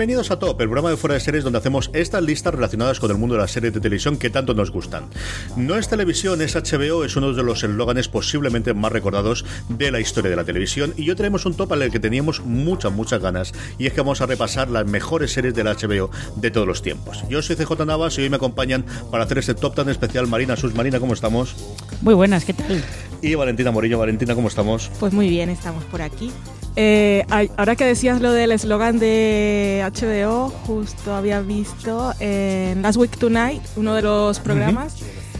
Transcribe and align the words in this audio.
Bienvenidos 0.00 0.30
a 0.30 0.38
Top, 0.38 0.58
el 0.62 0.66
programa 0.66 0.88
de 0.88 0.96
fuera 0.96 1.12
de 1.12 1.20
series 1.20 1.44
donde 1.44 1.58
hacemos 1.58 1.90
estas 1.92 2.22
listas 2.22 2.54
relacionadas 2.54 2.98
con 2.98 3.10
el 3.10 3.18
mundo 3.18 3.34
de 3.34 3.42
las 3.42 3.50
series 3.50 3.74
de 3.74 3.80
televisión 3.80 4.16
que 4.16 4.30
tanto 4.30 4.54
nos 4.54 4.70
gustan. 4.70 5.04
No 5.56 5.76
es 5.76 5.88
televisión, 5.88 6.40
es 6.40 6.54
HBO, 6.56 7.04
es 7.04 7.16
uno 7.16 7.34
de 7.34 7.42
los 7.42 7.62
eslóganes 7.64 8.08
posiblemente 8.08 8.72
más 8.72 8.92
recordados 8.92 9.44
de 9.68 9.90
la 9.90 10.00
historia 10.00 10.30
de 10.30 10.36
la 10.36 10.44
televisión 10.44 10.94
y 10.96 11.10
hoy 11.10 11.16
tenemos 11.16 11.44
un 11.44 11.52
top 11.52 11.74
al 11.74 11.90
que 11.90 12.00
teníamos 12.00 12.40
muchas, 12.40 12.90
muchas 12.92 13.20
ganas 13.20 13.52
y 13.76 13.88
es 13.88 13.92
que 13.92 14.00
vamos 14.00 14.22
a 14.22 14.26
repasar 14.26 14.70
las 14.70 14.86
mejores 14.86 15.32
series 15.32 15.54
de 15.54 15.64
la 15.64 15.74
HBO 15.74 16.10
de 16.36 16.50
todos 16.50 16.66
los 16.66 16.80
tiempos. 16.80 17.22
Yo 17.28 17.42
soy 17.42 17.56
CJ 17.56 17.84
Navas 17.84 18.16
y 18.16 18.22
hoy 18.22 18.30
me 18.30 18.36
acompañan 18.36 18.86
para 19.10 19.24
hacer 19.24 19.36
este 19.36 19.52
top 19.52 19.74
tan 19.74 19.90
especial 19.90 20.26
Marina 20.26 20.56
Sus. 20.56 20.74
Marina, 20.74 20.98
¿cómo 20.98 21.12
estamos? 21.12 21.54
Muy 22.00 22.14
buenas, 22.14 22.46
¿qué 22.46 22.54
tal? 22.54 22.82
Y 23.22 23.34
Valentina 23.34 23.70
Morillo. 23.70 23.98
Valentina, 23.98 24.34
¿cómo 24.34 24.48
estamos? 24.48 24.90
Pues 24.98 25.12
muy 25.12 25.28
bien, 25.28 25.50
estamos 25.50 25.84
por 25.84 26.02
aquí. 26.02 26.30
Eh, 26.76 27.24
ahora 27.56 27.76
que 27.76 27.84
decías 27.84 28.20
lo 28.20 28.32
del 28.32 28.52
eslogan 28.52 28.98
de 28.98 29.84
HBO, 29.92 30.48
justo 30.66 31.14
había 31.14 31.40
visto 31.40 32.14
en 32.20 32.80
Last 32.82 32.96
Week 32.96 33.16
Tonight, 33.16 33.62
uno 33.76 33.94
de 33.94 34.02
los 34.02 34.38
programas, 34.38 34.96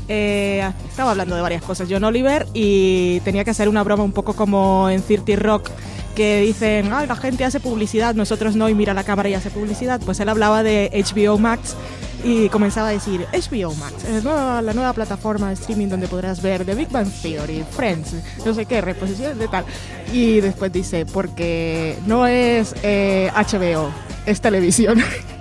eh, 0.09 0.69
estaba 0.89 1.13
hablando 1.13 1.37
de 1.37 1.43
varias 1.43 1.63
cosas, 1.63 1.89
John 1.89 2.03
Oliver, 2.03 2.47
y 2.53 3.21
tenía 3.21 3.45
que 3.45 3.51
hacer 3.51 3.69
una 3.69 3.85
broma 3.85 4.03
un 4.03 4.13
poco 4.13 4.35
como 4.35 4.91
en 4.91 5.03
30 5.03 5.37
Rock, 5.37 5.71
que 6.17 6.41
dicen, 6.41 6.93
Ay, 6.93 7.07
la 7.07 7.15
gente 7.15 7.45
hace 7.45 7.61
publicidad, 7.61 8.15
nosotros 8.17 8.57
no, 8.57 8.69
y 8.69 8.75
mira 8.75 8.93
la 8.93 9.05
cámara 9.05 9.29
y 9.29 9.35
hace 9.35 9.51
publicidad. 9.51 10.01
Pues 10.05 10.19
él 10.19 10.29
hablaba 10.29 10.65
de 10.65 10.91
HBO 10.93 11.39
Max 11.39 11.77
y 12.23 12.49
comenzaba 12.49 12.89
a 12.89 12.93
decir 12.93 13.27
HBO 13.33 13.75
Max, 13.75 14.05
es 14.05 14.25
la 14.25 14.73
nueva 14.75 14.93
plataforma 14.93 15.49
de 15.49 15.55
streaming 15.55 15.89
donde 15.89 16.09
podrás 16.09 16.43
ver 16.43 16.65
The 16.65 16.75
Big 16.75 16.91
Bang 16.91 17.09
Theory, 17.23 17.65
Friends, 17.71 18.15
no 18.45 18.55
sé 18.55 18.67
qué, 18.67 18.81
reposiciones 18.81 19.39
de 19.39 19.49
tal. 19.49 19.65
Y 20.13 20.41
después 20.41 20.73
dice, 20.73 21.07
porque 21.07 21.97
no 22.07 22.27
es 22.27 22.75
eh, 22.83 23.31
HBO, 23.35 23.91
es 24.27 24.41
televisión. 24.41 25.03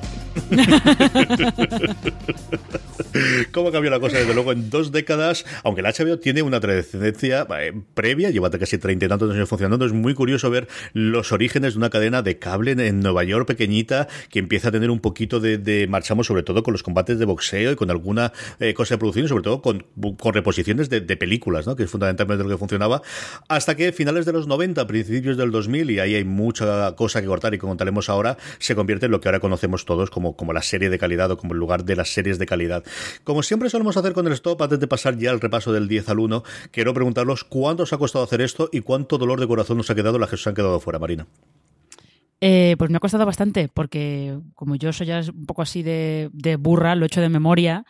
¿Cómo 3.51 3.71
cambió 3.71 3.89
la 3.89 3.99
cosa? 3.99 4.17
Desde 4.17 4.33
luego, 4.33 4.51
en 4.51 4.69
dos 4.69 4.91
décadas, 4.91 5.45
aunque 5.63 5.81
el 5.81 5.87
HBO 5.87 6.19
tiene 6.19 6.41
una 6.41 6.59
trascendencia 6.59 7.47
eh, 7.59 7.73
previa, 7.93 8.29
lleva 8.29 8.49
casi 8.49 8.77
treinta 8.77 9.05
y 9.05 9.09
tantos 9.09 9.31
años 9.31 9.49
funcionando, 9.49 9.85
es 9.85 9.93
muy 9.93 10.13
curioso 10.13 10.49
ver 10.49 10.67
los 10.93 11.31
orígenes 11.31 11.73
de 11.73 11.77
una 11.77 11.89
cadena 11.89 12.21
de 12.21 12.39
cable 12.39 12.71
en 12.71 12.99
Nueva 12.99 13.23
York 13.23 13.47
pequeñita 13.47 14.07
que 14.29 14.39
empieza 14.39 14.69
a 14.69 14.71
tener 14.71 14.91
un 14.91 14.99
poquito 14.99 15.39
de, 15.39 15.87
marchamos, 15.89 16.27
sobre 16.27 16.43
todo 16.43 16.63
con 16.63 16.73
los 16.73 16.83
combates 16.83 17.19
de 17.19 17.25
boxeo 17.25 17.71
y 17.71 17.75
con 17.75 17.89
alguna 17.89 18.31
eh, 18.59 18.73
cosa 18.73 18.95
de 18.95 18.99
producción, 18.99 19.25
y 19.25 19.29
sobre 19.29 19.43
todo 19.43 19.61
con, 19.61 19.85
reposiciones 20.33 20.89
de, 20.89 21.01
películas, 21.17 21.67
¿no? 21.67 21.75
que 21.75 21.83
es 21.83 21.89
fundamentalmente 21.89 22.43
lo 22.43 22.49
que 22.49 22.57
funcionaba, 22.57 23.01
hasta 23.47 23.75
que 23.75 23.91
finales 23.91 24.25
de 24.25 24.33
los 24.33 24.47
90, 24.47 24.85
principios 24.87 25.37
del 25.37 25.51
2000, 25.51 25.91
y 25.91 25.99
ahí 25.99 26.15
hay 26.15 26.23
mucha 26.23 26.95
cosa 26.95 27.21
que 27.21 27.27
cortar 27.27 27.53
y 27.53 27.57
que 27.57 27.65
contaremos 27.65 28.09
ahora, 28.09 28.37
se 28.59 28.75
convierte 28.75 29.07
en 29.07 29.11
lo 29.11 29.19
que 29.19 29.27
ahora 29.27 29.39
conocemos 29.39 29.85
todos 29.85 30.09
como, 30.09 30.18
como 30.35 30.53
la 30.53 30.61
serie 30.61 30.89
de 30.89 30.99
calidad 30.99 31.31
o 31.31 31.37
como 31.37 31.53
el 31.53 31.59
lugar 31.59 31.85
de 31.85 31.95
las 31.95 32.09
series 32.09 32.39
de 32.39 32.45
calidad. 32.45 32.83
Como 33.23 33.43
siempre 33.43 33.69
solemos 33.69 33.97
hacer 33.97 34.13
con 34.13 34.27
el 34.27 34.33
stop, 34.33 34.61
antes 34.61 34.79
de 34.79 34.87
pasar 34.87 35.17
ya 35.17 35.31
al 35.31 35.41
repaso 35.41 35.73
del 35.73 35.87
10 35.87 36.09
al 36.09 36.19
1, 36.19 36.43
quiero 36.71 36.93
preguntarlos 36.93 37.43
cuánto 37.43 37.83
os 37.83 37.93
ha 37.93 37.97
costado 37.97 38.23
hacer 38.23 38.41
esto 38.41 38.69
y 38.71 38.81
cuánto 38.81 39.17
dolor 39.17 39.39
de 39.39 39.47
corazón 39.47 39.77
nos 39.77 39.89
ha 39.89 39.95
quedado 39.95 40.19
las 40.19 40.29
que 40.29 40.37
se 40.37 40.49
han 40.49 40.55
quedado 40.55 40.79
fuera, 40.79 40.99
Marina. 40.99 41.27
Eh, 42.41 42.75
pues 42.77 42.89
me 42.89 42.97
ha 42.97 43.01
costado 43.01 43.25
bastante, 43.25 43.67
porque 43.67 44.39
como 44.55 44.75
yo 44.75 44.93
soy 44.93 45.07
ya 45.07 45.21
un 45.33 45.45
poco 45.45 45.61
así 45.61 45.83
de, 45.83 46.29
burra, 46.59 46.95
lo 46.95 47.03
he 47.03 47.07
hecho 47.07 47.21
de 47.21 47.29
memoria, 47.29 47.85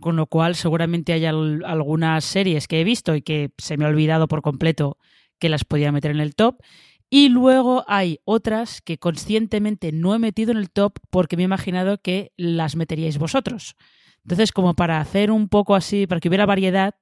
con 0.00 0.14
lo 0.14 0.26
cual 0.26 0.54
seguramente 0.54 1.12
hay 1.12 1.24
algunas 1.26 2.24
series 2.24 2.68
que 2.68 2.80
he 2.80 2.84
visto 2.84 3.16
y 3.16 3.22
que 3.22 3.50
se 3.58 3.76
me 3.76 3.84
ha 3.84 3.88
olvidado 3.88 4.28
por 4.28 4.42
completo 4.42 4.98
que 5.40 5.48
las 5.48 5.64
podía 5.64 5.90
meter 5.90 6.12
en 6.12 6.20
el 6.20 6.36
top. 6.36 6.60
Y 7.10 7.30
luego 7.30 7.84
hay 7.86 8.20
otras 8.24 8.82
que 8.82 8.98
conscientemente 8.98 9.92
no 9.92 10.14
he 10.14 10.18
metido 10.18 10.50
en 10.52 10.58
el 10.58 10.70
top 10.70 10.98
porque 11.10 11.36
me 11.36 11.42
he 11.42 11.44
imaginado 11.44 11.98
que 12.02 12.32
las 12.36 12.76
meteríais 12.76 13.18
vosotros. 13.18 13.76
Entonces, 14.22 14.52
como 14.52 14.74
para 14.74 15.00
hacer 15.00 15.30
un 15.30 15.48
poco 15.48 15.74
así, 15.74 16.06
para 16.06 16.20
que 16.20 16.28
hubiera 16.28 16.44
variedad, 16.44 16.96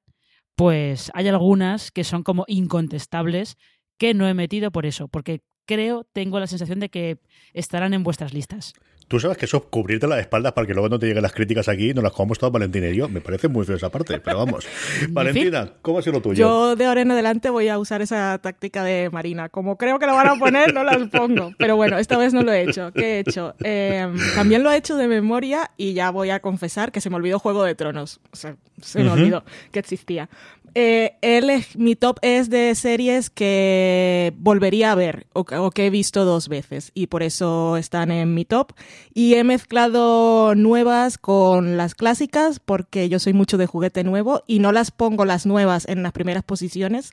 pues 0.54 1.10
hay 1.14 1.26
algunas 1.26 1.90
que 1.90 2.04
son 2.04 2.22
como 2.22 2.44
incontestables 2.46 3.56
que 3.98 4.14
no 4.14 4.28
he 4.28 4.34
metido 4.34 4.70
por 4.70 4.86
eso, 4.86 5.08
porque 5.08 5.42
creo, 5.66 6.04
tengo 6.04 6.38
la 6.38 6.46
sensación 6.46 6.78
de 6.78 6.88
que 6.88 7.18
estarán 7.52 7.92
en 7.92 8.04
vuestras 8.04 8.32
listas. 8.32 8.74
Tú 9.08 9.20
sabes 9.20 9.38
que 9.38 9.44
eso 9.44 9.58
es 9.58 9.62
cubrirte 9.70 10.08
las 10.08 10.18
espaldas 10.18 10.52
para 10.52 10.66
que 10.66 10.74
luego 10.74 10.88
no 10.88 10.98
te 10.98 11.06
lleguen 11.06 11.22
las 11.22 11.32
críticas 11.32 11.68
aquí 11.68 11.90
y 11.90 11.94
nos 11.94 12.02
las 12.02 12.12
comamos 12.12 12.38
todas 12.38 12.52
Valentina 12.52 12.88
y 12.88 12.96
yo. 12.96 13.08
Me 13.08 13.20
parece 13.20 13.46
muy 13.46 13.64
feo 13.64 13.76
esa 13.76 13.88
parte, 13.88 14.18
pero 14.18 14.38
vamos. 14.38 14.66
Valentina, 15.10 15.70
¿cómo 15.80 15.98
ha 15.98 16.02
sido 16.02 16.14
lo 16.14 16.22
tuyo? 16.22 16.34
Yo 16.34 16.76
de 16.76 16.86
ahora 16.86 17.02
en 17.02 17.12
adelante 17.12 17.48
voy 17.50 17.68
a 17.68 17.78
usar 17.78 18.02
esa 18.02 18.36
táctica 18.38 18.82
de 18.82 19.08
Marina. 19.10 19.48
Como 19.48 19.78
creo 19.78 20.00
que 20.00 20.06
lo 20.06 20.14
van 20.14 20.26
a 20.26 20.36
poner, 20.36 20.74
no 20.74 20.82
las 20.82 21.08
pongo. 21.08 21.52
Pero 21.56 21.76
bueno, 21.76 21.98
esta 21.98 22.18
vez 22.18 22.34
no 22.34 22.42
lo 22.42 22.52
he 22.52 22.62
hecho. 22.62 22.92
¿Qué 22.92 23.16
he 23.16 23.18
hecho? 23.20 23.54
Em, 23.60 24.16
también 24.34 24.64
lo 24.64 24.72
he 24.72 24.76
hecho 24.76 24.96
de 24.96 25.06
memoria 25.06 25.70
y 25.76 25.92
ya 25.92 26.10
voy 26.10 26.30
a 26.30 26.40
confesar 26.40 26.90
que 26.90 27.00
se 27.00 27.08
me 27.08 27.16
olvidó 27.16 27.38
Juego 27.38 27.62
de 27.62 27.76
Tronos. 27.76 28.20
O 28.32 28.36
sea, 28.36 28.56
se 28.82 29.04
me 29.04 29.10
olvidó 29.10 29.44
que 29.70 29.78
existía. 29.78 30.28
Eh, 30.78 31.16
él 31.22 31.48
es- 31.48 31.74
mi 31.78 31.96
top 31.96 32.18
es 32.20 32.50
de 32.50 32.74
series 32.74 33.30
que 33.30 34.34
volvería 34.36 34.92
a 34.92 34.94
ver 34.94 35.26
o, 35.32 35.40
o 35.40 35.70
que 35.70 35.86
he 35.86 35.90
visto 35.90 36.26
dos 36.26 36.48
veces 36.50 36.90
y 36.92 37.06
por 37.06 37.22
eso 37.22 37.78
están 37.78 38.10
en 38.10 38.34
mi 38.34 38.44
top. 38.44 38.72
Y 39.14 39.34
he 39.36 39.42
mezclado 39.44 40.54
nuevas 40.54 41.16
con 41.16 41.78
las 41.78 41.94
clásicas 41.94 42.60
porque 42.60 43.08
yo 43.08 43.18
soy 43.20 43.32
mucho 43.32 43.56
de 43.56 43.64
juguete 43.64 44.04
nuevo 44.04 44.42
y 44.46 44.58
no 44.58 44.70
las 44.70 44.90
pongo 44.90 45.24
las 45.24 45.46
nuevas 45.46 45.88
en 45.88 46.02
las 46.02 46.12
primeras 46.12 46.42
posiciones 46.44 47.10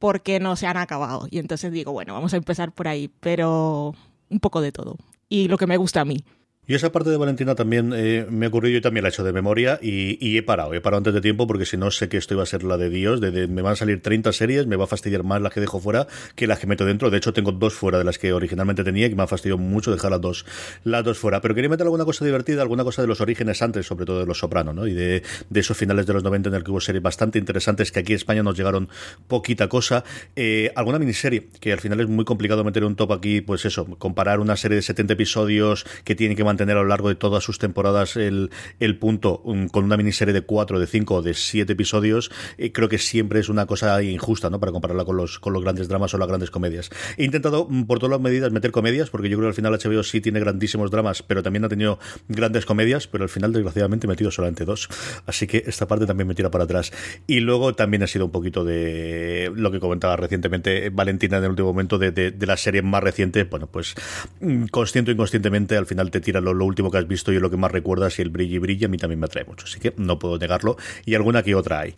porque 0.00 0.40
no 0.40 0.56
se 0.56 0.66
han 0.66 0.76
acabado. 0.76 1.28
Y 1.30 1.38
entonces 1.38 1.70
digo, 1.70 1.92
bueno, 1.92 2.12
vamos 2.12 2.34
a 2.34 2.38
empezar 2.38 2.72
por 2.72 2.88
ahí, 2.88 3.08
pero 3.20 3.94
un 4.30 4.40
poco 4.40 4.60
de 4.60 4.72
todo. 4.72 4.96
Y 5.28 5.46
lo 5.46 5.58
que 5.58 5.68
me 5.68 5.76
gusta 5.76 6.00
a 6.00 6.04
mí. 6.04 6.24
Y 6.66 6.74
esa 6.74 6.90
parte 6.90 7.10
de 7.10 7.16
Valentina 7.16 7.54
también 7.54 7.92
eh, 7.94 8.26
me 8.28 8.48
ocurrió, 8.48 8.70
yo 8.70 8.80
también 8.80 9.02
la 9.02 9.08
he 9.08 9.12
hecho 9.12 9.22
de 9.22 9.32
memoria 9.32 9.78
y, 9.80 10.18
y 10.26 10.36
he 10.36 10.42
parado, 10.42 10.74
he 10.74 10.80
parado 10.80 10.98
antes 10.98 11.14
de 11.14 11.20
tiempo 11.20 11.46
porque 11.46 11.64
si 11.64 11.76
no 11.76 11.90
sé 11.90 12.08
que 12.08 12.16
esto 12.16 12.34
iba 12.34 12.42
a 12.42 12.46
ser 12.46 12.64
la 12.64 12.76
de 12.76 12.90
Dios, 12.90 13.20
de, 13.20 13.46
me 13.46 13.62
van 13.62 13.74
a 13.74 13.76
salir 13.76 14.02
30 14.02 14.32
series, 14.32 14.66
me 14.66 14.74
va 14.74 14.84
a 14.84 14.86
fastidiar 14.88 15.22
más 15.22 15.40
las 15.40 15.52
que 15.52 15.60
dejo 15.60 15.80
fuera 15.80 16.06
que 16.34 16.46
las 16.46 16.58
que 16.58 16.66
meto 16.66 16.84
dentro, 16.84 17.10
de 17.10 17.18
hecho 17.18 17.32
tengo 17.32 17.52
dos 17.52 17.74
fuera 17.74 17.98
de 17.98 18.04
las 18.04 18.18
que 18.18 18.32
originalmente 18.32 18.82
tenía 18.82 19.06
y 19.06 19.10
que 19.10 19.16
me 19.16 19.22
ha 19.22 19.26
fastidiado 19.28 19.58
mucho 19.58 19.92
dejar 19.92 20.10
las 20.10 20.20
dos, 20.20 20.44
las 20.82 21.04
dos 21.04 21.18
fuera, 21.18 21.40
pero 21.40 21.54
quería 21.54 21.70
meter 21.70 21.84
alguna 21.84 22.04
cosa 22.04 22.24
divertida, 22.24 22.62
alguna 22.62 22.82
cosa 22.82 23.00
de 23.00 23.08
los 23.08 23.20
orígenes 23.20 23.62
antes, 23.62 23.86
sobre 23.86 24.04
todo 24.04 24.18
de 24.18 24.26
Los 24.26 24.38
Soprano, 24.38 24.72
¿no? 24.72 24.88
y 24.88 24.94
de, 24.94 25.22
de 25.48 25.60
esos 25.60 25.76
finales 25.76 26.06
de 26.06 26.14
los 26.14 26.24
90 26.24 26.48
en 26.48 26.54
el 26.56 26.64
que 26.64 26.72
hubo 26.72 26.80
series 26.80 27.02
bastante 27.02 27.38
interesantes 27.38 27.92
que 27.92 28.00
aquí 28.00 28.12
en 28.12 28.16
España 28.16 28.42
nos 28.42 28.56
llegaron 28.56 28.88
poquita 29.28 29.68
cosa, 29.68 30.02
Eh, 30.34 30.72
alguna 30.74 30.98
miniserie 30.98 31.48
que 31.60 31.72
al 31.72 31.80
final 31.80 32.00
es 32.00 32.08
muy 32.08 32.24
complicado 32.24 32.64
meter 32.64 32.84
un 32.84 32.96
top 32.96 33.12
aquí, 33.12 33.40
pues 33.40 33.64
eso, 33.64 33.86
comparar 33.98 34.40
una 34.40 34.56
serie 34.56 34.76
de 34.76 34.82
70 34.82 35.14
episodios 35.14 35.86
que 36.04 36.14
tiene 36.14 36.34
que 36.34 36.44
mantener 36.44 36.55
a 36.64 36.74
lo 36.74 36.84
largo 36.84 37.08
de 37.08 37.14
todas 37.14 37.44
sus 37.44 37.58
temporadas 37.58 38.16
el, 38.16 38.50
el 38.80 38.98
punto 38.98 39.40
um, 39.44 39.68
con 39.68 39.84
una 39.84 39.96
miniserie 39.96 40.34
de 40.34 40.42
4, 40.42 40.78
de 40.78 40.86
5 40.86 41.14
o 41.14 41.22
de 41.22 41.34
7 41.34 41.72
episodios, 41.72 42.30
eh, 42.58 42.72
creo 42.72 42.88
que 42.88 42.98
siempre 42.98 43.40
es 43.40 43.48
una 43.48 43.66
cosa 43.66 44.02
injusta, 44.02 44.50
¿no? 44.50 44.60
Para 44.60 44.72
compararla 44.72 45.04
con 45.04 45.16
los, 45.16 45.38
con 45.38 45.52
los 45.52 45.62
grandes 45.62 45.88
dramas 45.88 46.14
o 46.14 46.18
las 46.18 46.28
grandes 46.28 46.50
comedias. 46.50 46.90
He 47.16 47.24
intentado, 47.24 47.66
mm, 47.68 47.84
por 47.84 47.98
todas 47.98 48.12
las 48.12 48.20
medidas, 48.20 48.52
meter 48.52 48.70
comedias, 48.70 49.10
porque 49.10 49.28
yo 49.28 49.36
creo 49.36 49.46
que 49.46 49.50
al 49.50 49.54
final 49.54 49.72
HBO 49.72 50.02
sí 50.02 50.20
tiene 50.20 50.40
grandísimos 50.40 50.90
dramas, 50.90 51.22
pero 51.22 51.42
también 51.42 51.64
ha 51.64 51.68
tenido 51.68 51.98
grandes 52.28 52.66
comedias, 52.66 53.06
pero 53.06 53.24
al 53.24 53.30
final, 53.30 53.52
desgraciadamente, 53.52 54.06
he 54.06 54.08
metido 54.08 54.30
solamente 54.30 54.64
dos. 54.64 54.88
Así 55.26 55.46
que 55.46 55.64
esta 55.66 55.86
parte 55.86 56.06
también 56.06 56.28
me 56.28 56.34
tira 56.34 56.50
para 56.50 56.64
atrás. 56.64 56.92
Y 57.26 57.40
luego 57.40 57.74
también 57.74 58.02
ha 58.02 58.06
sido 58.06 58.26
un 58.26 58.30
poquito 58.30 58.64
de 58.64 59.50
lo 59.54 59.70
que 59.70 59.80
comentaba 59.80 60.16
recientemente 60.16 60.90
Valentina 60.90 61.38
en 61.38 61.44
el 61.44 61.50
último 61.50 61.68
momento 61.68 61.98
de, 61.98 62.10
de, 62.10 62.30
de 62.30 62.46
la 62.46 62.56
serie 62.56 62.82
más 62.82 63.02
reciente. 63.02 63.44
Bueno, 63.44 63.66
pues 63.66 63.94
mm, 64.40 64.66
consciente 64.66 65.10
o 65.10 65.14
inconscientemente, 65.14 65.76
al 65.76 65.86
final 65.86 66.10
te 66.10 66.20
tira 66.20 66.40
lo, 66.54 66.64
último 66.64 66.90
que 66.90 66.98
has 66.98 67.08
visto 67.08 67.32
y 67.32 67.38
lo 67.38 67.50
que 67.50 67.56
más 67.56 67.70
recuerdas 67.70 68.18
y 68.18 68.22
el 68.22 68.30
brillo 68.30 68.56
y 68.56 68.58
brilla 68.58 68.86
a 68.86 68.90
mí 68.90 68.98
también 68.98 69.20
me 69.20 69.26
atrae 69.26 69.44
mucho. 69.44 69.66
Así 69.66 69.80
que 69.80 69.94
no 69.96 70.18
puedo 70.18 70.38
negarlo. 70.38 70.76
Y 71.04 71.14
alguna 71.14 71.42
que 71.42 71.54
otra 71.54 71.80
hay. 71.80 71.94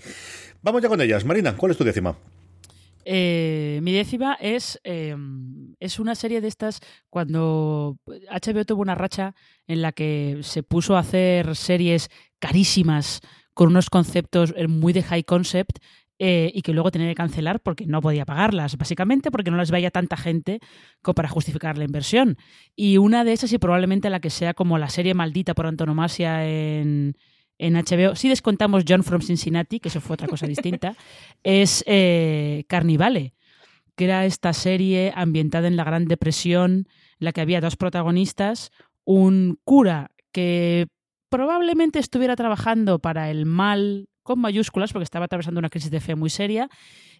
Vamos 0.62 0.82
ya 0.82 0.88
con 0.88 1.00
ellas. 1.00 1.24
Marina, 1.24 1.56
¿cuál 1.56 1.72
es 1.72 1.78
tu 1.78 1.84
décima? 1.84 2.16
Eh, 3.10 3.80
mi 3.82 3.92
décima 3.92 4.34
es, 4.34 4.78
eh, 4.84 5.16
es 5.80 5.98
una 5.98 6.14
serie 6.14 6.42
de 6.42 6.48
estas 6.48 6.80
cuando 7.08 7.96
HBO 8.06 8.64
tuvo 8.66 8.82
una 8.82 8.94
racha 8.94 9.34
en 9.66 9.80
la 9.80 9.92
que 9.92 10.40
se 10.42 10.62
puso 10.62 10.94
a 10.94 11.00
hacer 11.00 11.56
series 11.56 12.10
carísimas 12.38 13.20
con 13.54 13.68
unos 13.68 13.88
conceptos 13.88 14.52
eh, 14.56 14.68
muy 14.68 14.92
de 14.92 15.02
high 15.02 15.24
concept 15.24 15.78
eh, 16.18 16.50
y 16.52 16.62
que 16.62 16.72
luego 16.72 16.90
tenía 16.90 17.08
que 17.08 17.14
cancelar 17.14 17.60
porque 17.60 17.86
no 17.86 18.00
podía 18.00 18.24
pagarlas, 18.24 18.76
básicamente 18.76 19.30
porque 19.30 19.50
no 19.52 19.56
las 19.56 19.70
veía 19.70 19.90
tanta 19.90 20.16
gente 20.16 20.58
como 21.00 21.14
para 21.14 21.28
justificar 21.28 21.78
la 21.78 21.84
inversión. 21.84 22.36
Y 22.74 22.96
una 22.96 23.22
de 23.22 23.32
esas 23.32 23.52
y 23.52 23.58
probablemente 23.58 24.10
la 24.10 24.20
que 24.20 24.30
sea 24.30 24.52
como 24.54 24.78
la 24.78 24.88
serie 24.88 25.14
maldita 25.14 25.54
por 25.54 25.66
antonomasia 25.66 26.44
en, 26.44 27.16
en 27.58 27.74
HBO, 27.74 28.16
si 28.16 28.28
descontamos 28.28 28.84
John 28.88 29.04
from 29.04 29.20
Cincinnati, 29.20 29.78
que 29.78 29.88
eso 29.88 30.00
fue 30.00 30.14
otra 30.14 30.26
cosa 30.26 30.46
distinta, 30.46 30.96
es 31.44 31.84
eh, 31.86 32.64
Carnivale, 32.68 33.34
que 33.94 34.04
era 34.04 34.26
esta 34.26 34.52
serie 34.52 35.12
ambientada 35.14 35.68
en 35.68 35.76
la 35.76 35.84
Gran 35.84 36.06
Depresión, 36.06 36.70
en 36.72 36.86
la 37.20 37.32
que 37.32 37.42
había 37.42 37.60
dos 37.60 37.76
protagonistas, 37.76 38.70
un 39.04 39.58
cura 39.64 40.10
que 40.32 40.88
probablemente 41.28 41.98
estuviera 41.98 42.36
trabajando 42.36 42.98
para 42.98 43.30
el 43.30 43.46
mal 43.46 44.08
con 44.28 44.40
mayúsculas, 44.40 44.92
porque 44.92 45.04
estaba 45.04 45.24
atravesando 45.24 45.58
una 45.58 45.70
crisis 45.70 45.90
de 45.90 46.00
fe 46.00 46.14
muy 46.14 46.30
seria, 46.30 46.68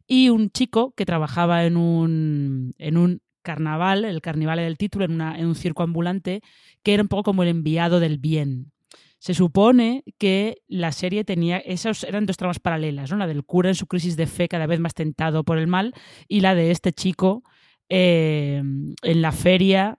y 0.07 0.29
un 0.29 0.51
chico 0.51 0.93
que 0.97 1.07
trabajaba 1.07 1.65
en 1.65 1.77
un, 1.77 2.75
en 2.79 2.97
un 2.97 3.21
carnaval, 3.43 4.05
el 4.05 4.21
carnaval 4.21 4.59
del 4.59 4.77
título, 4.77 5.05
en, 5.07 5.13
una, 5.13 5.39
en 5.39 5.47
un 5.47 5.55
circo 5.55 5.83
ambulante, 5.83 6.43
que 6.83 6.95
era 6.95 7.03
un 7.03 7.09
poco 7.09 7.25
como 7.25 7.43
el 7.43 7.49
enviado 7.49 7.99
del 7.99 8.19
bien. 8.19 8.73
Se 9.19 9.35
supone 9.35 10.05
que 10.19 10.59
la 10.69 10.93
serie 10.93 11.25
tenía, 11.25 11.59
esas 11.59 12.05
eran 12.05 12.27
dos 12.27 12.37
tramas 12.37 12.61
paralelas, 12.61 13.11
¿no? 13.11 13.17
La 13.17 13.27
del 13.27 13.45
cura 13.45 13.71
en 13.71 13.75
su 13.75 13.87
crisis 13.87 14.17
de 14.17 14.27
fe 14.27 14.49
cada 14.49 14.67
vez 14.67 14.79
más 14.79 14.95
tentado 14.95 15.45
por 15.45 15.59
el 15.59 15.67
mal 15.67 15.93
y 16.29 16.41
la 16.41 16.55
de 16.55 16.71
este 16.71 16.93
chico 16.93 17.43
eh, 17.89 18.63
en 19.03 19.23
la 19.23 19.33
feria 19.33 19.99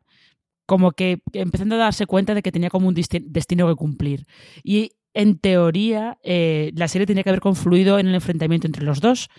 como 0.69 0.91
que 0.91 1.19
empezando 1.33 1.73
a 1.75 1.79
darse 1.79 2.05
cuenta 2.05 2.35
de 2.35 2.43
que 2.43 2.51
tenía 2.51 2.69
como 2.69 2.87
un 2.87 2.93
destino 2.93 3.67
que 3.67 3.75
cumplir. 3.75 4.27
Y 4.63 4.91
en 5.13 5.39
teoría 5.39 6.17
eh, 6.23 6.71
la 6.75 6.87
serie 6.87 7.07
tenía 7.07 7.23
que 7.23 7.29
haber 7.29 7.41
confluido 7.41 7.99
en 7.99 8.07
el 8.07 8.15
enfrentamiento 8.15 8.67
entre 8.67 8.83
los 8.83 9.01
dos, 9.01 9.29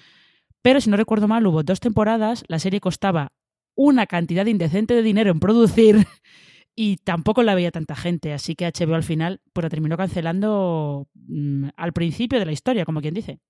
pero 0.62 0.80
si 0.80 0.90
no 0.90 0.96
recuerdo 0.96 1.28
mal 1.28 1.46
hubo 1.46 1.62
dos 1.62 1.80
temporadas, 1.80 2.44
la 2.48 2.58
serie 2.58 2.80
costaba 2.80 3.32
una 3.74 4.06
cantidad 4.06 4.46
indecente 4.46 4.94
de 4.94 5.02
dinero 5.02 5.30
en 5.30 5.40
producir 5.40 6.06
y 6.76 6.96
tampoco 6.98 7.42
la 7.42 7.54
veía 7.54 7.70
tanta 7.70 7.96
gente, 7.96 8.32
así 8.32 8.54
que 8.54 8.66
HBO 8.66 8.94
al 8.94 9.02
final 9.02 9.40
pues 9.52 9.62
la 9.62 9.70
terminó 9.70 9.96
cancelando 9.96 11.08
mmm, 11.14 11.68
al 11.76 11.92
principio 11.92 12.38
de 12.38 12.46
la 12.46 12.52
historia, 12.52 12.84
como 12.84 13.00
quien 13.00 13.14
dice. 13.14 13.40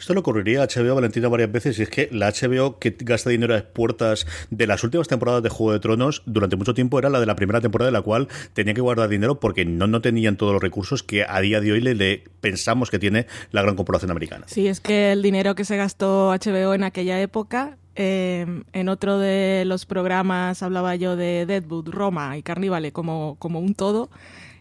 Esto 0.00 0.14
le 0.14 0.20
ocurriría 0.20 0.62
a 0.62 0.66
HBO 0.66 0.94
Valentina 0.94 1.28
varias 1.28 1.52
veces 1.52 1.78
y 1.78 1.82
es 1.82 1.90
que 1.90 2.08
la 2.10 2.32
HBO 2.32 2.78
que 2.78 2.96
gasta 3.00 3.28
dinero 3.28 3.54
a 3.54 3.60
puertas 3.60 4.26
de 4.48 4.66
las 4.66 4.82
últimas 4.82 5.08
temporadas 5.08 5.42
de 5.42 5.50
Juego 5.50 5.74
de 5.74 5.80
Tronos 5.80 6.22
durante 6.24 6.56
mucho 6.56 6.72
tiempo 6.72 6.98
era 6.98 7.10
la 7.10 7.20
de 7.20 7.26
la 7.26 7.36
primera 7.36 7.60
temporada 7.60 7.90
de 7.90 7.92
la 7.92 8.00
cual 8.00 8.28
tenía 8.54 8.72
que 8.72 8.80
guardar 8.80 9.10
dinero 9.10 9.38
porque 9.38 9.66
no, 9.66 9.86
no 9.86 10.00
tenían 10.00 10.38
todos 10.38 10.54
los 10.54 10.62
recursos 10.62 11.02
que 11.02 11.26
a 11.28 11.38
día 11.42 11.60
de 11.60 11.72
hoy 11.72 11.82
le, 11.82 12.24
pensamos 12.40 12.90
que 12.90 12.98
tiene 12.98 13.26
la 13.52 13.60
gran 13.60 13.76
corporación 13.76 14.10
americana. 14.10 14.46
Sí, 14.48 14.68
es 14.68 14.80
que 14.80 15.12
el 15.12 15.20
dinero 15.20 15.54
que 15.54 15.66
se 15.66 15.76
gastó 15.76 16.30
HBO 16.30 16.72
en 16.72 16.84
aquella 16.84 17.20
época 17.20 17.76
eh, 17.94 18.62
en 18.72 18.88
otro 18.88 19.18
de 19.18 19.64
los 19.66 19.84
programas 19.84 20.62
hablaba 20.62 20.96
yo 20.96 21.16
de 21.16 21.44
Deadwood, 21.44 21.90
Roma 21.90 22.38
y 22.38 22.42
Carnivale 22.42 22.92
como, 22.92 23.36
como 23.38 23.60
un 23.60 23.74
todo. 23.74 24.08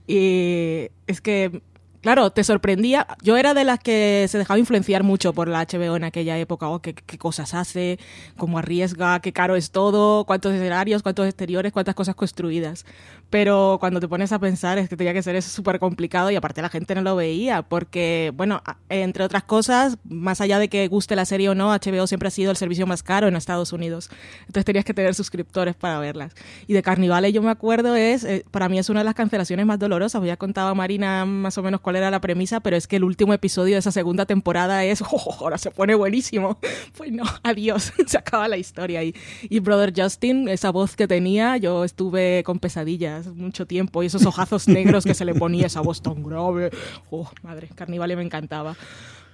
Y 0.06 0.90
es 1.08 1.22
que 1.22 1.62
claro, 2.02 2.32
te 2.32 2.44
sorprendía. 2.44 3.08
Yo 3.22 3.38
era 3.38 3.54
de 3.54 3.64
las 3.64 3.80
que 3.80 4.26
se 4.30 4.38
dejaba 4.38 4.60
influenciar 4.60 5.04
mucho 5.04 5.34
por 5.34 5.48
la 5.48 5.66
HBO 5.66 5.96
en 5.96 6.04
aquella 6.04 6.38
época. 6.38 6.70
Oh, 6.70 6.80
qué, 6.82 6.94
qué, 6.94 7.18
cosas 7.18 7.54
hace, 7.54 8.00
cómo 8.38 8.60
arriesga, 8.60 9.20
qué 9.22 9.34
caro 9.34 9.56
es 9.56 9.72
todo, 9.72 10.26
cuántos 10.26 10.54
escenarios, 10.54 11.04
cuántos 11.04 11.28
exteriores, 11.28 11.72
cuántas 11.72 11.96
cosas 11.96 12.16
construidas. 12.16 12.86
Pero 13.30 13.78
cuando 13.80 14.00
te 14.00 14.08
pones 14.08 14.32
a 14.32 14.40
pensar 14.40 14.80
es 14.80 14.90
que 14.90 14.98
tenía 14.98 15.14
que 15.14 15.22
ser 15.22 15.36
eso 15.36 15.50
súper 15.50 15.78
complicado 15.80 16.32
y 16.32 16.36
aparte 16.36 16.64
la 16.64 16.70
gente 16.70 16.96
no 16.96 17.02
lo 17.02 17.16
veía 17.16 17.62
porque, 17.62 18.32
bueno, 18.36 18.64
entre 18.90 19.24
otras 19.24 19.44
cosas, 19.44 19.98
más 20.04 20.42
allá 20.42 20.58
de 20.58 20.68
que 20.68 20.88
guste 20.88 21.16
la 21.16 21.26
serie 21.26 21.50
o 21.50 21.56
no, 21.56 21.70
HBO 21.70 22.08
siempre 22.08 22.30
ha 22.30 22.32
sido 22.32 22.50
el 22.50 22.58
servicio 22.58 22.88
más 22.88 23.04
caro 23.04 23.28
en 23.28 23.36
Estados 23.36 23.72
Unidos. 23.72 24.10
Entonces 24.42 24.66
tenías 24.66 24.84
que 24.84 24.96
tener 24.96 25.14
suscriptores 25.14 25.76
para 25.76 26.00
verlas. 26.00 26.34
Y 26.66 26.74
de 26.74 26.82
Carnivale 26.82 27.32
yo 27.32 27.44
me 27.44 27.52
acuerdo 27.52 27.96
es, 27.96 28.24
eh, 28.24 28.46
para 28.50 28.68
mí 28.68 28.80
es 28.80 28.90
una 28.90 29.02
de 29.02 29.04
las 29.04 29.14
cancelaciones 29.14 29.66
más 29.66 29.78
dolorosas. 29.78 30.24
Ya 30.24 30.38
contaba 30.38 30.74
Marina 30.74 31.26
más 31.26 31.58
o 31.60 31.64
menos 31.64 31.82
cuál 31.82 31.98
era 31.98 32.10
la 32.10 32.22
premisa, 32.22 32.62
pero 32.62 32.78
es 32.78 32.88
que 32.88 32.96
el 32.96 33.04
último 33.04 33.34
episodio 33.34 33.76
de 33.76 33.80
esa 33.80 33.92
segunda 33.92 34.26
temporada 34.26 34.84
es, 34.86 35.02
oh, 35.12 35.36
ahora 35.40 35.60
se 35.60 35.70
pone 35.70 35.94
buenísimo. 35.96 36.58
Pues 36.98 37.12
no, 37.12 37.24
adiós, 37.44 37.94
se 38.08 38.18
acaba 38.18 38.48
la 38.48 38.58
historia. 38.58 39.04
Y, 39.04 39.16
y 39.44 39.60
Brother 39.60 39.94
Justin, 39.96 40.50
esa 40.50 40.72
voz 40.72 40.96
que 40.96 41.08
tenía, 41.08 41.56
yo 41.58 41.86
estuve 41.86 42.44
con 42.44 42.60
pesadillas 42.60 43.19
mucho 43.28 43.66
tiempo 43.66 44.04
y 44.04 44.08
esos 44.08 44.26
ojazos 44.26 44.68
negros 44.68 45.04
que 45.04 45.14
se 45.14 45.26
le 45.26 45.34
ponía, 45.36 45.68
esa 45.68 45.82
voz 45.82 46.02
tan 46.02 46.24
grave. 46.24 46.72
Oh, 47.10 47.30
madre, 47.44 47.70
Carnivale 47.76 48.16
me 48.16 48.24
encantaba. 48.24 48.76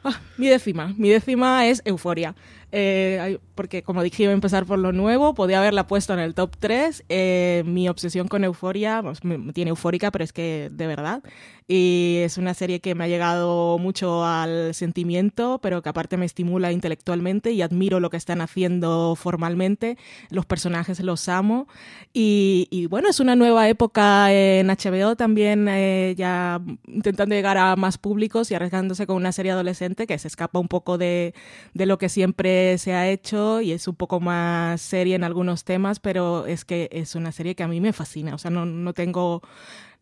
Ah, 0.03 0.21
mi 0.37 0.47
décima, 0.47 0.93
mi 0.97 1.09
décima 1.09 1.65
es 1.65 1.81
Euforia. 1.83 2.35
Eh, 2.77 3.39
porque 3.55 3.83
como 3.83 4.03
dije 4.03 4.23
iba 4.23 4.33
a 4.33 4.35
empezar 4.35 4.65
por 4.65 4.77
lo 4.77 4.91
nuevo, 4.91 5.33
podía 5.33 5.59
haberla 5.59 5.87
puesto 5.87 6.13
en 6.13 6.19
el 6.19 6.33
top 6.33 6.57
3. 6.59 7.05
Eh, 7.07 7.63
mi 7.65 7.87
obsesión 7.87 8.27
con 8.27 8.43
Euforia, 8.43 9.01
pues, 9.01 9.23
me 9.23 9.53
tiene 9.53 9.69
eufórica, 9.69 10.11
pero 10.11 10.25
es 10.25 10.33
que 10.33 10.69
de 10.73 10.85
verdad. 10.85 11.23
Y 11.67 12.17
es 12.23 12.37
una 12.37 12.53
serie 12.53 12.81
que 12.81 12.93
me 12.93 13.05
ha 13.05 13.07
llegado 13.07 13.79
mucho 13.79 14.25
al 14.25 14.73
sentimiento, 14.75 15.59
pero 15.63 15.81
que 15.81 15.89
aparte 15.89 16.17
me 16.17 16.25
estimula 16.25 16.71
intelectualmente 16.71 17.51
y 17.53 17.61
admiro 17.61 17.99
lo 17.99 18.09
que 18.09 18.17
están 18.17 18.41
haciendo 18.41 19.15
formalmente. 19.15 19.97
Los 20.29 20.45
personajes 20.45 20.99
los 20.99 21.29
amo. 21.29 21.67
Y, 22.13 22.67
y 22.71 22.87
bueno, 22.87 23.09
es 23.09 23.21
una 23.21 23.35
nueva 23.35 23.69
época 23.69 24.31
en 24.33 24.67
HBO 24.67 25.15
también, 25.15 25.67
eh, 25.69 26.13
ya 26.17 26.61
intentando 26.87 27.33
llegar 27.33 27.57
a 27.57 27.75
más 27.77 27.97
públicos 27.97 28.51
y 28.51 28.55
arriesgándose 28.55 29.07
con 29.07 29.15
una 29.15 29.31
serie 29.31 29.53
adolescente 29.53 30.07
que 30.07 30.19
se 30.19 30.27
escapa 30.27 30.59
un 30.59 30.67
poco 30.67 30.97
de, 30.97 31.33
de 31.73 31.85
lo 31.85 31.97
que 31.97 32.09
siempre 32.09 32.64
se 32.77 32.93
ha 32.93 33.09
hecho 33.09 33.61
y 33.61 33.71
es 33.71 33.87
un 33.87 33.95
poco 33.95 34.19
más 34.19 34.81
seria 34.81 35.15
en 35.15 35.23
algunos 35.23 35.63
temas, 35.63 35.99
pero 35.99 36.45
es 36.45 36.65
que 36.65 36.89
es 36.91 37.15
una 37.15 37.31
serie 37.31 37.55
que 37.55 37.63
a 37.63 37.67
mí 37.67 37.81
me 37.81 37.93
fascina. 37.93 38.35
O 38.35 38.37
sea, 38.37 38.51
no, 38.51 38.65
no 38.65 38.93
tengo 38.93 39.41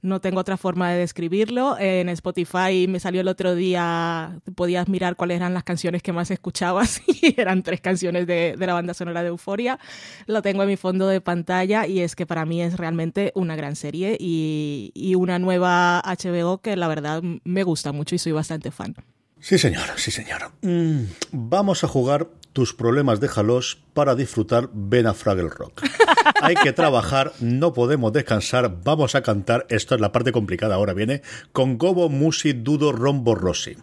no 0.03 0.19
tengo 0.19 0.41
otra 0.41 0.57
forma 0.57 0.91
de 0.91 0.99
describirlo. 0.99 1.77
En 1.79 2.09
Spotify 2.09 2.87
me 2.87 2.99
salió 2.99 3.21
el 3.21 3.27
otro 3.29 3.55
día, 3.55 4.37
podías 4.53 4.89
mirar 4.89 5.15
cuáles 5.15 5.37
eran 5.37 5.53
las 5.53 5.63
canciones 5.63 6.03
que 6.03 6.11
más 6.11 6.29
escuchabas 6.29 7.01
y 7.07 7.39
eran 7.39 7.63
tres 7.63 7.81
canciones 7.81 8.27
de, 8.27 8.55
de 8.57 8.67
la 8.67 8.73
banda 8.73 8.93
sonora 8.93 9.23
de 9.23 9.29
Euforia. 9.29 9.79
Lo 10.27 10.41
tengo 10.41 10.63
en 10.63 10.69
mi 10.69 10.77
fondo 10.77 11.07
de 11.07 11.21
pantalla 11.21 11.87
y 11.87 12.01
es 12.01 12.15
que 12.15 12.25
para 12.25 12.45
mí 12.45 12.61
es 12.61 12.77
realmente 12.77 13.31
una 13.33 13.55
gran 13.55 13.77
serie 13.77 14.17
y, 14.19 14.91
y 14.93 15.15
una 15.15 15.39
nueva 15.39 16.03
HBO 16.05 16.59
que 16.59 16.75
la 16.75 16.89
verdad 16.89 17.23
me 17.45 17.63
gusta 17.63 17.93
mucho 17.93 18.13
y 18.13 18.19
soy 18.19 18.33
bastante 18.33 18.71
fan. 18.71 18.95
Sí, 19.39 19.57
señor, 19.57 19.83
sí, 19.97 20.11
señor. 20.11 20.51
Mm, 20.61 21.03
vamos 21.31 21.83
a 21.83 21.87
jugar 21.87 22.29
tus 22.53 22.73
problemas 22.73 23.19
déjalos 23.19 23.82
para 23.93 24.15
disfrutar 24.15 24.69
ven 24.73 25.07
a 25.07 25.13
Fraggle 25.13 25.49
Rock. 25.49 25.83
Hay 26.41 26.55
que 26.55 26.73
trabajar, 26.73 27.31
no 27.39 27.73
podemos 27.73 28.11
descansar, 28.11 28.79
vamos 28.83 29.15
a 29.15 29.21
cantar, 29.21 29.65
esto 29.69 29.95
es 29.95 30.01
la 30.01 30.11
parte 30.11 30.31
complicada, 30.31 30.75
ahora 30.75 30.93
viene, 30.93 31.21
con 31.51 31.77
Gobo, 31.77 32.09
Musi, 32.09 32.53
Dudo, 32.53 32.91
Rombo, 32.91 33.35
Rossi. 33.35 33.77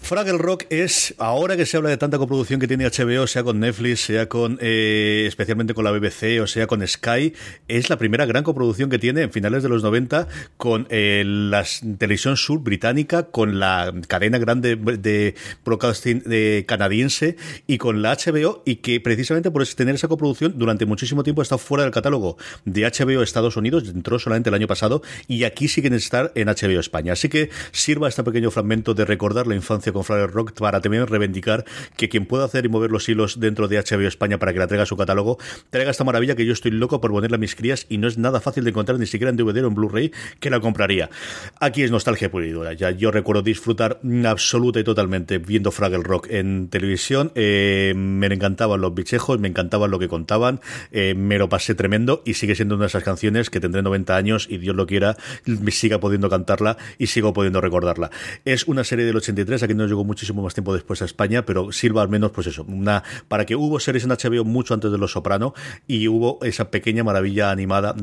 Fraggle 0.00 0.38
Rock 0.38 0.64
es, 0.70 1.14
ahora 1.18 1.56
que 1.56 1.66
se 1.66 1.76
habla 1.76 1.90
de 1.90 1.96
tanta 1.96 2.18
coproducción 2.18 2.60
que 2.60 2.68
tiene 2.68 2.86
HBO, 2.86 3.26
sea 3.26 3.42
con 3.42 3.60
Netflix, 3.60 4.00
sea 4.00 4.28
con, 4.28 4.58
eh, 4.60 5.24
especialmente 5.26 5.74
con 5.74 5.84
la 5.84 5.90
BBC 5.90 6.40
o 6.40 6.46
sea 6.46 6.66
con 6.66 6.86
Sky, 6.86 7.34
es 7.68 7.90
la 7.90 7.98
primera 7.98 8.26
gran 8.26 8.44
coproducción 8.44 8.90
que 8.90 8.98
tiene 8.98 9.22
en 9.22 9.32
finales 9.32 9.62
de 9.62 9.68
los 9.68 9.82
90 9.82 10.28
con 10.56 10.86
eh, 10.90 11.22
la 11.24 11.64
televisión 11.98 12.36
sur 12.36 12.60
británica, 12.60 13.24
con 13.24 13.58
la 13.58 13.92
cadena 14.08 14.38
grande 14.38 14.76
de 14.76 15.34
broadcasting 15.64 16.22
de 16.24 16.64
canadiense 16.66 17.36
y 17.66 17.78
con 17.78 18.02
la 18.02 18.16
HBO 18.16 18.62
y 18.64 18.76
que 18.76 19.00
precisamente 19.00 19.33
por 19.42 19.66
tener 19.66 19.96
esa 19.96 20.08
coproducción 20.08 20.54
durante 20.56 20.86
muchísimo 20.86 21.22
tiempo 21.22 21.42
está 21.42 21.58
fuera 21.58 21.84
del 21.84 21.92
catálogo 21.92 22.36
de 22.64 22.82
HBO 22.82 23.22
Estados 23.22 23.56
Unidos, 23.56 23.88
entró 23.88 24.18
solamente 24.18 24.50
el 24.50 24.54
año 24.54 24.66
pasado 24.66 25.02
y 25.26 25.44
aquí 25.44 25.68
siguen 25.68 25.94
estar 25.94 26.32
en 26.34 26.48
HBO 26.48 26.78
España. 26.78 27.12
Así 27.12 27.28
que 27.28 27.50
sirva 27.72 28.08
este 28.08 28.22
pequeño 28.22 28.50
fragmento 28.50 28.94
de 28.94 29.04
recordar 29.04 29.46
la 29.46 29.54
infancia 29.54 29.92
con 29.92 30.04
Fraggle 30.04 30.28
Rock 30.28 30.52
para 30.52 30.80
también 30.80 31.06
reivindicar 31.06 31.64
que 31.96 32.08
quien 32.08 32.26
pueda 32.26 32.44
hacer 32.44 32.64
y 32.64 32.68
mover 32.68 32.90
los 32.90 33.08
hilos 33.08 33.40
dentro 33.40 33.66
de 33.66 33.78
HBO 33.78 34.06
España 34.06 34.38
para 34.38 34.52
que 34.52 34.60
la 34.60 34.66
traiga 34.66 34.86
su 34.86 34.96
catálogo, 34.96 35.38
traiga 35.70 35.90
esta 35.90 36.04
maravilla 36.04 36.36
que 36.36 36.46
yo 36.46 36.52
estoy 36.52 36.70
loco 36.70 37.00
por 37.00 37.10
ponerla 37.10 37.36
a 37.36 37.40
mis 37.40 37.54
crías 37.54 37.86
y 37.88 37.98
no 37.98 38.06
es 38.06 38.18
nada 38.18 38.40
fácil 38.40 38.64
de 38.64 38.70
encontrar 38.70 38.98
ni 38.98 39.06
siquiera 39.06 39.30
en 39.30 39.36
DVD 39.36 39.64
o 39.64 39.68
en 39.68 39.74
Blu-ray 39.74 40.12
que 40.40 40.50
la 40.50 40.60
compraría. 40.60 41.10
Aquí 41.58 41.82
es 41.82 41.90
nostalgia 41.90 42.30
pura. 42.30 42.44
Ya 42.74 42.90
yo 42.90 43.10
recuerdo 43.10 43.42
disfrutar 43.42 44.00
absoluta 44.26 44.80
y 44.80 44.84
totalmente 44.84 45.38
viendo 45.38 45.70
Fraggle 45.70 46.02
Rock 46.02 46.28
en 46.30 46.68
televisión. 46.68 47.32
Eh, 47.34 47.94
me 47.96 48.26
encantaban 48.26 48.80
los 48.80 48.94
bichejos, 48.94 49.23
me 49.38 49.48
encantaban 49.48 49.90
lo 49.90 49.98
que 49.98 50.08
contaban, 50.08 50.60
eh, 50.92 51.14
me 51.14 51.38
lo 51.38 51.48
pasé 51.48 51.74
tremendo 51.74 52.22
y 52.24 52.34
sigue 52.34 52.54
siendo 52.54 52.74
una 52.74 52.84
de 52.84 52.88
esas 52.88 53.02
canciones 53.02 53.50
que 53.50 53.60
tendré 53.60 53.82
90 53.82 54.16
años 54.16 54.46
y 54.50 54.58
Dios 54.58 54.76
lo 54.76 54.86
quiera, 54.86 55.16
me 55.46 55.70
siga 55.70 55.98
pudiendo 56.00 56.28
cantarla 56.30 56.76
y 56.98 57.06
sigo 57.06 57.32
pudiendo 57.32 57.60
recordarla. 57.60 58.10
Es 58.44 58.64
una 58.68 58.84
serie 58.84 59.04
del 59.04 59.16
83, 59.16 59.62
aquí 59.62 59.74
no 59.74 59.86
llegó 59.86 60.04
muchísimo 60.04 60.42
más 60.42 60.54
tiempo 60.54 60.74
después 60.74 61.02
a 61.02 61.04
España, 61.04 61.44
pero 61.44 61.72
sirva 61.72 62.02
al 62.02 62.08
menos, 62.08 62.30
pues 62.30 62.46
eso, 62.46 62.64
una 62.64 63.02
para 63.28 63.46
que 63.46 63.56
hubo 63.56 63.80
series 63.80 64.04
en 64.04 64.10
HBO 64.10 64.44
mucho 64.44 64.74
antes 64.74 64.90
de 64.90 64.98
Los 64.98 65.12
Soprano 65.12 65.54
y 65.86 66.08
hubo 66.08 66.38
esa 66.42 66.70
pequeña 66.70 67.04
maravilla 67.04 67.50
animada, 67.50 67.94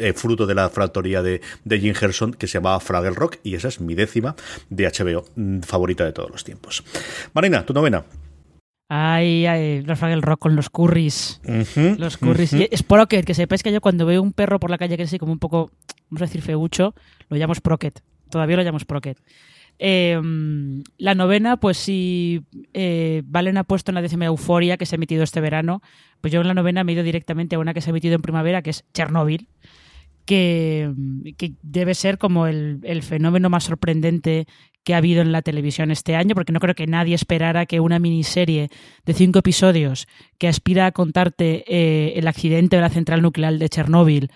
eh, 0.00 0.12
fruto 0.14 0.46
de 0.46 0.54
la 0.54 0.68
fractoría 0.68 1.22
de, 1.22 1.40
de 1.64 1.80
Jim 1.80 1.94
Herson, 1.98 2.32
que 2.34 2.46
se 2.46 2.54
llamaba 2.54 2.80
Fraggle 2.80 3.10
Rock, 3.10 3.36
y 3.42 3.54
esa 3.54 3.68
es 3.68 3.80
mi 3.80 3.94
décima 3.94 4.34
de 4.70 4.86
HBO 4.86 5.24
mm, 5.36 5.60
favorita 5.60 6.04
de 6.04 6.12
todos 6.12 6.30
los 6.30 6.44
tiempos. 6.44 6.84
Marina, 7.34 7.64
tu 7.64 7.72
novena. 7.72 8.04
Ay, 8.88 9.44
ay, 9.44 9.84
el 9.86 10.22
Rock 10.22 10.40
con 10.40 10.56
los 10.56 10.70
curris. 10.70 11.40
los 11.98 12.16
curris. 12.16 12.54
Uh 12.54 12.76
Sprocket, 12.76 13.24
que 13.24 13.34
sepáis 13.34 13.62
que 13.62 13.70
yo 13.70 13.82
cuando 13.82 14.06
veo 14.06 14.22
un 14.22 14.32
perro 14.32 14.58
por 14.58 14.70
la 14.70 14.78
calle 14.78 14.96
que 14.96 15.02
es 15.02 15.10
así 15.10 15.18
como 15.18 15.32
un 15.32 15.38
poco, 15.38 15.70
vamos 16.08 16.22
a 16.22 16.24
decir, 16.24 16.40
feucho, 16.40 16.94
lo 17.28 17.36
llamo 17.36 17.54
Sprocket. 17.54 18.00
Todavía 18.30 18.56
lo 18.56 18.62
llamo 18.62 18.78
Sprocket. 18.78 19.18
Em, 19.78 20.82
la 20.96 21.14
novena, 21.14 21.58
pues 21.58 21.76
si 21.76 22.42
eh, 22.72 23.22
Valen 23.26 23.58
ha 23.58 23.64
puesto 23.64 23.90
en 23.90 23.96
la 23.96 24.02
décima 24.02 24.24
Euforia 24.24 24.76
que 24.76 24.86
se 24.86 24.94
ha 24.94 24.98
emitido 24.98 25.22
este 25.22 25.40
verano, 25.40 25.82
pues 26.20 26.32
yo 26.32 26.40
en 26.40 26.48
la 26.48 26.54
novena 26.54 26.82
me 26.82 26.92
he 26.92 26.94
ido 26.94 27.04
directamente 27.04 27.56
a 27.56 27.58
una 27.58 27.74
que 27.74 27.82
se 27.82 27.90
ha 27.90 27.92
emitido 27.92 28.14
en 28.14 28.22
primavera, 28.22 28.62
que 28.62 28.70
es 28.70 28.84
Chernobyl, 28.94 29.48
que, 30.24 30.92
que 31.36 31.52
debe 31.62 31.94
ser 31.94 32.18
como 32.18 32.46
el, 32.46 32.80
el, 32.82 33.02
fenómeno 33.02 33.50
más 33.50 33.64
sorprendente 33.64 34.46
que 34.88 34.94
ha 34.94 34.96
habido 34.96 35.20
en 35.20 35.32
la 35.32 35.42
televisión 35.42 35.90
este 35.90 36.16
año, 36.16 36.34
porque 36.34 36.50
no 36.50 36.60
creo 36.60 36.74
que 36.74 36.86
nadie 36.86 37.14
esperara 37.14 37.66
que 37.66 37.78
una 37.78 37.98
miniserie 37.98 38.70
de 39.04 39.12
cinco 39.12 39.40
episodios 39.40 40.08
que 40.38 40.48
aspira 40.48 40.86
a 40.86 40.92
contarte 40.92 41.62
eh, 41.68 42.14
el 42.16 42.26
accidente 42.26 42.76
de 42.76 42.80
la 42.80 42.88
central 42.88 43.20
nuclear 43.20 43.58
de 43.58 43.68
Chernóbil 43.68 44.30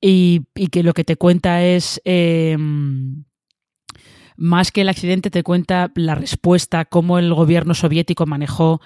y, 0.00 0.46
que 0.72 0.82
lo 0.82 0.94
que 0.94 1.04
te 1.04 1.16
cuenta 1.16 1.62
es... 1.62 2.00
Eh, 2.06 2.56
más 4.38 4.72
que 4.72 4.80
el 4.80 4.88
accidente 4.88 5.28
te 5.28 5.42
cuenta 5.42 5.92
la 5.96 6.14
respuesta, 6.14 6.86
cómo 6.86 7.18
el 7.18 7.34
gobierno 7.34 7.74
soviético 7.74 8.24
manejó 8.24 8.80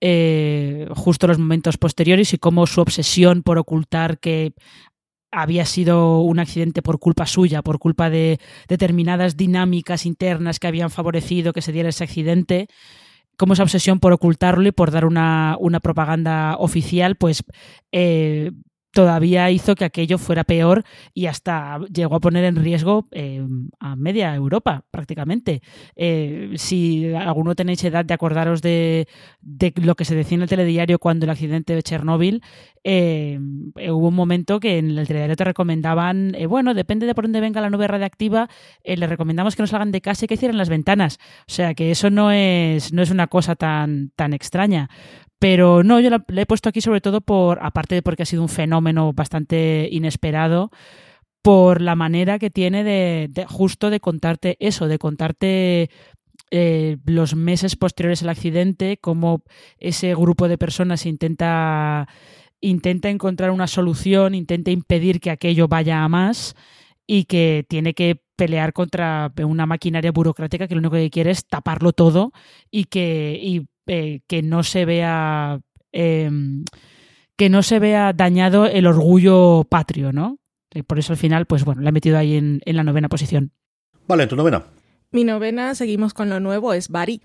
eh, 0.00 0.88
justo 0.96 1.28
los 1.28 1.38
momentos 1.38 1.78
posteriores 1.78 2.34
y 2.34 2.38
cómo 2.38 2.66
su 2.66 2.80
obsesión 2.80 3.44
por 3.44 3.56
ocultar 3.56 4.18
que 4.18 4.54
había 5.30 5.64
sido 5.64 6.20
un 6.20 6.38
accidente 6.38 6.82
por 6.82 6.98
culpa 6.98 7.26
suya, 7.26 7.62
por 7.62 7.78
culpa 7.78 8.10
de 8.10 8.38
determinadas 8.68 9.36
dinámicas 9.36 10.06
internas 10.06 10.58
que 10.58 10.66
habían 10.66 10.90
favorecido 10.90 11.52
que 11.52 11.62
se 11.62 11.72
diera 11.72 11.88
ese 11.88 12.04
accidente, 12.04 12.68
como 13.36 13.54
esa 13.54 13.62
obsesión 13.62 14.00
por 14.00 14.12
ocultarlo 14.12 14.68
y 14.68 14.72
por 14.72 14.90
dar 14.90 15.04
una, 15.04 15.56
una 15.58 15.80
propaganda 15.80 16.56
oficial, 16.58 17.16
pues 17.16 17.42
eh, 17.92 18.50
todavía 18.92 19.50
hizo 19.50 19.74
que 19.74 19.84
aquello 19.84 20.18
fuera 20.18 20.44
peor 20.44 20.84
y 21.14 21.26
hasta 21.26 21.78
llegó 21.92 22.16
a 22.16 22.20
poner 22.20 22.44
en 22.44 22.56
riesgo 22.56 23.06
eh, 23.12 23.46
a 23.78 23.96
media 23.96 24.34
Europa 24.34 24.84
prácticamente. 24.90 25.62
Eh, 25.96 26.52
si 26.56 27.12
alguno 27.14 27.54
tenéis 27.54 27.84
edad 27.84 28.04
de 28.04 28.14
acordaros 28.14 28.62
de, 28.62 29.06
de, 29.40 29.72
lo 29.76 29.94
que 29.94 30.04
se 30.04 30.14
decía 30.14 30.36
en 30.36 30.42
el 30.42 30.48
telediario 30.48 30.98
cuando 30.98 31.24
el 31.24 31.30
accidente 31.30 31.74
de 31.74 31.82
Chernóbil, 31.82 32.42
eh, 32.82 33.38
hubo 33.40 34.08
un 34.08 34.14
momento 34.14 34.58
que 34.58 34.78
en 34.78 34.98
el 34.98 35.06
telediario 35.06 35.36
te 35.36 35.44
recomendaban, 35.44 36.34
bueno, 36.48 36.74
depende 36.74 37.06
de 37.06 37.14
por 37.14 37.24
dónde 37.24 37.40
venga 37.40 37.60
la 37.60 37.70
nube 37.70 37.86
radiactiva, 37.86 38.48
le 38.84 39.06
recomendamos 39.06 39.54
que 39.54 39.62
no 39.62 39.66
salgan 39.66 39.92
de 39.92 40.00
casa 40.00 40.24
y 40.24 40.28
que 40.28 40.36
cierren 40.36 40.58
las 40.58 40.68
ventanas. 40.68 41.18
O 41.46 41.52
sea 41.52 41.74
que 41.74 41.90
eso 41.90 42.10
no 42.10 42.32
es, 42.32 42.92
no 42.92 43.02
es 43.02 43.10
una 43.10 43.26
cosa 43.26 43.54
tan, 43.54 44.10
tan 44.16 44.32
extraña. 44.32 44.88
Pero 45.40 45.82
no, 45.82 45.98
yo 45.98 46.10
la, 46.10 46.24
la 46.28 46.42
he 46.42 46.46
puesto 46.46 46.68
aquí 46.68 46.80
sobre 46.80 47.00
todo 47.00 47.20
por, 47.20 47.58
aparte 47.62 47.96
de 47.96 48.02
porque 48.02 48.22
ha 48.22 48.26
sido 48.26 48.42
un 48.42 48.48
fenómeno 48.48 49.12
bastante 49.12 49.88
inesperado, 49.90 50.70
por 51.42 51.80
la 51.80 51.96
manera 51.96 52.38
que 52.38 52.50
tiene 52.50 52.84
de, 52.84 53.46
justo 53.48 53.90
de 53.90 54.00
contarte 54.00 54.56
eso, 54.60 54.88
de 54.88 54.98
contarte 54.98 55.90
eh, 56.50 56.98
los 57.06 57.34
meses 57.34 57.76
posteriores 57.76 58.22
al 58.22 58.28
accidente, 58.28 58.98
cómo 58.98 59.42
ese 59.78 60.14
grupo 60.14 60.48
de 60.48 60.58
personas 60.58 61.06
intenta, 61.06 62.08
intenta 62.60 63.08
encontrar 63.08 63.50
una 63.50 63.66
solución, 63.66 64.34
intenta 64.34 64.70
impedir 64.70 65.20
que 65.20 65.30
aquello 65.30 65.68
vaya 65.68 66.04
a 66.04 66.08
más 66.08 66.54
y 67.06 67.24
que 67.24 67.64
tiene 67.68 67.94
que 67.94 68.22
pelear 68.36 68.72
contra 68.72 69.32
una 69.42 69.66
maquinaria 69.66 70.12
burocrática 70.12 70.68
que 70.68 70.74
lo 70.74 70.80
único 70.80 70.96
que 70.96 71.10
quiere 71.10 71.30
es 71.30 71.46
taparlo 71.46 71.92
todo 71.92 72.32
y 72.70 72.84
que, 72.84 73.66
eh, 73.92 74.20
que 74.28 74.40
no 74.40 74.62
se 74.62 74.84
vea 74.84 75.58
eh, 75.92 76.30
que 77.36 77.48
no 77.48 77.64
se 77.64 77.80
vea 77.80 78.12
dañado 78.12 78.66
el 78.66 78.86
orgullo 78.86 79.66
patrio, 79.68 80.12
¿no? 80.12 80.38
Y 80.72 80.84
por 80.84 81.00
eso 81.00 81.12
al 81.12 81.16
final, 81.16 81.46
pues 81.46 81.64
bueno, 81.64 81.82
la 81.82 81.88
he 81.88 81.92
metido 81.92 82.16
ahí 82.16 82.36
en, 82.36 82.60
en 82.64 82.76
la 82.76 82.84
novena 82.84 83.08
posición. 83.08 83.50
Vale, 84.06 84.28
tu 84.28 84.36
novena. 84.36 84.64
Mi 85.10 85.24
novena, 85.24 85.74
seguimos 85.74 86.14
con 86.14 86.28
lo 86.28 86.38
nuevo, 86.38 86.72
es 86.72 86.88
Bari. 86.88 87.20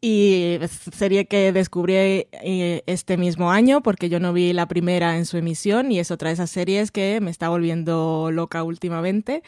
Y 0.00 0.58
serie 0.90 1.26
que 1.26 1.52
descubrí 1.52 1.94
eh, 1.96 2.82
este 2.86 3.18
mismo 3.18 3.50
año 3.50 3.82
porque 3.82 4.08
yo 4.08 4.20
no 4.20 4.32
vi 4.32 4.54
la 4.54 4.66
primera 4.68 5.18
en 5.18 5.26
su 5.26 5.36
emisión 5.36 5.92
y 5.92 5.98
es 5.98 6.10
otra 6.10 6.30
de 6.30 6.34
esas 6.34 6.50
series 6.50 6.90
que 6.90 7.20
me 7.20 7.30
está 7.30 7.50
volviendo 7.50 8.30
loca 8.32 8.62
últimamente. 8.62 9.42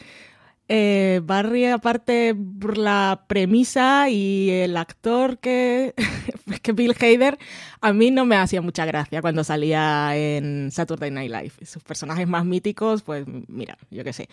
Eh, 0.69 1.19
Barry, 1.23 1.65
aparte 1.65 2.33
por 2.33 2.77
la 2.77 3.25
premisa 3.27 4.09
y 4.09 4.49
el 4.49 4.77
actor 4.77 5.37
que, 5.39 5.93
que 6.61 6.71
Bill 6.71 6.95
Hader, 6.97 7.37
a 7.81 7.91
mí 7.91 8.11
no 8.11 8.23
me 8.23 8.37
hacía 8.37 8.61
mucha 8.61 8.85
gracia 8.85 9.21
cuando 9.21 9.43
salía 9.43 10.15
en 10.15 10.71
Saturday 10.71 11.11
Night 11.11 11.31
Live. 11.31 11.65
Sus 11.65 11.83
personajes 11.83 12.27
más 12.27 12.45
míticos, 12.45 13.01
pues 13.01 13.25
mira, 13.49 13.77
yo 13.91 14.05
qué 14.05 14.13
sé. 14.13 14.29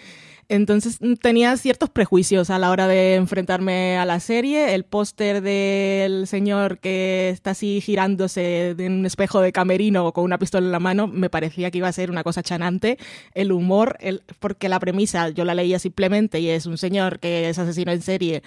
Entonces 0.48 0.98
tenía 1.20 1.56
ciertos 1.56 1.90
prejuicios 1.90 2.50
a 2.50 2.60
la 2.60 2.70
hora 2.70 2.86
de 2.86 3.16
enfrentarme 3.16 3.98
a 3.98 4.04
la 4.04 4.20
serie. 4.20 4.74
El 4.74 4.84
póster 4.84 5.42
del 5.42 6.28
señor 6.28 6.78
que 6.78 7.30
está 7.30 7.50
así 7.50 7.80
girándose 7.80 8.70
en 8.78 8.92
un 8.92 9.06
espejo 9.06 9.40
de 9.40 9.50
camerino 9.50 10.12
con 10.12 10.24
una 10.24 10.38
pistola 10.38 10.66
en 10.66 10.72
la 10.72 10.80
mano 10.80 11.08
me 11.08 11.28
parecía 11.28 11.72
que 11.72 11.78
iba 11.78 11.88
a 11.88 11.92
ser 11.92 12.10
una 12.10 12.22
cosa 12.22 12.42
chanante. 12.42 12.98
El 13.34 13.50
humor, 13.50 13.96
el, 14.00 14.22
porque 14.38 14.68
la 14.68 14.78
premisa 14.78 15.30
yo 15.30 15.44
la 15.44 15.54
leía 15.54 15.80
simplemente 15.80 16.19
y 16.40 16.48
es 16.50 16.66
un 16.66 16.76
señor 16.76 17.18
que 17.18 17.48
es 17.48 17.58
asesino 17.58 17.92
en 17.92 18.02
serie, 18.02 18.42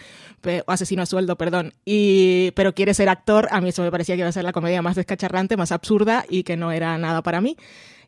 o 0.66 0.72
asesino 0.72 1.02
a 1.02 1.06
sueldo, 1.06 1.38
perdón, 1.38 1.74
y, 1.86 2.52
pero 2.52 2.74
quiere 2.76 2.94
ser 2.94 3.10
actor. 3.10 3.48
A 3.52 3.62
mí 3.62 3.70
eso 3.70 3.82
me 3.82 3.92
parecía 3.92 4.16
que 4.16 4.20
iba 4.20 4.30
a 4.30 4.34
ser 4.34 4.44
la 4.44 4.54
comedia 4.54 4.82
más 4.82 4.96
descacharrante, 4.96 5.58
más 5.58 5.72
absurda 5.72 6.26
y 6.30 6.44
que 6.44 6.58
no 6.58 6.72
era 6.72 6.98
nada 6.98 7.22
para 7.24 7.42
mí. 7.42 7.58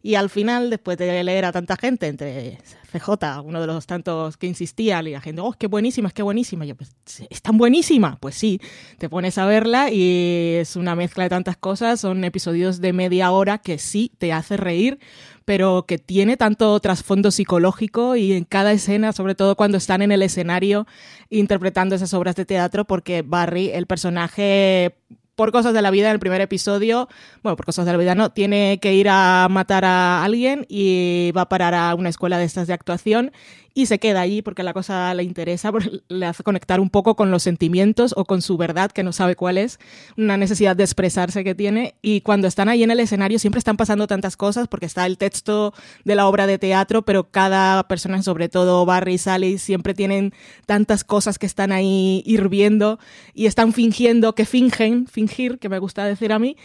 Y 0.06 0.14
al 0.14 0.30
final, 0.30 0.70
después 0.70 1.00
de 1.00 1.24
leer 1.24 1.46
a 1.46 1.52
tanta 1.52 1.78
gente, 1.78 2.06
entre 2.06 2.60
CJ, 2.92 3.42
uno 3.44 3.60
de 3.60 3.66
los 3.66 3.88
tantos 3.88 4.38
que 4.38 4.46
insistía, 4.46 5.02
y 5.02 5.10
la 5.10 5.20
gente, 5.20 5.42
oh, 5.42 5.54
qué 5.54 5.66
buenísima, 5.66 6.10
es 6.10 6.14
que 6.14 6.22
buenísima. 6.22 6.64
yo, 6.64 6.76
pues, 6.76 6.96
¿es 7.28 7.42
tan 7.42 7.58
buenísima? 7.58 8.16
Pues 8.20 8.36
sí, 8.36 8.62
te 9.00 9.10
pones 9.10 9.40
a 9.40 9.48
verla 9.48 9.90
y 9.92 10.58
es 10.60 10.76
una 10.76 10.96
mezcla 10.96 11.24
de 11.24 11.32
tantas 11.32 11.58
cosas, 11.58 12.02
son 12.02 12.24
episodios 12.24 12.82
de 12.82 12.94
media 12.94 13.32
hora 13.32 13.58
que 13.58 13.80
sí 13.80 14.12
te 14.20 14.32
hace 14.32 14.58
reír, 14.58 15.00
pero 15.46 15.86
que 15.88 15.98
tiene 16.00 16.38
tanto 16.38 16.80
trasfondo 16.80 17.32
psicológico 17.32 18.16
y 18.16 18.34
en 18.34 18.44
cada 18.44 18.72
escena, 18.72 19.14
sobre 19.14 19.36
todo 19.36 19.56
cuando 19.56 19.78
están 19.78 20.02
en 20.02 20.12
el 20.12 20.24
escenario 20.24 20.88
interpretando 21.30 21.96
esas 21.96 22.14
obras 22.14 22.36
de 22.36 22.46
teatro, 22.46 22.86
porque 22.86 23.22
Barry, 23.22 23.70
el 23.70 23.86
personaje 23.86 24.96
por 25.36 25.52
cosas 25.52 25.74
de 25.74 25.82
la 25.82 25.92
vida 25.92 26.08
en 26.08 26.14
el 26.14 26.20
primer 26.20 26.42
episodio, 26.42 27.10
bueno, 27.44 27.56
por 27.58 27.66
cosas 27.66 27.86
de 27.86 27.92
la 27.92 27.98
vida 27.98 28.16
no, 28.16 28.32
tiene 28.32 28.80
que 28.82 28.94
ir 28.94 29.08
a 29.10 29.48
matar 29.50 29.86
a 29.86 30.24
alguien 30.24 30.66
y 30.70 31.32
va 31.36 31.42
a 31.42 31.50
parar 31.50 31.74
a 31.74 31.94
una 31.94 32.10
escuela 32.10 32.38
de 32.38 32.46
estas 32.46 32.68
de 32.68 32.74
actuación 32.74 33.32
y 33.78 33.88
se 33.88 34.00
queda 34.00 34.22
allí 34.22 34.42
porque 34.42 34.64
la 34.64 34.74
cosa 34.74 35.14
le 35.14 35.24
interesa, 35.24 35.72
le 36.08 36.26
hace 36.26 36.44
conectar 36.44 36.80
un 36.80 36.90
poco 36.90 37.16
con 37.16 37.30
los 37.30 37.44
sentimientos 37.44 38.14
o 38.18 38.24
con 38.24 38.42
su 38.42 38.58
verdad, 38.58 38.90
que 38.90 39.04
no 39.04 39.12
sabe 39.12 39.36
cuál 39.36 39.58
es, 39.58 39.80
una 40.18 40.38
necesidad 40.38 40.78
de 40.78 40.86
expresarse 40.86 41.44
que 41.44 41.54
tiene. 41.54 41.96
Y 42.02 42.22
cuando 42.22 42.48
están 42.48 42.70
ahí 42.70 42.84
en 42.84 42.92
el 42.92 43.02
escenario 43.02 43.38
siempre 43.38 43.60
están 43.60 43.76
pasando 43.76 44.08
tantas 44.08 44.38
cosas 44.38 44.70
porque 44.70 44.86
está 44.86 45.06
el 45.06 45.18
texto 45.18 45.74
de 46.06 46.16
la 46.16 46.28
obra 46.28 46.48
de 46.48 46.58
teatro, 46.58 47.04
pero 47.04 47.30
cada 47.30 47.86
persona, 47.88 48.24
sobre 48.24 48.48
todo 48.48 48.86
Barry 48.86 49.16
y 49.16 49.18
Sally, 49.18 49.58
siempre 49.58 49.94
tienen 49.94 50.34
tantas 50.66 51.04
cosas 51.04 51.38
que 51.38 51.46
están 51.46 51.74
ahí 51.74 52.24
hirviendo 52.26 52.98
y 53.34 53.46
están 53.46 53.74
fingiendo, 53.74 54.36
que 54.36 54.46
fingen, 54.46 55.06
fingir, 55.06 55.60
que 55.60 55.68
me 55.68 55.80
gusta 55.80 56.06
decir 56.06 56.32
a 56.32 56.40
mí. 56.40 56.56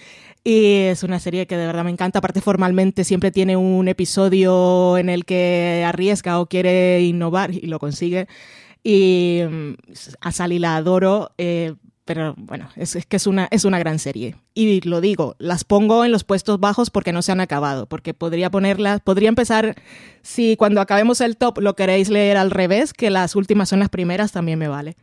Y 0.43 0.85
es 0.85 1.03
una 1.03 1.21
serie 1.21 1.47
que 1.47 1.57
de 1.57 1.67
verdad 1.67 1.85
me 1.85 1.91
encanta. 1.91 2.19
Aparte, 2.19 2.41
formalmente 2.41 3.05
siempre 3.05 3.31
tiene 3.31 3.57
un 3.57 3.89
episodio 3.89 4.97
en 4.97 5.11
el 5.11 5.25
que 5.25 5.85
arriesga 5.87 6.41
o 6.41 6.47
quiere 6.47 7.03
innovar 7.03 7.53
y 7.53 7.67
lo 7.67 7.79
consigue. 7.79 8.27
Y 8.83 9.43
mm, 9.49 9.73
a 10.21 10.33
Sally 10.33 10.59
la 10.59 10.77
adoro. 10.77 11.33
Eh, 11.37 11.75
pero 12.07 12.35
bueno, 12.37 12.69
es, 12.75 12.97
es, 12.97 13.07
que 13.07 13.17
es 13.17 13.29
una, 13.29 13.47
es 13.53 13.65
una 13.65 13.79
gran 13.79 14.01
serie. 14.01 14.35
Y 14.53 14.81
lo 14.81 15.01
digo, 15.01 15.37
las 15.39 15.63
pongo 15.63 16.05
en 16.05 16.11
los 16.11 16.25
puestos 16.25 16.59
bajos 16.59 16.91
porque 16.91 17.13
no 17.13 17.23
se 17.23 17.31
han 17.31 17.41
acabado, 17.41 17.87
porque 17.87 18.15
podría 18.15 18.51
ponerlas, 18.51 19.01
podría 19.01 19.29
empezar, 19.29 19.77
si 20.23 20.57
cuando 20.57 20.81
acabemos 20.81 21.21
el 21.21 21.37
top 21.37 21.59
lo 21.59 21.77
queréis 21.77 22.09
leer 22.09 22.37
al 22.37 22.51
revés, 22.51 22.95
que 22.95 23.11
las 23.11 23.37
últimas 23.37 23.69
son 23.69 23.79
las 23.79 23.91
primeras, 23.91 24.33
también 24.33 24.59
me 24.59 24.67
vale. 24.67 24.97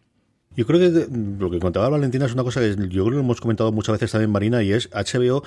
Yo 0.57 0.65
creo 0.65 0.79
que 0.79 1.07
lo 1.39 1.51
que 1.51 1.59
contaba 1.59 1.87
Valentina 1.87 2.25
es 2.25 2.33
una 2.33 2.43
cosa 2.43 2.59
que 2.59 2.75
yo 2.89 3.05
creo 3.05 3.11
que 3.11 3.19
hemos 3.19 3.39
comentado 3.39 3.71
muchas 3.71 3.93
veces 3.93 4.11
también, 4.11 4.31
Marina, 4.31 4.63
y 4.63 4.73
es 4.73 4.89
HBO 4.91 5.43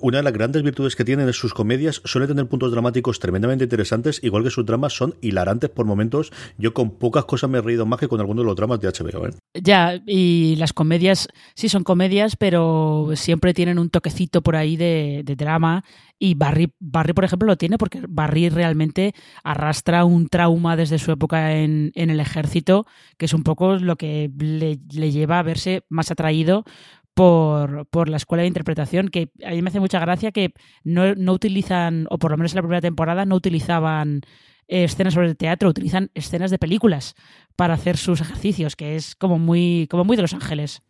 una 0.00 0.18
de 0.18 0.22
las 0.22 0.32
grandes 0.32 0.62
virtudes 0.62 0.96
que 0.96 1.04
tienen 1.04 1.28
es 1.28 1.36
sus 1.36 1.54
comedias 1.54 2.00
suele 2.04 2.26
tener 2.26 2.46
puntos 2.46 2.72
dramáticos 2.72 3.18
tremendamente 3.18 3.64
interesantes, 3.64 4.20
igual 4.22 4.44
que 4.44 4.50
sus 4.50 4.66
dramas 4.66 4.94
son 4.94 5.14
hilarantes 5.20 5.70
por 5.70 5.86
momentos. 5.86 6.32
Yo 6.58 6.74
con 6.74 6.90
pocas 6.90 7.24
cosas 7.24 7.50
me 7.50 7.58
he 7.58 7.62
reído 7.62 7.86
más 7.86 8.00
que 8.00 8.08
con 8.08 8.20
algunos 8.20 8.42
de 8.42 8.46
los 8.46 8.56
dramas 8.56 8.80
de 8.80 8.88
HBO. 8.88 9.26
¿eh? 9.26 9.32
Ya, 9.54 10.00
y 10.06 10.56
las 10.56 10.72
comedias 10.72 11.28
sí 11.54 11.68
son 11.68 11.84
comedias, 11.84 12.36
pero 12.36 13.10
siempre 13.14 13.54
tienen 13.54 13.78
un 13.78 13.90
toquecito 13.90 14.42
por 14.42 14.56
ahí 14.56 14.76
de, 14.76 15.22
drama. 15.36 15.84
Y 16.22 16.34
Barry, 16.34 16.70
Barry, 16.78 17.14
por 17.14 17.24
ejemplo, 17.24 17.46
lo 17.46 17.56
tiene 17.56 17.78
porque 17.78 18.02
Barry 18.06 18.50
realmente 18.50 19.14
arrastra 19.42 20.04
un 20.04 20.28
trauma 20.28 20.76
desde 20.76 20.98
su 20.98 21.10
época 21.10 21.56
en, 21.56 21.92
en 21.94 22.10
el 22.10 22.20
ejército, 22.20 22.86
que 23.16 23.24
es 23.24 23.32
un 23.32 23.42
poco 23.42 23.76
lo 23.76 23.96
que 23.96 24.30
le, 24.38 24.78
le 24.92 25.10
lleva 25.12 25.38
a 25.38 25.42
verse 25.42 25.82
más 25.88 26.10
atraído 26.10 26.64
por, 27.14 27.86
por, 27.86 28.10
la 28.10 28.18
escuela 28.18 28.42
de 28.42 28.48
interpretación, 28.48 29.08
que 29.08 29.30
a 29.42 29.52
mí 29.52 29.62
me 29.62 29.70
hace 29.70 29.80
mucha 29.80 29.98
gracia 29.98 30.30
que 30.30 30.52
no, 30.84 31.14
no 31.14 31.32
utilizan, 31.32 32.06
o 32.10 32.18
por 32.18 32.30
lo 32.30 32.36
menos 32.36 32.52
en 32.52 32.56
la 32.56 32.62
primera 32.62 32.82
temporada, 32.82 33.24
no 33.24 33.34
utilizaban 33.34 34.20
escenas 34.68 35.14
sobre 35.14 35.28
el 35.28 35.38
teatro, 35.38 35.70
utilizan 35.70 36.10
escenas 36.12 36.50
de 36.50 36.58
películas 36.58 37.14
para 37.56 37.74
hacer 37.74 37.96
sus 37.96 38.20
ejercicios, 38.20 38.76
que 38.76 38.94
es 38.96 39.14
como 39.16 39.38
muy, 39.38 39.88
como 39.90 40.04
muy 40.04 40.16
de 40.16 40.22
Los 40.22 40.34
Ángeles. 40.34 40.82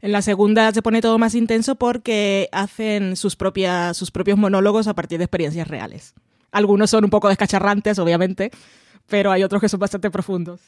En 0.00 0.12
la 0.12 0.22
segunda 0.22 0.72
se 0.72 0.82
pone 0.82 1.00
todo 1.00 1.18
más 1.18 1.34
intenso 1.34 1.74
porque 1.74 2.48
hacen 2.52 3.16
sus, 3.16 3.36
sus 3.92 4.10
propios 4.10 4.38
monólogos 4.38 4.86
a 4.86 4.94
partir 4.94 5.18
de 5.18 5.24
experiencias 5.24 5.66
reales. 5.68 6.14
Algunos 6.52 6.90
son 6.90 7.04
un 7.04 7.10
poco 7.10 7.28
descacharrantes, 7.28 7.98
obviamente, 7.98 8.50
pero 9.08 9.32
hay 9.32 9.42
otros 9.42 9.60
que 9.60 9.68
son 9.68 9.80
bastante 9.80 10.10
profundos. 10.10 10.60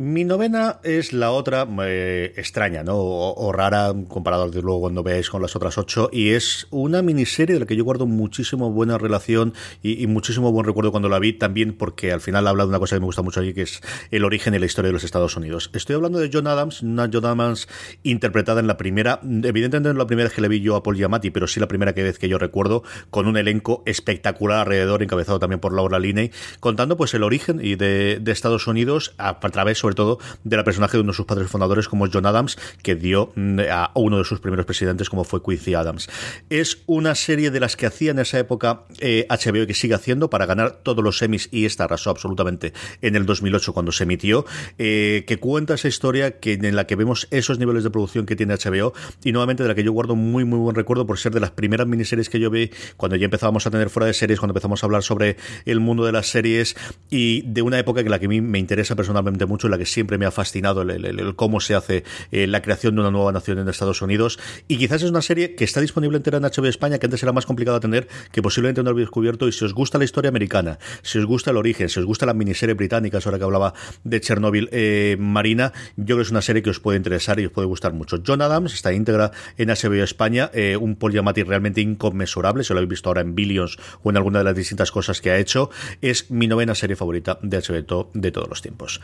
Mi 0.00 0.22
novena 0.22 0.78
es 0.84 1.12
la 1.12 1.32
otra 1.32 1.66
eh, 1.82 2.32
extraña, 2.36 2.84
¿no? 2.84 2.98
O, 2.98 3.50
rara 3.50 3.92
comparado 4.06 4.46
desde 4.46 4.62
luego 4.62 4.82
cuando 4.82 5.02
veáis 5.02 5.28
con 5.28 5.42
las 5.42 5.56
otras 5.56 5.76
ocho. 5.76 6.08
Y 6.12 6.34
es 6.34 6.68
una 6.70 7.02
miniserie 7.02 7.54
de 7.54 7.60
la 7.60 7.66
que 7.66 7.74
yo 7.74 7.82
guardo 7.82 8.06
muchísimo 8.06 8.70
buena 8.70 8.96
relación 8.96 9.54
y, 9.82 10.06
muchísimo 10.06 10.52
buen 10.52 10.66
recuerdo 10.66 10.92
cuando 10.92 11.08
la 11.08 11.18
vi. 11.18 11.32
También 11.32 11.72
porque 11.76 12.12
al 12.12 12.20
final 12.20 12.46
habla 12.46 12.62
de 12.62 12.68
una 12.68 12.78
cosa 12.78 12.94
que 12.94 13.00
me 13.00 13.06
gusta 13.06 13.22
mucho 13.22 13.40
aquí, 13.40 13.54
que 13.54 13.62
es 13.62 13.80
el 14.12 14.24
origen 14.24 14.54
y 14.54 14.60
la 14.60 14.66
historia 14.66 14.90
de 14.90 14.92
los 14.92 15.02
Estados 15.02 15.36
Unidos. 15.36 15.68
Estoy 15.72 15.96
hablando 15.96 16.20
de 16.20 16.30
John 16.32 16.46
Adams, 16.46 16.80
una 16.82 17.10
John 17.12 17.24
Adams 17.24 17.66
interpretada 18.04 18.60
en 18.60 18.68
la 18.68 18.76
primera, 18.76 19.18
evidentemente 19.24 19.92
no 19.92 19.98
la 19.98 20.06
primera 20.06 20.28
vez 20.28 20.32
que 20.32 20.42
le 20.42 20.48
vi 20.48 20.60
yo 20.60 20.76
a 20.76 20.84
Paul 20.84 20.96
Giamatti, 20.96 21.30
pero 21.30 21.48
sí 21.48 21.58
la 21.58 21.66
primera 21.66 21.90
vez 21.90 22.20
que 22.20 22.28
yo 22.28 22.38
recuerdo, 22.38 22.84
con 23.10 23.26
un 23.26 23.36
elenco 23.36 23.82
espectacular 23.84 24.60
alrededor, 24.60 25.02
encabezado 25.02 25.40
también 25.40 25.58
por 25.58 25.74
Laura 25.74 25.98
Linney, 25.98 26.30
contando 26.60 26.96
pues 26.96 27.14
el 27.14 27.24
origen 27.24 27.58
y 27.60 27.74
de, 27.74 28.22
Estados 28.28 28.68
Unidos 28.68 29.14
a, 29.18 29.30
a 29.30 29.50
través 29.50 29.82
sobre 29.88 29.94
todo 29.94 30.18
de 30.44 30.56
la 30.56 30.64
personaje 30.64 30.98
de 30.98 31.00
uno 31.00 31.12
de 31.12 31.16
sus 31.16 31.24
padres 31.24 31.48
fundadores 31.48 31.88
como 31.88 32.06
John 32.12 32.26
Adams, 32.26 32.58
que 32.82 32.94
dio 32.94 33.32
mm, 33.34 33.60
a 33.70 33.90
uno 33.94 34.18
de 34.18 34.24
sus 34.24 34.38
primeros 34.38 34.66
presidentes 34.66 35.08
como 35.08 35.24
fue 35.24 35.42
Quincy 35.42 35.72
Adams. 35.74 36.08
Es 36.50 36.82
una 36.84 37.14
serie 37.14 37.50
de 37.50 37.58
las 37.58 37.74
que 37.74 37.86
hacía 37.86 38.10
en 38.10 38.18
esa 38.18 38.38
época 38.38 38.82
HBO 38.90 39.56
eh, 39.56 39.62
y 39.62 39.66
que 39.66 39.74
sigue 39.74 39.94
haciendo 39.94 40.28
para 40.28 40.44
ganar 40.44 40.80
todos 40.82 41.02
los 41.02 41.16
semis 41.16 41.48
y 41.50 41.64
esta 41.64 41.84
arrasó 41.84 42.10
absolutamente 42.10 42.74
en 43.00 43.16
el 43.16 43.24
2008 43.24 43.72
cuando 43.72 43.92
se 43.92 44.04
emitió, 44.04 44.44
eh, 44.76 45.24
que 45.26 45.38
cuenta 45.38 45.74
esa 45.74 45.88
historia 45.88 46.38
que, 46.38 46.52
en 46.52 46.76
la 46.76 46.86
que 46.86 46.94
vemos 46.94 47.26
esos 47.30 47.58
niveles 47.58 47.82
de 47.82 47.90
producción 47.90 48.26
que 48.26 48.36
tiene 48.36 48.54
HBO 48.56 48.92
y 49.24 49.32
nuevamente 49.32 49.62
de 49.62 49.70
la 49.70 49.74
que 49.74 49.84
yo 49.84 49.92
guardo 49.92 50.16
muy 50.16 50.44
muy 50.44 50.58
buen 50.58 50.76
recuerdo 50.76 51.06
por 51.06 51.18
ser 51.18 51.32
de 51.32 51.40
las 51.40 51.52
primeras 51.52 51.86
miniseries 51.86 52.28
que 52.28 52.40
yo 52.40 52.50
vi 52.50 52.70
cuando 52.98 53.16
ya 53.16 53.24
empezábamos 53.24 53.66
a 53.66 53.70
tener 53.70 53.88
fuera 53.88 54.06
de 54.06 54.12
series, 54.12 54.38
cuando 54.38 54.52
empezamos 54.52 54.82
a 54.82 54.86
hablar 54.86 55.02
sobre 55.02 55.38
el 55.64 55.80
mundo 55.80 56.04
de 56.04 56.12
las 56.12 56.26
series 56.26 56.76
y 57.08 57.40
de 57.42 57.62
una 57.62 57.78
época 57.78 58.04
que 58.04 58.10
la 58.10 58.18
que 58.18 58.26
a 58.26 58.28
mí 58.28 58.42
me 58.42 58.58
interesa 58.58 58.96
personalmente 58.96 59.46
mucho, 59.46 59.68
la 59.68 59.77
que 59.78 59.86
siempre 59.86 60.18
me 60.18 60.26
ha 60.26 60.30
fascinado 60.30 60.82
el, 60.82 61.34
cómo 61.36 61.60
se 61.60 61.74
hace 61.74 62.04
eh, 62.32 62.46
la 62.46 62.62
creación 62.62 62.94
de 62.94 63.00
una 63.00 63.10
nueva 63.10 63.32
nación 63.32 63.58
en 63.58 63.68
Estados 63.68 64.02
Unidos. 64.02 64.38
Y 64.66 64.78
quizás 64.78 65.02
es 65.02 65.10
una 65.10 65.22
serie 65.22 65.54
que 65.54 65.64
está 65.64 65.80
disponible 65.80 66.16
entera 66.16 66.38
en 66.38 66.44
HBO 66.44 66.66
España, 66.66 66.98
que 66.98 67.06
antes 67.06 67.22
era 67.22 67.32
más 67.32 67.46
complicado 67.46 67.80
tener, 67.80 68.08
que 68.32 68.42
posiblemente 68.42 68.82
no 68.82 68.90
habéis 68.90 69.06
descubierto. 69.06 69.48
Y 69.48 69.52
si 69.52 69.64
os 69.64 69.72
gusta 69.72 69.98
la 69.98 70.04
historia 70.04 70.28
americana, 70.28 70.78
si 71.02 71.18
os 71.18 71.24
gusta 71.24 71.50
el 71.50 71.56
origen, 71.56 71.88
si 71.88 72.00
os 72.00 72.06
gusta 72.06 72.26
la 72.26 72.34
miniserie 72.34 72.74
británica, 72.74 73.18
ahora 73.24 73.38
que 73.38 73.44
hablaba 73.44 73.74
de 74.04 74.20
Chernobyl 74.20 74.68
eh, 74.72 75.16
Marina, 75.18 75.72
yo 75.96 76.04
creo 76.04 76.16
que 76.18 76.22
es 76.22 76.30
una 76.30 76.42
serie 76.42 76.62
que 76.62 76.70
os 76.70 76.80
puede 76.80 76.96
interesar 76.96 77.40
y 77.40 77.46
os 77.46 77.52
puede 77.52 77.66
gustar 77.66 77.92
mucho. 77.92 78.20
John 78.26 78.42
Adams 78.42 78.74
está 78.74 78.92
íntegra 78.92 79.30
en 79.56 79.68
HBO 79.68 80.02
España, 80.02 80.50
eh, 80.52 80.76
un 80.76 80.96
Paul 80.96 81.12
realmente 81.12 81.80
inconmensurable, 81.80 82.64
si 82.64 82.72
lo 82.72 82.78
habéis 82.78 82.90
visto 82.90 83.08
ahora 83.08 83.20
en 83.20 83.34
Billions 83.34 83.78
o 84.02 84.10
en 84.10 84.16
alguna 84.16 84.38
de 84.38 84.44
las 84.44 84.54
distintas 84.54 84.90
cosas 84.90 85.20
que 85.20 85.30
ha 85.30 85.38
hecho. 85.38 85.70
Es 86.00 86.30
mi 86.30 86.46
novena 86.46 86.74
serie 86.74 86.96
favorita 86.96 87.38
de 87.42 87.58
HBO 87.58 88.10
de 88.14 88.30
todos 88.30 88.48
los 88.48 88.62
tiempos. 88.62 89.00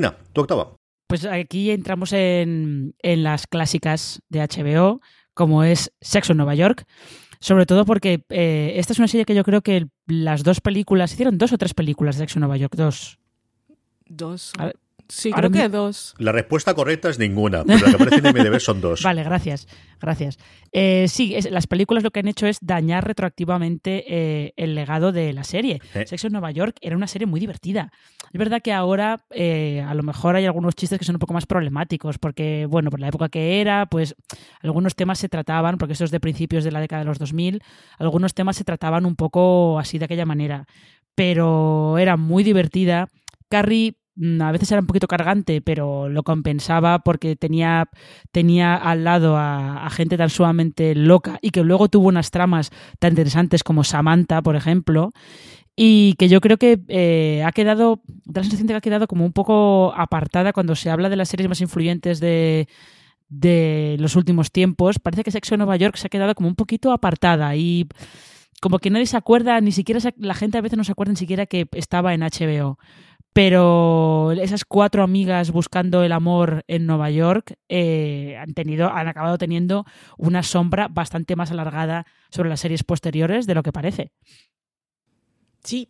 Marina, 0.00 0.16
tu 0.32 0.40
octava. 0.40 0.76
Pues 1.08 1.24
aquí 1.24 1.70
entramos 1.70 2.12
en, 2.12 2.94
las 3.02 3.46
clásicas 3.46 4.22
de 4.28 4.40
HBO, 4.40 5.00
como 5.34 5.64
es 5.64 5.92
Sexo 6.00 6.32
en 6.32 6.38
Nueva 6.38 6.54
York. 6.54 6.84
Sobre 7.40 7.66
todo 7.66 7.84
porque 7.84 8.22
eh, 8.28 8.74
esta 8.76 8.92
es 8.92 8.98
una 8.98 9.08
serie 9.08 9.24
que 9.24 9.34
yo 9.34 9.44
creo 9.44 9.62
que 9.62 9.88
las 10.06 10.42
dos 10.42 10.60
películas, 10.60 11.12
hicieron 11.12 11.38
dos 11.38 11.52
o 11.52 11.58
tres 11.58 11.74
películas 11.74 12.16
de 12.16 12.22
Sexo 12.22 12.38
en 12.38 12.40
Nueva 12.40 12.58
York, 12.58 12.74
dos. 12.76 13.18
Dos. 14.06 14.52
Sí, 15.10 15.32
creo 15.32 15.50
que 15.50 15.68
dos. 15.68 16.14
La 16.18 16.32
respuesta 16.32 16.74
correcta 16.74 17.08
es 17.08 17.18
ninguna, 17.18 17.64
pero 17.64 17.78
la 17.78 17.86
que 17.86 18.02
aparece 18.02 18.28
en 18.28 18.34
MDB 18.34 18.60
son 18.60 18.80
dos. 18.80 19.02
Vale, 19.04 19.22
gracias. 19.22 19.66
Gracias. 20.00 20.38
Eh, 20.72 21.06
sí, 21.08 21.36
las 21.50 21.66
películas 21.66 22.02
lo 22.02 22.10
que 22.10 22.20
han 22.20 22.28
hecho 22.28 22.46
es 22.46 22.58
dañar 22.62 23.06
retroactivamente 23.06 24.04
eh, 24.08 24.54
el 24.56 24.74
legado 24.74 25.12
de 25.12 25.32
la 25.32 25.44
serie. 25.44 25.80
Sexo 26.06 26.28
en 26.28 26.32
Nueva 26.32 26.50
York 26.52 26.76
era 26.80 26.96
una 26.96 27.06
serie 27.06 27.26
muy 27.26 27.38
divertida. 27.38 27.92
Es 28.32 28.38
verdad 28.38 28.62
que 28.62 28.72
ahora 28.72 29.24
eh, 29.30 29.84
a 29.86 29.94
lo 29.94 30.02
mejor 30.02 30.36
hay 30.36 30.46
algunos 30.46 30.74
chistes 30.74 30.98
que 30.98 31.04
son 31.04 31.16
un 31.16 31.20
poco 31.20 31.34
más 31.34 31.46
problemáticos, 31.46 32.18
porque, 32.18 32.66
bueno, 32.66 32.90
por 32.90 33.00
la 33.00 33.08
época 33.08 33.28
que 33.28 33.60
era, 33.60 33.86
pues 33.86 34.14
algunos 34.62 34.94
temas 34.94 35.18
se 35.18 35.28
trataban, 35.28 35.76
porque 35.76 35.92
eso 35.92 36.04
es 36.04 36.10
de 36.10 36.20
principios 36.20 36.64
de 36.64 36.72
la 36.72 36.80
década 36.80 37.00
de 37.00 37.06
los 37.06 37.18
2000, 37.18 37.62
algunos 37.98 38.32
temas 38.32 38.56
se 38.56 38.64
trataban 38.64 39.04
un 39.04 39.16
poco 39.16 39.78
así 39.78 39.98
de 39.98 40.06
aquella 40.06 40.24
manera. 40.24 40.66
Pero 41.14 41.98
era 41.98 42.16
muy 42.16 42.42
divertida. 42.44 43.08
Carrie 43.50 43.96
a 44.40 44.52
veces 44.52 44.70
era 44.70 44.80
un 44.80 44.86
poquito 44.86 45.06
cargante, 45.06 45.62
pero 45.62 46.08
lo 46.08 46.22
compensaba 46.22 46.98
porque 47.00 47.36
tenía, 47.36 47.88
tenía 48.32 48.74
al 48.74 49.04
lado 49.04 49.36
a, 49.36 49.88
gente 49.90 50.16
tan 50.16 50.30
sumamente 50.30 50.94
loca 50.94 51.38
y 51.40 51.50
que 51.50 51.62
luego 51.64 51.88
tuvo 51.88 52.08
unas 52.08 52.30
tramas 52.30 52.70
tan 52.98 53.12
interesantes 53.12 53.64
como 53.64 53.82
Samantha, 53.82 54.42
por 54.42 54.56
ejemplo, 54.56 55.12
y 55.74 56.14
que 56.14 56.28
yo 56.28 56.40
creo 56.40 56.58
que 56.58 56.80
eh, 56.88 57.42
ha 57.46 57.52
quedado, 57.52 58.02
da 58.26 58.40
la 58.40 58.44
sensación 58.44 58.66
de 58.66 58.74
que 58.74 58.78
ha 58.78 58.80
quedado 58.82 59.06
como 59.06 59.24
un 59.24 59.32
poco 59.32 59.94
apartada 59.96 60.52
cuando 60.52 60.74
se 60.76 60.90
habla 60.90 61.08
de 61.08 61.16
las 61.16 61.28
series 61.28 61.48
más 61.48 61.60
influyentes 61.62 62.20
de, 62.20 62.68
de 63.30 63.96
los 63.98 64.16
últimos 64.16 64.52
tiempos. 64.52 64.98
Parece 64.98 65.24
que 65.24 65.30
Sexo 65.30 65.54
en 65.54 65.60
Nueva 65.60 65.76
York 65.76 65.96
se 65.96 66.08
ha 66.08 66.10
quedado 66.10 66.34
como 66.34 66.48
un 66.48 66.56
poquito 66.56 66.92
apartada 66.92 67.56
y 67.56 67.88
como 68.60 68.78
que 68.78 68.90
nadie 68.90 69.06
se 69.06 69.16
acuerda, 69.16 69.58
ni 69.62 69.72
siquiera 69.72 70.00
la 70.18 70.34
gente 70.34 70.58
a 70.58 70.60
veces 70.60 70.76
no 70.76 70.84
se 70.84 70.92
acuerda 70.92 71.12
ni 71.12 71.16
siquiera 71.16 71.46
que 71.46 71.66
estaba 71.72 72.12
en 72.12 72.20
HBO. 72.20 72.78
Pero 73.42 74.32
esas 74.32 74.66
cuatro 74.66 75.02
amigas 75.02 75.50
buscando 75.50 76.02
el 76.02 76.12
amor 76.12 76.62
en 76.68 76.84
Nueva 76.84 77.08
York 77.08 77.54
eh, 77.70 78.36
han 78.36 78.52
tenido, 78.52 78.92
han 78.92 79.08
acabado 79.08 79.38
teniendo 79.38 79.86
una 80.18 80.42
sombra 80.42 80.88
bastante 80.88 81.36
más 81.36 81.50
alargada 81.50 82.04
sobre 82.28 82.50
las 82.50 82.60
series 82.60 82.84
posteriores 82.84 83.46
de 83.46 83.54
lo 83.54 83.62
que 83.62 83.72
parece. 83.72 84.12
Sí, 85.64 85.88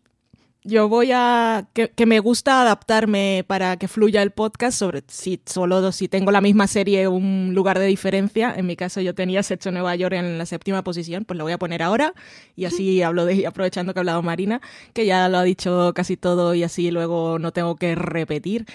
yo 0.62 0.88
voy 0.88 1.10
a 1.12 1.68
que, 1.72 2.06
me 2.06 2.20
gusta 2.20 2.60
adaptarme 2.60 3.44
para 3.46 3.76
que 3.78 3.88
fluya 3.88 4.22
el 4.22 4.30
podcast 4.30 4.78
sobre 4.78 5.02
si 5.08 5.40
solo 5.46 5.90
si 5.92 6.08
tengo 6.08 6.30
la 6.30 6.40
misma 6.40 6.66
serie 6.66 7.08
un 7.08 7.52
lugar 7.54 7.78
de 7.78 7.86
diferencia. 7.86 8.52
En 8.54 8.66
mi 8.66 8.76
caso 8.76 9.00
yo 9.00 9.14
tenía 9.14 9.42
Sexo 9.42 9.70
Nueva 9.70 9.96
York 9.96 10.14
en 10.14 10.36
la 10.38 10.46
séptima 10.46 10.84
posición 10.84 11.24
pues 11.24 11.38
lo 11.38 11.44
voy 11.44 11.52
a 11.52 11.58
poner 11.58 11.82
ahora. 11.82 12.12
Y 12.56 12.66
así 12.66 13.02
hablo 13.02 13.24
de 13.24 13.46
aprovechando 13.46 13.94
que 13.94 14.00
ha 14.00 14.02
hablado 14.02 14.22
Marina 14.22 14.60
que 14.92 15.06
ya 15.06 15.28
lo 15.28 15.38
ha 15.38 15.44
dicho 15.44 15.92
casi 15.94 16.16
todo 16.16 16.54
y 16.54 16.62
así 16.62 16.90
luego 16.90 17.38
no 17.38 17.52
tengo 17.52 17.76
que 17.76 17.94
repetir. 17.94 18.66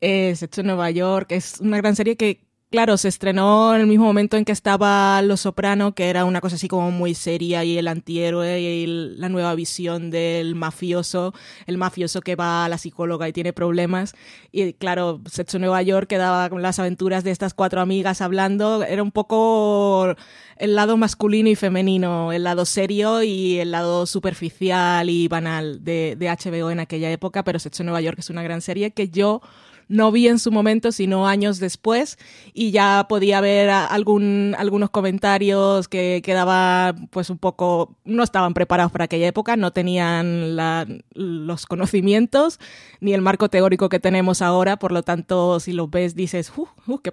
Eh, 0.00 0.34
Sexo 0.36 0.62
Nueva 0.62 0.90
York 0.90 1.32
es 1.32 1.60
una 1.60 1.76
gran 1.76 1.94
serie 1.96 2.16
que 2.16 2.40
Claro, 2.70 2.96
se 2.96 3.06
estrenó 3.06 3.72
en 3.76 3.82
el 3.82 3.86
mismo 3.86 4.04
momento 4.04 4.36
en 4.36 4.44
que 4.44 4.50
estaba 4.50 5.22
Los 5.22 5.42
Soprano, 5.42 5.94
que 5.94 6.10
era 6.10 6.24
una 6.24 6.40
cosa 6.40 6.56
así 6.56 6.66
como 6.66 6.90
muy 6.90 7.14
seria 7.14 7.62
y 7.62 7.78
el 7.78 7.86
antihéroe 7.86 8.60
y 8.60 8.86
la 9.16 9.28
nueva 9.28 9.54
visión 9.54 10.10
del 10.10 10.56
mafioso, 10.56 11.34
el 11.66 11.78
mafioso 11.78 12.20
que 12.20 12.34
va 12.34 12.64
a 12.64 12.68
la 12.68 12.76
psicóloga 12.76 13.28
y 13.28 13.32
tiene 13.32 13.52
problemas. 13.52 14.14
Y 14.50 14.72
claro, 14.72 15.20
Sexo 15.30 15.60
Nueva 15.60 15.82
York 15.82 16.08
quedaba 16.08 16.50
con 16.50 16.62
las 16.62 16.80
aventuras 16.80 17.22
de 17.22 17.30
estas 17.30 17.54
cuatro 17.54 17.80
amigas 17.80 18.20
hablando. 18.20 18.82
Era 18.82 19.04
un 19.04 19.12
poco 19.12 20.16
el 20.56 20.74
lado 20.74 20.96
masculino 20.96 21.48
y 21.48 21.54
femenino, 21.54 22.32
el 22.32 22.42
lado 22.42 22.64
serio 22.64 23.22
y 23.22 23.60
el 23.60 23.70
lado 23.70 24.04
superficial 24.04 25.08
y 25.10 25.28
banal 25.28 25.84
de, 25.84 26.16
de 26.18 26.26
HBO 26.28 26.72
en 26.72 26.80
aquella 26.80 27.12
época, 27.12 27.44
pero 27.44 27.60
Sexo 27.60 27.84
Nueva 27.84 28.00
York 28.00 28.18
es 28.18 28.30
una 28.30 28.42
gran 28.42 28.60
serie 28.62 28.90
que 28.90 29.10
yo 29.10 29.42
no 29.88 30.10
vi 30.12 30.28
en 30.28 30.38
su 30.38 30.50
momento, 30.50 30.92
sino 30.92 31.26
años 31.26 31.58
después, 31.58 32.18
y 32.52 32.70
ya 32.70 33.06
podía 33.08 33.40
ver 33.40 33.70
algún, 33.70 34.54
algunos 34.58 34.90
comentarios 34.90 35.88
que 35.88 36.22
quedaban 36.24 37.08
pues 37.08 37.30
un 37.30 37.38
poco, 37.38 37.96
no 38.04 38.22
estaban 38.22 38.54
preparados 38.54 38.92
para 38.92 39.04
aquella 39.04 39.26
época, 39.26 39.56
no 39.56 39.72
tenían 39.72 40.56
los 41.14 41.66
conocimientos 41.66 42.58
ni 43.00 43.12
el 43.14 43.20
marco 43.20 43.48
teórico 43.48 43.88
que 43.88 44.00
tenemos 44.00 44.42
ahora, 44.42 44.78
por 44.78 44.92
lo 44.92 45.02
tanto, 45.02 45.60
si 45.60 45.72
lo 45.72 45.88
ves 45.88 46.14
dices, 46.14 46.52
uh, 46.56 46.66
uh, 46.86 46.98
qué 46.98 47.12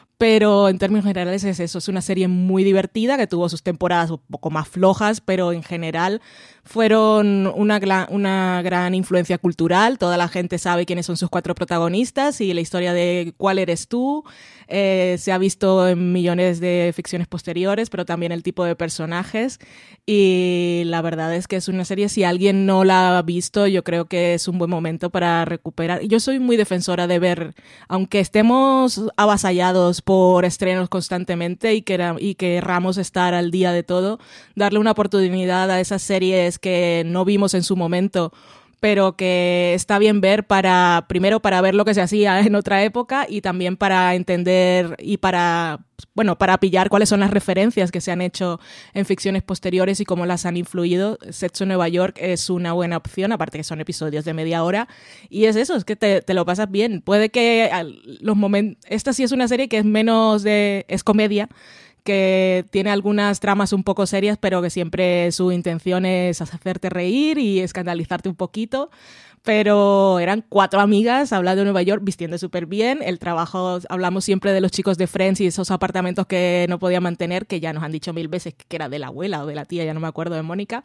Pero 0.21 0.69
en 0.69 0.77
términos 0.77 1.03
generales 1.03 1.43
es 1.45 1.59
eso, 1.59 1.79
es 1.79 1.87
una 1.87 2.03
serie 2.03 2.27
muy 2.27 2.63
divertida 2.63 3.17
que 3.17 3.25
tuvo 3.25 3.49
sus 3.49 3.63
temporadas 3.63 4.11
un 4.11 4.19
poco 4.29 4.51
más 4.51 4.67
flojas, 4.67 5.19
pero 5.19 5.51
en 5.51 5.63
general 5.63 6.21
fueron 6.63 7.51
una, 7.55 8.07
una 8.11 8.61
gran 8.61 8.93
influencia 8.93 9.39
cultural, 9.39 9.97
toda 9.97 10.17
la 10.17 10.27
gente 10.27 10.59
sabe 10.59 10.85
quiénes 10.85 11.07
son 11.07 11.17
sus 11.17 11.31
cuatro 11.31 11.55
protagonistas 11.55 12.39
y 12.39 12.53
la 12.53 12.61
historia 12.61 12.93
de 12.93 13.33
cuál 13.35 13.57
eres 13.57 13.87
tú 13.87 14.23
eh, 14.71 15.17
se 15.19 15.31
ha 15.31 15.37
visto 15.37 15.87
en 15.87 16.13
millones 16.13 16.59
de 16.59 16.91
ficciones 16.95 17.27
posteriores, 17.27 17.89
pero 17.89 18.05
también 18.05 18.31
el 18.31 18.41
tipo 18.41 18.63
de 18.63 18.75
personajes 18.75 19.59
y 20.05 20.83
la 20.85 21.01
verdad 21.01 21.35
es 21.35 21.47
que 21.47 21.57
es 21.57 21.67
una 21.67 21.85
serie, 21.85 22.09
si 22.09 22.23
alguien 22.23 22.65
no 22.65 22.83
la 22.83 23.17
ha 23.17 23.21
visto, 23.21 23.67
yo 23.67 23.83
creo 23.83 24.05
que 24.05 24.33
es 24.33 24.47
un 24.47 24.57
buen 24.57 24.71
momento 24.71 25.09
para 25.09 25.45
recuperar. 25.45 26.01
Yo 26.01 26.19
soy 26.19 26.39
muy 26.39 26.57
defensora 26.57 27.05
de 27.05 27.19
ver, 27.19 27.53
aunque 27.87 28.19
estemos 28.19 29.01
avasallados 29.17 30.01
por 30.01 30.45
estrenos 30.45 30.89
constantemente 30.89 31.75
y, 31.75 31.81
que, 31.81 32.15
y 32.19 32.35
querramos 32.35 32.97
estar 32.97 33.33
al 33.33 33.51
día 33.51 33.71
de 33.73 33.83
todo, 33.83 34.19
darle 34.55 34.79
una 34.79 34.91
oportunidad 34.91 35.69
a 35.69 35.79
esas 35.79 36.01
series 36.01 36.57
que 36.59 37.03
no 37.05 37.25
vimos 37.25 37.53
en 37.53 37.63
su 37.63 37.75
momento 37.75 38.31
pero 38.81 39.15
que 39.15 39.73
está 39.75 39.99
bien 39.99 40.21
ver 40.21 40.47
para, 40.47 41.05
primero 41.07 41.39
para 41.39 41.61
ver 41.61 41.75
lo 41.75 41.85
que 41.85 41.93
se 41.93 42.01
hacía 42.01 42.39
en 42.41 42.55
otra 42.55 42.83
época 42.83 43.27
y 43.29 43.41
también 43.41 43.77
para 43.77 44.15
entender 44.15 44.95
y 44.97 45.17
para, 45.17 45.85
bueno, 46.15 46.39
para 46.39 46.59
pillar 46.59 46.89
cuáles 46.89 47.07
son 47.07 47.19
las 47.19 47.29
referencias 47.29 47.91
que 47.91 48.01
se 48.01 48.11
han 48.11 48.21
hecho 48.21 48.59
en 48.95 49.05
ficciones 49.05 49.43
posteriores 49.43 49.99
y 49.99 50.05
cómo 50.05 50.25
las 50.25 50.47
han 50.47 50.57
influido. 50.57 51.19
Sexo 51.29 51.67
Nueva 51.67 51.89
York 51.89 52.17
es 52.19 52.49
una 52.49 52.73
buena 52.73 52.97
opción, 52.97 53.31
aparte 53.31 53.59
que 53.59 53.63
son 53.63 53.79
episodios 53.81 54.25
de 54.25 54.33
media 54.33 54.63
hora. 54.63 54.87
Y 55.29 55.45
es 55.45 55.57
eso, 55.57 55.75
es 55.75 55.85
que 55.85 55.95
te, 55.95 56.23
te 56.23 56.33
lo 56.33 56.43
pasas 56.43 56.71
bien. 56.71 57.01
Puede 57.01 57.29
que 57.29 57.69
los 58.19 58.35
momentos, 58.35 58.83
esta 58.89 59.13
sí 59.13 59.21
es 59.21 59.31
una 59.31 59.47
serie 59.47 59.69
que 59.69 59.77
es 59.77 59.85
menos 59.85 60.41
de, 60.41 60.87
es 60.87 61.03
comedia, 61.03 61.49
que 62.03 62.65
tiene 62.71 62.91
algunas 62.91 63.39
tramas 63.39 63.73
un 63.73 63.83
poco 63.83 64.05
serias, 64.05 64.37
pero 64.39 64.61
que 64.61 64.69
siempre 64.69 65.31
su 65.31 65.51
intención 65.51 66.05
es 66.05 66.41
hacerte 66.41 66.89
reír 66.89 67.37
y 67.37 67.59
escandalizarte 67.59 68.29
un 68.29 68.35
poquito. 68.35 68.89
Pero 69.43 70.19
eran 70.19 70.45
cuatro 70.47 70.81
amigas 70.81 71.33
hablando 71.33 71.61
de 71.61 71.65
Nueva 71.65 71.81
York, 71.81 72.03
vistiendo 72.03 72.37
súper 72.37 72.67
bien. 72.67 72.99
El 73.01 73.17
trabajo, 73.17 73.79
hablamos 73.89 74.23
siempre 74.23 74.53
de 74.53 74.61
los 74.61 74.71
chicos 74.71 74.97
de 74.99 75.07
Friends 75.07 75.41
y 75.41 75.47
esos 75.47 75.71
apartamentos 75.71 76.27
que 76.27 76.67
no 76.69 76.77
podía 76.77 77.01
mantener, 77.01 77.47
que 77.47 77.59
ya 77.59 77.73
nos 77.73 77.83
han 77.83 77.91
dicho 77.91 78.13
mil 78.13 78.27
veces 78.27 78.53
que 78.53 78.75
era 78.75 78.87
de 78.87 78.99
la 78.99 79.07
abuela 79.07 79.43
o 79.43 79.47
de 79.47 79.55
la 79.55 79.65
tía, 79.65 79.83
ya 79.83 79.95
no 79.95 79.99
me 79.99 80.07
acuerdo 80.07 80.35
de 80.35 80.43
Mónica. 80.43 80.83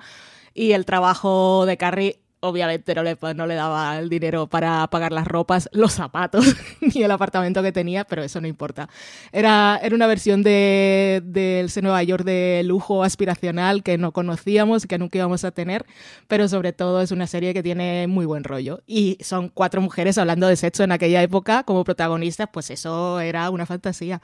Y 0.55 0.73
el 0.73 0.87
trabajo 0.87 1.67
de 1.67 1.77
Carrie 1.77 2.21
obviamente 2.41 2.95
no 2.95 3.03
le, 3.03 3.17
no 3.35 3.47
le 3.47 3.55
daba 3.55 3.99
el 3.99 4.09
dinero 4.09 4.47
para 4.47 4.87
pagar 4.89 5.13
las 5.13 5.27
ropas, 5.27 5.69
los 5.73 5.93
zapatos, 5.93 6.45
ni 6.81 7.03
el 7.03 7.11
apartamento 7.11 7.63
que 7.63 7.73
tenía, 7.73 8.05
pero 8.05 8.23
eso 8.23 8.41
no 8.41 8.47
importa. 8.47 8.89
Era, 9.33 9.79
era 9.83 9.95
una 9.95 10.07
versión 10.07 10.43
de, 10.43 11.23
del 11.25 11.71
Nueva 11.83 12.03
York 12.03 12.25
de 12.25 12.63
lujo 12.65 13.03
aspiracional 13.03 13.83
que 13.83 13.99
no 13.99 14.13
conocíamos 14.13 14.87
que 14.87 14.99
nunca 14.99 15.19
íbamos 15.19 15.45
a 15.45 15.51
tener, 15.51 15.85
pero 16.29 16.49
sobre 16.49 16.73
todo 16.73 17.01
es 17.01 17.11
una 17.11 17.27
serie 17.27 17.55
que 17.55 17.63
tiene 17.63 18.07
muy 18.07 18.27
buen 18.27 18.45
rollo. 18.45 18.83
Y 18.87 19.19
son 19.21 19.49
cuatro 19.49 19.81
mujeres 19.81 20.19
hablando 20.19 20.47
de 20.47 20.57
sexo 20.57 20.85
en 20.85 20.93
aquella 20.93 21.23
época 21.23 21.65
como 21.65 21.85
protagonistas, 21.85 22.49
pues 22.53 22.71
eso 22.71 23.21
era 23.21 23.51
una 23.51 23.67
fantasía. 23.67 24.21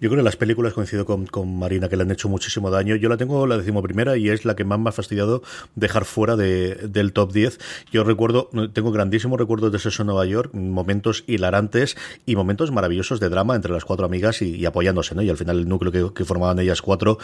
Yo 0.00 0.08
creo 0.10 0.16
que 0.16 0.22
las 0.22 0.36
películas 0.36 0.72
coincido 0.72 1.06
con, 1.06 1.26
con, 1.26 1.58
Marina 1.58 1.88
que 1.88 1.96
le 1.96 2.02
han 2.02 2.10
hecho 2.10 2.28
muchísimo 2.28 2.70
daño. 2.70 2.96
Yo 2.96 3.08
la 3.08 3.16
tengo 3.16 3.46
la 3.46 3.56
decimoprimera 3.56 4.16
y 4.16 4.28
es 4.28 4.44
la 4.44 4.56
que 4.56 4.64
más 4.64 4.78
me 4.78 4.88
ha 4.88 4.92
fastidiado 4.92 5.42
dejar 5.74 6.04
fuera 6.04 6.36
de, 6.36 6.74
del 6.74 7.12
top 7.12 7.32
10. 7.32 7.58
Yo 7.92 8.04
recuerdo, 8.04 8.50
tengo 8.72 8.92
grandísimos 8.92 9.38
recuerdos 9.38 9.72
de 9.72 9.78
Sexo 9.78 10.02
en 10.02 10.08
Nueva 10.08 10.26
York, 10.26 10.52
momentos 10.54 11.24
hilarantes 11.26 11.96
y 12.26 12.36
momentos 12.36 12.70
maravillosos 12.72 13.20
de 13.20 13.28
drama 13.28 13.56
entre 13.56 13.72
las 13.72 13.84
cuatro 13.84 14.06
amigas 14.06 14.42
y, 14.42 14.64
apoyándose, 14.66 15.14
¿no? 15.14 15.22
Y 15.22 15.30
al 15.30 15.36
final 15.36 15.58
el 15.58 15.68
núcleo 15.68 16.12
que, 16.12 16.24
formaban 16.24 16.58
ellas 16.58 16.82
cuatro. 16.82 17.18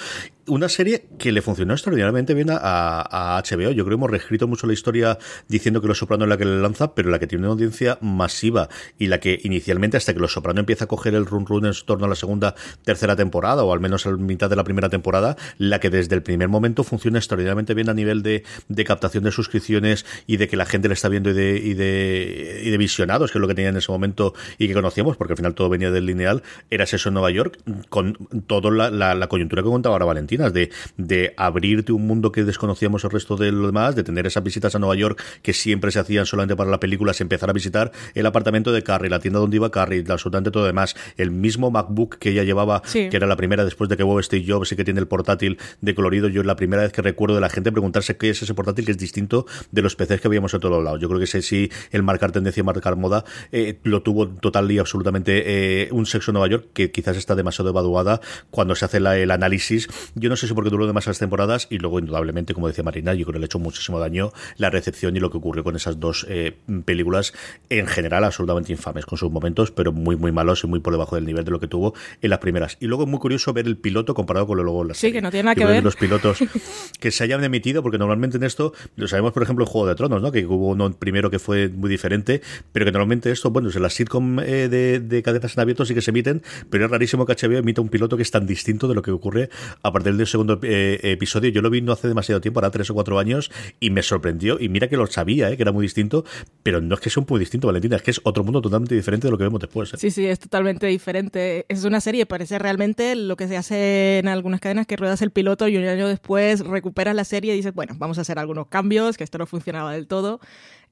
Una 0.47 0.69
serie 0.69 1.07
que 1.19 1.33
le 1.33 1.43
funcionó 1.43 1.73
extraordinariamente 1.73 2.35
bien 2.35 2.51
a, 2.51 2.57
a, 2.59 3.43
HBO. 3.43 3.71
Yo 3.71 3.85
creo 3.85 3.89
que 3.89 3.95
hemos 3.95 4.11
reescrito 4.11 4.47
mucho 4.47 4.67
la 4.67 4.73
historia 4.73 5.19
diciendo 5.49 5.81
que 5.81 5.89
Los 5.89 5.99
Soprano 5.99 6.25
es 6.25 6.29
la 6.29 6.37
que 6.37 6.45
le 6.45 6.61
lanza, 6.61 6.95
pero 6.95 7.11
la 7.11 7.19
que 7.19 7.27
tiene 7.27 7.45
una 7.45 7.53
audiencia 7.53 7.99
masiva 8.01 8.69
y 8.99 9.07
la 9.07 9.21
que 9.21 9.41
inicialmente, 9.43 9.97
hasta 9.97 10.13
que 10.15 10.21
Los 10.21 10.33
Soprano 10.33 10.61
empieza 10.61 10.85
a 10.85 10.89
coger 10.89 11.15
el 11.15 11.27
run 11.27 11.47
run 11.47 11.67
en 11.67 11.73
torno 11.85 12.07
a 12.07 12.09
la 12.09 12.15
segunda 12.15 12.30
segunda, 12.31 12.55
tercera 12.85 13.17
temporada, 13.17 13.65
o 13.65 13.73
al 13.73 13.81
menos 13.81 14.07
a 14.07 14.11
mitad 14.13 14.49
de 14.49 14.55
la 14.55 14.63
primera 14.63 14.89
temporada, 14.89 15.37
la 15.59 15.81
que 15.81 15.91
desde 15.91 16.15
el 16.15 16.23
primer 16.23 16.49
momento 16.49 16.85
funciona 16.85 17.19
extraordinariamente 17.19 17.75
bien 17.75 17.89
a 17.89 17.95
nivel 17.95 18.23
de, 18.23 18.45
de 18.69 18.85
captación 18.85 19.25
de 19.25 19.33
suscripciones 19.33 20.07
y 20.29 20.37
de 20.37 20.47
que 20.47 20.57
la 20.57 20.65
gente 20.65 20.87
le 20.87 20.95
está 20.95 21.09
viendo 21.09 21.31
y 21.31 21.33
de, 21.33 21.59
y 21.59 21.75
de, 21.75 22.63
y 22.65 22.71
de 22.71 22.79
visionados, 22.79 23.33
que 23.33 23.39
es 23.39 23.41
lo 23.41 23.49
que 23.49 23.55
tenía 23.55 23.71
en 23.71 23.77
ese 23.77 23.91
momento 23.91 24.33
y 24.59 24.69
que 24.69 24.75
conocíamos, 24.75 25.17
porque 25.17 25.33
al 25.33 25.39
final 25.39 25.55
todo 25.55 25.69
venía 25.69 25.91
del 25.91 26.07
lineal, 26.07 26.45
era 26.71 26.85
eso 26.85 27.09
en 27.09 27.15
Nueva 27.15 27.31
York, 27.31 27.59
con 27.89 28.15
toda 28.47 28.71
la, 28.71 29.15
la, 29.15 29.27
coyuntura 29.27 29.63
que 29.63 29.69
contaba 29.69 29.97
ahora 29.97 30.05
Valentina, 30.05 30.51
de, 30.51 30.71
de 30.97 31.35
abrirte 31.37 31.93
un 31.93 32.07
mundo 32.07 32.31
que 32.31 32.45
desconocíamos 32.45 33.03
el 33.05 33.11
resto 33.11 33.37
de 33.37 33.51
lo 33.51 33.67
demás, 33.67 33.97
de 33.97 34.05
tener 34.05 34.27
esas 34.27 34.45
visitas 34.45 34.75
a 34.77 34.79
Nueva 34.79 34.95
York 34.95 35.21
que 35.43 35.53
siempre 35.53 35.91
se 35.91 35.99
hacían 35.99 36.27
solamente 36.27 36.55
para 36.55 36.71
la 36.71 36.79
película, 36.79 37.13
se 37.13 37.25
empezar 37.25 37.51
a 37.51 37.53
visitar 37.53 37.91
el 38.15 38.27
apartamento 38.27 38.71
de 38.73 38.83
Carrie, 38.83 39.11
la 39.11 39.19
tienda 39.19 39.41
donde 39.41 39.57
iba 39.57 39.71
Carrie, 39.71 40.05
absolutamente 40.09 40.51
todo 40.51 40.65
demás, 40.65 40.95
el 41.17 41.31
mismo 41.31 41.71
MacBook 41.71 42.19
que 42.21 42.31
ella 42.31 42.45
llevaba, 42.45 42.83
que 42.83 43.11
era 43.13 43.27
la 43.27 43.37
primera 43.37 43.65
después 43.65 43.91
de 43.91 43.97
que 43.97 44.05
Bob 44.05 44.23
Steve 44.23 44.45
Jobs 44.47 44.71
y 44.71 44.77
que 44.77 44.85
tiene 44.85 45.01
el 45.01 45.09
portátil 45.09 45.59
de 45.81 45.95
colorido, 45.95 46.29
yo 46.29 46.43
es 46.43 46.47
la 46.47 46.55
primera 46.55 46.83
vez 46.83 46.93
que 46.93 47.03
recuerdo 47.03 47.35
de 47.35 47.41
la 47.41 47.49
gente 47.49 47.73
preguntarse 47.73 48.17
qué 48.17 48.31
es 48.31 48.43
ese 48.43 48.55
portátil 48.55 48.85
que 48.85 48.93
es 48.93 48.99
distinto 48.99 49.47
de 49.73 49.83
los 49.83 49.97
PCs 49.97 50.21
que 50.21 50.29
habíamos 50.29 50.55
a 50.55 50.61
todos 50.61 50.85
lados. 50.85 51.01
Yo 51.01 51.09
creo 51.09 51.19
que 51.19 51.25
ese 51.25 51.43
sí, 51.43 51.71
el 51.91 52.03
marcar 52.03 52.31
tendencia, 52.31 52.63
marcar 52.63 52.97
moda, 52.97 53.25
eh, 53.51 53.79
lo 53.83 54.03
tuvo 54.03 54.29
total 54.29 54.71
y 54.71 54.79
absolutamente 54.79 55.43
eh, 55.83 55.89
un 55.91 56.07
sexo 56.07 56.31
en 56.31 56.35
Nueva 56.35 56.49
York 56.49 56.69
que 56.73 56.93
quizás 56.93 57.17
está 57.17 57.35
demasiado 57.35 57.71
evaluada 57.71 58.21
cuando 58.51 58.75
se 58.75 58.85
hace 58.85 58.99
el 58.99 59.31
análisis. 59.31 59.89
Yo 60.15 60.29
no 60.29 60.37
sé 60.37 60.47
si 60.47 60.55
porque 60.55 60.71
duró 60.71 60.87
demasiadas 60.87 61.19
temporadas 61.19 61.67
y 61.71 61.79
luego, 61.79 61.99
indudablemente, 61.99 62.55
como 62.55 62.69
decía 62.69 62.85
Marina, 62.85 63.15
yo 63.15 63.25
creo 63.25 63.35
que 63.35 63.39
le 63.39 63.45
ha 63.45 63.47
hecho 63.47 63.59
muchísimo 63.59 63.99
daño 63.99 64.33
la 64.59 64.69
recepción 64.69 65.17
y 65.17 65.21
lo 65.21 65.31
que 65.31 65.39
ocurrió 65.39 65.65
con 65.65 65.77
esas 65.77 65.99
dos 65.99 66.27
eh, 66.29 66.57
películas 66.85 67.33
en 67.71 67.87
general 67.87 68.25
absolutamente 68.25 68.73
infames 68.73 69.07
con 69.07 69.17
sus 69.17 69.31
momentos, 69.31 69.71
pero 69.71 69.93
muy, 69.93 70.17
muy 70.17 70.33
malos 70.33 70.65
y 70.65 70.67
muy 70.67 70.81
por 70.81 70.93
debajo 70.93 71.17
del 71.17 71.25
nivel 71.25 71.45
de 71.45 71.51
lo 71.51 71.61
que 71.61 71.67
tuvo 71.67 71.95
en 72.21 72.31
las 72.31 72.39
primeras. 72.39 72.77
Y 72.81 72.87
luego 72.87 73.05
es 73.05 73.09
muy 73.09 73.19
curioso 73.19 73.53
ver 73.53 73.67
el 73.67 73.77
piloto 73.77 74.15
comparado 74.15 74.47
con 74.47 74.57
lo 74.57 74.65
luego 74.65 74.83
en 74.83 74.89
la 74.89 74.95
Sí, 74.95 75.13
que 75.13 75.21
no 75.21 75.31
tiene 75.31 75.45
nada 75.45 75.55
que 75.55 75.65
ver. 75.65 75.83
Los 75.83 75.97
pilotos 75.97 76.39
que 77.01 77.11
se 77.11 77.25
hayan 77.25 77.43
emitido, 77.45 77.83
porque 77.83 77.99
normalmente 77.99 78.37
en 78.37 78.45
esto, 78.45 78.73
lo 78.97 79.09
sabemos, 79.09 79.33
por 79.33 79.43
ejemplo, 79.43 79.65
en 79.65 79.71
Juego 79.71 79.89
de 79.89 79.95
Tronos, 79.95 80.23
¿no? 80.23 80.33
Que 80.33 80.47
hubo 80.47 80.69
uno 80.69 80.91
primero 80.93 81.31
que 81.31 81.39
fue 81.39 81.69
muy 81.69 81.91
diferente, 81.91 82.43
pero 82.73 82.85
que 82.85 82.93
normalmente 82.93 83.31
esto, 83.31 83.51
bueno, 83.51 83.69
es 83.69 83.77
en 83.77 83.83
las 83.83 83.95
sitcom 83.95 84.41
eh, 84.41 84.69
de, 84.69 85.01
de 85.01 85.23
cadenas 85.23 85.55
en 85.57 85.61
abierto 85.61 85.85
sí 85.85 85.95
que 85.95 86.03
se 86.03 86.11
emiten, 86.11 86.43
pero 86.69 86.85
es 86.85 86.91
rarísimo 86.91 87.27
que 87.27 87.35
HBO 87.35 87.59
emita 87.59 87.81
un 87.81 87.89
piloto 87.89 88.17
que 88.17 88.23
es 88.23 88.31
tan 88.31 88.47
distinto 88.47 88.89
de 88.89 88.95
lo 88.95 89.03
que 89.03 89.11
ocurre 89.11 89.51
a 89.83 89.93
partir 89.93 90.17
del 90.17 90.27
segundo 90.27 90.59
eh, 90.63 90.99
episodio. 91.03 91.51
Yo 91.51 91.63
lo 91.63 91.71
vi 91.71 91.81
no 91.81 91.93
hace 91.93 92.09
demasiado 92.09 92.41
tiempo, 92.41 92.61
ahora 92.61 92.71
tres 92.71 92.91
o 92.91 92.95
cuatro 92.95 93.19
años, 93.19 93.51
y 93.79 93.91
me 93.91 94.03
sorprendió. 94.03 94.59
Y 94.61 94.69
mira 94.69 94.89
que 94.89 94.97
lo 94.97 95.07
sabía, 95.07 95.51
¿eh? 95.51 95.57
que 95.57 95.63
era 95.63 95.73
muy 95.73 95.83
distinto, 95.83 96.25
pero 96.63 96.81
no 96.81 96.95
es 96.95 97.01
que 97.01 97.11
sea 97.11 97.23
un 97.23 97.27
muy 97.29 97.41
distinto, 97.41 97.67
Valentina, 97.69 97.97
es 97.97 98.03
que 98.03 98.11
es 98.11 98.21
otro 98.25 98.45
mundo 98.45 98.61
totalmente 98.61 98.95
diferente 98.95 99.27
de 99.27 99.31
lo 99.31 99.39
que 99.39 99.45
vemos 99.45 99.61
después. 99.61 99.93
Sí, 99.97 100.11
sí, 100.11 100.27
es 100.27 100.39
totalmente 100.39 100.87
diferente. 100.87 101.65
Es 101.69 101.85
una 101.91 102.01
serie, 102.01 102.25
parece 102.25 102.59
realmente 102.59 103.15
lo 103.17 103.37
que 103.37 103.49
se 103.49 103.57
hace 103.57 104.19
en 104.19 104.29
algunas 104.29 104.61
cadenas, 104.61 104.87
que 104.87 104.97
ruedas 104.97 105.21
el 105.23 105.31
piloto 105.31 105.69
y 105.69 105.77
un 105.77 105.85
año 105.85 106.09
después 106.09 106.61
recuperas 106.61 107.15
la 107.15 107.25
serie 107.25 107.53
y 107.53 107.57
dices, 107.57 107.75
bueno, 107.75 107.95
vamos 107.99 108.17
a 108.19 108.23
hacer 108.23 108.39
algunos 108.39 108.69
cambios, 108.69 109.17
que 109.17 109.25
esto 109.25 109.39
no 109.39 109.47
funcionaba 109.47 109.93
del 109.93 110.07
todo. 110.07 110.41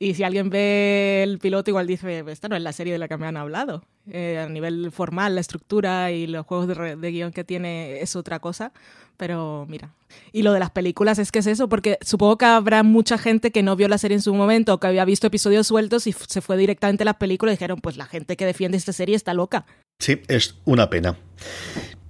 Y 0.01 0.15
si 0.15 0.25
alguien 0.25 0.51
ve 0.51 1.23
el 1.23 1.39
piloto, 1.39 1.71
igual 1.71 1.87
dice, 1.87 2.25
esta 2.29 2.49
no 2.49 2.57
es 2.57 2.63
la 2.63 2.73
serie 2.73 2.93
de 2.93 2.99
la 2.99 3.09
que 3.09 3.17
me 3.17 3.27
han 3.27 3.37
hablado. 3.37 3.85
Eh, 4.11 4.39
a 4.39 4.49
nivel 4.49 4.93
formal, 4.93 5.35
la 5.35 5.41
estructura 5.41 6.13
y 6.13 6.27
los 6.27 6.47
juegos 6.47 6.69
de, 6.69 6.97
de 6.97 7.11
guion 7.11 7.33
que 7.33 7.45
tiene 7.45 8.01
es 8.01 8.15
otra 8.15 8.39
cosa. 8.39 8.73
Pero 9.17 9.67
mira. 9.69 9.95
Y 10.33 10.43
lo 10.43 10.53
de 10.53 10.61
las 10.61 10.71
películas 10.71 11.19
es 11.19 11.33
que 11.33 11.41
es 11.41 11.47
eso, 11.47 11.69
porque 11.69 11.99
supongo 12.01 12.39
que 12.39 12.45
habrá 12.45 12.83
mucha 12.83 13.19
gente 13.19 13.51
que 13.51 13.63
no 13.63 13.75
vio 13.75 13.89
la 13.89 13.99
serie 13.99 14.17
en 14.17 14.23
su 14.23 14.35
momento 14.35 14.75
o 14.75 14.81
que 14.81 14.87
había 14.87 15.05
visto 15.05 15.27
episodios 15.27 15.67
sueltos 15.67 16.07
y 16.07 16.13
se 16.13 16.41
fue 16.41 16.57
directamente 16.57 17.03
a 17.03 17.07
las 17.07 17.17
películas 17.17 17.53
y 17.53 17.57
dijeron, 17.57 17.81
pues 17.81 17.97
la 17.97 18.07
gente 18.07 18.37
que 18.37 18.47
defiende 18.47 18.79
esta 18.79 18.93
serie 18.93 19.17
está 19.17 19.35
loca. 19.35 19.67
Sí, 20.01 20.23
es 20.29 20.55
una 20.65 20.91
pena. 20.91 21.19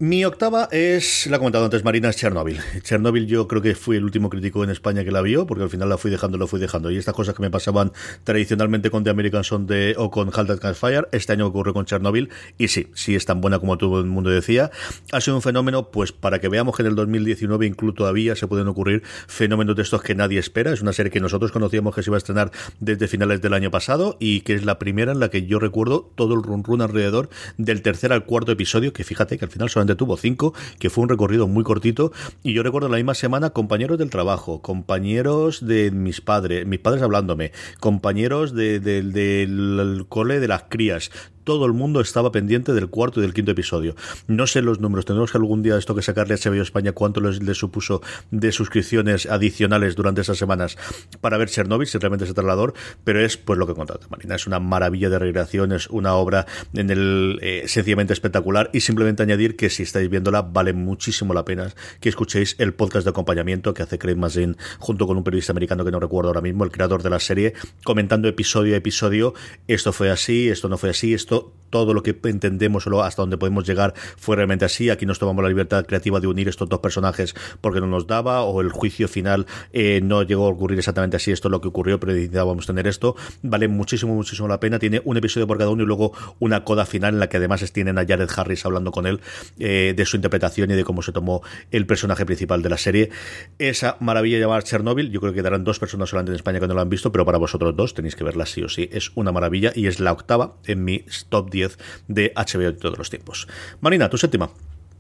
Mi 0.01 0.25
octava 0.25 0.69
es, 0.71 1.27
la 1.27 1.37
ha 1.37 1.39
comentado 1.41 1.65
antes 1.65 1.83
Marina, 1.83 2.11
es 2.11 2.17
Chernobyl. 2.17 2.61
Chernobyl 2.85 3.27
yo 3.27 3.49
creo 3.49 3.61
que 3.61 3.75
fui 3.75 3.97
el 3.97 4.05
último 4.05 4.31
crítico 4.31 4.63
en 4.63 4.71
España 4.71 5.03
que 5.03 5.11
la 5.11 5.23
vio, 5.23 5.45
porque 5.45 5.65
al 5.65 5.71
final 5.71 5.89
la 5.89 5.99
fui 5.99 6.09
dejando, 6.09 6.39
lo 6.39 6.47
fui 6.47 6.61
dejando. 6.61 6.93
Y 6.93 6.97
estas 6.97 7.17
cosas 7.17 7.35
que 7.35 7.43
me 7.43 7.51
pasaban 7.51 7.91
tradicionalmente 8.23 8.91
con 8.91 9.03
The 9.03 9.11
American 9.11 9.43
Son 9.43 9.67
de, 9.67 9.97
o 9.99 10.13
con 10.13 10.31
Halted 10.31 10.75
Fire, 10.75 11.09
este 11.11 11.33
año 11.33 11.49
ocurre 11.49 11.73
con 11.73 11.85
Chernobyl. 11.85 12.31
Y 12.59 12.69
sí, 12.69 12.93
sí 12.95 13.17
es 13.17 13.27
tan 13.27 13.41
buena 13.41 13.59
como 13.59 13.77
todo 13.77 13.99
el 13.99 14.07
mundo 14.07 14.31
decía. 14.31 14.71
Ha 15.11 15.21
sido 15.21 15.35
un 15.35 15.43
fenómeno, 15.43 15.91
pues 15.91 16.13
para 16.13 16.39
que 16.41 16.49
veamos 16.49 16.77
que 16.77 16.83
en 16.83 16.91
el 16.91 16.95
2019 16.95 17.67
incluso 17.67 17.95
todavía 17.95 18.37
se 18.37 18.47
pueden 18.47 18.69
ocurrir 18.69 19.03
fenómenos 19.27 19.75
de 19.75 19.83
estos 19.83 20.01
que 20.01 20.15
nadie 20.15 20.39
espera. 20.39 20.73
Es 20.73 20.81
una 20.81 20.93
serie 20.93 21.11
que 21.11 21.19
nosotros 21.19 21.51
conocíamos 21.51 21.93
que 21.93 22.05
se 22.05 22.11
iba 22.11 22.17
a 22.17 22.19
estrenar 22.19 22.53
desde 22.79 23.09
finales 23.09 23.41
del 23.41 23.53
año 23.53 23.73
pasado 23.73 24.17
y 24.21 24.43
que 24.43 24.55
es 24.55 24.65
la 24.65 24.79
primera 24.79 25.11
en 25.11 25.19
la 25.19 25.29
que 25.29 25.45
yo 25.45 25.59
recuerdo 25.59 26.13
todo 26.15 26.35
el 26.35 26.43
run 26.45 26.63
run 26.63 26.83
alrededor 26.83 27.31
del 27.57 27.83
tercer 27.83 28.13
al 28.13 28.27
cuarto 28.27 28.53
episodio, 28.53 28.93
que 28.93 29.03
fíjate 29.03 29.18
que 29.27 29.45
al 29.45 29.51
final 29.51 29.69
solamente 29.69 29.97
tuvo 29.97 30.17
cinco, 30.17 30.55
que 30.79 30.91
fue 30.91 31.03
un 31.03 31.09
recorrido 31.09 31.49
muy 31.49 31.65
cortito. 31.65 32.13
Y 32.43 32.53
yo 32.53 32.63
recuerdo 32.63 32.89
la 32.89 32.97
misma 32.97 33.15
semana 33.15 33.51
compañeros 33.51 33.99
del 33.99 34.11
trabajo, 34.11 34.63
compañeros 34.63 35.67
de 35.67 35.91
mis 35.91 36.21
padres, 36.21 36.67
mis 36.67 36.79
padres 36.79 37.03
hablándome, 37.03 37.53
compañeros 37.81 38.55
de, 38.55 38.81
del 38.81 40.07
cole 40.09 40.41
de 40.41 40.49
las 40.49 40.65
crías, 40.69 41.11
todo 41.49 41.65
el 41.65 41.73
mundo 41.73 42.03
estaba 42.03 42.31
pendiente 42.31 42.75
del 42.75 42.91
cuarto 42.91 43.21
y 43.21 43.23
del 43.23 43.33
quinto 43.33 43.53
episodio. 43.53 43.97
No 44.27 44.47
sé 44.47 44.61
los 44.61 44.81
números, 44.81 45.07
tenemos 45.07 45.33
que 45.33 45.39
algún 45.39 45.63
día 45.63 45.79
esto 45.79 45.95
que 45.95 46.03
sacarle 46.03 46.35
a 46.35 46.37
HBO 46.37 46.61
España 46.61 46.93
cuánto 46.93 47.23
les, 47.23 47.57
supuso 47.57 48.03
de 48.31 48.53
suscripciones 48.53 49.25
adicionales 49.25 49.97
durante 49.97 50.21
esas 50.21 50.37
semanas 50.37 50.77
para 51.23 51.39
ver 51.39 51.49
Chernobyl, 51.49 51.87
si 51.87 51.97
realmente 51.97 52.27
es 52.27 52.35
traslador, 52.35 52.75
pero 53.03 53.25
es 53.25 53.39
pues 53.39 53.59
lo 53.59 53.67
que 53.67 53.73
contaba 53.73 53.99
Marina, 54.11 54.35
es 54.35 54.47
una 54.47 54.61
maravilla 54.61 55.09
de 55.09 55.19
recreación, 55.19 55.73
es 55.73 55.87
una 55.87 56.17
obra 56.17 56.45
en 56.75 56.91
el 56.91 57.39
eh, 57.41 57.63
sencillamente 57.67 58.13
espectacular 58.13 58.69
y 58.75 58.81
simplemente 58.81 59.23
añadir 59.23 59.57
que 59.57 59.71
si 59.71 59.85
estáis 59.85 60.11
viéndola 60.11 60.43
vale 60.43 60.75
muchísimo 60.75 61.33
la 61.33 61.47
pena 61.47 61.73
que 62.01 62.11
escuchéis 62.11 62.57
el 62.59 62.75
podcast 62.75 63.05
de 63.05 63.11
acompañamiento 63.11 63.73
que 63.73 63.83
hace 63.83 63.99
Craig 63.99 64.17
Mazin 64.17 64.59
junto 64.81 65.07
con 65.07 65.17
un 65.17 65.25
periodista 65.25 65.53
americano 65.53 65.83
que 65.83 65.93
no 65.93 65.99
recuerdo 65.99 66.29
ahora 66.29 66.43
mismo, 66.43 66.65
el 66.65 66.71
creador 66.71 67.03
de 67.03 67.09
la 67.09 67.21
serie, 67.21 67.55
comentando 67.85 68.29
episodio 68.29 68.75
a 68.75 68.77
episodio, 68.77 69.33
esto 69.67 69.95
fue 69.95 70.11
así, 70.11 70.51
esto 70.51 70.69
no 70.69 70.77
fue 70.77 70.91
así, 70.91 71.15
esto 71.15 71.38
todo 71.71 71.95
lo 71.95 72.03
que 72.03 72.17
entendemos 72.25 72.87
o 72.87 73.03
hasta 73.03 73.23
donde 73.23 73.39
podemos 73.39 73.67
llegar 73.67 73.95
fue 74.17 74.37
realmente 74.37 74.65
así. 74.65 74.91
Aquí 74.91 75.07
nos 75.07 75.19
tomamos 75.19 75.43
la 75.43 75.49
libertad 75.49 75.85
creativa 75.87 76.21
de 76.21 76.27
unir 76.27 76.49
estos 76.49 76.69
dos 76.69 76.81
personajes 76.81 77.35
porque 77.61 77.81
no 77.81 77.87
nos 77.87 78.07
daba, 78.07 78.43
o 78.43 78.61
el 78.61 78.71
juicio 78.71 79.09
final 79.09 79.47
eh, 79.73 80.01
no 80.03 80.23
llegó 80.23 80.47
a 80.47 80.51
ocurrir 80.51 80.79
exactamente 80.79 81.17
así. 81.17 81.31
Esto 81.31 81.49
es 81.49 81.53
lo 81.53 81.61
que 81.61 81.69
ocurrió, 81.69 82.01
pero 82.01 82.13
necesitábamos 82.13 82.67
tener 82.67 82.87
esto. 82.87 83.17
Vale 83.43 83.69
muchísimo, 83.69 84.15
muchísimo 84.15 84.49
la 84.49 84.61
pena. 84.61 84.79
Tiene 84.79 85.03
un 85.05 85.17
episodio 85.17 85.47
por 85.47 85.59
cada 85.59 85.71
uno 85.71 85.83
y 85.83 85.87
luego 85.87 86.13
una 86.39 86.65
coda 86.65 86.87
final 86.87 87.15
en 87.15 87.21
la 87.21 87.29
que 87.29 87.37
además 87.37 87.59
tienen 87.73 87.99
a 87.99 88.07
Jared 88.07 88.29
Harris 88.35 88.65
hablando 88.65 88.93
con 88.93 89.07
él 89.07 89.21
eh, 89.59 89.95
de 89.97 90.07
su 90.07 90.17
interpretación 90.17 90.71
y 90.71 90.75
de 90.75 90.85
cómo 90.85 91.03
se 91.03 91.13
tomó 91.13 91.43
el 91.71 91.87
personaje 91.87 92.25
principal 92.25 92.63
de 92.63 92.69
la 92.69 92.79
serie. 92.79 93.11
Esa 93.59 93.97
maravilla 94.01 94.39
llamada 94.39 94.63
Chernobyl, 94.63 95.11
yo 95.11 95.21
creo 95.21 95.33
que 95.33 95.43
darán 95.43 95.65
dos 95.65 95.79
personas 95.79 96.09
solamente 96.09 96.33
en 96.33 96.37
España 96.37 96.61
que 96.61 96.69
no 96.69 96.75
lo 96.75 96.81
han 96.81 96.89
visto, 96.89 97.13
pero 97.13 97.25
para 97.25 97.39
vosotros 97.39 97.77
dos 97.77 97.95
tenéis 97.95 98.17
que 98.17 98.25
verla 98.25 98.47
sí 98.47 98.63
o 98.63 98.69
sí. 98.69 98.89
Es 98.93 99.13
una 99.15 99.33
maravilla 99.33 99.73
y 99.75 99.87
es 99.87 100.01
la 100.01 100.13
octava 100.13 100.55
en 100.65 100.85
mi 100.85 101.05
top 101.29 101.51
10 101.51 101.79
de 102.09 102.33
HBO 102.35 102.61
de 102.61 102.73
todos 102.73 102.99
los 102.99 103.11
tiempos. 103.11 103.49
Marina, 103.81 104.09
tu 104.09 104.19
séptima. 104.19 104.51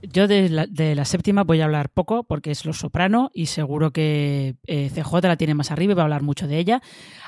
Yo 0.02 0.28
de 0.28 0.48
la, 0.48 1.04
séptima 1.04 1.42
voy 1.42 1.60
a 1.60 1.64
hablar 1.64 1.90
poco 1.90 2.22
porque 2.22 2.52
es 2.52 2.64
Los 2.64 2.78
Soprano 2.78 3.30
y 3.34 3.46
seguro 3.46 3.92
que 3.92 4.54
eh, 4.66 4.90
CJ 4.94 5.22
la 5.22 5.36
tiene 5.36 5.54
más 5.54 5.72
arriba 5.72 5.92
y 5.92 5.96
va 5.96 6.02
a 6.02 6.04
hablar 6.04 6.22
mucho 6.22 6.46
de 6.46 6.58
ella. 6.58 6.80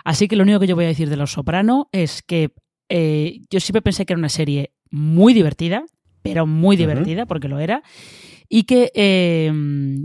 Así 0.04 0.28
que 0.28 0.36
lo 0.36 0.44
único 0.44 0.60
que 0.60 0.68
yo 0.68 0.76
voy 0.76 0.84
a 0.84 0.88
decir 0.88 1.10
de 1.10 1.16
Los 1.16 1.32
Soprano 1.32 1.88
es 1.90 2.22
que 2.22 2.54
eh, 2.88 3.40
yo 3.50 3.58
siempre 3.58 3.82
pensé 3.82 4.06
que 4.06 4.12
era 4.12 4.18
una 4.18 4.28
serie 4.28 4.72
muy 4.90 5.34
divertida, 5.34 5.84
pero 6.22 6.46
muy 6.46 6.76
divertida 6.76 7.26
porque 7.26 7.48
lo 7.48 7.58
era. 7.58 7.82
Y 8.48 8.64
que 8.64 8.90
eh, 8.94 9.52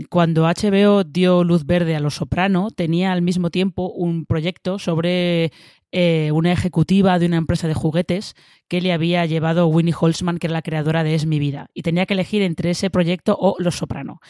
cuando 0.08 0.44
HBO 0.44 1.04
dio 1.04 1.44
luz 1.44 1.66
verde 1.66 1.96
a 1.96 2.00
Los 2.00 2.14
Soprano, 2.14 2.70
tenía 2.70 3.12
al 3.12 3.22
mismo 3.22 3.50
tiempo 3.50 3.90
un 3.90 4.24
proyecto 4.24 4.78
sobre 4.78 5.52
eh, 5.98 6.30
una 6.30 6.52
ejecutiva 6.52 7.18
de 7.18 7.24
una 7.24 7.38
empresa 7.38 7.68
de 7.68 7.72
juguetes 7.72 8.34
que 8.68 8.82
le 8.82 8.92
había 8.92 9.24
llevado 9.24 9.66
Winnie 9.66 9.94
Holzman, 9.98 10.36
que 10.36 10.46
era 10.46 10.52
la 10.52 10.60
creadora 10.60 11.02
de 11.02 11.14
Es 11.14 11.24
mi 11.24 11.38
vida, 11.38 11.70
y 11.72 11.80
tenía 11.80 12.04
que 12.04 12.12
elegir 12.12 12.42
entre 12.42 12.68
ese 12.68 12.90
proyecto 12.90 13.34
o 13.40 13.56
Los 13.58 13.76
Soprano. 13.76 14.20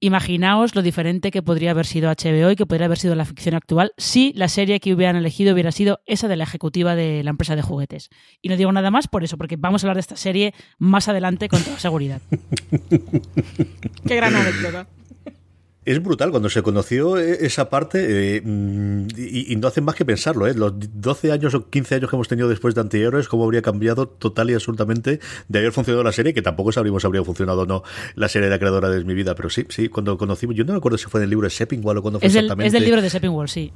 Imaginaos 0.00 0.74
lo 0.74 0.80
diferente 0.80 1.30
que 1.30 1.42
podría 1.42 1.72
haber 1.72 1.84
sido 1.84 2.10
HBO 2.10 2.50
y 2.50 2.56
que 2.56 2.64
podría 2.64 2.86
haber 2.86 2.96
sido 2.96 3.14
la 3.14 3.26
ficción 3.26 3.54
actual 3.54 3.92
si 3.98 4.32
la 4.32 4.48
serie 4.48 4.80
que 4.80 4.94
hubieran 4.94 5.16
elegido 5.16 5.52
hubiera 5.52 5.70
sido 5.70 6.00
esa 6.06 6.28
de 6.28 6.36
la 6.36 6.44
ejecutiva 6.44 6.94
de 6.94 7.22
la 7.22 7.30
empresa 7.30 7.56
de 7.56 7.62
juguetes. 7.62 8.08
Y 8.40 8.48
no 8.48 8.56
digo 8.56 8.72
nada 8.72 8.90
más 8.90 9.06
por 9.06 9.22
eso, 9.22 9.36
porque 9.36 9.56
vamos 9.56 9.84
a 9.84 9.86
hablar 9.86 9.96
de 9.96 10.00
esta 10.00 10.16
serie 10.16 10.54
más 10.78 11.08
adelante 11.08 11.50
con 11.50 11.62
toda 11.62 11.78
seguridad. 11.78 12.22
Qué 14.08 14.16
gran 14.16 14.34
anécdota. 14.34 14.88
Es 15.84 16.02
brutal 16.02 16.30
cuando 16.30 16.48
se 16.48 16.62
conoció 16.62 17.18
eh, 17.18 17.38
esa 17.40 17.68
parte 17.68 18.36
eh, 18.36 18.42
mm, 18.42 19.06
y, 19.16 19.54
no 19.56 19.68
hacen 19.68 19.84
más 19.84 19.94
que 19.94 20.04
pensarlo. 20.04 20.46
¿eh? 20.46 20.54
Los 20.54 20.72
12 20.76 21.30
años 21.30 21.54
o 21.54 21.68
15 21.68 21.96
años 21.96 22.10
que 22.10 22.16
hemos 22.16 22.28
tenido 22.28 22.48
después 22.48 22.74
de 22.74 22.80
Antihéroes, 22.80 23.28
cómo 23.28 23.44
habría 23.44 23.60
cambiado 23.60 24.08
total 24.08 24.50
y 24.50 24.54
absolutamente 24.54 25.20
de 25.48 25.58
haber 25.58 25.72
funcionado 25.72 26.02
la 26.02 26.12
serie, 26.12 26.32
que 26.32 26.42
tampoco 26.42 26.72
sabríamos 26.72 27.04
habría 27.04 27.22
funcionado 27.22 27.62
o 27.62 27.66
no 27.66 27.82
la 28.14 28.28
serie 28.28 28.48
de 28.48 28.54
la 28.54 28.58
creadora 28.58 28.88
de 28.88 29.04
mi 29.04 29.14
vida, 29.14 29.34
pero 29.34 29.50
sí, 29.50 29.66
sí, 29.68 29.88
cuando 29.88 30.16
conocimos, 30.16 30.56
yo 30.56 30.64
no 30.64 30.72
me 30.72 30.78
acuerdo 30.78 30.96
si 30.96 31.06
fue 31.06 31.20
en 31.20 31.24
el 31.24 31.30
libro 31.30 31.46
de 31.46 31.50
Seppingwall 31.50 31.98
o 31.98 32.02
cuando 32.02 32.18
fue 32.18 32.28
es 32.28 32.34
exactamente. 32.34 32.66
es 32.68 32.72
del 32.72 32.84
libro 32.84 33.02
de 33.02 33.10
Seppingwall, 33.10 33.48
sí. 33.48 33.72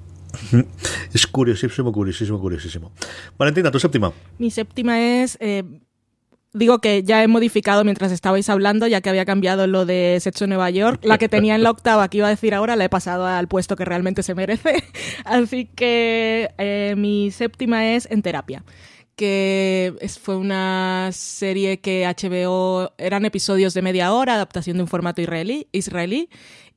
Es 1.12 1.27
curiosísimo, 1.27 1.92
curiosísimo, 1.92 2.40
curiosísimo. 2.40 2.92
Valentina, 3.38 3.71
tu 3.71 3.81
séptima. 3.81 4.12
Mi 4.38 4.51
séptima 4.51 5.01
es 5.01 5.38
digo 6.59 6.81
que 6.81 7.03
ya 7.03 7.23
he 7.23 7.29
modificado 7.29 7.85
mientras 7.85 8.12
estabais 8.12 8.49
hablando, 8.51 8.87
ya 8.87 9.01
que 9.01 9.09
había 9.09 9.25
cambiado 9.25 9.66
lo 9.66 9.87
de 9.87 10.18
Sexo 10.21 10.47
Nueva 10.47 10.71
York. 10.71 11.01
La 11.05 11.18
que 11.18 11.29
tenía 11.29 11.55
en 11.55 11.62
la 11.62 11.71
octava 11.71 12.09
que 12.09 12.18
iba 12.18 12.27
a 12.27 12.31
decir 12.31 12.55
ahora 12.55 12.77
la 12.77 12.85
he 12.85 12.88
pasado 12.88 13.27
al 13.27 13.49
puesto 13.49 13.77
que 13.77 13.85
realmente 13.85 14.23
se 14.23 14.35
merece. 14.35 14.85
Así 15.25 15.66
que 15.66 16.51
eh, 16.59 16.94
mi 16.97 17.31
séptima 17.31 17.94
es 17.94 18.07
En 18.11 18.23
Terapia 18.23 18.64
que 19.16 19.97
fue 20.23 20.37
una 20.37 21.11
serie 21.12 21.81
que 21.81 22.07
HBO 22.07 22.92
eran 22.99 23.25
episodios 23.25 23.75
de 23.75 23.83
media 23.83 24.12
hora, 24.12 24.35
adaptación 24.35 24.77
de 24.77 24.85
un 24.85 24.88
formato 24.88 25.21
israelí, 25.21 25.66
israelí 25.73 26.29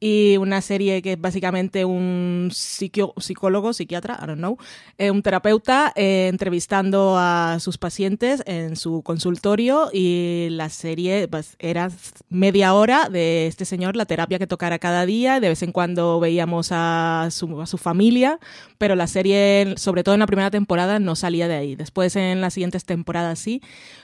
y 0.04 0.38
una 0.38 0.62
serie 0.62 1.04
que 1.04 1.14
es 1.14 1.22
básicamente 1.22 1.86
un 1.86 2.50
psicólogo, 2.52 3.72
psiquiatra, 3.72 4.20
I 4.20 4.26
don't 4.26 4.40
know, 4.40 4.58
eh, 4.98 5.12
un 5.12 5.22
terapeuta 5.22 5.94
eh, 5.96 6.28
entrevistando 6.28 7.16
a 7.20 7.58
sus 7.60 7.78
pacientes 7.78 8.42
en 8.48 8.76
su 8.76 9.04
consultorio 9.04 9.92
y 9.94 10.48
la 10.50 10.70
serie 10.70 11.28
pues, 11.28 11.56
era 11.60 11.92
media 12.30 12.74
hora 12.74 13.10
de 13.10 13.46
este 13.46 13.64
señor, 13.64 13.96
la 13.96 14.06
terapia 14.06 14.40
que 14.40 14.48
tocara 14.48 14.80
cada 14.80 15.06
día, 15.06 15.40
de 15.40 15.50
vez 15.50 15.62
en 15.62 15.72
cuando 15.72 16.20
veíamos 16.20 16.70
a 16.72 17.28
su, 17.30 17.62
a 17.62 17.68
su 17.68 17.78
familia, 17.78 18.40
pero 18.80 18.96
la 18.96 19.06
serie, 19.06 19.76
sobre 19.78 20.04
todo 20.04 20.16
en 20.16 20.20
la 20.22 20.28
primera 20.28 20.50
temporada, 20.50 20.98
no 20.98 21.16
salía 21.16 21.48
de 21.48 21.58
ahí. 21.58 21.76
Después 21.76 22.16
en 22.16 22.42
las 22.42 22.56
siguientes 22.56 22.86
temporadas 22.86 23.38
sí. 23.38 23.62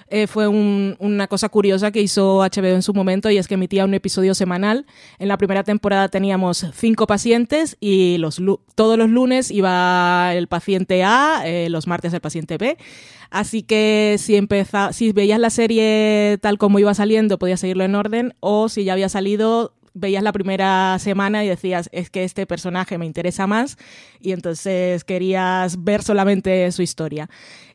Eh, 0.10 0.28
fue 0.28 0.48
una 0.48 1.28
cosa 1.28 1.50
curiosa 1.50 1.92
que 1.92 2.02
hizo 2.02 2.40
HBO 2.40 2.68
en 2.68 2.82
su 2.82 2.94
momento 2.94 3.30
y 3.30 3.38
es 3.38 3.48
que 3.48 3.56
emitía 3.56 3.86
un 3.86 3.94
episodio 3.94 4.34
semanal. 4.36 4.86
En 5.20 5.28
la 5.28 5.38
primera 5.38 5.64
temporada 5.64 6.08
teníamos 6.08 6.66
cinco 6.74 7.08
pacientes 7.08 7.78
y 7.80 8.22
todos 8.76 8.98
los 8.98 9.10
lunes 9.10 9.52
iba 9.52 10.34
el 10.34 10.48
paciente 10.48 11.04
A, 11.04 11.42
eh, 11.46 11.70
los 11.70 11.88
martes 11.88 12.14
el 12.14 12.22
paciente 12.22 12.58
B. 12.58 12.78
Así 13.30 13.64
que 13.64 14.16
si, 14.20 14.40
si 14.92 15.12
veías 15.12 15.40
la 15.40 15.50
serie 15.50 16.38
tal 16.42 16.58
como 16.58 16.80
iba 16.80 16.94
saliendo, 16.94 17.38
podías 17.38 17.60
seguirlo 17.60 17.84
en 17.84 17.96
orden 17.96 18.34
o 18.40 18.70
si 18.70 18.86
ya 18.86 18.94
había 18.94 19.10
salido, 19.10 19.74
veías 20.00 20.24
la 20.24 20.32
primera 20.32 20.98
semana 21.00 21.44
y 21.44 21.48
decías, 21.48 21.90
es 21.92 22.10
que 22.10 22.24
este 22.24 22.46
personaje 22.46 22.98
me 22.98 23.06
interesa 23.06 23.48
más 23.48 23.78
y 24.22 24.32
entonces 24.32 25.04
querías 25.04 25.84
ver 25.84 26.04
solamente 26.04 26.72
su 26.72 26.82
historia. 26.82 27.30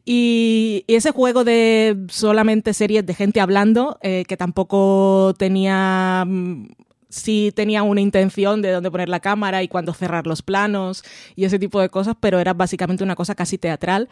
Y, 0.05 0.85
ese 0.89 1.13
juego 1.13 1.45
de 1.45 1.97
solamente 2.09 2.75
series 2.75 3.07
de 3.07 3.15
gente 3.15 3.41
hablando, 3.41 3.99
eh, 4.03 4.25
que 4.27 4.37
tampoco 4.37 5.35
tenía 5.39 6.25
mm, 6.27 6.67
sí 7.09 7.53
tenía 7.55 7.83
una 7.83 8.01
intención 8.01 8.63
de 8.63 8.73
dónde 8.73 8.91
poner 8.91 9.09
la 9.09 9.21
cámara 9.21 9.63
y 9.63 9.69
cuándo 9.69 9.93
cerrar 9.93 10.27
los 10.27 10.43
planos 10.43 11.05
y 11.37 11.45
ese 11.45 11.59
tipo 11.59 11.81
de 11.81 11.91
cosas, 11.91 12.17
pero 12.19 12.41
era 12.41 12.55
básicamente 12.55 13.05
una 13.05 13.17
cosa 13.17 13.35
casi 13.35 13.59
teatral, 13.59 14.09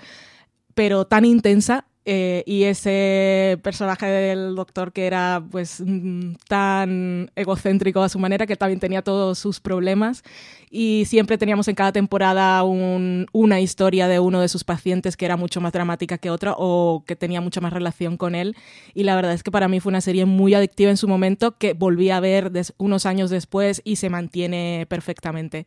pero 0.74 1.06
tan 1.06 1.24
intensa 1.24 1.86
eh, 2.06 2.42
y 2.46 2.64
ese 2.64 3.58
personaje 3.62 4.06
del 4.06 4.54
doctor 4.54 4.90
que 4.90 5.06
era 5.06 5.44
pues 5.50 5.82
mm, 5.84 6.32
tan 6.48 7.30
egocéntrico 7.36 8.02
a 8.02 8.08
su 8.08 8.18
manera 8.18 8.46
que 8.46 8.56
también 8.56 8.80
tenía 8.80 9.02
todos 9.02 9.38
sus 9.38 9.60
problemas 9.60 10.22
y 10.70 11.04
siempre 11.06 11.36
teníamos 11.36 11.68
en 11.68 11.74
cada 11.74 11.92
temporada 11.92 12.62
una 12.62 13.60
historia 13.60 14.08
de 14.08 14.18
uno 14.18 14.40
de 14.40 14.48
sus 14.48 14.64
pacientes 14.64 15.16
que 15.16 15.26
era 15.26 15.36
mucho 15.36 15.60
más 15.60 15.74
dramática 15.74 16.16
que 16.16 16.30
otra 16.30 16.54
o 16.56 17.04
que 17.06 17.16
tenía 17.16 17.42
mucha 17.42 17.60
más 17.60 17.72
relación 17.72 18.16
con 18.16 18.34
él 18.34 18.56
y 18.94 19.02
la 19.02 19.14
verdad 19.14 19.34
es 19.34 19.42
que 19.42 19.50
para 19.50 19.68
mí 19.68 19.78
fue 19.78 19.90
una 19.90 20.00
serie 20.00 20.24
muy 20.24 20.54
adictiva 20.54 20.90
en 20.90 20.96
su 20.96 21.06
momento 21.06 21.58
que 21.58 21.74
volví 21.74 22.08
a 22.08 22.20
ver 22.20 22.50
unos 22.78 23.04
años 23.04 23.28
después 23.28 23.82
y 23.84 23.96
se 23.96 24.08
mantiene 24.08 24.86
perfectamente. 24.88 25.66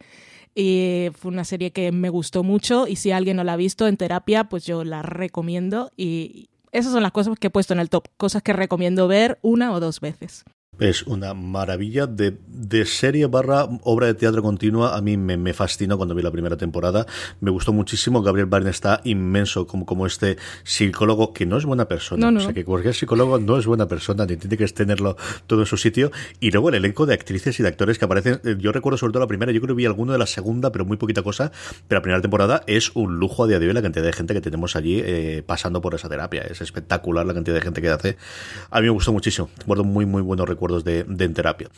Y 0.55 1.07
fue 1.15 1.31
una 1.31 1.45
serie 1.45 1.71
que 1.71 1.91
me 1.91 2.09
gustó 2.09 2.43
mucho 2.43 2.87
y 2.87 2.95
si 2.95 3.11
alguien 3.11 3.37
no 3.37 3.43
la 3.43 3.53
ha 3.53 3.57
visto 3.57 3.87
en 3.87 3.97
terapia, 3.97 4.43
pues 4.43 4.65
yo 4.65 4.83
la 4.83 5.01
recomiendo 5.01 5.91
y 5.97 6.49
esas 6.71 6.91
son 6.91 7.03
las 7.03 7.11
cosas 7.11 7.37
que 7.39 7.47
he 7.47 7.51
puesto 7.51 7.73
en 7.73 7.79
el 7.79 7.89
top, 7.89 8.07
cosas 8.17 8.43
que 8.43 8.53
recomiendo 8.53 9.07
ver 9.07 9.39
una 9.41 9.73
o 9.73 9.79
dos 9.79 9.99
veces. 9.99 10.43
Es 10.79 11.03
una 11.03 11.35
maravilla 11.35 12.07
de, 12.07 12.35
de, 12.47 12.85
serie 12.87 13.27
barra 13.27 13.67
obra 13.83 14.07
de 14.07 14.15
teatro 14.15 14.41
continua. 14.41 14.97
A 14.97 15.01
mí 15.01 15.17
me, 15.17 15.37
me, 15.37 15.53
fascinó 15.53 15.97
cuando 15.97 16.15
vi 16.15 16.23
la 16.23 16.31
primera 16.31 16.57
temporada. 16.57 17.05
Me 17.41 17.51
gustó 17.51 17.71
muchísimo. 17.73 18.23
Gabriel 18.23 18.47
Byrne 18.47 18.71
está 18.71 18.99
inmenso 19.03 19.67
como, 19.67 19.85
como 19.85 20.07
este 20.07 20.37
psicólogo 20.63 21.31
que 21.31 21.45
no 21.45 21.57
es 21.57 21.65
buena 21.65 21.87
persona. 21.87 22.27
O 22.35 22.39
sea, 22.39 22.53
que 22.53 22.65
cualquier 22.65 22.95
psicólogo 22.95 23.37
no 23.37 23.59
es 23.59 23.67
buena 23.67 23.87
persona, 23.87 24.25
ni 24.25 24.35
tiene 24.35 24.57
que 24.57 24.67
tenerlo 24.67 25.15
todo 25.45 25.59
en 25.59 25.67
su 25.67 25.77
sitio. 25.77 26.11
Y 26.39 26.49
luego 26.49 26.69
el 26.69 26.75
elenco 26.75 27.05
de 27.05 27.13
actrices 27.13 27.59
y 27.59 27.63
de 27.63 27.69
actores 27.69 27.99
que 27.99 28.05
aparecen. 28.05 28.41
Eh, 28.43 28.55
yo 28.57 28.71
recuerdo 28.71 28.97
sobre 28.97 29.13
todo 29.13 29.21
la 29.21 29.27
primera, 29.27 29.51
yo 29.51 29.61
creo 29.61 29.75
que 29.75 29.77
vi 29.77 29.85
alguno 29.85 30.11
de 30.11 30.17
la 30.17 30.25
segunda, 30.25 30.71
pero 30.71 30.85
muy 30.85 30.97
poquita 30.97 31.21
cosa. 31.21 31.51
Pero 31.87 31.99
la 31.99 32.01
primera 32.01 32.21
temporada 32.21 32.63
es 32.65 32.95
un 32.95 33.19
lujo 33.19 33.43
a 33.43 33.47
día 33.47 33.59
de 33.59 33.67
hoy 33.67 33.73
la 33.73 33.83
cantidad 33.83 34.05
de 34.05 34.13
gente 34.13 34.33
que 34.33 34.41
tenemos 34.41 34.75
allí 34.75 34.99
eh, 35.05 35.43
pasando 35.45 35.81
por 35.81 35.93
esa 35.93 36.09
terapia. 36.09 36.41
Es 36.41 36.61
espectacular 36.61 37.27
la 37.27 37.35
cantidad 37.35 37.55
de 37.55 37.61
gente 37.61 37.79
que 37.79 37.89
hace. 37.89 38.17
A 38.71 38.81
mí 38.81 38.87
me 38.87 38.91
gustó 38.91 39.13
muchísimo. 39.13 39.51
Guardo 39.67 39.83
muy, 39.83 40.07
muy 40.07 40.23
buenos 40.23 40.49
recuerdos 40.49 40.62
recuerdos 40.63 40.83
de, 40.83 41.03
de 41.03 41.29
terapia. 41.29 41.69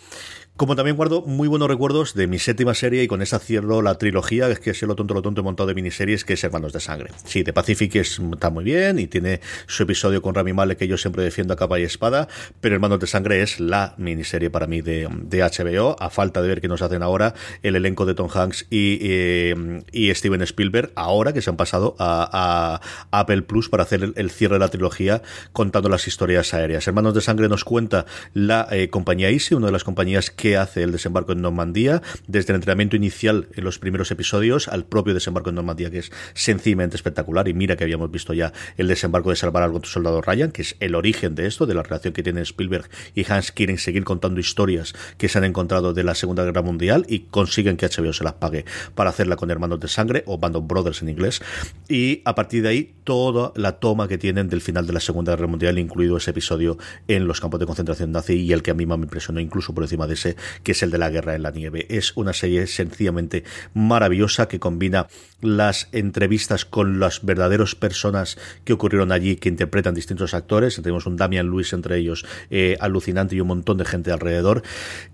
Como 0.58 0.78
también 0.78 0.96
guardo 0.96 1.22
muy 1.22 1.50
buenos 1.50 1.68
recuerdos 1.68 2.13
de 2.13 2.28
mi 2.28 2.39
séptima 2.39 2.74
serie 2.74 3.04
y 3.04 3.08
con 3.08 3.22
esa 3.22 3.39
cierro 3.39 3.82
la 3.82 3.98
trilogía, 3.98 4.48
es 4.48 4.62
que 4.62 4.70
es 4.70 4.82
lo 4.84 4.96
tonto, 4.96 5.13
lo 5.13 5.22
tonto 5.22 5.41
he 5.41 5.44
montado 5.44 5.68
de 5.68 5.76
miniseries, 5.76 6.24
que 6.24 6.32
es 6.32 6.44
Hermanos 6.46 6.72
de 6.72 6.80
Sangre. 6.80 7.12
Sí, 7.26 7.44
de 7.44 7.52
Pacific 7.52 7.94
está 7.98 8.50
muy 8.52 8.63
bien 8.63 8.98
y 8.98 9.08
tiene 9.08 9.41
su 9.68 9.84
episodio 9.84 10.22
con 10.22 10.34
Rami 10.34 10.54
Malek 10.54 10.78
que 10.78 10.88
yo 10.88 10.98
siempre 10.98 11.24
defiendo 11.24 11.54
a 11.54 11.58
capa 11.58 11.78
y 11.78 11.84
espada, 11.84 12.30
pero 12.62 12.74
Hermanos 12.74 13.02
de 13.02 13.08
Sangre 13.08 13.41
es 13.41 13.60
la 13.60 13.96
miniserie 13.98 14.50
para 14.50 14.65
mí 14.65 14.80
de, 14.80 15.10
de 15.24 15.39
HBO, 15.39 15.98
a 16.00 16.10
falta 16.10 16.41
de 16.41 16.48
ver 16.48 16.62
qué 16.62 16.70
nos 16.70 16.82
hacen 16.82 17.04
ahora 17.04 17.34
el 17.62 17.76
elenco 17.76 18.06
de 18.06 18.13
Tom 18.13 18.30
Hanks 18.34 18.68
y, 18.70 19.54
y, 19.91 20.15
Steven 20.15 20.41
Spielberg, 20.44 20.94
ahora 20.96 21.34
que 21.34 21.41
se 21.41 21.50
han 21.50 21.58
pasado 21.58 21.98
a, 22.00 22.80
Apple 23.12 23.41
Plus 23.41 23.68
para 23.68 23.84
hacer 23.84 24.13
el, 24.15 24.32
cierre 24.32 24.56
de 24.56 24.60
la 24.60 24.70
trilogía 24.70 25.22
contando 25.52 25.89
las 25.89 26.08
historias 26.08 26.54
aéreas. 26.54 26.88
Hermanos 26.88 27.13
de 27.13 27.20
Sangre 27.20 27.50
nos 27.50 27.65
cuenta 27.65 28.06
la 28.34 28.70
eh, 28.72 28.89
compañía 28.89 29.30
Easy, 29.30 29.54
una 29.54 29.65
de 29.65 29.74
las 29.74 29.84
compañías 29.84 30.32
que 30.32 30.44
que 30.45 30.58
hace 30.58 30.84
el 30.84 30.91
desembarco 30.91 31.31
en 31.31 31.41
Normandía, 31.41 32.03
desde 32.27 32.53
el 32.53 32.58
entrenamiento 32.58 32.95
inicial 32.95 33.47
en 33.55 33.63
los 33.63 33.79
primeros 33.79 34.12
episodios 34.12 34.67
al 34.67 34.86
propio 34.86 35.15
desembarco 35.15 35.49
en 35.49 35.55
Normandía, 35.55 35.89
que 35.89 35.97
es 35.97 36.12
sencillamente 36.36 36.95
espectacular. 36.95 37.47
Y 37.47 37.55
mira 37.55 37.75
que 37.75 37.84
habíamos 37.84 38.12
visto 38.12 38.31
ya 38.31 38.53
el 38.77 38.88
desembarco 38.88 39.31
de 39.31 39.38
salvar 39.38 39.63
algo 39.63 39.79
tu 39.79 39.89
soldado 39.89 40.21
Ryan, 40.21 40.51
que 40.51 40.62
es 40.62 40.75
el 40.81 40.93
origen 40.93 41.34
de 41.34 41.47
esto, 41.47 41.65
de 41.65 41.73
la 41.73 41.81
relación 41.81 42.13
que 42.13 42.21
tienen 42.21 42.43
Spielberg 42.43 42.88
y 43.15 43.25
Hans 43.27 43.51
quieren 43.51 43.79
seguir 43.79 44.03
contando 44.03 44.39
historias 44.39 44.93
que 45.17 45.29
se 45.29 45.39
han 45.39 45.45
encontrado 45.45 45.95
de 45.95 46.03
la 46.03 46.13
Segunda 46.13 46.45
Guerra 46.45 46.62
Mundial 46.62 47.08
y 47.10 47.21
consiguen 47.21 47.75
que 47.75 47.88
HBO 47.88 48.13
se 48.13 48.23
las 48.23 48.34
pague 48.34 48.65
para 48.93 49.10
hacerla 49.10 49.38
con 49.38 49.49
Hermanos 49.49 49.79
de 49.79 49.88
Sangre 49.88 50.21
o 50.27 50.38
Band 50.38 50.58
of 50.58 50.67
Brothers 50.67 51.01
en 51.01 51.10
inglés. 51.10 51.41
Y 51.89 52.21
a 52.23 52.36
partir 52.36 52.62
de 52.62 52.69
ahí, 52.69 52.94
toda 53.06 53.54
la 53.56 53.80
toma 53.80 54.10
que 54.10 54.18
tienen 54.18 54.50
del 54.50 54.60
final 54.60 54.86
de 54.86 54.91
la 54.91 55.00
Segunda 55.00 55.32
Guerra 55.34 55.48
Mundial, 55.48 55.80
incluido 55.80 56.18
ese 56.18 56.32
episodio 56.32 56.78
en 57.08 57.28
los 57.28 57.39
campos 57.39 57.60
de 57.62 57.65
concentración 57.65 58.12
nazi 58.12 58.34
y 58.34 58.52
el 58.52 58.63
que 58.63 58.72
a 58.72 58.74
mí 58.74 58.86
más 58.86 58.98
me 58.98 59.06
impresionó, 59.06 59.39
incluso 59.39 59.74
por 59.74 59.84
encima 59.84 60.08
de 60.08 60.15
ese 60.15 60.36
que 60.63 60.74
es 60.74 60.84
el 60.84 60.91
de 60.91 60.98
la 60.98 61.10
guerra 61.10 61.36
en 61.36 61.44
la 61.44 61.52
nieve. 61.52 61.86
Es 61.89 62.18
una 62.18 62.34
serie 62.34 62.68
sencillamente 62.68 63.44
maravillosa 63.74 64.48
que 64.48 64.60
combina 64.60 65.08
las 65.41 65.88
entrevistas 65.91 66.65
con 66.65 67.00
las 67.00 67.24
verdaderas 67.24 67.76
personas 67.76 68.38
que 68.63 68.74
ocurrieron 68.74 69.12
allí, 69.12 69.36
que 69.36 69.50
interpretan 69.50 69.94
distintos 69.94 70.34
actores. 70.34 70.76
Tenemos 70.76 71.06
un 71.06 71.15
Damian 71.15 71.46
Lewis 71.46 71.74
entre 71.74 71.98
ellos, 71.98 72.26
eh, 72.50 72.76
alucinante 72.80 73.36
y 73.36 73.41
un 73.41 73.48
montón 73.48 73.78
de 73.78 73.86
gente 73.86 74.12
alrededor. 74.12 74.63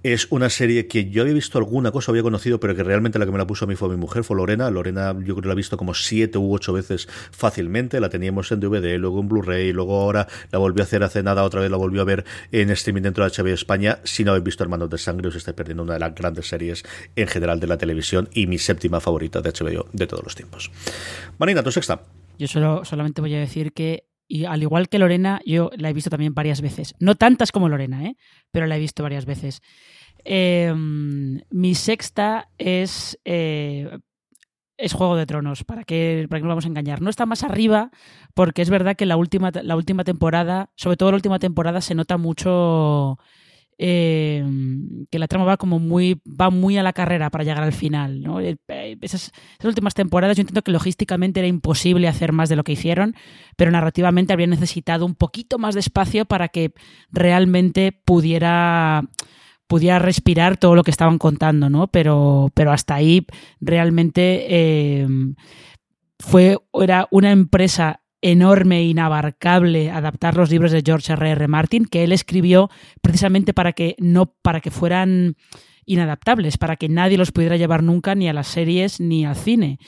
Es 0.03 0.27
una 0.29 0.49
serie 0.49 0.87
que 0.87 1.09
yo 1.09 1.23
había 1.23 1.33
visto 1.33 1.57
alguna 1.57 1.91
cosa, 1.91 2.11
había 2.11 2.23
conocido, 2.23 2.59
pero 2.61 2.73
que 2.75 2.83
realmente 2.83 3.19
la 3.19 3.25
que 3.25 3.31
me 3.31 3.37
la 3.37 3.47
puso 3.47 3.65
a 3.65 3.67
mí 3.67 3.75
fue 3.75 3.89
mi 3.89 3.97
mujer, 3.97 4.23
fue 4.23 4.37
Lorena. 4.37 4.71
Lorena 4.71 5.13
yo 5.19 5.35
creo 5.35 5.41
que 5.41 5.47
la 5.47 5.53
he 5.53 5.57
visto 5.57 5.75
como 5.75 5.93
siete 5.93 6.37
u 6.37 6.53
ocho 6.53 6.71
veces 6.71 7.09
fácilmente. 7.31 7.80
La 7.89 8.09
teníamos 8.09 8.51
en 8.51 8.59
DVD, 8.59 8.97
luego 8.97 9.19
en 9.21 9.27
Blu-ray, 9.27 9.73
luego 9.73 9.99
ahora 9.99 10.27
la 10.51 10.59
volvió 10.59 10.83
a 10.83 10.85
hacer 10.85 11.03
hace 11.03 11.23
nada, 11.23 11.43
otra 11.43 11.61
vez 11.61 11.71
la 11.71 11.77
volvió 11.77 12.01
a 12.01 12.05
ver 12.05 12.25
en 12.51 12.69
streaming 12.69 13.01
dentro 13.01 13.27
de 13.27 13.31
HBO 13.31 13.53
España. 13.53 13.99
Si 14.03 14.23
no 14.23 14.31
habéis 14.31 14.43
visto 14.43 14.63
Hermanos 14.63 14.89
de 14.89 14.97
Sangre, 14.97 15.29
os 15.29 15.35
estáis 15.35 15.55
perdiendo 15.55 15.83
una 15.83 15.93
de 15.93 15.99
las 15.99 16.13
grandes 16.13 16.47
series 16.47 16.83
en 17.15 17.27
general 17.27 17.59
de 17.59 17.67
la 17.67 17.77
televisión 17.77 18.29
y 18.33 18.45
mi 18.45 18.59
séptima 18.59 18.99
favorita 18.99 19.41
de 19.41 19.49
HBO 19.49 19.87
de 19.91 20.07
todos 20.07 20.23
los 20.23 20.35
tiempos. 20.35 20.71
Marina, 21.39 21.63
tu 21.63 21.71
sexta. 21.71 22.01
Yo 22.37 22.47
solo, 22.47 22.85
solamente 22.85 23.21
voy 23.21 23.33
a 23.35 23.39
decir 23.39 23.73
que, 23.73 24.05
y 24.27 24.45
al 24.45 24.61
igual 24.61 24.89
que 24.89 24.99
Lorena, 24.99 25.41
yo 25.45 25.71
la 25.75 25.89
he 25.89 25.93
visto 25.93 26.09
también 26.09 26.33
varias 26.33 26.61
veces. 26.61 26.93
No 26.99 27.15
tantas 27.15 27.51
como 27.51 27.69
Lorena, 27.69 28.05
¿eh? 28.05 28.15
pero 28.51 28.67
la 28.67 28.77
he 28.77 28.79
visto 28.79 29.03
varias 29.03 29.25
veces. 29.25 29.61
Em, 30.23 31.41
mi 31.49 31.73
sexta 31.73 32.49
es 32.57 33.19
eh, 33.25 33.89
es 34.81 34.93
Juego 34.93 35.15
de 35.15 35.25
Tronos, 35.25 35.63
¿para 35.63 35.83
qué, 35.83 36.25
¿para 36.29 36.39
qué 36.39 36.43
nos 36.43 36.51
vamos 36.51 36.65
a 36.65 36.69
engañar? 36.69 37.01
No 37.01 37.09
está 37.09 37.25
más 37.25 37.43
arriba 37.43 37.91
porque 38.33 38.61
es 38.61 38.69
verdad 38.69 38.95
que 38.95 39.05
la 39.05 39.17
última, 39.17 39.51
la 39.51 39.75
última 39.75 40.03
temporada, 40.03 40.71
sobre 40.75 40.97
todo 40.97 41.11
la 41.11 41.17
última 41.17 41.39
temporada, 41.39 41.81
se 41.81 41.95
nota 41.95 42.17
mucho 42.17 43.17
eh, 43.83 44.45
que 45.09 45.17
la 45.17 45.27
trama 45.27 45.45
va 45.45 45.57
como 45.57 45.79
muy 45.79 46.21
va 46.27 46.51
muy 46.51 46.77
a 46.77 46.83
la 46.83 46.93
carrera 46.93 47.31
para 47.31 47.43
llegar 47.43 47.63
al 47.63 47.73
final 47.73 48.21
¿no? 48.21 48.39
Eh, 48.39 48.57
esas, 49.01 49.31
últimas 49.63 49.95
temporadas 49.95 50.37
yo 50.37 50.41
entiendo 50.41 50.61
que 50.61 50.71
logísticamente 50.71 51.39
era 51.39 51.47
imposible 51.47 52.07
hacer 52.07 52.31
más 52.31 52.47
de 52.47 52.57
lo 52.57 52.63
que 52.63 52.73
hicieron 52.73 53.15
pero 53.55 53.71
narrativamente 53.71 54.33
habría 54.33 54.45
necesitado 54.45 55.03
un 55.03 55.15
poquito 55.15 55.57
más 55.57 55.73
de 55.73 55.79
espacio 55.79 56.25
para 56.25 56.49
que 56.49 56.73
realmente 57.11 57.91
pudiera 57.91 59.01
pudiera 59.71 59.99
respirar 59.99 60.57
todo 60.57 60.75
lo 60.75 60.83
que 60.83 60.91
estaban 60.91 61.17
contando 61.17 61.69
no 61.69 61.87
pero 61.87 62.51
pero 62.53 62.73
hasta 62.73 62.95
ahí 62.95 63.25
realmente 63.61 64.45
eh, 64.49 65.07
fue 66.19 66.57
era 66.73 67.07
una 67.09 67.31
empresa 67.31 68.01
enorme 68.21 68.79
e 68.79 68.87
inabarcable 68.87 69.89
adaptar 69.89 70.35
los 70.35 70.51
libros 70.51 70.73
de 70.73 70.83
George 70.85 71.13
R. 71.13 71.31
R. 71.31 71.47
Martin, 71.47 71.85
que 71.85 72.03
él 72.03 72.11
escribió 72.11 72.69
precisamente 73.01 73.53
para 73.53 73.71
que 73.71 73.95
no, 73.97 74.35
para 74.41 74.59
que 74.59 74.71
fueran 74.71 75.37
inadaptables, 75.85 76.57
para 76.57 76.75
que 76.75 76.89
nadie 76.89 77.17
los 77.17 77.31
pudiera 77.31 77.57
llevar 77.57 77.81
nunca 77.81 78.13
ni 78.13 78.29
a 78.29 78.33
las 78.33 78.47
series 78.47 78.99
ni 78.99 79.25
al 79.25 79.35
cine. 79.35 79.79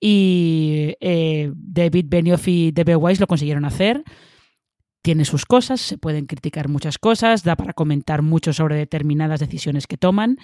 Y 0.00 0.94
eh, 1.00 1.50
David 1.54 2.06
Benioff 2.08 2.48
y 2.48 2.70
D.B. 2.70 2.96
Weiss 2.96 3.20
lo 3.20 3.26
consiguieron 3.26 3.64
hacer. 3.64 4.04
Tiene 5.02 5.24
sus 5.24 5.46
cosas, 5.46 5.80
se 5.80 5.98
pueden 5.98 6.26
criticar 6.26 6.68
muchas 6.68 6.98
cosas, 6.98 7.42
da 7.42 7.56
para 7.56 7.72
comentar 7.72 8.22
mucho 8.22 8.52
sobre 8.52 8.76
determinadas 8.76 9.40
decisiones 9.40 9.86
que 9.86 9.96
toman, 9.96 10.38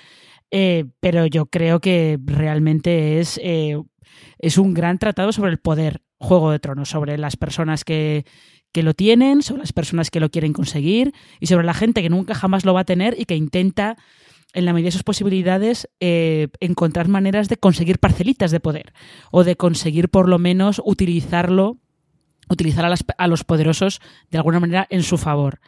eh, 0.50 0.86
pero 1.00 1.26
yo 1.26 1.46
creo 1.46 1.80
que 1.80 2.18
realmente 2.24 3.20
es, 3.20 3.40
eh, 3.42 3.80
es 4.38 4.58
un 4.58 4.74
gran 4.74 4.98
tratado 4.98 5.32
sobre 5.32 5.52
el 5.52 5.58
poder, 5.58 6.02
Juego 6.20 6.50
de 6.50 6.58
Tronos, 6.58 6.88
sobre 6.88 7.16
las 7.16 7.36
personas 7.36 7.84
que, 7.84 8.24
que 8.72 8.82
lo 8.82 8.94
tienen, 8.94 9.42
sobre 9.42 9.60
las 9.60 9.72
personas 9.72 10.10
que 10.10 10.20
lo 10.20 10.30
quieren 10.30 10.52
conseguir 10.52 11.12
y 11.40 11.46
sobre 11.46 11.64
la 11.64 11.74
gente 11.74 12.02
que 12.02 12.10
nunca 12.10 12.34
jamás 12.34 12.64
lo 12.64 12.74
va 12.74 12.80
a 12.80 12.84
tener 12.84 13.14
y 13.18 13.24
que 13.24 13.36
intenta 13.36 13.96
en 14.54 14.64
la 14.64 14.72
medida 14.72 14.88
de 14.88 14.92
sus 14.92 15.02
posibilidades, 15.02 15.88
eh, 16.00 16.48
encontrar 16.60 17.08
maneras 17.08 17.48
de 17.48 17.56
conseguir 17.56 17.98
parcelitas 17.98 18.50
de 18.50 18.60
poder 18.60 18.92
o 19.30 19.44
de 19.44 19.56
conseguir 19.56 20.08
por 20.08 20.28
lo 20.28 20.38
menos 20.38 20.80
utilizarlo, 20.84 21.78
utilizar 22.48 22.84
a, 22.84 23.26
los 23.28 23.44
poderosos 23.44 24.00
de 24.30 24.38
alguna 24.38 24.60
manera 24.60 24.86
en 24.90 25.02
su 25.02 25.18
favor. 25.18 25.60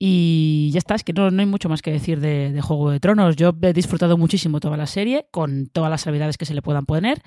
Y 0.00 0.70
ya 0.72 0.78
está, 0.78 0.94
es 0.94 1.02
que 1.02 1.12
no, 1.12 1.26
hay 1.26 1.46
mucho 1.46 1.68
más 1.68 1.82
que 1.82 1.90
decir 1.90 2.20
de, 2.20 2.60
Juego 2.62 2.90
de 2.90 3.00
Tronos. 3.00 3.34
Yo 3.34 3.52
he 3.62 3.72
disfrutado 3.72 4.16
muchísimo 4.16 4.60
toda 4.60 4.76
la 4.76 4.86
serie, 4.86 5.26
con 5.32 5.66
todas 5.66 5.90
las 5.90 6.06
habilidades 6.06 6.38
que 6.38 6.46
se 6.46 6.54
le 6.54 6.62
puedan 6.62 6.86
poner, 6.86 7.20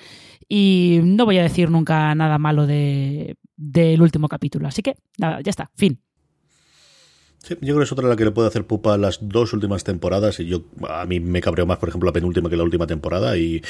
y 0.48 1.02
no 1.04 1.26
voy 1.26 1.38
a 1.38 1.44
decir 1.44 1.70
nunca 1.70 2.16
nada 2.16 2.38
malo 2.38 2.66
del 2.66 4.02
último 4.02 4.30
capítulo. 4.30 4.70
Así 4.70 4.82
que, 4.82 4.96
nada, 5.18 5.42
ya 5.42 5.50
está, 5.50 5.70
fin 5.76 6.02
yo 7.50 7.56
creo 7.60 7.78
que 7.78 7.84
es 7.84 7.92
otra 7.92 8.08
la 8.08 8.16
que 8.16 8.26
le 8.26 8.32
puede 8.32 8.48
hacer 8.48 8.68
pupa 8.68 8.98
las 8.98 9.20
dos 9.22 9.54
últimas 9.54 9.84
temporadas 9.84 10.40
y 10.40 10.46
yo 10.46 10.64
a 10.88 11.06
mí 11.06 11.20
me 11.20 11.42
cabreo 11.42 11.66
más, 11.66 11.80
por 11.80 11.90
ejemplo, 11.90 12.08
la 12.08 12.14
penúltima 12.14 12.50
que 12.50 12.56
la 12.56 12.64
última 12.64 12.86
temporada 12.86 13.36
y, 13.36 13.62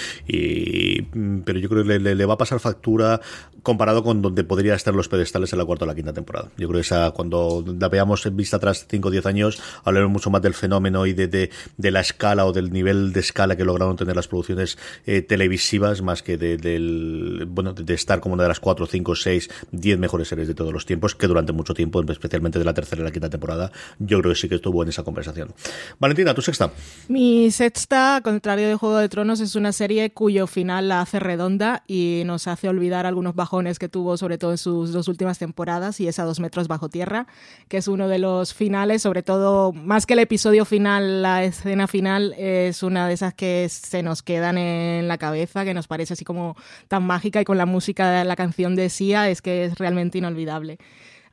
pero 1.45 1.59
yo 1.59 1.69
creo 1.69 1.83
que 1.85 1.99
le, 1.99 2.25
va 2.25 2.33
a 2.33 2.37
pasar 2.37 2.59
factura 2.59 3.21
comparado 3.63 4.03
con 4.03 4.21
donde 4.21 4.43
podría 4.43 4.75
estar 4.75 4.93
los 4.93 5.07
pedestales 5.07 5.53
en 5.53 5.59
la 5.59 5.65
cuarta 5.65 5.85
o 5.85 5.87
la 5.87 5.95
quinta 5.95 6.13
temporada. 6.13 6.49
Yo 6.57 6.67
creo 6.67 6.79
que 6.79 6.85
esa 6.85 7.11
cuando 7.11 7.63
la 7.79 7.89
veamos 7.89 8.25
en 8.25 8.35
vista 8.35 8.57
atrás 8.57 8.85
5 8.89 9.07
o 9.07 9.11
10 9.11 9.25
años 9.25 9.61
hablaremos 9.83 10.11
mucho 10.11 10.29
más 10.29 10.41
del 10.41 10.53
fenómeno 10.53 11.05
y 11.05 11.13
de, 11.13 11.27
de, 11.27 11.91
la 11.91 11.99
escala 11.99 12.45
o 12.45 12.53
del 12.53 12.71
nivel 12.71 13.13
de 13.13 13.19
escala 13.19 13.55
que 13.55 13.65
lograron 13.65 13.95
tener 13.95 14.15
las 14.15 14.27
producciones 14.27 14.77
eh, 15.05 15.21
televisivas 15.21 16.01
más 16.01 16.23
que 16.23 16.37
de, 16.37 16.57
del 16.57 17.45
bueno 17.47 17.73
de, 17.73 17.93
estar 17.93 18.19
como 18.19 18.33
una 18.33 18.43
de 18.43 18.49
las 18.49 18.59
4, 18.59 18.85
5, 18.85 19.15
6, 19.15 19.49
10 19.71 19.99
mejores 19.99 20.27
series 20.27 20.47
de 20.47 20.53
todos 20.53 20.73
los 20.73 20.85
tiempos 20.85 21.15
que 21.15 21.27
durante 21.27 21.53
mucho 21.53 21.73
tiempo, 21.73 22.01
especialmente 22.01 22.59
de 22.59 22.65
la 22.65 22.73
tercera 22.73 23.01
y 23.01 23.05
la 23.05 23.11
quinta 23.11 23.29
temporada 23.29 23.71
yo 23.99 24.19
creo 24.19 24.33
que 24.33 24.39
sí 24.39 24.49
que 24.49 24.55
estuvo 24.55 24.81
en 24.83 24.89
esa 24.89 25.03
conversación. 25.03 25.53
Valentina, 25.99 26.33
tu 26.33 26.41
sexta. 26.41 26.71
Mi 27.07 27.51
sexta, 27.51 28.21
contrario 28.23 28.67
de 28.67 28.75
Juego 28.75 28.97
de 28.97 29.09
Tronos, 29.09 29.39
es 29.39 29.55
una 29.55 29.71
serie 29.71 30.11
cuyo 30.11 30.47
final 30.47 30.89
la 30.89 31.01
hace 31.01 31.19
redonda 31.19 31.83
y 31.87 32.23
nos 32.25 32.47
hace 32.47 32.69
olvidar 32.69 33.05
algunos 33.05 33.35
que 33.79 33.89
tuvo, 33.89 34.15
sobre 34.15 34.37
todo 34.37 34.51
en 34.51 34.57
sus 34.57 34.93
dos 34.93 35.07
últimas 35.07 35.37
temporadas, 35.37 35.99
y 35.99 36.07
es 36.07 36.19
a 36.19 36.23
dos 36.23 36.39
metros 36.39 36.67
bajo 36.67 36.87
tierra, 36.87 37.27
que 37.67 37.77
es 37.77 37.87
uno 37.87 38.07
de 38.07 38.17
los 38.17 38.53
finales, 38.53 39.01
sobre 39.01 39.23
todo, 39.23 39.73
más 39.73 40.05
que 40.05 40.13
el 40.13 40.19
episodio 40.19 40.63
final, 40.63 41.21
la 41.21 41.43
escena 41.43 41.87
final 41.87 42.33
es 42.37 42.81
una 42.81 43.07
de 43.07 43.13
esas 43.13 43.33
que 43.33 43.67
se 43.69 44.03
nos 44.03 44.23
quedan 44.23 44.57
en 44.57 45.07
la 45.07 45.17
cabeza, 45.17 45.65
que 45.65 45.73
nos 45.73 45.87
parece 45.87 46.13
así 46.13 46.23
como 46.23 46.55
tan 46.87 47.03
mágica 47.03 47.41
y 47.41 47.45
con 47.45 47.57
la 47.57 47.65
música 47.65 48.09
de 48.09 48.23
la 48.23 48.35
canción 48.35 48.75
de 48.75 48.89
Sia 48.89 49.29
es 49.29 49.41
que 49.41 49.65
es 49.65 49.77
realmente 49.77 50.17
inolvidable 50.17 50.77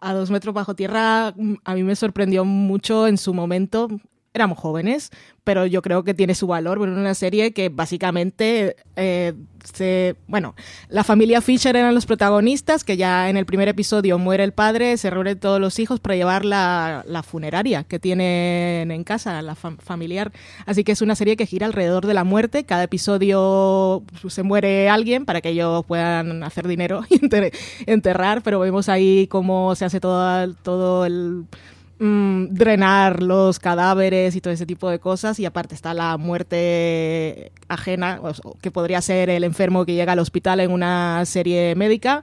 a 0.01 0.13
dos 0.13 0.31
metros 0.31 0.55
bajo 0.55 0.75
tierra 0.75 1.33
mm, 1.37 1.55
a 1.65 1.75
mí 1.75 1.83
me 1.83 1.97
sorprendió 1.97 2.45
mucho 2.45 3.07
en 3.09 3.19
su 3.19 3.35
momento. 3.35 3.89
Éramos 4.39 4.57
jóvenes, 4.57 5.11
pero 5.43 5.67
yo 5.67 5.83
creo 5.83 6.05
que 6.05 6.15
tiene 6.15 6.37
su 6.37 6.47
valor. 6.47 6.79
Bueno, 6.79 6.95
una 6.95 7.15
serie 7.15 7.53
que 7.53 7.71
básicamente 7.71 8.77
eh, 8.95 9.35
se. 9.65 10.15
Bueno, 10.29 10.55
la 10.89 11.03
familia 11.03 11.41
Fisher 11.41 11.75
eran 11.75 11.93
los 11.93 12.07
protagonistas, 12.07 12.85
que 12.85 12.97
ya 12.97 13.29
en 13.31 13.37
el 13.37 13.47
primer 13.47 13.67
episodio 13.67 14.17
muere 14.17 14.45
el 14.45 14.53
padre, 14.53 14.97
se 14.97 15.11
reúnen 15.11 15.41
todos 15.41 15.61
los 15.61 15.81
hijos 15.81 15.99
para 15.99 16.15
llevar 16.15 16.45
la, 16.45 17.03
funeraria 17.27 17.83
que 17.83 17.99
tienen 17.99 18.93
en 18.93 19.03
casa, 19.03 19.43
la 19.43 19.57
familiar. 19.57 20.31
Así 20.67 20.85
que 20.85 20.93
es 20.93 21.03
una 21.03 21.17
serie 21.17 21.37
que 21.37 21.47
gira 21.47 21.67
alrededor 21.67 22.07
de 22.07 22.15
la 22.15 22.23
muerte. 22.23 22.63
Cada 22.63 22.85
episodio 22.85 24.05
se 24.29 24.45
muere 24.45 24.89
alguien 24.89 25.25
para 25.25 25.41
que 25.41 25.49
ellos 25.49 25.85
puedan 25.85 26.45
hacer 26.45 26.69
dinero 26.69 27.03
y 27.11 27.19
enterrar, 27.87 28.43
pero 28.45 28.61
vemos 28.61 28.89
ahí 28.89 29.27
cómo 29.27 29.75
se 29.75 29.85
hace 29.85 29.99
todo, 29.99 30.55
todo 30.63 31.07
el 31.07 31.47
Mm, 32.01 32.55
drenar 32.55 33.25
los 33.25 33.59
cadáveres 33.59 34.37
y 34.37 34.41
todo 34.41 34.53
ese 34.53 34.67
tipo 34.67 34.89
de 34.89 35.01
cosas. 35.01 35.41
Y 35.41 35.47
aparte 35.47 35.75
está 35.75 35.95
la 35.95 36.17
muerte 36.17 37.51
ajena, 37.69 38.21
que 38.61 38.71
podría 38.71 39.01
ser 39.03 39.31
el 39.31 39.45
enfermo 39.45 39.85
que 39.85 39.95
llega 39.95 40.13
al 40.13 40.21
hospital 40.21 40.61
en 40.61 40.71
una 40.71 41.25
serie 41.27 41.75
médica 41.75 42.23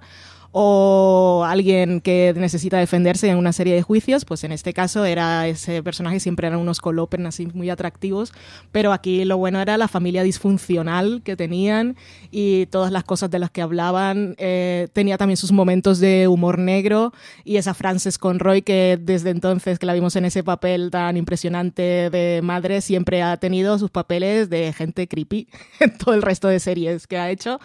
o 0.57 1.43
alguien 1.45 1.99
que 1.99 2.33
necesita 2.37 2.77
defenderse 2.77 3.27
en 3.27 3.35
una 3.35 3.51
serie 3.51 3.75
de 3.75 3.81
juicios, 3.81 4.23
pues 4.23 4.45
en 4.45 4.53
este 4.53 4.71
caso 4.71 5.03
era 5.03 5.49
ese 5.49 5.83
personaje, 5.83 6.21
siempre 6.21 6.47
eran 6.47 6.61
unos 6.61 6.79
colopen 6.79 7.25
así 7.25 7.47
muy 7.47 7.69
atractivos, 7.69 8.31
pero 8.71 8.93
aquí 8.93 9.25
lo 9.25 9.35
bueno 9.35 9.59
era 9.59 9.77
la 9.77 9.89
familia 9.89 10.23
disfuncional 10.23 11.23
que 11.25 11.35
tenían 11.35 11.97
y 12.31 12.67
todas 12.67 12.93
las 12.93 13.03
cosas 13.03 13.29
de 13.31 13.39
las 13.39 13.51
que 13.51 13.61
hablaban. 13.61 14.35
Eh, 14.37 14.87
tenía 14.93 15.17
también 15.17 15.35
sus 15.35 15.51
momentos 15.51 15.99
de 15.99 16.29
humor 16.29 16.57
negro 16.57 17.11
y 17.43 17.57
esa 17.57 17.73
Frances 17.73 18.17
Conroy 18.17 18.61
que 18.61 18.97
desde 18.97 19.31
entonces 19.31 19.77
que 19.77 19.85
la 19.85 19.93
vimos 19.93 20.15
en 20.15 20.23
ese 20.23 20.41
papel 20.41 20.89
tan 20.89 21.17
impresionante 21.17 22.09
de 22.09 22.39
madre, 22.41 22.79
siempre 22.79 23.21
ha 23.21 23.35
tenido 23.35 23.77
sus 23.77 23.91
papeles 23.91 24.49
de 24.49 24.71
gente 24.71 25.09
creepy 25.09 25.49
en 25.81 25.97
todo 25.97 26.15
el 26.15 26.21
resto 26.21 26.47
de 26.47 26.61
series 26.61 27.07
que 27.07 27.17
ha 27.17 27.29
hecho. 27.29 27.59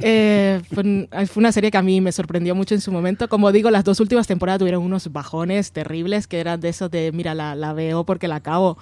Eh, 0.00 0.60
fue, 0.74 1.08
fue 1.26 1.40
una 1.40 1.52
serie 1.52 1.70
que 1.70 1.78
a 1.78 1.82
mí 1.82 2.02
me 2.02 2.17
sorprendió 2.18 2.54
mucho 2.54 2.74
en 2.74 2.80
su 2.80 2.92
momento. 2.92 3.28
Como 3.28 3.50
digo, 3.52 3.70
las 3.70 3.84
dos 3.84 4.00
últimas 4.00 4.26
temporadas 4.26 4.58
tuvieron 4.58 4.82
unos 4.82 5.10
bajones 5.12 5.72
terribles 5.72 6.26
que 6.26 6.40
eran 6.40 6.60
de 6.60 6.68
esos 6.68 6.90
de, 6.90 7.10
mira, 7.12 7.34
la, 7.34 7.54
la 7.54 7.72
veo 7.72 8.04
porque 8.04 8.28
la 8.28 8.36
acabo 8.36 8.76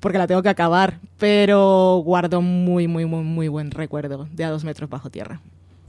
porque 0.00 0.18
la 0.18 0.26
tengo 0.26 0.42
que 0.42 0.48
acabar, 0.48 0.98
pero 1.16 2.02
guardo 2.04 2.42
muy, 2.42 2.88
muy, 2.88 3.04
muy, 3.04 3.22
muy 3.22 3.46
buen 3.46 3.70
recuerdo 3.70 4.26
de 4.32 4.44
A 4.44 4.50
dos 4.50 4.64
metros 4.64 4.90
bajo 4.90 5.10
tierra. 5.10 5.40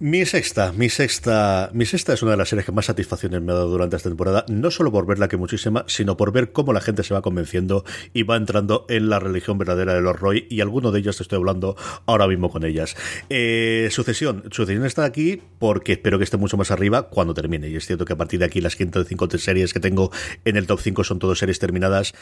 Mi 0.04 0.26
sexta, 0.26 0.74
mi 0.74 0.90
sexta, 0.90 1.70
mi 1.72 1.86
sexta 1.86 2.12
es 2.12 2.22
una 2.22 2.32
de 2.32 2.38
las 2.38 2.50
series 2.50 2.66
que 2.66 2.74
más 2.74 2.88
satisfacciones 2.88 3.42
me 3.42 3.54
ha 3.54 3.56
dado 3.56 3.70
durante 3.70 3.96
esta 3.96 4.10
temporada, 4.10 4.44
no 4.50 4.70
solo 4.70 4.92
por 4.92 5.06
verla 5.06 5.30
que 5.30 5.38
muchísima, 5.38 5.86
sino 5.88 6.18
por 6.18 6.34
ver 6.34 6.52
cómo 6.52 6.74
la 6.74 6.82
gente 6.82 7.04
se 7.04 7.14
va 7.14 7.22
convenciendo 7.22 7.86
y 8.12 8.24
va 8.24 8.36
entrando 8.36 8.86
en 8.90 9.08
la 9.08 9.22
religión 9.22 9.58
verdadera 9.58 9.94
de 9.94 10.02
los 10.02 10.20
Roy, 10.20 10.46
y 10.50 10.60
alguno 10.60 10.92
de 10.92 11.00
ellos 11.00 11.16
te 11.16 11.24
estoy 11.24 11.38
hablando 11.38 11.78
ahora 12.06 12.28
mismo 12.28 12.50
con 12.50 12.66
ellas. 12.66 12.98
Eh, 13.30 13.88
sucesión, 13.92 14.44
Sucesión 14.52 14.86
está 14.86 15.06
aquí 15.06 15.42
porque 15.58 15.94
espero 15.94 16.18
que 16.18 16.26
esté 16.26 16.36
mucho 16.36 16.58
más 16.58 16.70
arriba 16.70 17.04
cuando 17.04 17.34
termine, 17.34 17.70
y 17.70 17.78
es 17.78 17.88
cierto 17.88 18.04
que 18.04 18.12
a 18.12 18.18
partir 18.18 18.42
de 18.42 18.46
aquí 18.48 18.60
las 18.60 18.76
105 18.76 19.30
series 19.38 19.72
que 19.72 19.80
tengo 19.80 20.12
en 20.44 20.58
el 20.58 20.68
top 20.68 20.82
5 20.82 21.06
son 21.06 21.20
todas 21.20 21.40
series 21.40 21.60
terminadas. 21.60 22.14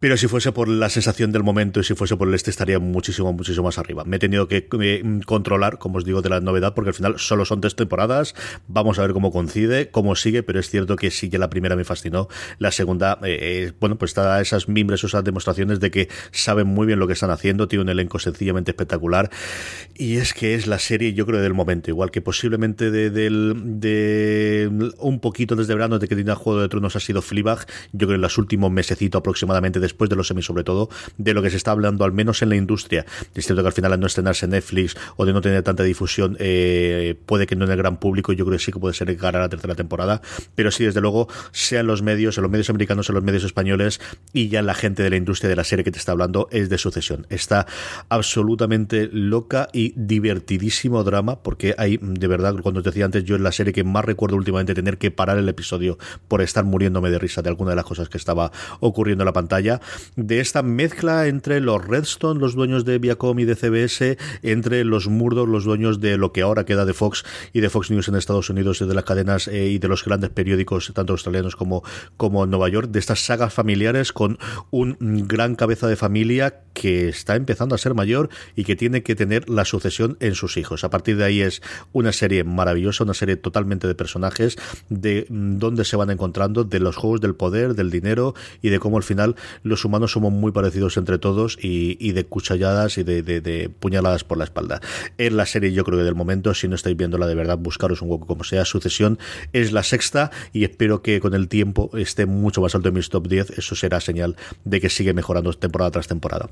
Pero 0.00 0.16
si 0.16 0.28
fuese 0.28 0.52
por 0.52 0.68
la 0.68 0.90
sensación 0.90 1.32
del 1.32 1.42
momento 1.42 1.80
y 1.80 1.84
si 1.84 1.94
fuese 1.94 2.16
por 2.16 2.28
el 2.28 2.34
este, 2.34 2.50
estaría 2.50 2.78
muchísimo, 2.78 3.32
muchísimo 3.32 3.64
más 3.64 3.78
arriba. 3.78 4.04
Me 4.04 4.16
he 4.16 4.18
tenido 4.18 4.48
que 4.48 4.68
eh, 4.80 5.20
controlar, 5.24 5.78
como 5.78 5.98
os 5.98 6.04
digo, 6.04 6.20
de 6.20 6.28
la 6.28 6.40
novedad, 6.40 6.74
porque 6.74 6.90
al 6.90 6.94
final 6.94 7.18
solo 7.18 7.44
son 7.44 7.60
tres 7.60 7.74
temporadas. 7.74 8.34
Vamos 8.68 8.98
a 8.98 9.02
ver 9.02 9.12
cómo 9.12 9.32
coincide, 9.32 9.90
cómo 9.90 10.14
sigue, 10.14 10.42
pero 10.42 10.60
es 10.60 10.68
cierto 10.68 10.96
que 10.96 11.10
sí 11.10 11.30
que 11.30 11.38
la 11.38 11.48
primera 11.48 11.74
me 11.76 11.84
fascinó. 11.84 12.28
La 12.58 12.70
segunda, 12.70 13.18
eh, 13.22 13.38
eh, 13.40 13.72
bueno, 13.80 13.96
pues 13.96 14.10
está 14.10 14.40
esas 14.40 14.68
mimbres, 14.68 15.02
esas 15.04 15.24
demostraciones 15.24 15.80
de 15.80 15.90
que 15.90 16.08
saben 16.32 16.66
muy 16.66 16.86
bien 16.86 16.98
lo 16.98 17.06
que 17.06 17.14
están 17.14 17.30
haciendo, 17.30 17.68
tiene 17.68 17.82
un 17.82 17.88
elenco 17.88 18.18
sencillamente 18.18 18.72
espectacular. 18.72 19.30
Y 19.94 20.16
es 20.16 20.34
que 20.34 20.54
es 20.54 20.66
la 20.66 20.78
serie, 20.78 21.14
yo 21.14 21.24
creo, 21.24 21.40
del 21.40 21.54
momento, 21.54 21.90
igual 21.90 22.10
que 22.10 22.20
posiblemente 22.20 22.90
de, 22.90 23.10
de 23.10 24.92
un 24.98 25.20
poquito 25.20 25.56
desde 25.56 25.74
verano, 25.74 25.98
de 25.98 26.08
que 26.08 26.14
tiene 26.14 26.34
Juego 26.34 26.60
de 26.60 26.68
Tronos 26.68 26.96
ha 26.96 27.00
sido 27.00 27.22
Fleabag, 27.22 27.66
yo 27.92 28.06
creo 28.06 28.16
en 28.16 28.22
los 28.22 28.38
últimos 28.38 28.70
mesecitos 28.70 29.20
aproximadamente 29.20 29.80
después 29.84 30.10
de 30.10 30.16
los 30.16 30.26
semis, 30.26 30.44
sobre 30.44 30.64
todo, 30.64 30.88
de 31.18 31.34
lo 31.34 31.42
que 31.42 31.50
se 31.50 31.56
está 31.56 31.70
hablando, 31.70 32.04
al 32.04 32.12
menos 32.12 32.42
en 32.42 32.48
la 32.48 32.56
industria. 32.56 33.06
Es 33.34 33.46
cierto 33.46 33.62
que 33.62 33.68
al 33.68 33.72
final, 33.72 33.92
al 33.92 34.00
no 34.00 34.06
estrenarse 34.06 34.46
en 34.46 34.52
Netflix 34.52 34.96
o 35.16 35.26
de 35.26 35.32
no 35.32 35.40
tener 35.40 35.62
tanta 35.62 35.82
difusión, 35.82 36.36
eh, 36.40 37.14
puede 37.26 37.46
que 37.46 37.56
no 37.56 37.64
en 37.64 37.70
el 37.70 37.76
gran 37.76 37.98
público, 37.98 38.32
yo 38.32 38.44
creo 38.44 38.58
que 38.58 38.64
sí 38.64 38.72
que 38.72 38.78
puede 38.78 38.94
ser 38.94 39.14
cara 39.16 39.38
a 39.38 39.42
la 39.42 39.48
tercera 39.48 39.74
temporada, 39.74 40.20
pero 40.54 40.70
sí, 40.70 40.84
desde 40.84 41.00
luego, 41.00 41.28
sea 41.52 41.80
en 41.80 41.86
los 41.86 42.02
medios, 42.02 42.36
en 42.38 42.42
los 42.42 42.50
medios 42.50 42.70
americanos, 42.70 43.08
en 43.08 43.14
los 43.14 43.24
medios 43.24 43.44
españoles 43.44 44.00
y 44.32 44.48
ya 44.48 44.62
la 44.62 44.74
gente 44.74 45.02
de 45.02 45.10
la 45.10 45.16
industria 45.16 45.48
de 45.48 45.56
la 45.56 45.64
serie 45.64 45.84
que 45.84 45.90
te 45.90 45.98
está 45.98 46.12
hablando 46.12 46.48
es 46.50 46.68
de 46.68 46.78
sucesión. 46.78 47.26
Está 47.30 47.66
absolutamente 48.08 49.08
loca 49.12 49.68
y 49.72 49.92
divertidísimo 49.96 51.04
drama, 51.04 51.42
porque 51.42 51.74
hay, 51.78 51.98
de 52.00 52.26
verdad, 52.26 52.54
cuando 52.62 52.82
te 52.82 52.90
decía 52.90 53.04
antes, 53.04 53.24
yo 53.24 53.36
en 53.36 53.42
la 53.42 53.52
serie 53.52 53.72
que 53.72 53.84
más 53.84 54.04
recuerdo 54.04 54.36
últimamente 54.36 54.74
tener 54.74 54.98
que 54.98 55.10
parar 55.10 55.38
el 55.38 55.48
episodio 55.48 55.98
por 56.28 56.42
estar 56.42 56.64
muriéndome 56.64 57.10
de 57.10 57.18
risa 57.18 57.42
de 57.42 57.48
alguna 57.48 57.70
de 57.70 57.76
las 57.76 57.84
cosas 57.84 58.08
que 58.08 58.18
estaba 58.18 58.50
ocurriendo 58.80 59.22
en 59.22 59.26
la 59.26 59.32
pantalla 59.32 59.73
de 60.16 60.40
esta 60.40 60.62
mezcla 60.62 61.26
entre 61.26 61.60
los 61.60 61.84
Redstone, 61.86 62.40
los 62.40 62.54
dueños 62.54 62.84
de 62.84 62.98
Viacom 62.98 63.38
y 63.38 63.44
de 63.44 63.56
CBS, 63.56 64.18
entre 64.42 64.84
los 64.84 65.08
Murdoch, 65.08 65.48
los 65.48 65.64
dueños 65.64 66.00
de 66.00 66.16
lo 66.16 66.32
que 66.32 66.42
ahora 66.42 66.64
queda 66.64 66.84
de 66.84 66.94
Fox 66.94 67.24
y 67.52 67.60
de 67.60 67.70
Fox 67.70 67.90
News 67.90 68.08
en 68.08 68.16
Estados 68.16 68.50
Unidos 68.50 68.80
y 68.80 68.86
de 68.86 68.94
las 68.94 69.04
cadenas 69.04 69.48
eh, 69.48 69.68
y 69.68 69.78
de 69.78 69.88
los 69.88 70.04
grandes 70.04 70.30
periódicos, 70.30 70.92
tanto 70.94 71.12
australianos 71.12 71.56
como, 71.56 71.82
como 72.16 72.44
en 72.44 72.50
Nueva 72.50 72.68
York, 72.68 72.90
de 72.90 72.98
estas 72.98 73.24
sagas 73.24 73.52
familiares 73.52 74.12
con 74.12 74.38
un 74.70 74.96
gran 75.28 75.54
cabeza 75.54 75.86
de 75.88 75.96
familia 75.96 76.60
que 76.72 77.08
está 77.08 77.36
empezando 77.36 77.74
a 77.74 77.78
ser 77.78 77.94
mayor 77.94 78.28
y 78.56 78.64
que 78.64 78.76
tiene 78.76 79.02
que 79.02 79.14
tener 79.14 79.48
la 79.48 79.64
sucesión 79.64 80.16
en 80.20 80.34
sus 80.34 80.56
hijos. 80.56 80.84
A 80.84 80.90
partir 80.90 81.16
de 81.16 81.24
ahí 81.24 81.40
es 81.40 81.62
una 81.92 82.12
serie 82.12 82.44
maravillosa, 82.44 83.04
una 83.04 83.14
serie 83.14 83.36
totalmente 83.36 83.86
de 83.86 83.94
personajes, 83.94 84.56
de 84.88 85.26
dónde 85.30 85.84
se 85.84 85.96
van 85.96 86.10
encontrando, 86.10 86.64
de 86.64 86.80
los 86.80 86.96
juegos 86.96 87.20
del 87.20 87.34
poder, 87.34 87.74
del 87.74 87.90
dinero 87.90 88.34
y 88.60 88.70
de 88.70 88.78
cómo 88.80 88.96
al 88.96 89.02
final 89.02 89.36
los 89.64 89.84
humanos 89.84 90.12
somos 90.12 90.32
muy 90.32 90.52
parecidos 90.52 90.96
entre 90.96 91.18
todos 91.18 91.58
y, 91.60 92.12
de 92.12 92.24
cuchalladas 92.24 92.98
y 92.98 93.02
de, 93.02 93.70
puñaladas 93.80 94.22
por 94.22 94.38
la 94.38 94.44
espalda. 94.44 94.80
Es 95.18 95.32
la 95.32 95.46
serie 95.46 95.72
yo 95.72 95.84
creo 95.84 95.98
que 95.98 96.04
del 96.04 96.14
momento, 96.14 96.54
si 96.54 96.68
no 96.68 96.76
estáis 96.76 96.96
viéndola 96.96 97.26
de 97.26 97.34
verdad, 97.34 97.58
buscaros 97.58 98.02
un 98.02 98.10
hueco 98.10 98.26
como 98.26 98.44
sea. 98.44 98.64
Sucesión 98.64 99.18
es 99.52 99.72
la 99.72 99.82
sexta 99.82 100.30
y 100.52 100.64
espero 100.64 101.02
que 101.02 101.18
con 101.18 101.34
el 101.34 101.48
tiempo 101.48 101.90
esté 101.96 102.26
mucho 102.26 102.60
más 102.60 102.74
alto 102.74 102.88
en 102.88 102.94
mis 102.94 103.08
top 103.08 103.26
10. 103.26 103.58
Eso 103.58 103.74
será 103.74 104.00
señal 104.00 104.36
de 104.64 104.80
que 104.80 104.90
sigue 104.90 105.14
mejorando 105.14 105.52
temporada 105.54 105.90
tras 105.90 106.06
temporada. 106.06 106.50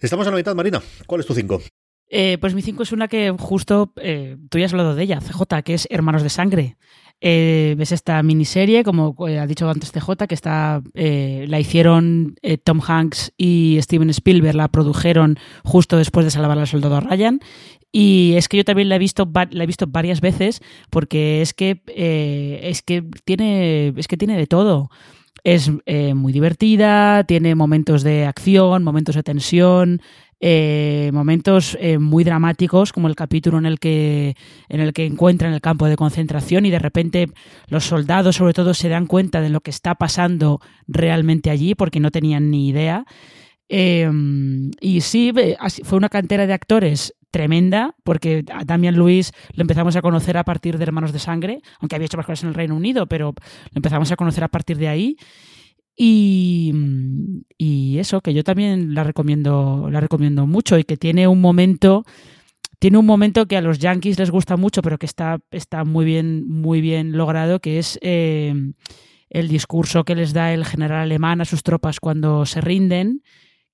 Estamos 0.00 0.26
a 0.26 0.30
la 0.30 0.36
mitad, 0.36 0.54
Marina. 0.54 0.80
¿Cuál 1.06 1.20
es 1.20 1.26
tu 1.26 1.34
5? 1.34 1.60
Eh, 2.14 2.36
pues 2.38 2.54
mi 2.54 2.62
5 2.62 2.82
es 2.82 2.92
una 2.92 3.08
que 3.08 3.34
justo 3.38 3.92
eh, 3.96 4.36
tú 4.50 4.58
ya 4.58 4.66
has 4.66 4.72
hablado 4.72 4.94
de 4.94 5.02
ella, 5.02 5.20
CJ, 5.20 5.62
que 5.64 5.74
es 5.74 5.88
Hermanos 5.90 6.22
de 6.22 6.28
Sangre. 6.28 6.76
Eh, 7.24 7.76
ves 7.78 7.92
esta 7.92 8.20
miniserie, 8.24 8.82
como 8.82 9.14
ha 9.24 9.46
dicho 9.46 9.70
antes 9.70 9.92
CJ, 9.92 10.26
que 10.28 10.34
está, 10.34 10.82
la 10.92 11.60
hicieron 11.60 12.34
Tom 12.64 12.80
Hanks 12.84 13.32
y 13.36 13.78
Steven 13.80 14.10
Spielberg, 14.10 14.56
la 14.56 14.66
produjeron 14.66 15.38
justo 15.62 15.96
después 15.96 16.26
de 16.26 16.32
salvar 16.32 16.58
al 16.58 16.66
soldado 16.66 16.98
Ryan. 16.98 17.38
Y 17.92 18.34
es 18.36 18.48
que 18.48 18.56
yo 18.56 18.64
también 18.64 18.88
la 18.88 18.96
he 18.96 18.98
visto, 18.98 19.30
la 19.50 19.62
he 19.62 19.66
visto 19.66 19.86
varias 19.86 20.20
veces 20.20 20.62
porque 20.90 21.42
es 21.42 21.54
que, 21.54 21.82
es 22.62 22.82
que, 22.82 23.04
tiene, 23.24 23.94
es 23.96 24.08
que 24.08 24.16
tiene 24.16 24.36
de 24.36 24.48
todo. 24.48 24.90
Es 25.44 25.70
muy 26.14 26.32
divertida, 26.32 27.22
tiene 27.24 27.54
momentos 27.54 28.02
de 28.02 28.26
acción, 28.26 28.82
momentos 28.82 29.14
de 29.14 29.22
tensión, 29.22 30.00
eh, 30.44 31.10
momentos 31.12 31.78
eh, 31.80 31.98
muy 31.98 32.24
dramáticos, 32.24 32.92
como 32.92 33.06
el 33.06 33.14
capítulo 33.14 33.58
en 33.58 33.66
el 33.66 33.78
que 33.78 34.34
en 34.68 34.80
el 34.80 34.92
que 34.92 35.06
encuentran 35.06 35.52
el 35.52 35.60
campo 35.60 35.86
de 35.86 35.94
concentración 35.94 36.66
y 36.66 36.70
de 36.70 36.80
repente 36.80 37.28
los 37.68 37.84
soldados, 37.84 38.34
sobre 38.34 38.52
todo, 38.52 38.74
se 38.74 38.88
dan 38.88 39.06
cuenta 39.06 39.40
de 39.40 39.50
lo 39.50 39.60
que 39.60 39.70
está 39.70 39.94
pasando 39.94 40.60
realmente 40.88 41.48
allí, 41.48 41.76
porque 41.76 42.00
no 42.00 42.10
tenían 42.10 42.50
ni 42.50 42.68
idea. 42.68 43.06
Em, 43.68 44.72
y 44.80 45.02
sí, 45.02 45.32
fue 45.84 45.96
una 45.96 46.08
cantera 46.08 46.48
de 46.48 46.54
actores 46.54 47.14
tremenda, 47.30 47.94
porque 48.02 48.44
a 48.52 48.64
Damian 48.64 48.96
Luis 48.96 49.32
lo 49.54 49.62
empezamos 49.62 49.94
a 49.94 50.02
conocer 50.02 50.36
a 50.36 50.44
partir 50.44 50.76
de 50.76 50.82
Hermanos 50.82 51.12
de 51.12 51.20
Sangre, 51.20 51.62
aunque 51.78 51.94
había 51.94 52.06
hecho 52.06 52.16
más 52.16 52.26
cosas 52.26 52.42
en 52.42 52.48
el 52.48 52.54
Reino 52.54 52.74
Unido, 52.74 53.06
pero 53.06 53.26
lo 53.26 53.76
empezamos 53.76 54.10
a 54.10 54.16
conocer 54.16 54.42
a 54.42 54.48
partir 54.48 54.76
de 54.76 54.88
ahí. 54.88 55.16
Y, 55.96 56.72
y, 57.58 57.98
eso, 57.98 58.20
que 58.22 58.32
yo 58.34 58.44
también 58.44 58.94
la 58.94 59.04
recomiendo, 59.04 59.88
la 59.90 60.00
recomiendo 60.00 60.46
mucho 60.46 60.78
y 60.78 60.84
que 60.84 60.96
tiene 60.96 61.28
un 61.28 61.40
momento, 61.40 62.04
tiene 62.78 62.98
un 62.98 63.06
momento 63.06 63.46
que 63.46 63.56
a 63.56 63.60
los 63.60 63.78
Yankees 63.78 64.18
les 64.18 64.30
gusta 64.30 64.56
mucho, 64.56 64.82
pero 64.82 64.98
que 64.98 65.06
está, 65.06 65.38
está 65.50 65.84
muy 65.84 66.04
bien, 66.04 66.48
muy 66.48 66.80
bien 66.80 67.16
logrado, 67.16 67.60
que 67.60 67.78
es 67.78 67.98
eh, 68.02 68.54
el 69.28 69.48
discurso 69.48 70.04
que 70.04 70.14
les 70.14 70.32
da 70.32 70.52
el 70.52 70.64
general 70.64 71.00
alemán 71.02 71.40
a 71.40 71.44
sus 71.44 71.62
tropas 71.62 72.00
cuando 72.00 72.46
se 72.46 72.60
rinden 72.60 73.22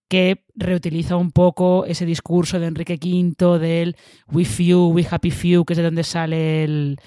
que 0.09 0.45
reutiliza 0.57 1.17
un 1.17 1.31
poco 1.31 1.85
ese 1.85 2.07
discurso 2.07 2.59
de 2.59 2.67
Enrique 2.67 2.99
V 3.01 3.59
del 3.59 3.97
We 4.33 4.45
Few, 4.45 4.89
We 4.89 5.07
Happy 5.09 5.31
Few, 5.31 5.65
que 5.65 5.75
es 5.75 5.77
de 5.77 5.83
donde 5.83 6.03
sale 6.03 6.65
el, 6.65 6.99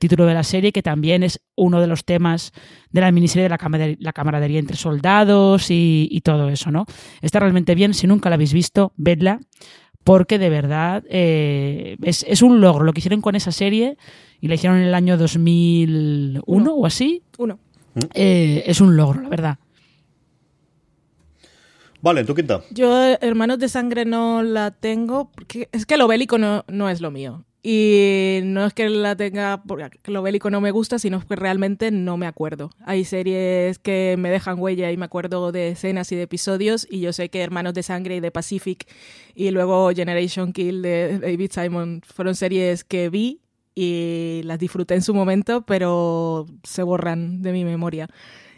título 0.00 0.26
de 0.26 0.34
la 0.34 0.42
serie, 0.42 0.72
que 0.72 0.82
también 0.82 1.22
es 1.22 1.40
uno 1.54 1.80
de 1.80 1.86
los 1.86 2.04
temas 2.04 2.52
de 2.90 3.00
la 3.00 3.12
miniserie 3.12 3.44
de 3.44 3.48
la, 3.48 3.58
camaradería, 3.58 3.96
la 4.00 4.12
camaradería 4.12 4.58
entre 4.58 4.76
soldados 4.76 5.68
y, 5.70 6.20
todo 6.24 6.48
eso, 6.48 6.72
¿no? 6.72 6.84
Está 7.22 7.38
realmente 7.38 7.76
bien, 7.76 7.94
si 7.94 8.08
nunca 8.08 8.28
la 8.28 8.34
habéis 8.34 8.52
visto, 8.52 8.92
vedla, 8.96 9.40
porque 10.02 10.38
de 10.38 10.50
verdad 10.50 11.04
eh, 11.08 11.96
es, 12.02 12.42
un 12.42 12.60
logro 12.60 12.84
lo 12.84 12.92
que 12.92 12.98
hicieron 12.98 13.20
con 13.20 13.36
esa 13.36 13.52
serie 13.52 13.96
y 14.40 14.48
la 14.48 14.56
hicieron 14.56 14.78
en 14.78 14.84
el 14.84 14.94
año 14.94 15.16
2001 15.16 16.74
o 16.74 16.86
así. 16.86 17.22
Uno. 17.38 17.60
Eh, 18.14 18.64
es 18.66 18.80
un 18.80 18.96
logro, 18.96 19.22
la 19.22 19.28
verdad. 19.28 19.58
Vale, 22.00 22.24
¿tú 22.24 22.34
quinta? 22.34 22.62
Yo, 22.70 23.04
Hermanos 23.20 23.58
de 23.58 23.68
Sangre, 23.68 24.04
no 24.04 24.42
la 24.42 24.70
tengo, 24.70 25.30
porque 25.30 25.68
es 25.72 25.84
que 25.84 25.96
lo 25.96 26.06
bélico 26.08 26.38
no, 26.38 26.64
no 26.68 26.88
es 26.88 27.00
lo 27.00 27.10
mío. 27.10 27.44
Y 27.60 28.38
no 28.44 28.64
es 28.66 28.72
que 28.72 28.88
la 28.88 29.16
tenga 29.16 29.62
porque 29.66 29.90
lo 30.04 30.22
bélico 30.22 30.48
no 30.48 30.60
me 30.60 30.70
gusta, 30.70 30.98
sino 30.98 31.20
que 31.26 31.34
realmente 31.34 31.90
no 31.90 32.16
me 32.16 32.26
acuerdo. 32.26 32.70
Hay 32.84 33.04
series 33.04 33.80
que 33.80 34.14
me 34.16 34.30
dejan 34.30 34.60
huella 34.60 34.92
y 34.92 34.96
me 34.96 35.06
acuerdo 35.06 35.50
de 35.50 35.70
escenas 35.70 36.12
y 36.12 36.16
de 36.16 36.22
episodios, 36.22 36.86
y 36.88 37.00
yo 37.00 37.12
sé 37.12 37.30
que 37.30 37.42
Hermanos 37.42 37.74
de 37.74 37.82
Sangre 37.82 38.16
y 38.16 38.20
de 38.20 38.30
Pacific 38.30 38.86
y 39.34 39.50
luego 39.50 39.90
Generation 39.90 40.52
Kill 40.52 40.82
de 40.82 41.18
David 41.18 41.50
Simon 41.52 42.00
fueron 42.06 42.36
series 42.36 42.84
que 42.84 43.10
vi 43.10 43.40
y 43.74 44.40
las 44.44 44.58
disfruté 44.58 44.94
en 44.94 45.02
su 45.02 45.12
momento, 45.12 45.62
pero 45.62 46.46
se 46.62 46.82
borran 46.82 47.42
de 47.42 47.52
mi 47.52 47.64
memoria. 47.64 48.08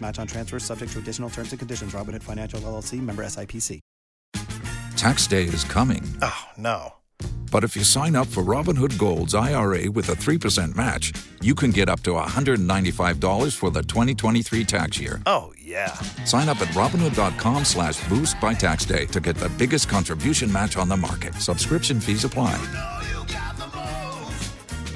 Match 0.00 0.18
on 0.18 0.26
transfers 0.26 0.64
subject 0.64 0.92
to 0.92 0.98
additional 0.98 1.30
terms 1.30 1.52
and 1.52 1.58
conditions. 1.58 1.92
Robinhood 1.92 2.22
Financial 2.22 2.60
LLC 2.60 3.00
member 3.00 3.24
SIPC. 3.24 3.80
Tax 4.96 5.26
day 5.26 5.44
is 5.44 5.62
coming. 5.62 6.02
Oh, 6.22 6.44
no. 6.56 6.94
But 7.50 7.64
if 7.64 7.76
you 7.76 7.84
sign 7.84 8.16
up 8.16 8.26
for 8.26 8.42
Robinhood 8.42 8.98
Gold's 8.98 9.34
IRA 9.34 9.90
with 9.90 10.08
a 10.08 10.12
3% 10.14 10.74
match, 10.74 11.12
you 11.40 11.54
can 11.54 11.70
get 11.70 11.88
up 11.88 12.00
to 12.02 12.10
$195 12.10 13.56
for 13.56 13.70
the 13.70 13.82
2023 13.82 14.64
tax 14.64 14.98
year. 14.98 15.22
Oh, 15.26 15.52
yeah. 15.58 15.92
Sign 16.24 16.48
up 16.48 16.60
at 16.60 16.68
Robinhood.com 16.68 17.64
slash 17.64 18.06
boost 18.08 18.40
by 18.40 18.54
tax 18.54 18.84
day 18.84 19.06
to 19.06 19.20
get 19.20 19.36
the 19.36 19.48
biggest 19.50 19.88
contribution 19.88 20.52
match 20.52 20.76
on 20.76 20.88
the 20.88 20.96
market. 20.96 21.34
Subscription 21.34 22.00
fees 22.00 22.24
apply. 22.24 22.56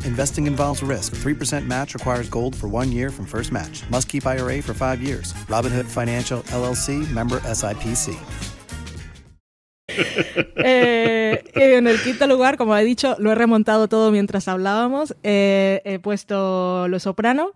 Investing 0.05 0.47
involves 0.47 0.83
risk. 0.83 1.15
3% 1.15 1.67
match 1.67 1.95
requires 1.95 2.29
gold 2.29 2.55
for 2.55 2.69
one 2.69 2.93
year 2.93 3.11
from 3.11 3.27
first 3.27 3.53
match. 3.53 3.83
Must 3.89 4.09
keep 4.09 4.27
IRA 4.27 4.61
for 4.61 4.75
five 4.75 5.01
years. 5.01 5.33
Robinhood 5.49 5.87
Financial 5.87 6.43
LLC 6.53 7.09
member 7.11 7.41
SIPC. 7.41 8.17
Eh, 10.63 11.43
en 11.55 11.87
el 11.87 12.01
quinto 12.01 12.27
lugar, 12.27 12.57
como 12.57 12.77
he 12.77 12.85
dicho, 12.85 13.17
lo 13.19 13.33
he 13.33 13.35
remontado 13.35 13.89
todo 13.89 14.11
mientras 14.11 14.47
hablábamos. 14.47 15.17
Eh, 15.23 15.81
he 15.85 15.99
puesto 15.99 16.87
Lo 16.89 16.99
Soprano. 17.01 17.53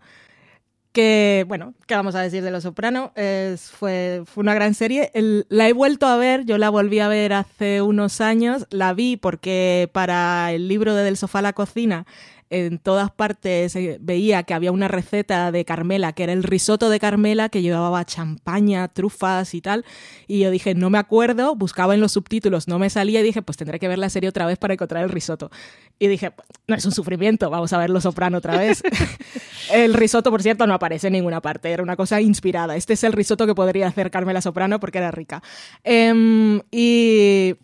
Que, 0.93 1.45
bueno, 1.49 1.75
¿qué 1.87 1.97
vamos 1.97 2.15
a 2.15 2.21
decir 2.21 2.43
de 2.43 2.51
Lo 2.51 2.61
Soprano? 2.61 3.13
Es, 3.17 3.71
fue, 3.71 4.23
fue 4.27 4.43
una 4.43 4.55
gran 4.55 4.75
serie. 4.75 5.11
la 5.49 5.69
he 5.69 5.73
vuelto 5.73 6.07
a 6.07 6.17
ver, 6.17 6.45
yo 6.45 6.57
la 6.57 6.71
volví 6.71 7.01
a 7.01 7.09
ver 7.09 7.33
hace 7.33 7.83
unos 7.83 8.21
años. 8.21 8.67
La 8.71 8.95
vi 8.95 9.17
porque 9.17 9.91
para 9.93 10.53
el 10.53 10.69
libro 10.69 10.95
de 10.95 11.03
Del 11.05 11.17
Sofá 11.17 11.41
a 11.41 11.43
la 11.43 11.53
Cocina 11.53 12.07
en 12.51 12.79
todas 12.79 13.11
partes 13.11 13.75
eh, 13.77 13.99
veía 14.01 14.43
que 14.43 14.55
había 14.55 14.73
una 14.73 14.89
receta 14.89 15.51
de 15.51 15.65
Carmela, 15.65 16.13
que 16.13 16.25
era 16.25 16.33
el 16.33 16.43
risotto 16.43 16.89
de 16.91 17.01
Carmela, 17.01 17.49
que 17.49 17.63
llevaba 17.63 18.05
champaña, 18.05 18.89
trufas 18.89 19.55
y 19.55 19.61
tal. 19.61 19.85
Y 20.27 20.41
yo 20.41 20.51
dije, 20.51 20.75
no 20.75 20.91
me 20.91 20.99
acuerdo, 20.99 21.55
buscaba 21.57 21.95
en 21.95 22.01
los 22.01 22.13
subtítulos, 22.13 22.69
no 22.69 22.79
me 22.79 22.91
salía 22.91 23.21
y 23.21 23.23
dije, 23.23 23.43
pues 23.43 23.57
tendré 23.57 23.79
que 23.79 23.89
ver 23.89 23.99
la 23.99 24.11
serie 24.11 24.29
otra 24.29 24.47
vez 24.47 24.59
para 24.59 24.75
encontrar 24.75 25.05
el 25.05 25.11
risotto. 25.11 25.51
Y 25.99 26.07
dije, 26.07 26.33
no 26.67 26.75
es 26.75 26.85
un 26.85 26.93
sufrimiento, 26.93 27.51
vamos 27.51 27.73
a 27.73 27.79
ver 27.79 27.91
Lo 27.91 28.01
Soprano 28.01 28.39
otra 28.39 28.57
vez. 28.59 28.83
el 29.73 29.95
risotto, 29.95 30.31
por 30.31 30.43
cierto, 30.43 30.67
no 30.67 30.75
aparece 30.75 31.09
en 31.09 31.15
ninguna 31.15 31.41
parte, 31.41 31.71
era 31.71 31.83
una 31.83 31.97
cosa 31.97 32.21
inspirada. 32.21 32.77
Este 32.77 32.93
es 32.93 33.05
el 33.05 33.13
risotto 33.13 33.47
que 33.47 33.55
podría 33.55 33.87
hacer 33.87 34.11
Carmela 34.11 34.41
Soprano 34.41 34.81
porque 34.81 34.99
era 34.99 35.11
rica. 35.11 35.43
Em, 35.83 36.61
y 36.71 37.57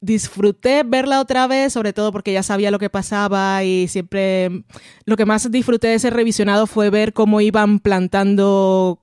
disfruté 0.00 0.82
verla 0.84 1.20
otra 1.20 1.46
vez, 1.46 1.72
sobre 1.72 1.92
todo 1.92 2.12
porque 2.12 2.32
ya 2.32 2.42
sabía 2.42 2.70
lo 2.70 2.78
que 2.78 2.90
pasaba 2.90 3.64
y 3.64 3.88
siempre 3.88 4.64
lo 5.04 5.16
que 5.16 5.26
más 5.26 5.50
disfruté 5.50 5.88
de 5.88 5.94
ese 5.94 6.10
revisionado 6.10 6.66
fue 6.66 6.90
ver 6.90 7.12
cómo 7.12 7.40
iban 7.40 7.78
plantando, 7.78 9.00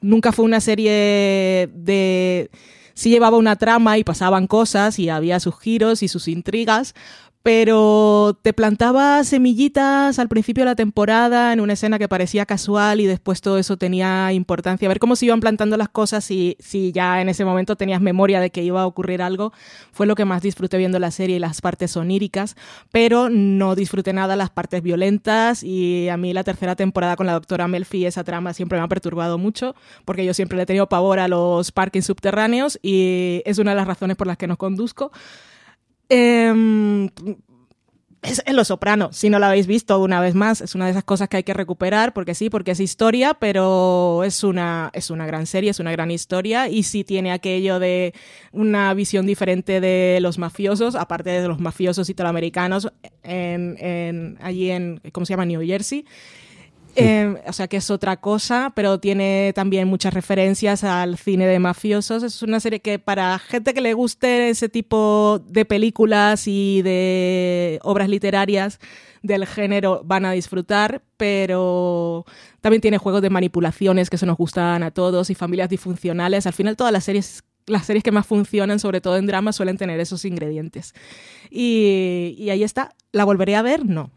nunca 0.00 0.32
fue 0.32 0.44
una 0.44 0.60
serie 0.60 1.70
de... 1.74 2.50
Sí 2.94 3.08
llevaba 3.08 3.38
una 3.38 3.56
trama 3.56 3.96
y 3.96 4.04
pasaban 4.04 4.46
cosas 4.46 4.98
y 4.98 5.08
había 5.08 5.40
sus 5.40 5.58
giros 5.58 6.02
y 6.02 6.08
sus 6.08 6.28
intrigas, 6.28 6.94
pero 7.42 8.38
te 8.42 8.52
plantaba 8.52 9.24
semillitas 9.24 10.18
al 10.18 10.28
principio 10.28 10.62
de 10.62 10.66
la 10.66 10.74
temporada 10.74 11.54
en 11.54 11.60
una 11.60 11.72
escena 11.72 11.98
que 11.98 12.06
parecía 12.06 12.44
casual 12.44 13.00
y 13.00 13.06
después 13.06 13.40
todo 13.40 13.56
eso 13.56 13.78
tenía 13.78 14.30
importancia. 14.34 14.88
Ver 14.88 14.98
cómo 14.98 15.16
se 15.16 15.24
iban 15.24 15.40
plantando 15.40 15.78
las 15.78 15.88
cosas 15.88 16.30
y 16.30 16.56
si 16.60 16.92
ya 16.92 17.22
en 17.22 17.30
ese 17.30 17.46
momento 17.46 17.76
tenías 17.76 18.02
memoria 18.02 18.40
de 18.40 18.50
que 18.50 18.62
iba 18.62 18.82
a 18.82 18.86
ocurrir 18.86 19.22
algo, 19.22 19.54
fue 19.90 20.06
lo 20.06 20.16
que 20.16 20.26
más 20.26 20.42
disfruté 20.42 20.76
viendo 20.76 20.98
la 20.98 21.10
serie 21.10 21.36
y 21.36 21.38
las 21.38 21.62
partes 21.62 21.96
oníricas, 21.96 22.56
pero 22.92 23.30
no 23.30 23.74
disfruté 23.74 24.12
nada 24.12 24.36
las 24.36 24.50
partes 24.50 24.82
violentas 24.82 25.62
y 25.62 26.10
a 26.10 26.18
mí 26.18 26.34
la 26.34 26.44
tercera 26.44 26.76
temporada 26.76 27.16
con 27.16 27.26
la 27.26 27.32
doctora 27.32 27.68
Melfi, 27.68 28.04
esa 28.04 28.22
trama 28.22 28.52
siempre 28.52 28.78
me 28.78 28.84
ha 28.84 28.88
perturbado 28.88 29.38
mucho 29.38 29.74
porque 30.04 30.26
yo 30.26 30.34
siempre 30.34 30.56
le 30.56 30.64
he 30.64 30.66
tenido 30.66 30.90
pavor 30.90 31.18
a 31.18 31.28
los 31.28 31.72
parques 31.72 32.04
subterráneos 32.04 32.78
y 32.82 33.40
es 33.46 33.58
una 33.58 33.70
de 33.70 33.76
las 33.76 33.86
razones 33.86 34.18
por 34.18 34.26
las 34.26 34.36
que 34.36 34.46
nos 34.46 34.58
conduzco. 34.58 35.10
Eh, 36.10 37.08
es 38.22 38.42
en 38.44 38.54
Lo 38.54 38.64
Soprano, 38.64 39.12
si 39.12 39.30
no 39.30 39.38
lo 39.38 39.46
habéis 39.46 39.66
visto 39.66 39.98
una 39.98 40.20
vez 40.20 40.34
más, 40.34 40.60
es 40.60 40.74
una 40.74 40.84
de 40.84 40.90
esas 40.90 41.04
cosas 41.04 41.28
que 41.28 41.38
hay 41.38 41.42
que 41.42 41.54
recuperar, 41.54 42.12
porque 42.12 42.34
sí, 42.34 42.50
porque 42.50 42.72
es 42.72 42.80
historia, 42.80 43.34
pero 43.34 44.24
es 44.24 44.44
una, 44.44 44.90
es 44.92 45.10
una 45.10 45.26
gran 45.26 45.46
serie, 45.46 45.70
es 45.70 45.80
una 45.80 45.92
gran 45.92 46.10
historia, 46.10 46.68
y 46.68 46.82
sí 46.82 47.02
tiene 47.02 47.32
aquello 47.32 47.78
de 47.78 48.12
una 48.52 48.92
visión 48.92 49.24
diferente 49.24 49.80
de 49.80 50.18
los 50.20 50.36
mafiosos, 50.36 50.96
aparte 50.96 51.30
de 51.30 51.48
los 51.48 51.60
mafiosos 51.60 52.10
italoamericanos 52.10 52.92
en, 53.22 53.76
en, 53.78 54.38
allí 54.42 54.70
en, 54.70 55.00
¿cómo 55.12 55.24
se 55.24 55.32
llama? 55.32 55.46
New 55.46 55.62
Jersey. 55.64 56.04
Eh, 56.96 57.42
o 57.46 57.52
sea 57.52 57.68
que 57.68 57.76
es 57.76 57.90
otra 57.90 58.16
cosa, 58.18 58.72
pero 58.74 58.98
tiene 58.98 59.52
también 59.54 59.88
muchas 59.88 60.14
referencias 60.14 60.84
al 60.84 61.16
cine 61.18 61.46
de 61.46 61.58
mafiosos. 61.58 62.22
Es 62.22 62.42
una 62.42 62.60
serie 62.60 62.80
que 62.80 62.98
para 62.98 63.38
gente 63.38 63.74
que 63.74 63.80
le 63.80 63.94
guste 63.94 64.50
ese 64.50 64.68
tipo 64.68 65.40
de 65.46 65.64
películas 65.64 66.46
y 66.46 66.82
de 66.82 67.78
obras 67.82 68.08
literarias 68.08 68.78
del 69.22 69.46
género 69.46 70.02
van 70.04 70.24
a 70.24 70.32
disfrutar, 70.32 71.02
pero 71.16 72.24
también 72.60 72.80
tiene 72.80 72.98
juegos 72.98 73.22
de 73.22 73.30
manipulaciones 73.30 74.10
que 74.10 74.18
se 74.18 74.26
nos 74.26 74.36
gustan 74.36 74.82
a 74.82 74.90
todos 74.90 75.30
y 75.30 75.34
familias 75.34 75.68
disfuncionales. 75.68 76.46
Al 76.46 76.54
final 76.54 76.76
todas 76.76 76.92
las 76.92 77.04
series 77.04 77.44
las 77.66 77.86
series 77.86 78.02
que 78.02 78.10
más 78.10 78.26
funcionan, 78.26 78.80
sobre 78.80 79.00
todo 79.00 79.16
en 79.16 79.26
drama, 79.26 79.52
suelen 79.52 79.76
tener 79.76 80.00
esos 80.00 80.24
ingredientes. 80.24 80.92
Y, 81.50 82.34
y 82.36 82.50
ahí 82.50 82.64
está. 82.64 82.94
¿La 83.12 83.24
volveré 83.24 83.54
a 83.54 83.62
ver? 83.62 83.86
No 83.86 84.10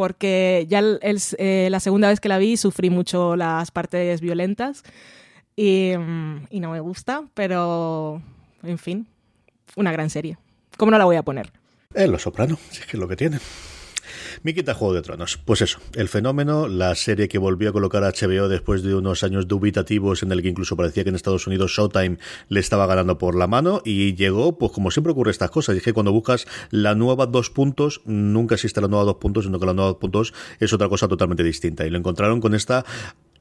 porque 0.00 0.64
ya 0.66 0.80
eh, 0.80 1.68
la 1.70 1.78
segunda 1.78 2.08
vez 2.08 2.20
que 2.20 2.30
la 2.30 2.38
vi 2.38 2.56
sufrí 2.56 2.88
mucho 2.88 3.36
las 3.36 3.70
partes 3.70 4.22
violentas 4.22 4.82
y, 5.56 5.92
mm, 5.94 6.46
y, 6.48 6.60
no 6.60 6.70
me 6.70 6.80
gusta, 6.80 7.24
pero 7.34 8.22
en 8.62 8.78
fin, 8.78 9.06
una 9.76 9.92
gran 9.92 10.08
serie. 10.08 10.38
¿Cómo 10.78 10.90
no 10.90 10.96
la 10.96 11.04
voy 11.04 11.16
a 11.16 11.22
poner? 11.22 11.52
Es 11.92 12.08
Lo 12.08 12.18
Soprano, 12.18 12.58
si 12.70 12.80
es 12.80 12.86
que 12.86 12.96
es 12.96 12.98
lo 12.98 13.08
que 13.08 13.16
tiene. 13.16 13.40
Miquita 14.42 14.72
Juego 14.72 14.94
de 14.94 15.02
Tronos. 15.02 15.38
Pues 15.44 15.60
eso, 15.60 15.78
el 15.94 16.08
fenómeno, 16.08 16.66
la 16.66 16.94
serie 16.94 17.28
que 17.28 17.36
volvió 17.36 17.68
a 17.68 17.72
colocar 17.72 18.04
a 18.04 18.12
HBO 18.12 18.48
después 18.48 18.82
de 18.82 18.94
unos 18.94 19.22
años 19.22 19.46
dubitativos 19.46 20.22
en 20.22 20.32
el 20.32 20.40
que 20.40 20.48
incluso 20.48 20.76
parecía 20.76 21.02
que 21.02 21.10
en 21.10 21.16
Estados 21.16 21.46
Unidos 21.46 21.72
Showtime 21.72 22.16
le 22.48 22.60
estaba 22.60 22.86
ganando 22.86 23.18
por 23.18 23.34
la 23.34 23.46
mano 23.46 23.82
y 23.84 24.14
llegó, 24.14 24.56
pues 24.56 24.72
como 24.72 24.90
siempre 24.90 25.12
ocurre 25.12 25.30
estas 25.30 25.50
cosas, 25.50 25.74
y 25.74 25.78
es 25.78 25.84
que 25.84 25.92
cuando 25.92 26.12
buscas 26.12 26.46
la 26.70 26.94
nueva 26.94 27.26
dos 27.26 27.50
puntos, 27.50 28.00
nunca 28.06 28.54
existe 28.54 28.80
la 28.80 28.88
nueva 28.88 29.04
dos 29.04 29.16
puntos, 29.16 29.44
sino 29.44 29.60
que 29.60 29.66
la 29.66 29.74
nueva 29.74 29.90
dos 29.90 29.98
puntos 29.98 30.32
es 30.58 30.72
otra 30.72 30.88
cosa 30.88 31.06
totalmente 31.06 31.42
distinta. 31.42 31.86
Y 31.86 31.90
lo 31.90 31.98
encontraron 31.98 32.40
con 32.40 32.54
esta 32.54 32.86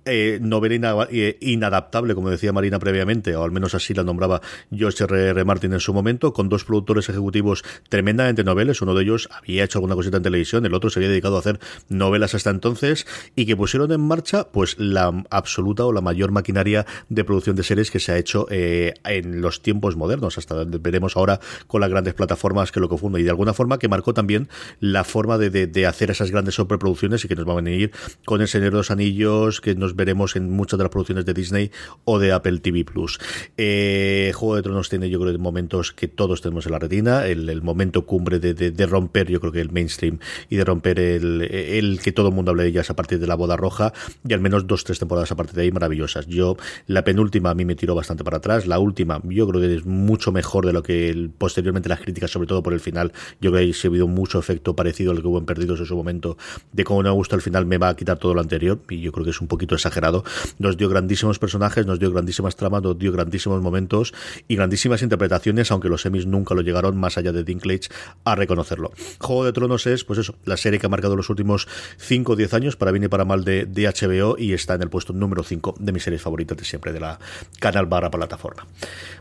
eh, 0.06 0.40
novela 0.42 1.08
eh, 1.12 1.38
inadaptable, 1.42 2.16
como 2.16 2.30
decía 2.30 2.54
Marina 2.54 2.80
previamente, 2.80 3.36
o 3.36 3.44
al 3.44 3.52
menos 3.52 3.76
así 3.76 3.94
la 3.94 4.04
nombraba 4.04 4.42
George 4.72 5.04
R. 5.04 5.30
R. 5.30 5.46
Martin 5.46 5.74
en 5.74 5.80
su 5.80 5.94
momento, 5.94 6.34
con 6.34 6.50
dos 6.50 6.64
productores 6.64 7.10
ejecutivos 7.10 7.64
tremendamente 7.90 8.44
noveles. 8.44 8.82
Uno 8.82 8.94
de 8.94 9.04
ellos 9.04 9.30
había 9.32 9.64
hecho 9.64 9.80
alguna 9.80 9.96
cosita 9.96 10.18
en 10.18 10.24
televisión, 10.24 10.66
el 10.66 10.74
otro 10.74 10.90
se 10.90 11.00
había 11.00 11.10
dedicado 11.10 11.36
a 11.36 11.40
hacer 11.40 11.60
novelas 11.90 12.36
hasta 12.36 12.50
entonces, 12.50 13.08
y 13.36 13.46
que 13.46 13.56
pusieron 13.56 13.92
en 13.92 14.02
marcha 14.02 14.48
pues 14.52 14.78
la 14.80 15.24
absoluta 15.30 15.86
o 15.86 15.94
la 15.94 16.02
mayor 16.02 16.32
maquinaria 16.32 16.86
de 17.10 17.24
producción 17.24 17.56
de 17.56 17.64
series 17.64 17.92
que 17.92 18.00
se 18.00 18.12
ha 18.12 18.18
hecho 18.18 18.48
eh, 18.50 18.94
en 19.06 19.42
los 19.42 19.62
tiempos 19.62 19.96
modernos. 19.96 20.38
Hasta 20.38 20.64
veremos 20.64 21.18
ahora 21.18 21.40
con 21.68 21.82
las 21.82 21.90
grandes 21.90 22.14
plataformas 22.14 22.72
que 22.72 22.80
lo 22.80 22.90
confunden, 22.90 23.22
y 23.22 23.26
de 23.26 23.32
alguna 23.32 23.54
forma 23.54 23.80
que 23.80 23.88
marcó 23.88 24.14
también 24.14 24.50
la 24.80 25.04
forma 25.04 25.38
de, 25.38 25.50
de, 25.50 25.86
hacer 25.88 26.12
esas 26.12 26.32
grandes 26.32 26.56
sobreproducciones 26.56 27.24
y 27.26 27.28
que 27.28 27.36
nos 27.36 27.48
va 27.48 27.54
a 27.54 27.56
venir 27.58 27.92
con 28.26 28.42
El 28.42 28.48
Señor 28.48 28.72
de 28.72 28.78
los 28.78 28.92
Anillos, 28.92 29.62
que 29.62 29.76
nos 29.76 29.96
veremos 30.00 30.36
en 30.36 30.50
muchas 30.50 30.78
de 30.78 30.86
las 30.86 30.92
producciones 30.92 31.26
de 31.26 31.34
Disney 31.34 31.72
o 32.06 32.20
de 32.20 32.32
Apple 32.32 32.60
TV 32.60 32.86
Plus. 32.86 33.20
Eh, 33.58 34.32
Juego 34.34 34.56
de 34.56 34.64
Tronos 34.64 34.90
tiene, 34.90 35.10
yo 35.10 35.20
creo, 35.20 35.38
momentos 35.38 35.92
que 35.92 36.08
todos 36.08 36.42
tenemos 36.42 36.66
en 36.66 36.72
la 36.72 36.80
retina, 36.80 37.28
el, 37.28 37.62
momento 37.62 38.06
cumbre 38.06 38.40
de, 38.40 38.86
romper, 38.88 39.28
yo 39.28 39.40
creo 39.40 39.52
que 39.52 39.60
el 39.60 39.72
mainstream 39.72 40.20
y 40.50 40.56
de 40.56 40.64
romper 40.64 41.00
el, 41.00 42.00
que 42.02 42.12
todo 42.12 42.30
el 42.30 42.34
mundo 42.34 42.52
hable 42.52 42.64
de 42.64 42.70
ellas 42.70 42.90
a 42.90 42.96
partir 42.96 43.20
de 43.20 43.28
la 43.28 43.36
boda 43.36 43.58
roja 43.58 43.94
y 44.28 44.34
al 44.34 44.40
menos 44.40 44.66
dos, 44.66 44.86
tres 44.86 44.98
temporadas 44.98 45.32
a 45.32 45.36
partir 45.36 45.56
de 45.56 45.64
ahí 45.64 45.72
maravillosas. 45.72 46.26
Yo, 46.28 46.56
la 46.88 47.04
penúltima 47.04 47.50
a 47.50 47.56
mí 47.56 47.66
me 47.66 47.76
tiró 47.76 47.94
bastante 47.96 48.24
para 48.24 48.38
atrás, 48.38 48.66
la 48.66 48.80
última 48.80 49.22
yo 49.26 49.48
creo 49.48 49.62
que 49.62 49.76
es 49.76 49.86
mucho 49.86 50.32
mejor 50.32 50.66
de 50.66 50.74
lo 50.74 50.82
que 50.82 51.30
posteriormente 51.38 51.90
las 51.90 52.00
críticas, 52.00 52.32
sobre 52.32 52.48
todo 52.48 52.64
por 52.64 52.74
el 52.74 52.80
final, 52.80 53.12
yo 53.42 53.52
creo 53.52 53.72
que 53.72 53.88
ha 53.88 53.88
habido 53.88 54.08
mucho 54.08 54.40
efecto 54.40 54.76
parecido 54.76 55.12
al 55.12 55.22
que 55.22 55.28
hubo 55.28 55.38
en 55.38 55.46
Perdidos 55.46 55.80
en 55.80 55.86
su 55.86 55.96
momento, 55.96 56.38
de 56.72 56.84
cómo 56.84 57.04
no 57.04 57.10
me 57.10 57.16
gusta 57.16 57.36
el 57.36 57.42
final 57.42 57.66
me 57.66 57.78
va 57.78 57.90
a 57.90 57.96
quitar 57.96 58.18
todo 58.18 58.34
lo 58.34 58.42
anterior 58.42 58.80
y 58.90 59.02
yo 59.02 59.12
creo 59.12 59.26
que 59.26 59.32
es 59.32 59.42
un 59.42 59.48
poquito 59.48 59.76
exagerado. 59.80 60.24
Nos 60.58 60.78
dio 60.78 60.90
grandísimos 60.90 61.40
personajes, 61.40 61.86
nos 61.86 62.00
dio 62.00 62.12
grandísimas 62.12 62.56
tramas, 62.56 62.84
nos 62.84 62.98
dio 62.98 63.12
grandísimos 63.12 63.62
momentos 63.62 64.14
y 64.48 64.56
grandísimas 64.56 65.02
interpretaciones, 65.02 65.72
aunque 65.72 65.90
los 65.90 66.02
semis 66.02 66.26
nunca 66.26 66.54
lo 66.54 66.62
llegaron 66.62 66.98
más 66.98 67.18
allá 67.18 67.32
de 67.32 67.44
Dinklage 67.44 67.90
a 68.24 68.36
reconocerlo. 68.36 68.92
Juego 69.20 69.46
de 69.46 69.54
Tronos 69.54 69.88
es, 69.88 70.04
pues 70.04 70.20
eso, 70.20 70.36
la 70.46 70.58
serie 70.58 70.80
que 70.80 70.86
ha 70.86 70.90
marcado 70.90 71.16
los 71.16 71.30
últimos 71.30 71.68
5 71.98 72.34
o 72.34 72.36
10 72.36 72.54
años, 72.54 72.76
para 72.76 72.92
bien 72.92 73.04
y 73.04 73.08
para 73.08 73.26
mal, 73.26 73.44
de, 73.44 73.66
de 73.66 73.88
HBO 73.88 74.38
y 74.38 74.54
está 74.54 74.76
en 74.76 74.84
el 74.84 74.90
puesto 74.90 75.14
número 75.14 75.44
5 75.44 75.76
de 75.80 75.92
mis 75.92 76.04
series 76.04 76.22
favoritas 76.22 76.58
de 76.58 76.66
siempre, 76.66 76.94
de 76.94 77.00
la 77.00 77.20
canal 77.60 77.86
barra 77.86 78.12
plataforma. 78.12 78.66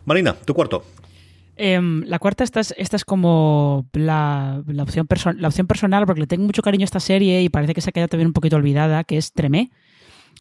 Marina, 0.04 0.34
tu 0.34 0.54
cuarto. 0.54 0.84
Em, 1.61 2.04
la 2.04 2.20
cuarta, 2.20 2.44
esta 2.44 2.61
es, 2.61 2.72
esta 2.78 2.94
es 2.94 3.04
como 3.04 3.88
la, 3.92 4.62
la 4.68 4.84
opción 4.84 5.09
la 5.38 5.48
opción 5.48 5.66
personal, 5.66 6.06
porque 6.06 6.20
le 6.20 6.26
tengo 6.28 6.44
mucho 6.44 6.62
cariño 6.62 6.84
a 6.84 6.86
esta 6.86 7.00
serie 7.00 7.42
y 7.42 7.48
parece 7.48 7.74
que 7.74 7.80
se 7.80 7.90
ha 7.90 7.92
quedado 7.92 8.09
también 8.09 8.28
un 8.28 8.32
poquito 8.32 8.54
olvidada, 8.54 9.02
que 9.02 9.16
es 9.16 9.32
Tremé. 9.32 9.72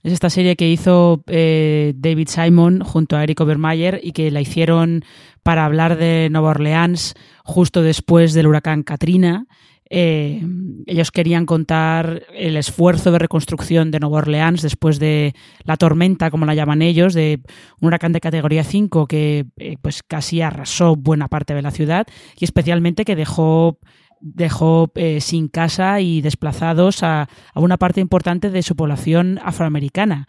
Es 0.03 0.13
esta 0.13 0.29
serie 0.29 0.55
que 0.55 0.69
hizo 0.69 1.23
eh, 1.27 1.93
David 1.95 2.27
Simon 2.29 2.81
junto 2.81 3.17
a 3.17 3.23
Eric 3.23 3.41
Obermeyer 3.41 3.99
y 4.03 4.11
que 4.11 4.31
la 4.31 4.41
hicieron 4.41 5.03
para 5.43 5.65
hablar 5.65 5.97
de 5.97 6.29
Nueva 6.31 6.49
Orleans 6.49 7.15
justo 7.43 7.81
después 7.81 8.33
del 8.33 8.47
huracán 8.47 8.83
Katrina. 8.83 9.45
Eh, 9.89 10.41
ellos 10.85 11.11
querían 11.11 11.45
contar 11.45 12.23
el 12.33 12.57
esfuerzo 12.57 13.11
de 13.11 13.19
reconstrucción 13.19 13.89
de 13.89 13.99
Nueva 13.99 14.17
Orleans 14.17 14.61
después 14.61 14.99
de 14.99 15.33
la 15.63 15.77
tormenta, 15.77 16.29
como 16.29 16.45
la 16.45 16.55
llaman 16.55 16.81
ellos, 16.81 17.13
de 17.13 17.41
un 17.79 17.87
huracán 17.87 18.11
de 18.11 18.19
categoría 18.19 18.65
5 18.65 19.07
que 19.07 19.45
eh, 19.55 19.77
pues 19.81 20.03
casi 20.03 20.41
arrasó 20.41 20.95
buena 20.95 21.29
parte 21.29 21.53
de 21.53 21.61
la 21.61 21.71
ciudad 21.71 22.05
y 22.37 22.43
especialmente 22.43 23.05
que 23.05 23.15
dejó 23.15 23.79
dejó 24.19 24.91
eh, 24.95 25.21
sin 25.21 25.47
casa 25.47 25.99
y 26.01 26.21
desplazados 26.21 27.03
a, 27.03 27.29
una 27.55 27.77
parte 27.77 28.01
importante 28.01 28.49
de 28.49 28.63
su 28.63 28.75
población 28.75 29.39
afroamericana 29.43 30.27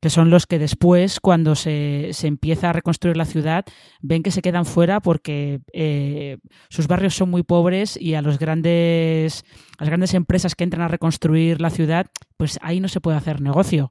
que 0.00 0.10
son 0.10 0.28
los 0.28 0.46
que 0.46 0.58
después, 0.58 1.20
cuando 1.20 1.54
se, 1.54 2.10
se, 2.12 2.26
empieza 2.26 2.68
a 2.68 2.72
reconstruir 2.74 3.16
la 3.16 3.24
ciudad, 3.24 3.64
ven 4.02 4.22
que 4.22 4.30
se 4.30 4.42
quedan 4.42 4.66
fuera 4.66 5.00
porque 5.00 5.60
eh, 5.72 6.36
sus 6.68 6.86
barrios 6.86 7.14
son 7.14 7.30
muy 7.30 7.42
pobres 7.42 7.98
y 7.98 8.12
a 8.12 8.20
los 8.20 8.38
grandes, 8.38 9.42
las 9.80 9.88
grandes 9.88 10.12
empresas 10.12 10.54
que 10.54 10.64
entran 10.64 10.82
a 10.82 10.88
reconstruir 10.88 11.62
la 11.62 11.70
ciudad, 11.70 12.06
pues 12.36 12.58
ahí 12.60 12.78
no 12.78 12.88
se 12.88 13.00
puede 13.00 13.16
hacer 13.16 13.40
negocio. 13.40 13.88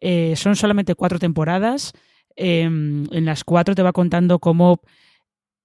Eh, 0.00 0.34
son 0.36 0.54
solamente 0.54 0.94
cuatro 0.94 1.18
temporadas. 1.18 1.92
Em, 2.36 3.06
en 3.10 3.24
las 3.24 3.42
cuatro 3.42 3.74
te 3.74 3.82
va 3.82 3.92
contando 3.92 4.38
cómo 4.38 4.80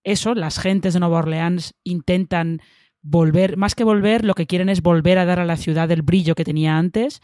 eso, 0.03 0.34
las 0.34 0.59
gentes 0.59 0.93
de 0.93 0.99
Nueva 0.99 1.19
Orleans 1.19 1.75
intentan 1.84 2.61
volver, 3.03 3.57
más 3.57 3.75
que 3.75 3.83
volver, 3.83 4.25
lo 4.25 4.33
que 4.33 4.47
quieren 4.47 4.69
es 4.69 4.81
volver 4.81 5.19
a 5.19 5.25
dar 5.25 5.39
a 5.39 5.45
la 5.45 5.57
ciudad 5.57 5.91
el 5.91 6.01
brillo 6.01 6.33
que 6.33 6.45
tenía 6.45 6.77
antes. 6.77 7.21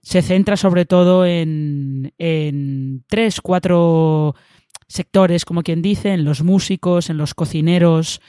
Se 0.00 0.22
centra 0.22 0.56
sobre 0.56 0.86
todo 0.86 1.26
en, 1.26 2.14
en 2.16 3.04
tres, 3.08 3.40
cuatro 3.40 4.34
sectores, 4.88 5.44
como 5.44 5.62
quien 5.62 5.82
dice, 5.82 6.12
en 6.12 6.24
los 6.24 6.42
músicos, 6.42 7.10
en 7.10 7.18
los 7.18 7.34
cocineros 7.34 8.20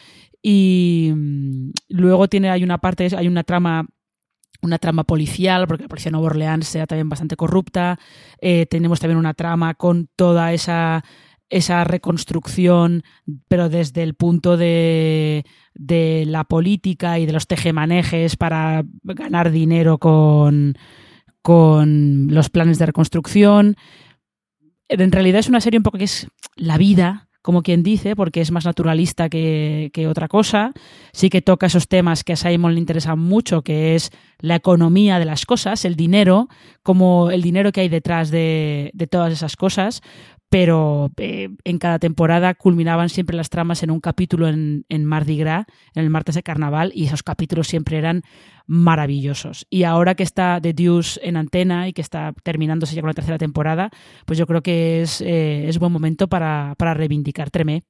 y 0.42 1.12
mm, 1.16 1.72
luego 1.90 2.28
tiene, 2.28 2.50
hay 2.50 2.64
una 2.64 2.78
parte, 2.80 3.10
hay 3.16 3.28
una 3.28 3.44
trama 3.44 3.86
una 4.62 4.80
trama 4.80 5.04
policial, 5.04 5.68
porque 5.68 5.84
la 5.84 5.90
policía 5.90 6.10
de 6.10 6.14
Nueva 6.14 6.28
Orleans 6.28 6.68
sea 6.68 6.88
también 6.88 7.10
bastante 7.10 7.36
corrupta. 7.36 8.00
Eh, 8.42 8.66
tenemos 8.66 9.00
también 9.00 9.20
una 9.20 9.36
trama 9.36 9.76
con 9.76 10.10
toda 10.16 10.52
esa 10.52 11.04
esa 11.50 11.84
reconstrucción, 11.84 13.04
pero 13.48 13.70
desde 13.70 14.04
el 14.04 14.16
punto 14.16 14.58
de, 14.58 15.46
de 15.74 16.26
la 16.28 16.44
política 16.44 17.20
y 17.20 17.26
de 17.26 17.34
los 17.34 17.48
tejemanejes 17.48 18.36
para 18.36 18.84
ganar 19.04 19.52
dinero 19.52 19.98
con, 19.98 20.78
con 21.42 22.28
los 22.28 22.50
planes 22.50 22.80
de 22.80 22.88
reconstrucción. 22.88 23.76
En 24.90 25.12
realidad 25.12 25.40
es 25.40 25.50
una 25.50 25.62
serie 25.62 25.78
un 25.78 25.84
poco 25.84 25.98
que 25.98 26.06
es 26.06 26.28
la 26.56 26.78
vida 26.78 27.28
como 27.48 27.64
quien 27.64 27.82
dice, 27.82 28.18
porque 28.18 28.42
es 28.42 28.52
más 28.52 28.66
naturalista 28.66 29.30
que, 29.30 30.06
otra 30.10 30.28
cosa. 30.28 30.74
Sí 31.14 31.30
que 31.30 31.42
toca 31.42 31.68
esos 31.68 31.88
temas 31.88 32.26
que 32.26 32.34
a 32.34 32.36
Simon 32.36 32.74
le 32.74 32.82
interesan 32.82 33.20
mucho, 33.20 33.62
que 33.62 33.96
es 33.96 34.12
la 34.40 34.56
economía 34.56 35.18
de 35.18 35.24
las 35.24 35.46
cosas, 35.46 35.86
el 35.86 35.96
dinero, 35.96 36.50
como 36.84 37.32
el 37.32 37.42
dinero 37.42 37.72
que 37.72 37.80
hay 37.80 37.88
detrás 37.88 38.32
de, 38.32 38.92
de 38.94 39.08
todas 39.08 39.32
esas 39.32 39.56
cosas, 39.56 40.02
pero 40.50 41.12
eh, 41.18 41.50
en 41.64 41.78
cada 41.78 42.00
temporada 42.00 42.54
culminaban 42.54 43.10
siempre 43.10 43.36
las 43.36 43.50
tramas 43.50 43.84
en 43.84 43.92
un 43.92 44.00
capítulo 44.00 44.48
en, 44.48 44.86
en, 44.90 45.06
Mardi 45.06 45.38
Gras, 45.38 45.66
en 45.94 46.04
el 46.04 46.10
martes 46.10 46.36
de 46.36 46.44
carnaval, 46.44 46.92
y 46.96 47.06
esos 47.06 47.24
capítulos 47.24 47.68
siempre 47.68 47.98
eran 47.98 48.22
maravillosos. 48.66 49.66
Y 49.70 49.84
ahora 49.84 50.16
que 50.16 50.24
está 50.24 50.60
The 50.62 50.74
Deuce 50.74 51.20
en 51.24 51.38
antena 51.38 51.88
y 51.88 51.94
que 51.94 52.02
está 52.02 52.34
terminándose 52.44 52.96
ya 52.96 53.02
con 53.02 53.10
la 53.10 53.14
tercera 53.14 53.38
temporada, 53.38 53.90
pues 54.26 54.40
yo 54.40 54.48
creo 54.48 54.62
que 54.62 55.02
es, 55.02 55.22
eh, 55.22 55.68
es 55.68 55.80
buen 55.80 55.92
momento 55.92 56.28
para, 56.28 56.76
para 56.78 56.94
reivindicar 56.94 57.50
Tremé. 57.50 57.84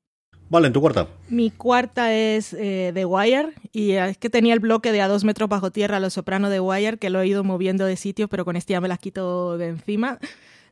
Vale, 0.49 0.67
en 0.67 0.73
tu 0.73 0.79
cuarta. 0.79 1.07
Mi 1.29 1.51
cuarta 1.51 2.13
es 2.13 2.53
eh, 2.53 2.91
The 2.93 3.05
Wire, 3.05 3.53
y 3.73 3.91
es 3.91 4.17
que 4.17 4.29
tenía 4.29 4.53
el 4.53 4.61
bloque 4.61 4.93
de 4.93 5.01
a 5.01 5.07
dos 5.07 5.25
metros 5.25 5.49
bajo 5.49 5.71
tierra, 5.71 5.99
Los 5.99 6.13
Soprano 6.13 6.49
de 6.49 6.61
Wire, 6.61 6.97
que 6.97 7.09
lo 7.09 7.19
he 7.19 7.27
ido 7.27 7.43
moviendo 7.43 7.85
de 7.85 7.97
sitio, 7.97 8.29
pero 8.29 8.45
con 8.45 8.55
este 8.55 8.73
ya 8.73 8.81
me 8.81 8.87
las 8.87 8.99
quito 8.99 9.57
de 9.57 9.67
encima. 9.67 10.19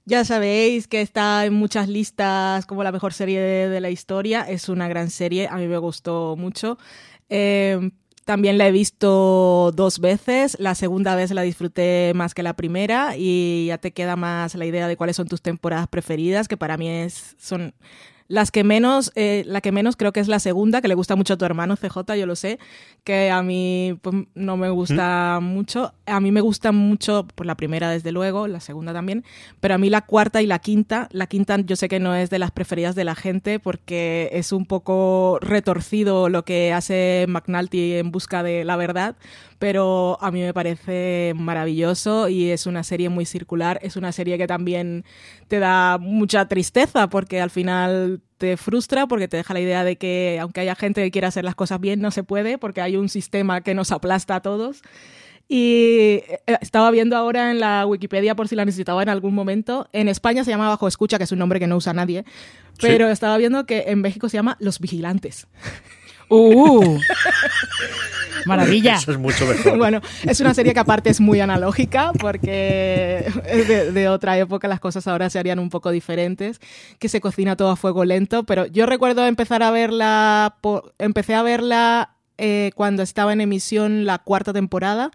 Ya 0.05 0.23
sabéis 0.23 0.87
que 0.87 1.01
está 1.01 1.45
en 1.45 1.53
muchas 1.53 1.89
listas 1.89 2.67
como 2.67 2.83
la 2.83 2.91
mejor 2.91 3.13
serie 3.13 3.41
de, 3.41 3.81
la 3.81 3.89
historia. 3.89 4.41
Es 4.41 4.69
una 4.69 4.87
gran 4.87 5.09
serie, 5.09 5.47
a 5.47 5.57
mí 5.57 5.67
me 5.67 5.79
gustó 5.79 6.35
mucho. 6.37 6.77
Eh, 7.29 7.89
también 8.23 8.57
la 8.59 8.67
he 8.67 8.71
visto 8.71 9.71
dos 9.75 9.99
veces. 9.99 10.57
La 10.59 10.75
segunda 10.75 11.15
vez 11.15 11.31
la 11.31 11.41
disfruté 11.41 12.11
más 12.15 12.33
que 12.35 12.43
la 12.43 12.55
primera 12.55 13.15
y 13.17 13.65
ya 13.67 13.79
te 13.79 13.93
queda 13.93 14.15
más 14.15 14.53
la 14.53 14.65
idea 14.65 14.87
de 14.87 14.95
cuáles 14.97 15.15
son 15.15 15.27
tus 15.27 15.41
temporadas 15.41 15.87
preferidas, 15.87 16.47
que 16.47 16.57
para 16.57 16.77
mí 16.77 16.87
es, 16.87 17.35
son 17.39 17.73
las 18.27 18.51
que 18.51 18.63
menos, 18.63 19.11
eh, 19.15 19.43
la 19.45 19.61
que 19.61 19.71
menos 19.71 19.95
creo 19.95 20.11
que 20.11 20.19
es 20.19 20.27
la 20.27 20.39
segunda, 20.39 20.81
que 20.81 20.87
le 20.87 20.95
gusta 20.95 21.15
mucho 21.15 21.33
a 21.33 21.37
tu 21.37 21.45
hermano 21.45 21.75
CJ, 21.75 22.15
yo 22.17 22.25
lo 22.25 22.35
sé, 22.35 22.59
que 23.03 23.29
a 23.29 23.43
mí 23.43 23.97
pues, 24.01 24.15
no 24.33 24.57
me 24.57 24.69
gusta 24.69 25.39
mucho. 25.41 25.93
A 26.07 26.19
mí 26.19 26.31
me 26.31 26.41
gusta 26.41 26.71
mucho, 26.71 27.27
pues 27.35 27.45
la 27.45 27.55
primera 27.55 27.89
desde 27.89 28.11
luego, 28.11 28.47
la 28.47 28.59
segunda 28.59 28.93
también, 28.93 29.23
pero 29.59 29.75
a 29.75 29.77
mí 29.77 29.89
la 29.89 30.01
cuarta 30.01 30.41
y 30.41 30.47
la 30.47 30.59
quinta, 30.59 31.07
la 31.11 31.27
quinta 31.27 31.57
yo 31.57 31.75
sé 31.75 31.87
que 31.87 31.99
no 31.99 32.15
es 32.15 32.29
de 32.29 32.39
las 32.39 32.51
preferidas 32.51 32.95
de 32.95 33.03
la 33.03 33.15
gente 33.15 33.59
porque 33.59 34.29
es 34.33 34.51
un 34.51 34.65
poco 34.65 35.37
retorcido 35.41 36.29
lo 36.29 36.43
que 36.45 36.73
hace 36.73 37.25
McNulty 37.27 37.93
en 37.93 38.11
busca 38.11 38.41
de 38.41 38.65
la 38.65 38.75
verdad, 38.75 39.15
pero 39.65 40.19
a 40.21 40.29
mí 40.29 40.41
me 40.41 40.53
parece 40.53 41.33
maravilloso 41.35 42.29
y 42.29 42.51
es 42.51 42.67
una 42.67 42.83
serie 42.83 43.09
muy 43.09 43.25
circular, 43.25 43.79
es 43.81 43.95
una 43.95 44.11
serie 44.11 44.37
que 44.37 44.45
también 44.45 45.05
te 45.47 45.57
da 45.57 45.97
mucha 45.97 46.47
tristeza 46.47 47.09
porque 47.09 47.41
al 47.41 47.49
final 47.49 48.21
te 48.37 48.57
frustra 48.57 49.07
porque 49.07 49.27
te 49.27 49.37
deja 49.37 49.55
la 49.55 49.61
idea 49.61 49.83
de 49.83 49.95
que 49.95 50.37
aunque 50.39 50.59
haya 50.59 50.75
gente 50.75 51.01
que 51.01 51.09
quiera 51.09 51.29
hacer 51.29 51.45
las 51.45 51.55
cosas 51.55 51.79
bien, 51.79 51.99
no 51.99 52.11
se 52.11 52.21
puede 52.21 52.59
porque 52.59 52.79
hay 52.79 52.95
un 52.95 53.09
sistema 53.09 53.61
que 53.61 53.73
nos 53.73 53.91
aplasta 53.91 54.35
a 54.35 54.41
todos. 54.43 54.83
Y 55.47 56.21
eh, 56.27 56.41
estaba 56.61 56.91
viendo 56.91 57.17
ahora 57.17 57.49
en 57.49 57.59
la 57.59 57.87
Wikipedia 57.87 58.35
por 58.35 58.47
si 58.47 58.55
la 58.55 58.65
necesitaba 58.65 59.01
en 59.01 59.09
algún 59.09 59.33
momento. 59.33 59.89
En 59.93 60.07
España 60.09 60.43
se 60.43 60.51
llama 60.51 60.69
Bajo 60.69 60.87
Escucha, 60.87 61.17
que 61.17 61.23
es 61.23 61.31
un 61.31 61.39
nombre 61.39 61.59
que 61.59 61.65
no 61.65 61.77
usa 61.77 61.91
nadie. 61.93 62.23
Pero 62.79 63.09
estaba 63.09 63.35
viendo 63.37 63.65
que 63.65 63.85
en 63.87 64.01
México 64.01 64.29
se 64.29 64.37
llama 64.37 64.57
Los 64.59 64.79
Vigilantes. 64.79 65.47
¡Uh! 66.29 66.99
Maravilla. 68.45 68.95
Eso 68.95 69.11
es 69.11 69.17
mucho 69.17 69.45
mejor. 69.47 69.77
bueno, 69.77 70.01
es 70.23 70.39
una 70.39 70.53
serie 70.53 70.73
que 70.73 70.79
aparte 70.79 71.09
es 71.09 71.19
muy 71.19 71.39
analógica 71.39 72.11
porque 72.13 73.25
de, 73.67 73.91
de, 73.91 74.09
otra 74.09 74.37
época 74.37 74.67
las 74.67 74.79
cosas 74.79 75.07
ahora 75.07 75.29
se 75.31 75.39
harían 75.39 75.57
un 75.57 75.71
poco 75.71 75.89
diferentes, 75.89 76.59
que 76.99 77.09
se 77.09 77.21
cocina 77.21 77.55
todo 77.55 77.71
a 77.71 77.75
fuego 77.75 78.05
lento, 78.05 78.43
pero 78.43 78.67
yo 78.67 78.85
recuerdo 78.85 79.25
empezar 79.25 79.63
a 79.63 79.71
verla, 79.71 80.57
empecé 80.99 81.33
a 81.33 81.41
verla 81.41 82.15
eh, 82.37 82.71
cuando 82.75 83.01
estaba 83.01 83.33
en 83.33 83.41
emisión 83.41 84.05
la 84.05 84.19
cuarta 84.19 84.53
temporada 84.53 85.11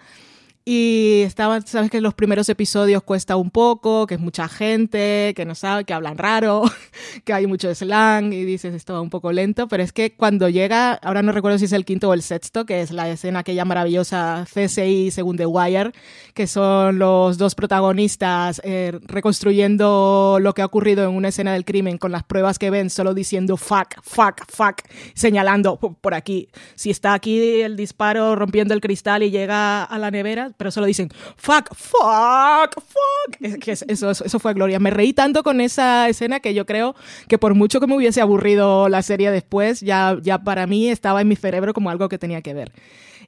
y 0.72 1.22
estaba, 1.22 1.60
sabes 1.62 1.90
que 1.90 2.00
los 2.00 2.14
primeros 2.14 2.48
episodios 2.48 3.02
cuesta 3.02 3.34
un 3.34 3.50
poco, 3.50 4.06
que 4.06 4.14
es 4.14 4.20
mucha 4.20 4.46
gente, 4.48 5.32
que 5.34 5.44
no 5.44 5.56
sabe, 5.56 5.84
que 5.84 5.92
hablan 5.92 6.16
raro, 6.16 6.62
que 7.24 7.32
hay 7.32 7.48
mucho 7.48 7.74
slang 7.74 8.32
y 8.32 8.44
dices 8.44 8.72
esto 8.72 8.92
va 8.92 9.00
un 9.00 9.10
poco 9.10 9.32
lento, 9.32 9.66
pero 9.66 9.82
es 9.82 9.92
que 9.92 10.12
cuando 10.12 10.48
llega, 10.48 10.92
ahora 10.92 11.22
no 11.22 11.32
recuerdo 11.32 11.58
si 11.58 11.64
es 11.64 11.72
el 11.72 11.84
quinto 11.84 12.08
o 12.08 12.14
el 12.14 12.22
sexto, 12.22 12.66
que 12.66 12.82
es 12.82 12.92
la 12.92 13.08
escena 13.10 13.40
aquella 13.40 13.64
maravillosa 13.64 14.46
CSI 14.46 15.10
según 15.10 15.36
The 15.36 15.46
Wire, 15.46 15.90
que 16.34 16.46
son 16.46 17.00
los 17.00 17.36
dos 17.36 17.56
protagonistas 17.56 18.60
eh, 18.62 18.96
reconstruyendo 19.08 20.38
lo 20.40 20.54
que 20.54 20.62
ha 20.62 20.66
ocurrido 20.66 21.02
en 21.02 21.16
una 21.16 21.30
escena 21.30 21.52
del 21.52 21.64
crimen 21.64 21.98
con 21.98 22.12
las 22.12 22.22
pruebas 22.22 22.60
que 22.60 22.70
ven, 22.70 22.90
solo 22.90 23.12
diciendo 23.12 23.56
fuck, 23.56 24.00
fuck, 24.04 24.44
fuck, 24.48 24.82
señalando 25.14 25.78
por 25.78 26.14
aquí. 26.14 26.48
Si 26.76 26.90
está 26.90 27.12
aquí 27.12 27.60
el 27.60 27.76
disparo 27.76 28.36
rompiendo 28.36 28.72
el 28.72 28.80
cristal 28.80 29.24
y 29.24 29.32
llega 29.32 29.82
a 29.82 29.98
la 29.98 30.12
nevera, 30.12 30.52
pero 30.61 30.70
solo 30.70 30.84
dicen 30.84 31.08
fuck, 31.38 31.74
fuck, 31.74 32.74
fuck. 32.74 33.58
que 33.61 33.72
eso, 33.72 34.11
eso 34.11 34.38
fue 34.38 34.52
gloria. 34.52 34.78
Me 34.78 34.90
reí 34.90 35.14
tanto 35.14 35.42
con 35.42 35.62
esa 35.62 36.06
escena 36.11 36.40
que 36.40 36.52
yo 36.52 36.66
creo 36.66 36.94
que 37.28 37.38
por 37.38 37.54
mucho 37.54 37.80
que 37.80 37.86
me 37.86 37.96
hubiese 37.96 38.20
aburrido 38.20 38.90
la 38.90 39.00
serie 39.00 39.30
después, 39.30 39.80
ya, 39.80 40.18
ya 40.20 40.44
para 40.44 40.66
mí 40.66 40.90
estaba 40.90 41.22
en 41.22 41.28
mi 41.28 41.36
cerebro 41.36 41.72
como 41.72 41.88
algo 41.88 42.11
que 42.11 42.18
tenía 42.18 42.42
que 42.42 42.52
ver. 42.52 42.72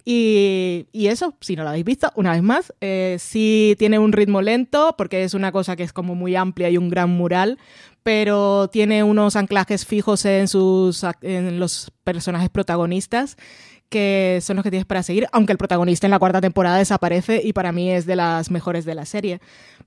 Y, 0.05 0.89
y, 0.93 1.07
eso, 1.07 1.35
si 1.41 1.57
no 1.57 1.63
lo 1.63 1.71
habéis 1.71 1.87
visto, 1.87 2.13
una 2.17 2.33
vez 2.33 2.43
más, 2.43 2.75
eh, 2.83 3.17
sí 3.19 3.77
tiene 3.79 3.99
un 3.99 4.13
ritmo 4.13 4.43
lento, 4.43 4.95
porque 4.99 5.25
es 5.25 5.33
una 5.33 5.53
cosa 5.53 5.75
que 5.75 5.85
es 5.85 5.95
como 5.95 6.15
muy 6.15 6.37
amplia 6.37 6.69
y 6.69 6.77
un 6.77 6.91
gran 6.91 7.09
mural, 7.09 7.59
pero 8.03 8.69
tiene 8.69 9.05
unos 9.05 9.37
anclajes 9.37 9.87
fijos 9.87 10.27
en, 10.27 10.49
sus, 10.49 11.03
en 11.23 11.59
los 11.59 11.93
personajes 12.05 12.51
protagonistas 12.51 13.39
que 13.93 14.41
son 14.41 14.57
los 14.57 14.63
que 14.65 14.71
tienes 14.71 14.87
para 14.87 15.03
seguir, 15.03 15.29
aunque 15.33 15.53
el 15.53 15.59
protagonista 15.59 16.07
en 16.07 16.13
la 16.13 16.19
cuarta 16.19 16.41
temporada 16.41 16.79
desaparece 16.79 17.43
y 17.45 17.53
para 17.53 17.73
mí 17.73 17.93
es 17.93 18.07
de 18.07 18.17
las 18.17 18.51
mejores 18.51 18.87
de 18.87 18.95
la 18.95 19.05
serie. 19.05 19.39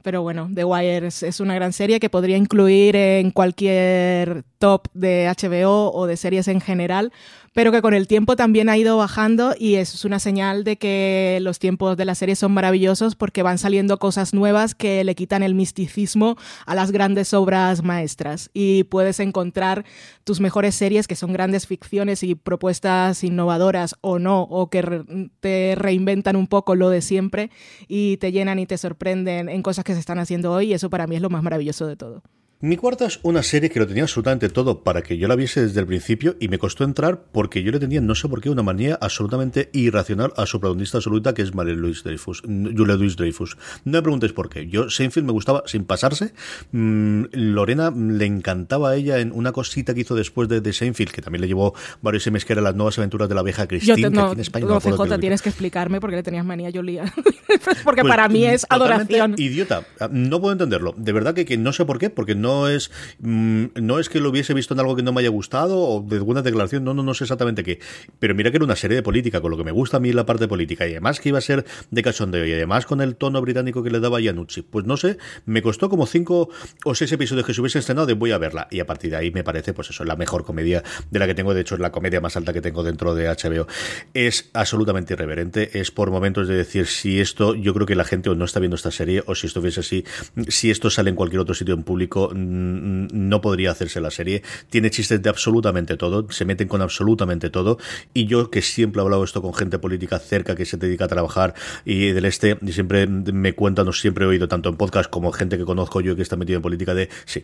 Pero 0.03 0.21
bueno, 0.21 0.47
The 0.53 0.63
Wire 0.63 1.07
es, 1.07 1.39
una 1.39 1.55
gran 1.55 1.73
serie 1.73 1.99
que 1.99 2.11
podría 2.11 2.37
incluir 2.37 2.95
en 2.95 3.31
cualquier 3.31 4.43
top 4.59 4.87
de 4.93 5.27
HBO 5.27 5.91
o 5.91 6.05
de 6.05 6.17
series 6.17 6.47
en 6.47 6.61
general, 6.61 7.11
pero 7.55 7.71
que 7.71 7.81
con 7.81 7.93
el 7.93 8.05
tiempo 8.05 8.35
también 8.35 8.67
ha 8.67 8.77
ido 8.77 8.97
bajando 8.97 9.55
y 9.57 9.75
es 9.75 10.03
una 10.03 10.19
señal 10.19 10.65
de 10.65 10.77
que 10.77 11.39
los 11.41 11.57
tiempos 11.57 11.95
de 11.95 12.03
la 12.03 12.13
serie 12.13 12.35
son 12.35 12.51
maravillosos 12.51 13.15
porque 13.15 13.43
van 13.43 13.57
saliendo 13.57 13.97
cosas 13.97 14.33
nuevas 14.33 14.75
que 14.75 15.05
le 15.05 15.15
quitan 15.15 15.41
el 15.41 15.55
misticismo 15.55 16.35
a 16.65 16.75
las 16.75 16.91
grandes 16.91 17.33
obras 17.33 17.81
maestras 17.81 18.49
y 18.53 18.83
puedes 18.83 19.21
encontrar 19.21 19.85
tus 20.25 20.41
mejores 20.41 20.75
series 20.75 21.07
que 21.07 21.15
son 21.15 21.31
grandes 21.31 21.65
ficciones 21.65 22.23
y 22.23 22.35
propuestas 22.35 23.23
innovadoras 23.23 23.95
o 24.01 24.19
no, 24.19 24.41
o 24.41 24.69
que 24.69 25.05
te 25.39 25.75
reinventan 25.77 26.35
un 26.35 26.47
poco 26.47 26.75
lo 26.75 26.89
de 26.89 27.01
siempre 27.01 27.51
y 27.87 28.17
te 28.17 28.33
llenan 28.33 28.59
y 28.59 28.65
te 28.65 28.77
sorprenden 28.77 29.47
en 29.47 29.61
cosas 29.61 29.85
que 29.85 29.93
se 29.93 30.01
están 30.01 30.19
haciendo 30.19 30.51
hoy 30.51 30.71
y 30.71 30.73
eso 30.73 30.89
para 30.89 31.07
mí 31.07 31.15
es 31.15 31.21
lo 31.21 31.29
más 31.29 31.41
maravilloso 31.41 31.87
de 31.87 31.95
todo. 31.95 32.21
Mi 32.61 32.77
cuarta 32.77 33.05
es 33.05 33.19
una 33.21 33.43
serie 33.43 33.69
que 33.69 33.79
lo 33.79 33.85
tenía 33.85 34.03
absolutamente 34.03 34.47
todo 34.47 34.81
para 34.81 35.01
que 35.01 35.17
yo 35.17 35.27
la 35.27 35.35
viese 35.35 35.61
desde 35.61 35.81
el 35.81 35.87
principio 35.87 36.37
y 36.39 36.47
me 36.47 36.57
costó 36.57 36.85
entrar 36.85 37.25
porque 37.33 37.61
yo 37.61 37.71
le 37.73 37.79
tenía, 37.79 37.99
no 37.99 38.15
sé 38.15 38.29
por 38.29 38.39
qué, 38.39 38.49
una 38.49 38.63
manía 38.63 38.97
absolutamente 39.01 39.69
irracional 39.73 40.31
a 40.37 40.45
su 40.45 40.61
protagonista 40.61 40.99
absoluta 40.99 41.33
que 41.33 41.41
es 41.41 41.53
Marie 41.53 41.75
Louise 41.75 42.03
Dreyfus, 42.05 42.43
Julia 42.43 42.95
Louise 42.95 43.17
Dreyfus. 43.17 43.57
No 43.83 43.97
me 43.97 44.01
preguntéis 44.01 44.31
por 44.31 44.47
qué. 44.47 44.67
Yo, 44.69 44.89
Seinfeld 44.89 45.25
me 45.25 45.33
gustaba 45.33 45.63
sin 45.65 45.83
pasarse. 45.83 46.33
Mm, 46.71 47.25
Lorena 47.33 47.91
le 47.91 48.25
encantaba 48.25 48.91
a 48.91 48.95
ella 48.95 49.19
en 49.19 49.33
una 49.33 49.51
cosita 49.51 49.93
que 49.93 50.01
hizo 50.01 50.15
después 50.15 50.47
de, 50.47 50.61
de 50.61 50.71
Seinfeld, 50.71 51.11
que 51.11 51.21
también 51.21 51.41
le 51.41 51.47
llevó 51.47 51.75
varios 52.01 52.23
semestres, 52.23 52.47
que 52.47 52.53
era 52.53 52.61
las 52.61 52.75
nuevas 52.75 52.97
aventuras 52.97 53.27
de 53.27 53.35
la 53.35 53.43
vieja 53.43 53.67
Christine, 53.67 54.01
yo 54.01 54.09
que 54.09 54.17
aquí 54.17 54.31
en 54.31 54.39
España 54.39 54.65
no, 54.65 54.79
CJ, 54.79 55.19
tienes 55.19 55.41
que 55.41 55.49
explicarme 55.49 55.99
por 55.99 56.09
qué 56.09 56.15
le 56.15 56.23
tenías 56.23 56.45
manía 56.45 56.69
a 56.69 56.71
Julia. 56.71 57.13
porque 57.83 58.01
pues, 58.01 58.11
para 58.11 58.29
mí 58.29 58.45
es 58.45 58.65
adoración. 58.69 59.35
Idiota. 59.37 59.85
No 60.09 60.39
puedo 60.39 60.53
entenderlo. 60.53 60.93
De 60.95 61.11
verdad 61.11 61.33
que, 61.33 61.43
que 61.43 61.57
no 61.57 61.73
sé 61.73 61.83
por 61.83 61.99
qué, 61.99 62.09
porque 62.09 62.33
no 62.33 62.44
es 62.69 62.91
Mm, 63.19 63.65
no 63.75 63.99
es 63.99 64.09
que 64.09 64.19
lo 64.19 64.29
hubiese 64.29 64.53
visto 64.53 64.73
en 64.73 64.79
algo 64.79 64.95
que 64.95 65.03
no 65.03 65.13
me 65.13 65.21
haya 65.21 65.29
gustado 65.29 65.79
o 65.79 66.01
de 66.01 66.17
alguna 66.17 66.41
declaración, 66.41 66.83
no, 66.83 66.93
no, 66.93 67.03
no 67.03 67.13
sé 67.13 67.23
exactamente 67.23 67.63
qué. 67.63 67.79
Pero 68.19 68.35
mira 68.35 68.51
que 68.51 68.57
era 68.57 68.65
una 68.65 68.75
serie 68.75 68.95
de 68.95 69.03
política, 69.03 69.41
con 69.41 69.51
lo 69.51 69.57
que 69.57 69.63
me 69.63 69.71
gusta 69.71 69.97
a 69.97 69.99
mí 69.99 70.11
la 70.11 70.25
parte 70.25 70.47
política, 70.47 70.87
y 70.87 70.91
además 70.91 71.19
que 71.19 71.29
iba 71.29 71.37
a 71.37 71.41
ser 71.41 71.65
de 71.91 72.03
cachondeo, 72.03 72.45
y 72.45 72.53
además 72.53 72.85
con 72.85 73.01
el 73.01 73.15
tono 73.15 73.41
británico 73.41 73.83
que 73.83 73.89
le 73.89 73.99
daba 73.99 74.19
Yanucci. 74.19 74.61
Pues 74.61 74.85
no 74.85 74.97
sé, 74.97 75.17
me 75.45 75.61
costó 75.61 75.89
como 75.89 76.05
cinco 76.05 76.49
o 76.83 76.95
seis 76.95 77.11
episodios 77.11 77.45
que 77.45 77.53
se 77.53 77.61
hubiese 77.61 77.79
estrenado 77.79 78.07
de 78.07 78.13
voy 78.13 78.31
a 78.31 78.37
verla. 78.37 78.67
Y 78.71 78.79
a 78.79 78.85
partir 78.85 79.11
de 79.11 79.17
ahí 79.17 79.31
me 79.31 79.43
parece, 79.43 79.73
pues 79.73 79.89
eso, 79.89 80.03
la 80.03 80.15
mejor 80.15 80.43
comedia 80.43 80.83
de 81.09 81.19
la 81.19 81.27
que 81.27 81.35
tengo. 81.35 81.53
De 81.53 81.61
hecho, 81.61 81.75
es 81.75 81.81
la 81.81 81.91
comedia 81.91 82.21
más 82.21 82.35
alta 82.37 82.53
que 82.53 82.61
tengo 82.61 82.83
dentro 82.83 83.15
de 83.15 83.27
HBO. 83.27 83.67
Es 84.13 84.49
absolutamente 84.53 85.13
irreverente. 85.13 85.79
Es 85.79 85.91
por 85.91 86.11
momentos 86.11 86.47
de 86.47 86.55
decir 86.55 86.87
si 86.87 87.19
esto, 87.19 87.55
yo 87.55 87.73
creo 87.73 87.85
que 87.85 87.95
la 87.95 88.03
gente 88.03 88.33
no 88.35 88.45
está 88.45 88.59
viendo 88.59 88.75
esta 88.75 88.91
serie, 88.91 89.23
o 89.25 89.35
si 89.35 89.47
esto 89.47 89.61
fuese 89.61 89.79
así, 89.79 90.03
si 90.47 90.71
esto 90.71 90.89
sale 90.89 91.09
en 91.09 91.15
cualquier 91.15 91.39
otro 91.39 91.53
sitio 91.53 91.73
en 91.73 91.83
público, 91.83 92.31
no 92.35 93.41
podría 93.41 93.71
hacerse 93.71 94.01
la 94.01 94.11
serie. 94.11 94.43
Tiene 94.69 94.89
chistes 94.89 95.21
de 95.21 95.29
absolutamente 95.29 95.97
todo, 95.97 96.29
se 96.31 96.45
meten 96.45 96.67
con 96.67 96.81
absolutamente 96.81 97.49
todo. 97.49 97.77
Y 98.13 98.25
yo 98.25 98.49
que 98.49 98.61
siempre 98.61 99.01
he 99.01 99.03
hablado 99.03 99.23
esto 99.23 99.41
con 99.41 99.53
gente 99.53 99.79
política 99.79 100.19
cerca 100.19 100.55
que 100.55 100.65
se 100.65 100.77
dedica 100.77 101.05
a 101.05 101.07
trabajar 101.07 101.53
y 101.85 102.11
del 102.11 102.25
este, 102.25 102.57
y 102.61 102.73
siempre 102.73 103.07
me 103.07 103.53
cuentan, 103.53 103.87
o 103.87 103.93
siempre 103.93 104.25
he 104.25 104.27
oído 104.27 104.47
tanto 104.47 104.69
en 104.69 104.77
podcast 104.77 105.09
como 105.09 105.31
gente 105.31 105.57
que 105.57 105.65
conozco 105.65 106.01
yo 106.01 106.15
que 106.15 106.21
está 106.21 106.35
metido 106.35 106.57
en 106.57 106.61
política 106.61 106.93
de, 106.93 107.09
sí, 107.25 107.43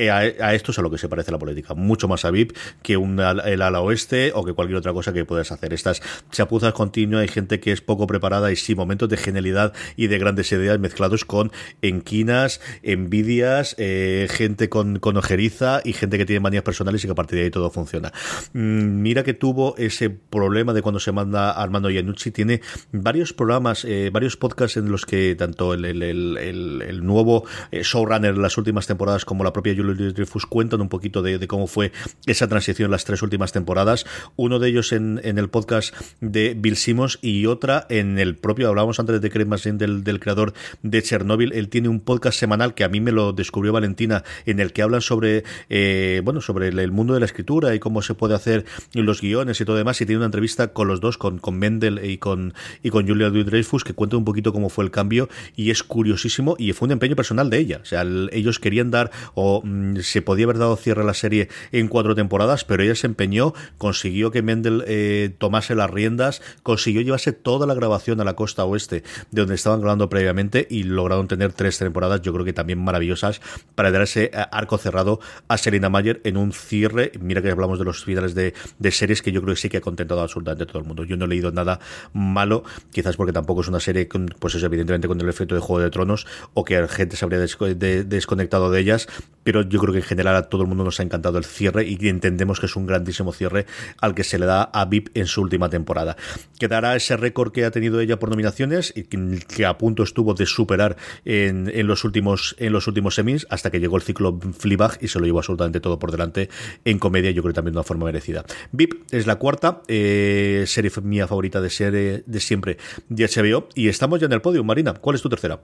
eh, 0.00 0.10
a, 0.10 0.54
esto 0.54 0.72
es 0.72 0.78
a 0.78 0.82
lo 0.82 0.90
que 0.90 0.96
se 0.96 1.10
parece 1.10 1.30
la 1.30 1.38
política, 1.38 1.74
mucho 1.74 2.08
más 2.08 2.24
a 2.24 2.30
VIP 2.30 2.56
que 2.82 2.96
un, 2.96 3.20
el 3.20 3.60
ala 3.60 3.82
oeste 3.82 4.32
o 4.34 4.42
que 4.44 4.54
cualquier 4.54 4.78
otra 4.78 4.94
cosa 4.94 5.12
que 5.12 5.26
puedas 5.26 5.52
hacer. 5.52 5.74
Estas 5.74 6.00
chapuzas 6.30 6.72
continuas, 6.72 7.20
hay 7.20 7.28
gente 7.28 7.60
que 7.60 7.70
es 7.70 7.82
poco 7.82 8.06
preparada 8.06 8.50
y 8.50 8.56
sí, 8.56 8.74
momentos 8.74 9.10
de 9.10 9.18
genialidad 9.18 9.74
y 9.96 10.06
de 10.06 10.18
grandes 10.18 10.50
ideas 10.52 10.78
mezclados 10.78 11.26
con 11.26 11.52
enquinas, 11.82 12.62
envidias, 12.82 13.74
eh, 13.76 14.26
gente 14.30 14.70
con, 14.70 14.98
ojeriza 15.02 15.82
y 15.84 15.92
gente 15.92 16.16
que 16.16 16.24
tiene 16.24 16.40
manías 16.40 16.62
personales 16.62 17.04
y 17.04 17.06
que 17.06 17.12
a 17.12 17.16
partir 17.16 17.38
de 17.38 17.44
ahí 17.44 17.50
todo 17.50 17.68
funciona. 17.70 18.10
Mm, 18.54 19.02
mira 19.02 19.22
que 19.22 19.34
tuvo 19.34 19.76
ese 19.76 20.08
problema 20.08 20.72
de 20.72 20.80
cuando 20.80 20.98
se 20.98 21.12
manda 21.12 21.50
Armando 21.50 21.90
Iannucci, 21.90 22.30
tiene 22.30 22.62
varios 22.90 23.34
programas, 23.34 23.84
eh, 23.84 24.08
varios 24.10 24.38
podcasts 24.38 24.78
en 24.78 24.90
los 24.90 25.04
que 25.04 25.34
tanto 25.34 25.74
el, 25.74 25.84
el, 25.84 26.02
el, 26.02 27.04
nuevo 27.04 27.44
showrunner 27.70 28.34
en 28.34 28.42
las 28.42 28.56
últimas 28.56 28.86
temporadas 28.86 29.26
como 29.26 29.44
la 29.44 29.52
propia 29.52 29.74
Julia 29.76 29.89
Dreyfus 29.96 30.46
cuentan 30.46 30.80
un 30.80 30.88
poquito 30.88 31.22
de, 31.22 31.46
cómo 31.46 31.66
fue 31.66 31.92
esa 32.26 32.48
transición 32.48 32.86
en 32.86 32.90
las 32.92 33.04
tres 33.04 33.22
últimas 33.22 33.52
temporadas. 33.52 34.06
Uno 34.36 34.58
de 34.58 34.68
ellos 34.68 34.92
en, 34.92 35.20
el 35.22 35.48
podcast 35.48 35.94
de 36.20 36.54
Bill 36.56 36.76
Simmons 36.76 37.18
y 37.22 37.46
otra 37.46 37.86
en 37.88 38.18
el 38.18 38.36
propio, 38.36 38.68
hablábamos 38.68 39.00
antes 39.00 39.20
de 39.20 39.30
Craig 39.30 39.46
Mazin, 39.46 39.78
del, 39.78 40.20
creador 40.20 40.52
de 40.82 41.02
Chernobyl. 41.02 41.52
Él 41.52 41.68
tiene 41.68 41.88
un 41.88 42.00
podcast 42.00 42.38
semanal 42.38 42.74
que 42.74 42.84
a 42.84 42.88
mí 42.88 43.00
me 43.00 43.12
lo 43.12 43.32
descubrió 43.32 43.72
Valentina, 43.72 44.24
en 44.46 44.60
el 44.60 44.72
que 44.72 44.82
hablan 44.82 45.00
sobre, 45.00 45.44
eh, 45.68 46.20
bueno, 46.24 46.40
sobre 46.40 46.68
el, 46.68 46.92
mundo 46.92 47.14
de 47.14 47.20
la 47.20 47.26
escritura 47.26 47.74
y 47.74 47.78
cómo 47.78 48.02
se 48.02 48.14
puede 48.14 48.34
hacer 48.34 48.64
los 48.92 49.20
guiones 49.20 49.60
y 49.60 49.64
todo 49.64 49.76
demás. 49.76 50.00
Y 50.00 50.06
tiene 50.06 50.18
una 50.18 50.26
entrevista 50.26 50.72
con 50.72 50.88
los 50.88 51.00
dos, 51.00 51.18
con, 51.18 51.38
con 51.38 51.58
Mendel 51.58 52.04
y 52.04 52.18
con, 52.18 52.54
y 52.82 52.90
con 52.90 53.06
Julia 53.06 53.30
Dreyfus, 53.30 53.84
que 53.84 53.94
cuenta 53.94 54.16
un 54.16 54.24
poquito 54.24 54.52
cómo 54.52 54.68
fue 54.68 54.84
el 54.84 54.90
cambio 54.90 55.28
y 55.56 55.70
es 55.70 55.82
curiosísimo 55.82 56.56
y 56.58 56.72
fue 56.72 56.86
un 56.86 56.92
empeño 56.92 57.16
personal 57.16 57.50
de 57.50 57.58
ella. 57.58 57.80
O 57.82 57.84
sea, 57.84 58.04
ellos 58.32 58.58
querían 58.58 58.90
dar 58.90 59.10
o 59.34 59.62
se 60.00 60.22
podía 60.22 60.44
haber 60.44 60.58
dado 60.58 60.76
cierre 60.76 61.02
a 61.02 61.04
la 61.04 61.14
serie 61.14 61.48
en 61.72 61.88
cuatro 61.88 62.14
temporadas, 62.14 62.64
pero 62.64 62.82
ella 62.82 62.94
se 62.94 63.06
empeñó, 63.06 63.54
consiguió 63.78 64.30
que 64.30 64.42
Mendel 64.42 64.84
eh, 64.86 65.34
tomase 65.38 65.74
las 65.74 65.90
riendas, 65.90 66.42
consiguió 66.62 67.02
llevarse 67.02 67.32
toda 67.32 67.66
la 67.66 67.74
grabación 67.74 68.20
a 68.20 68.24
la 68.24 68.34
costa 68.34 68.64
oeste 68.64 69.02
de 69.30 69.40
donde 69.42 69.54
estaban 69.54 69.80
grabando 69.80 70.08
previamente 70.08 70.66
y 70.70 70.84
lograron 70.84 71.28
tener 71.28 71.52
tres 71.52 71.78
temporadas, 71.78 72.22
yo 72.22 72.32
creo 72.32 72.44
que 72.44 72.52
también 72.52 72.82
maravillosas, 72.82 73.40
para 73.74 73.90
dar 73.90 74.02
ese 74.02 74.24
eh, 74.24 74.30
arco 74.50 74.78
cerrado 74.78 75.20
a 75.48 75.58
Selina 75.58 75.88
Mayer 75.88 76.20
en 76.24 76.36
un 76.36 76.52
cierre. 76.52 77.12
Mira 77.20 77.42
que 77.42 77.50
hablamos 77.50 77.78
de 77.78 77.84
los 77.84 78.04
finales 78.04 78.34
de, 78.34 78.54
series 78.90 79.22
que 79.22 79.32
yo 79.32 79.40
creo 79.42 79.54
que 79.54 79.60
sí 79.60 79.68
que 79.68 79.78
ha 79.78 79.80
contentado 79.80 80.20
absolutamente 80.20 80.64
a 80.64 80.66
todo 80.66 80.78
el 80.78 80.84
mundo. 80.84 81.04
Yo 81.04 81.16
no 81.16 81.24
he 81.24 81.28
leído 81.28 81.52
nada 81.52 81.80
malo, 82.12 82.64
quizás 82.90 83.16
porque 83.16 83.32
tampoco 83.32 83.60
es 83.60 83.68
una 83.68 83.80
serie, 83.80 84.08
pues 84.38 84.54
eso, 84.54 84.66
evidentemente 84.66 85.08
con 85.08 85.20
el 85.20 85.28
efecto 85.28 85.54
de 85.54 85.60
Juego 85.60 85.82
de 85.82 85.90
Tronos 85.90 86.26
o 86.54 86.64
que 86.64 86.80
la 86.80 86.88
gente 86.88 87.16
se 87.16 87.24
habría 87.24 87.38
desconectado 87.40 88.70
de 88.70 88.80
ellas, 88.80 89.08
pero 89.44 89.59
yo 89.62 89.80
creo 89.80 89.92
que 89.92 90.00
en 90.00 90.04
general 90.04 90.36
a 90.36 90.42
todo 90.48 90.62
el 90.62 90.68
mundo 90.68 90.84
nos 90.84 91.00
ha 91.00 91.02
encantado 91.02 91.38
el 91.38 91.44
cierre 91.44 91.86
y 91.86 92.08
entendemos 92.08 92.60
que 92.60 92.66
es 92.66 92.76
un 92.76 92.86
grandísimo 92.86 93.32
cierre 93.32 93.66
al 94.00 94.14
que 94.14 94.24
se 94.24 94.38
le 94.38 94.46
da 94.46 94.62
a 94.62 94.84
VIP 94.84 95.08
en 95.14 95.26
su 95.26 95.42
última 95.42 95.68
temporada. 95.68 96.16
Quedará 96.58 96.96
ese 96.96 97.16
récord 97.16 97.52
que 97.52 97.64
ha 97.64 97.70
tenido 97.70 98.00
ella 98.00 98.18
por 98.18 98.30
nominaciones 98.30 98.92
y 98.94 99.04
que 99.04 99.66
a 99.66 99.78
punto 99.78 100.02
estuvo 100.02 100.34
de 100.34 100.46
superar 100.46 100.96
en, 101.24 101.86
los 101.86 102.04
últimos 102.04 102.56
en 102.58 102.72
los 102.72 102.86
últimos 102.86 103.14
semis 103.14 103.46
hasta 103.50 103.70
que 103.70 103.80
llegó 103.80 103.96
el 103.96 104.02
ciclo 104.02 104.38
Fleabag 104.58 104.98
y 105.00 105.08
se 105.08 105.18
lo 105.18 105.26
llevó 105.26 105.38
absolutamente 105.38 105.80
todo 105.80 105.98
por 105.98 106.10
delante 106.10 106.48
en 106.84 106.98
comedia, 106.98 107.30
yo 107.30 107.42
creo 107.42 107.54
también 107.54 107.72
de 107.72 107.78
una 107.78 107.84
forma 107.84 108.06
merecida. 108.06 108.44
VIP 108.72 109.04
es 109.10 109.26
la 109.26 109.36
cuarta 109.36 109.82
eh, 109.88 110.64
serie 110.66 110.90
mía 111.02 111.26
favorita 111.26 111.60
de 111.60 111.70
serie 111.70 112.22
de 112.26 112.40
siempre 112.40 112.78
de 113.08 113.26
HBO 113.26 113.68
y 113.74 113.88
estamos 113.88 114.20
ya 114.20 114.26
en 114.26 114.32
el 114.32 114.42
podio. 114.42 114.64
Marina, 114.64 114.94
¿cuál 114.94 115.16
es 115.16 115.22
tu 115.22 115.28
tercera? 115.28 115.60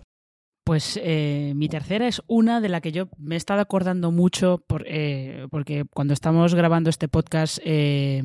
Pues 0.66 0.98
eh, 1.00 1.52
mi 1.54 1.68
tercera 1.68 2.08
es 2.08 2.20
una 2.26 2.60
de 2.60 2.68
la 2.68 2.80
que 2.80 2.90
yo 2.90 3.08
me 3.18 3.36
he 3.36 3.38
estado 3.38 3.60
acordando 3.60 4.10
mucho 4.10 4.64
por, 4.66 4.84
eh, 4.88 5.46
porque 5.48 5.84
cuando 5.84 6.12
estamos 6.12 6.56
grabando 6.56 6.90
este 6.90 7.06
podcast 7.06 7.60
eh, 7.64 8.24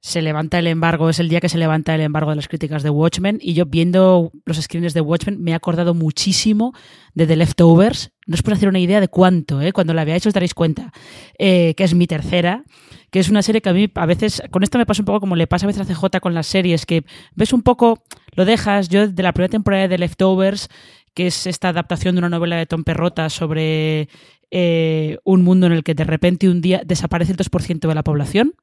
se 0.00 0.22
levanta 0.22 0.58
el 0.58 0.66
embargo, 0.66 1.08
es 1.08 1.20
el 1.20 1.28
día 1.28 1.40
que 1.40 1.48
se 1.48 1.58
levanta 1.58 1.94
el 1.94 2.00
embargo 2.00 2.30
de 2.30 2.36
las 2.36 2.48
críticas 2.48 2.82
de 2.82 2.90
Watchmen 2.90 3.38
y 3.40 3.54
yo 3.54 3.66
viendo 3.66 4.32
los 4.44 4.60
screens 4.60 4.92
de 4.92 5.02
Watchmen 5.02 5.40
me 5.40 5.52
he 5.52 5.54
acordado 5.54 5.94
muchísimo 5.94 6.72
de 7.14 7.28
The 7.28 7.36
Leftovers. 7.36 8.10
No 8.26 8.34
os 8.34 8.42
puedo 8.42 8.56
hacer 8.56 8.68
una 8.68 8.80
idea 8.80 9.00
de 9.00 9.06
cuánto, 9.06 9.60
cuando 9.72 9.94
la 9.94 10.04
veáis 10.04 10.26
os 10.26 10.34
daréis 10.34 10.54
cuenta, 10.54 10.92
que 11.38 11.76
es 11.78 11.94
mi 11.94 12.08
tercera 12.08 12.64
que 13.12 13.20
es 13.20 13.28
una 13.28 13.42
serie 13.42 13.60
que 13.60 13.68
a 13.68 13.74
mí 13.74 13.90
a 13.94 14.06
veces, 14.06 14.42
con 14.50 14.62
esto 14.62 14.78
me 14.78 14.86
pasa 14.86 15.02
un 15.02 15.06
poco 15.06 15.20
como 15.20 15.36
le 15.36 15.46
pasa 15.46 15.66
a 15.66 15.68
veces 15.68 15.82
a 15.82 15.94
CJ 15.94 16.18
con 16.20 16.32
las 16.32 16.46
series, 16.46 16.86
que 16.86 17.04
ves 17.34 17.52
un 17.52 17.62
poco, 17.62 18.02
lo 18.34 18.46
dejas, 18.46 18.88
yo 18.88 19.06
de 19.06 19.22
la 19.22 19.32
primera 19.34 19.50
temporada 19.50 19.82
de 19.82 19.90
The 19.90 19.98
Leftovers 19.98 20.70
que 21.14 21.26
es 21.26 21.46
esta 21.46 21.68
adaptación 21.68 22.14
de 22.14 22.20
una 22.20 22.28
novela 22.28 22.56
de 22.56 22.66
Tom 22.66 22.84
Perrota 22.84 23.28
sobre 23.30 24.08
eh, 24.50 25.18
un 25.24 25.42
mundo 25.42 25.66
en 25.66 25.72
el 25.72 25.82
que 25.82 25.94
de 25.94 26.04
repente 26.04 26.48
un 26.48 26.60
día 26.60 26.82
desaparece 26.84 27.32
el 27.32 27.38
2% 27.38 27.88
de 27.88 27.94
la 27.94 28.02
población. 28.02 28.54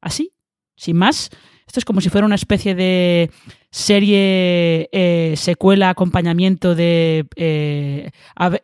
Así, 0.00 0.32
sin 0.76 0.96
más. 0.96 1.30
Esto 1.66 1.80
es 1.80 1.84
como 1.84 2.00
si 2.00 2.10
fuera 2.10 2.26
una 2.26 2.36
especie 2.36 2.74
de 2.74 3.30
serie, 3.70 4.88
eh, 4.92 5.34
secuela, 5.36 5.90
acompañamiento 5.90 6.74
de 6.74 7.26
eh, 7.34 8.10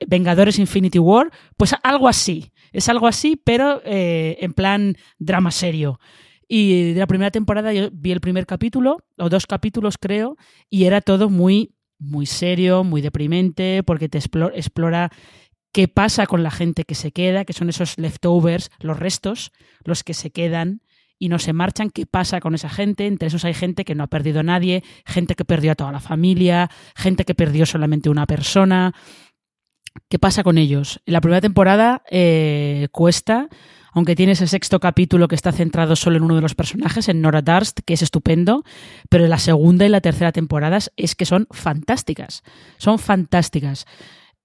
Vengadores 0.07 0.59
Infinity 0.59 0.99
War. 0.99 1.31
Pues 1.57 1.75
algo 1.83 2.09
así. 2.09 2.53
Es 2.73 2.89
algo 2.89 3.07
así, 3.07 3.39
pero 3.43 3.83
en 3.85 4.55
plan 4.55 4.97
drama 5.19 5.51
serio. 5.51 5.99
Y 6.49 6.93
de 6.93 7.01
la 7.01 7.07
primera 7.07 7.31
temporada 7.31 7.73
yo 7.73 7.89
vi 7.93 8.13
el 8.13 8.21
primer 8.21 8.47
capítulo, 8.47 8.99
o 9.19 9.29
dos 9.29 9.47
capítulos 9.47 9.97
creo, 9.99 10.37
y 10.71 10.85
era 10.85 11.01
todo 11.03 11.29
muy 11.29 11.75
muy 12.03 12.27
serio, 12.27 12.85
muy 12.85 13.01
deprimente, 13.01 13.83
porque 13.85 14.09
te 14.09 14.19
explora, 14.19 15.11
qué 15.73 15.89
pasa 15.89 16.27
con 16.27 16.43
la 16.43 16.51
gente 16.51 16.85
que 16.85 16.95
se 16.95 17.13
queda, 17.13 17.45
que 17.45 17.53
son 17.53 17.69
esos 17.69 17.99
leftovers, 17.99 18.71
los 18.81 18.99
restos, 18.99 19.53
los 19.85 20.05
que 20.05 20.15
se 20.15 20.31
quedan 20.31 20.83
y 21.19 21.29
no 21.29 21.39
se 21.39 21.53
marchan, 21.53 21.91
qué 21.91 22.05
pasa 22.05 22.41
con 22.41 22.55
esa 22.55 22.69
gente. 22.69 23.07
Entre 23.07 23.29
esos 23.29 23.45
hay 23.45 23.55
gente 23.55 23.85
que 23.85 23.95
no 23.95 24.05
ha 24.05 24.09
perdido 24.09 24.41
a 24.41 24.43
nadie, 24.43 24.83
gente 25.07 25.35
que 25.35 25.45
perdió 25.45 25.73
a 25.73 25.75
toda 25.77 25.93
la 25.93 26.01
familia, 26.01 26.69
gente 26.97 27.25
que 27.25 27.35
perdió 27.35 27.65
solamente 27.65 28.11
una 28.11 28.27
persona. 28.27 28.93
¿Qué 30.09 30.19
pasa 30.19 30.43
con 30.43 30.59
ellos? 30.59 31.01
En 31.07 31.13
la 31.13 31.21
primera 31.21 31.41
temporada 31.41 32.03
eh, 32.11 32.89
cuesta 32.93 33.49
aunque 33.93 34.17
tiene 34.17 34.33
ese 34.33 34.47
sexto 34.47 34.81
capítulo 34.81 35.29
que 35.29 35.35
está 35.35 35.53
centrado 35.53 35.97
solo 35.97 36.17
en 36.17 36.25
uno 36.25 36.35
de 36.35 36.41
los 36.41 36.55
personajes, 36.55 37.09
en 37.09 37.21
Nora 37.21 37.43
Darst, 37.43 37.81
que 37.85 37.95
es 37.95 38.03
estupendo, 38.03 38.65
pero 39.09 39.27
la 39.29 39.39
segunda 39.39 39.85
y 39.85 39.91
la 39.91 40.01
tercera 40.01 40.33
temporadas 40.33 40.91
es 40.97 41.15
que 41.15 41.27
son 41.27 41.47
fantásticas, 41.51 42.43
son 42.79 42.99
fantásticas. 42.99 43.87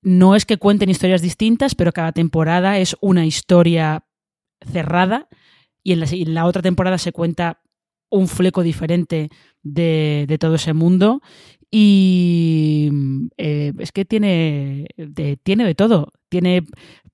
No 0.01 0.35
es 0.35 0.45
que 0.45 0.57
cuenten 0.57 0.89
historias 0.89 1.21
distintas, 1.21 1.75
pero 1.75 1.93
cada 1.93 2.11
temporada 2.11 2.77
es 2.77 2.95
una 3.01 3.25
historia 3.25 4.05
cerrada 4.61 5.27
y 5.83 5.93
en 5.93 6.33
la, 6.33 6.45
otra 6.45 6.61
temporada 6.61 6.97
se 6.97 7.13
cuenta 7.13 7.61
un 8.09 8.27
fleco 8.27 8.63
diferente 8.63 9.29
de, 9.63 10.37
todo 10.39 10.55
ese 10.55 10.73
mundo 10.73 11.21
y 11.71 12.89
eh, 13.37 13.73
es 13.79 13.91
que 13.91 14.05
tiene 14.05 14.87
tiene 15.43 15.65
de 15.65 15.75
todo. 15.75 16.13
Tiene 16.29 16.63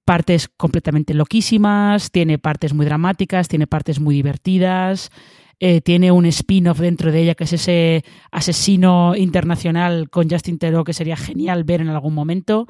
partes 0.06 0.50
completamente 0.58 1.14
loquísimas, 1.14 2.12
tiene 2.12 2.38
partes 2.38 2.74
muy 2.74 2.86
dramáticas, 2.86 3.48
tiene 3.48 3.68
partes 3.68 4.00
muy 4.00 4.16
divertidas, 4.16 5.12
eh, 5.60 5.82
tiene 5.82 6.12
un 6.12 6.26
spin-off 6.26 6.80
dentro 6.80 7.12
de 7.12 7.22
ella 7.22 7.36
que 7.36 7.46
es 7.46 7.54
ese 7.54 8.04
asesino 8.32 9.16
internacional 9.16 10.10
con 10.10 10.30
Justin 10.30 10.58
Theroux 10.58 10.84
que 10.84 10.94
sería 10.94 11.16
genial 11.16 11.64
ver 11.64 11.82
en 11.82 11.90
algún 11.90 12.14
momento. 12.14 12.68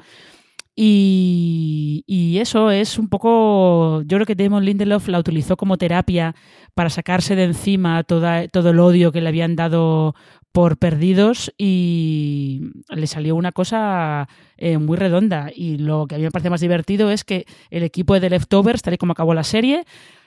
Y, 0.76 2.02
y, 2.06 2.38
eso 2.38 2.72
es 2.72 2.98
un 2.98 3.08
poco. 3.08 4.02
Yo 4.02 4.16
creo 4.16 4.26
que 4.26 4.34
Damon 4.34 4.64
Lindelof 4.64 5.06
la 5.06 5.20
utilizó 5.20 5.56
como 5.56 5.76
terapia 5.78 6.34
para 6.74 6.90
sacarse 6.90 7.36
de 7.36 7.44
encima 7.44 8.02
toda, 8.02 8.48
todo 8.48 8.70
el 8.70 8.80
odio 8.80 9.12
que 9.12 9.20
le 9.20 9.28
habían 9.28 9.54
dado 9.54 10.16
por 10.52 10.76
perdidos 10.76 11.52
y 11.58 12.70
le 12.88 13.06
salió 13.08 13.34
una 13.34 13.52
cosa 13.52 14.28
eh, 14.64 14.78
muy 14.78 14.96
redonda. 14.96 15.50
Y 15.54 15.76
lo 15.76 16.06
que 16.06 16.14
a 16.14 16.18
mí 16.18 16.24
me 16.24 16.30
parece 16.30 16.48
más 16.48 16.62
divertido 16.62 17.10
es 17.10 17.22
que 17.22 17.44
el 17.68 17.82
equipo 17.82 18.14
de 18.14 18.20
The 18.20 18.30
Leftovers, 18.30 18.80
tal 18.80 18.94
y 18.94 18.96
como 18.96 19.12
acabó 19.12 19.34
la 19.34 19.44
serie, 19.44 19.84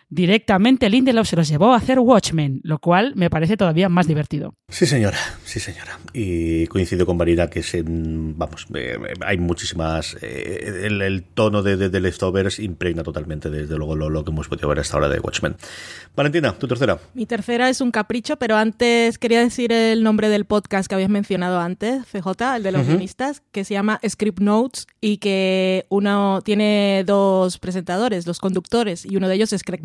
directamente 0.10 0.89
Lindelof 0.89 1.28
se 1.28 1.36
los 1.36 1.47
llevó 1.47 1.74
a 1.74 1.78
hacer 1.78 1.99
Watchmen, 1.99 2.62
lo 2.64 2.80
cual 2.80 3.14
me 3.16 3.30
parece 3.30 3.58
todavía 3.58 3.89
más 3.89 4.08
divertido. 4.08 4.55
Sí, 4.70 4.86
señora, 4.86 5.18
sí, 5.45 5.60
señora. 5.60 5.99
Y 6.14 6.68
coincido 6.68 7.05
con 7.05 7.18
Marina 7.18 7.49
que 7.49 7.64
se, 7.64 7.84
vamos, 7.86 8.68
eh, 8.74 8.97
hay 9.26 9.38
muchísimas. 9.38 10.18
Eh, 10.22 10.84
el, 10.86 11.24
tono 11.24 11.64
de, 11.64 11.78
de, 11.78 11.99
Leftovers 11.99 12.60
impregna 12.60 13.03
totalmente, 13.03 13.49
desde 13.49 13.78
luego, 13.78 13.95
lo, 13.95 14.24
que 14.24 14.32
hemos 14.32 14.47
podido 14.47 14.68
ver 14.70 14.80
hasta 14.80 14.97
ahora 14.97 15.10
de 15.10 15.20
Watchmen. 15.20 15.55
Valentina, 16.16 16.53
tu 16.53 16.68
tercera. 16.68 16.99
Mi 17.14 17.26
tercera 17.26 17.70
es 17.70 17.82
un 17.82 17.91
capricho, 17.91 18.38
pero 18.38 18.58
antes 18.58 19.18
quería 19.18 19.39
decir 19.39 19.72
el 19.72 20.03
nombre 20.03 20.30
del 20.30 20.45
podcast 20.45 20.88
que 20.88 20.95
habías 20.95 21.10
mencionado 21.10 21.60
antes, 21.60 22.05
CJ, 22.05 22.58
el 22.58 22.64
de 22.64 22.72
los 22.72 22.88
guionistas, 22.88 23.41
que 23.51 23.64
se 23.64 23.74
llama 23.74 23.99
Script 24.08 24.39
Notes 24.39 24.88
y 25.01 25.18
que 25.18 25.86
uno 25.89 26.41
tiene 26.43 27.03
dos 27.05 27.58
presentadores, 27.60 28.26
dos 28.26 28.39
conductores, 28.39 29.05
y 29.05 29.16
uno 29.18 29.28
de 29.28 29.36
ellos 29.36 29.53
es 29.53 29.64
Craig 29.64 29.84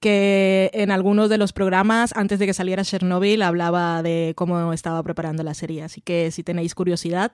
Que 0.00 0.70
en 0.74 0.90
algunos 0.90 1.30
de 1.30 1.38
los 1.38 1.52
programas, 1.52 2.12
antes 2.16 2.40
de 2.40 2.46
que 2.46 2.54
saliera 2.54 2.82
Chernobyl, 2.82 3.40
hablaba 3.40 4.02
de 4.02 4.32
cómo 4.34 4.72
estaba 4.72 5.00
preparando 5.04 5.44
la 5.44 5.54
serie. 5.54 5.84
Así 5.84 6.00
que 6.00 6.32
si 6.32 6.42
tenéis 6.42 6.74
curiosidad, 6.74 7.30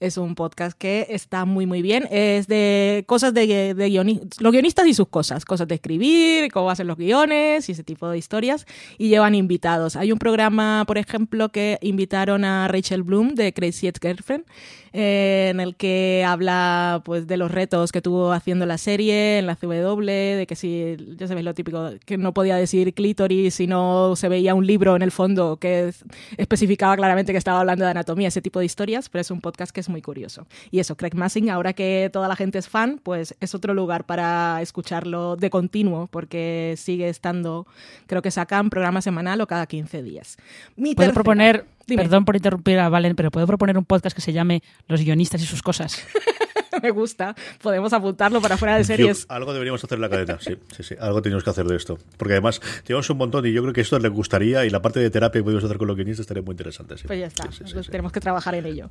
es 0.00 0.16
un 0.16 0.34
podcast 0.34 0.76
que 0.76 1.06
está 1.10 1.44
muy, 1.44 1.64
muy 1.66 1.80
bien. 1.80 2.08
Es 2.10 2.48
de 2.48 3.04
cosas 3.06 3.32
de, 3.34 3.72
de 3.72 3.88
guionistas, 3.88 4.40
los 4.40 4.52
guionistas 4.52 4.88
y 4.88 4.94
sus 4.94 5.06
cosas, 5.06 5.44
cosas 5.44 5.68
de 5.68 5.76
escribir, 5.76 6.50
cómo 6.50 6.70
hacen 6.70 6.88
los 6.88 6.96
guiones 6.96 7.68
y 7.68 7.72
ese 7.72 7.84
tipo 7.84 8.08
de 8.08 8.18
historias. 8.18 8.66
Y 8.98 9.10
llevan 9.10 9.36
invitados. 9.36 9.94
Hay 9.94 10.10
un 10.10 10.18
programa, 10.18 10.82
por 10.88 10.98
ejemplo, 10.98 11.50
que 11.50 11.78
invitaron 11.82 12.44
a 12.44 12.66
Rachel 12.66 13.04
Bloom 13.04 13.36
de 13.36 13.52
Crazy 13.52 13.86
Ex 13.86 14.00
Girlfriend 14.00 14.44
eh, 14.92 15.48
en 15.50 15.60
el 15.60 15.76
que 15.76 16.24
habla 16.26 17.02
pues 17.04 17.26
de 17.26 17.36
los 17.36 17.50
retos 17.50 17.92
que 17.92 18.02
tuvo 18.02 18.32
haciendo 18.32 18.66
la 18.66 18.78
serie 18.78 19.38
en 19.38 19.46
la 19.46 19.56
CW, 19.56 20.04
de 20.04 20.46
que 20.48 20.56
si, 20.56 20.96
ya 21.16 21.28
sabéis 21.28 21.44
lo 21.44 21.54
típico, 21.54 21.90
que 22.04 22.18
no 22.18 22.32
podía 22.32 22.56
decir 22.56 22.94
clítoris 22.94 23.54
si 23.54 23.66
no 23.66 24.16
se 24.16 24.28
veía 24.28 24.54
un 24.54 24.66
libro 24.66 24.96
en 24.96 25.02
el 25.02 25.10
fondo 25.10 25.56
que 25.56 25.92
especificaba 26.36 26.96
claramente 26.96 27.32
que 27.32 27.38
estaba 27.38 27.60
hablando 27.60 27.84
de 27.84 27.90
anatomía, 27.90 28.28
ese 28.28 28.42
tipo 28.42 28.58
de 28.58 28.66
historias, 28.66 29.08
pero 29.08 29.20
es 29.20 29.30
un 29.30 29.40
podcast 29.40 29.72
que 29.72 29.80
es 29.80 29.88
muy 29.88 30.02
curioso. 30.02 30.46
Y 30.70 30.80
eso, 30.80 30.96
Craig 30.96 31.14
Massing, 31.14 31.50
ahora 31.50 31.72
que 31.72 32.10
toda 32.12 32.28
la 32.28 32.36
gente 32.36 32.58
es 32.58 32.68
fan, 32.68 33.00
pues 33.02 33.34
es 33.40 33.54
otro 33.54 33.74
lugar 33.74 34.04
para 34.04 34.60
escucharlo 34.62 35.36
de 35.36 35.50
continuo, 35.50 36.08
porque 36.08 36.74
sigue 36.76 37.08
estando, 37.08 37.66
creo 38.06 38.22
que 38.22 38.30
sacan 38.30 38.70
programa 38.70 39.02
semanal 39.02 39.40
o 39.40 39.46
cada 39.46 39.66
15 39.66 40.02
días. 40.02 40.36
Mi 40.76 40.94
Puedo 40.94 41.12
proponer 41.12 41.64
Perdón 41.96 42.24
por 42.24 42.36
interrumpir 42.36 42.78
a 42.78 42.88
Valen, 42.88 43.16
pero 43.16 43.30
puedo 43.30 43.46
proponer 43.46 43.78
un 43.78 43.84
podcast 43.84 44.14
que 44.14 44.22
se 44.22 44.32
llame 44.32 44.62
Los 44.86 45.00
guionistas 45.00 45.42
y 45.42 45.46
sus 45.46 45.62
cosas. 45.62 46.04
Me 46.82 46.90
gusta. 46.90 47.34
Podemos 47.60 47.92
apuntarlo 47.92 48.40
para 48.40 48.56
fuera 48.56 48.76
de 48.76 48.84
series. 48.84 49.26
algo 49.28 49.52
deberíamos 49.52 49.82
hacer 49.82 49.96
en 49.96 50.02
la 50.02 50.08
cadena, 50.08 50.38
sí, 50.40 50.56
sí, 50.76 50.82
sí. 50.82 50.94
Algo 51.00 51.22
tenemos 51.22 51.42
que 51.42 51.50
hacer 51.50 51.66
de 51.66 51.76
esto. 51.76 51.98
Porque 52.16 52.34
además 52.34 52.60
tenemos 52.84 53.08
un 53.10 53.18
montón 53.18 53.46
y 53.46 53.52
yo 53.52 53.62
creo 53.62 53.74
que 53.74 53.80
esto 53.80 53.98
les 53.98 54.12
gustaría 54.12 54.64
y 54.64 54.70
la 54.70 54.80
parte 54.80 55.00
de 55.00 55.10
terapia 55.10 55.40
que 55.40 55.44
podemos 55.44 55.64
hacer 55.64 55.78
con 55.78 55.88
los 55.88 55.96
guionistas 55.96 56.24
estaría 56.24 56.42
muy 56.42 56.52
interesante. 56.52 56.94
Pues 57.06 57.18
ya 57.18 57.26
está. 57.26 57.48
Pues 57.72 57.88
tenemos 57.88 58.12
que 58.12 58.20
trabajar 58.20 58.54
en 58.54 58.66
ello. 58.66 58.90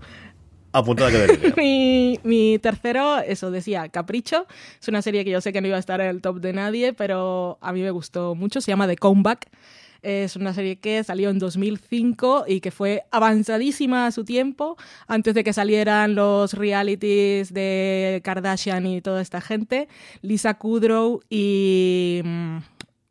Apuntada 0.73 1.11
que 1.11 1.53
mi, 1.57 2.19
mi 2.23 2.59
tercero, 2.59 3.19
eso 3.19 3.51
decía, 3.51 3.87
Capricho. 3.89 4.47
Es 4.81 4.87
una 4.87 5.01
serie 5.01 5.23
que 5.23 5.31
yo 5.31 5.41
sé 5.41 5.53
que 5.53 5.61
no 5.61 5.67
iba 5.67 5.77
a 5.77 5.79
estar 5.79 6.01
en 6.01 6.07
el 6.07 6.21
top 6.21 6.39
de 6.39 6.53
nadie, 6.53 6.93
pero 6.93 7.57
a 7.61 7.71
mí 7.71 7.81
me 7.81 7.91
gustó 7.91 8.35
mucho. 8.35 8.59
Se 8.59 8.71
llama 8.71 8.87
The 8.87 8.97
Comeback. 8.97 9.49
Es 10.01 10.35
una 10.35 10.53
serie 10.53 10.79
que 10.79 11.03
salió 11.03 11.29
en 11.29 11.39
2005 11.39 12.45
y 12.47 12.61
que 12.61 12.71
fue 12.71 13.03
avanzadísima 13.11 14.07
a 14.07 14.11
su 14.11 14.25
tiempo, 14.25 14.77
antes 15.07 15.33
de 15.33 15.43
que 15.43 15.53
salieran 15.53 16.15
los 16.15 16.53
realities 16.53 17.53
de 17.53 18.21
Kardashian 18.23 18.85
y 18.85 19.01
toda 19.01 19.21
esta 19.21 19.41
gente. 19.41 19.87
Lisa 20.21 20.55
Kudrow 20.55 21.21
y 21.29 22.21
mm, 22.23 22.57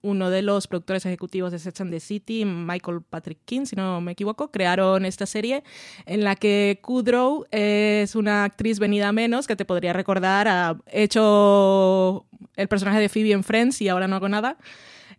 uno 0.07 0.31
de 0.31 0.43
los 0.43 0.69
productores 0.69 1.05
ejecutivos 1.05 1.53
de 1.53 1.59
Sex 1.59 1.81
and 1.81 1.91
the 1.91 2.01
City, 2.01 2.45
Michael 2.45 3.03
Patrick 3.03 3.39
King, 3.45 3.67
si 3.67 3.75
no 3.75 4.01
me 4.01 4.13
equivoco, 4.13 4.51
crearon 4.51 5.05
esta 5.05 5.27
serie 5.27 5.65
en 6.07 6.23
la 6.23 6.37
que 6.37 6.79
Kudrow 6.81 7.45
es 7.51 8.15
una 8.15 8.45
actriz 8.45 8.79
venida 8.79 9.11
menos 9.13 9.47
que 9.47 9.57
te 9.57 9.65
podría 9.65 9.93
recordar, 9.93 10.47
ha 10.49 10.79
hecho 10.87 12.27
el 12.55 12.69
personaje 12.69 13.01
de 13.01 13.09
Phoebe 13.09 13.33
en 13.33 13.43
Friends 13.43 13.83
y 13.83 13.89
ahora 13.89 14.07
no 14.07 14.17
hago 14.17 14.29
nada. 14.29 14.57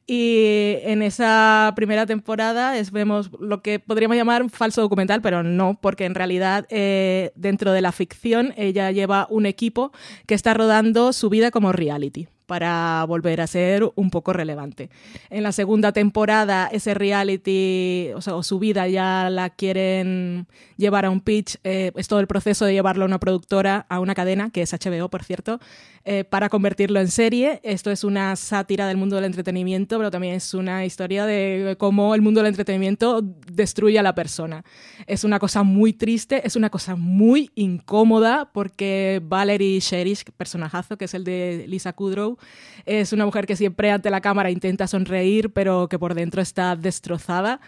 Y 0.09 0.77
en 0.83 1.01
esa 1.01 1.73
primera 1.75 2.05
temporada 2.05 2.77
es, 2.77 2.91
vemos 2.91 3.29
lo 3.41 3.61
que 3.61 3.79
podríamos 3.79 4.15
llamar 4.15 4.41
un 4.41 4.49
falso 4.49 4.79
documental, 4.79 5.21
pero 5.21 5.43
no, 5.43 5.77
porque 5.81 6.05
en 6.05 6.15
realidad 6.15 6.65
eh, 6.69 7.33
dentro 7.35 7.73
de 7.73 7.81
la 7.81 7.91
ficción 7.91 8.53
ella 8.55 8.89
lleva 8.91 9.27
un 9.29 9.45
equipo 9.45 9.91
que 10.25 10.33
está 10.33 10.53
rodando 10.53 11.11
su 11.11 11.29
vida 11.29 11.51
como 11.51 11.73
reality 11.73 12.29
para 12.47 13.05
volver 13.07 13.41
a 13.41 13.47
ser 13.47 13.83
un 13.95 14.09
poco 14.09 14.33
relevante. 14.33 14.89
En 15.29 15.43
la 15.43 15.51
segunda 15.51 15.91
temporada, 15.91 16.67
ese 16.71 16.93
reality, 16.93 18.09
o, 18.15 18.21
sea, 18.21 18.41
su 18.41 18.57
vida 18.57 18.87
ya 18.87 19.29
la 19.29 19.51
quieren 19.51 20.47
llevar 20.77 21.05
a 21.05 21.09
un 21.09 21.21
pitch, 21.21 21.57
eh, 21.63 21.91
es 21.95 22.07
todo 22.07 22.19
el 22.19 22.27
proceso 22.27 22.65
de 22.65 22.73
llevarlo 22.73 23.03
a 23.03 23.07
una 23.07 23.19
productora, 23.19 23.85
a 23.89 23.99
una 23.99 24.15
cadena, 24.15 24.49
que 24.49 24.61
es 24.61 24.73
HBO, 24.73 25.09
por 25.09 25.23
cierto, 25.23 25.59
eh, 26.05 26.23
para 26.23 26.47
convertirlo 26.47 27.01
en 27.01 27.09
serie. 27.09 27.59
Esto 27.63 27.91
es 27.91 28.05
una 28.05 28.35
sátira 28.37 28.87
del 28.87 28.95
mundo 28.95 29.17
del 29.17 29.25
entretenimiento, 29.25 29.97
pero 29.97 30.09
también 30.09 30.35
es 30.35 30.53
una 30.53 30.85
historia 30.85 31.25
de 31.25 31.75
cómo 31.77 32.15
el 32.15 32.21
mundo 32.21 32.39
del 32.39 32.47
entretenimiento 32.47 33.21
destruye 33.21 33.99
a 33.99 34.03
la 34.03 34.15
persona. 34.15 34.63
Es 35.05 35.25
una 35.25 35.37
cosa 35.37 35.63
muy 35.63 35.91
triste, 35.91 36.47
es 36.47 36.55
una 36.55 36.69
cosa 36.69 36.95
muy 36.95 37.51
incómoda, 37.55 38.49
porque 38.53 39.21
Valerie 39.21 39.81
Sherish, 39.81 40.23
personajazo, 40.37 40.97
que 40.97 41.05
es 41.05 41.13
el 41.13 41.25
de 41.25 41.65
Lisa 41.67 41.91
Kudrow, 41.91 42.36
es 42.85 43.13
una 43.13 43.25
mujer 43.25 43.45
que 43.45 43.55
siempre 43.55 43.91
ante 43.91 44.09
la 44.09 44.21
cámara 44.21 44.49
intenta 44.51 44.87
sonreír, 44.87 45.51
pero 45.51 45.87
que 45.87 45.99
por 45.99 46.13
dentro 46.13 46.41
está 46.41 46.75
destrozada. 46.75 47.59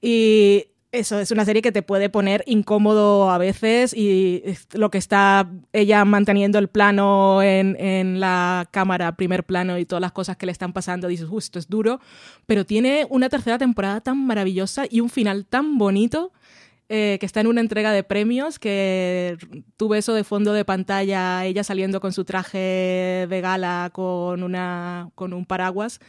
Y 0.00 0.66
eso 0.92 1.18
es 1.18 1.30
una 1.30 1.44
serie 1.44 1.62
que 1.62 1.72
te 1.72 1.82
puede 1.82 2.08
poner 2.08 2.42
incómodo 2.46 3.30
a 3.30 3.38
veces 3.38 3.92
y 3.94 4.42
lo 4.72 4.90
que 4.90 4.98
está 4.98 5.50
ella 5.72 6.04
manteniendo 6.04 6.58
el 6.58 6.68
plano 6.68 7.42
en, 7.42 7.76
en, 7.78 8.20
la 8.20 8.68
cámara, 8.70 9.16
primer 9.16 9.44
plano 9.44 9.78
y 9.78 9.84
todas 9.84 10.00
las 10.00 10.12
cosas 10.12 10.36
que 10.36 10.46
le 10.46 10.52
están 10.52 10.72
pasando, 10.72 11.08
dices, 11.08 11.28
justo 11.28 11.58
es 11.58 11.68
duro, 11.68 12.00
pero 12.46 12.64
tiene 12.64 13.06
una 13.10 13.28
tercera 13.28 13.58
temporada 13.58 14.00
tan 14.00 14.26
maravillosa 14.26 14.84
y 14.88 15.00
un 15.00 15.10
final 15.10 15.44
tan 15.44 15.76
bonito 15.76 16.32
eh, 16.88 17.16
que 17.18 17.26
está 17.26 17.40
en 17.40 17.48
una 17.48 17.60
entrega 17.60 17.90
de 17.92 18.04
premios, 18.04 18.58
que 18.58 19.36
tuve 19.76 19.98
eso 19.98 20.14
de 20.14 20.24
fondo 20.24 20.52
de 20.52 20.64
pantalla, 20.64 21.44
ella 21.44 21.64
saliendo 21.64 22.00
con 22.00 22.12
su 22.12 22.24
traje 22.24 23.26
de 23.28 23.40
gala 23.40 23.90
con, 23.92 24.42
una, 24.42 25.10
con 25.14 25.32
un 25.32 25.46
paraguas. 25.46 26.00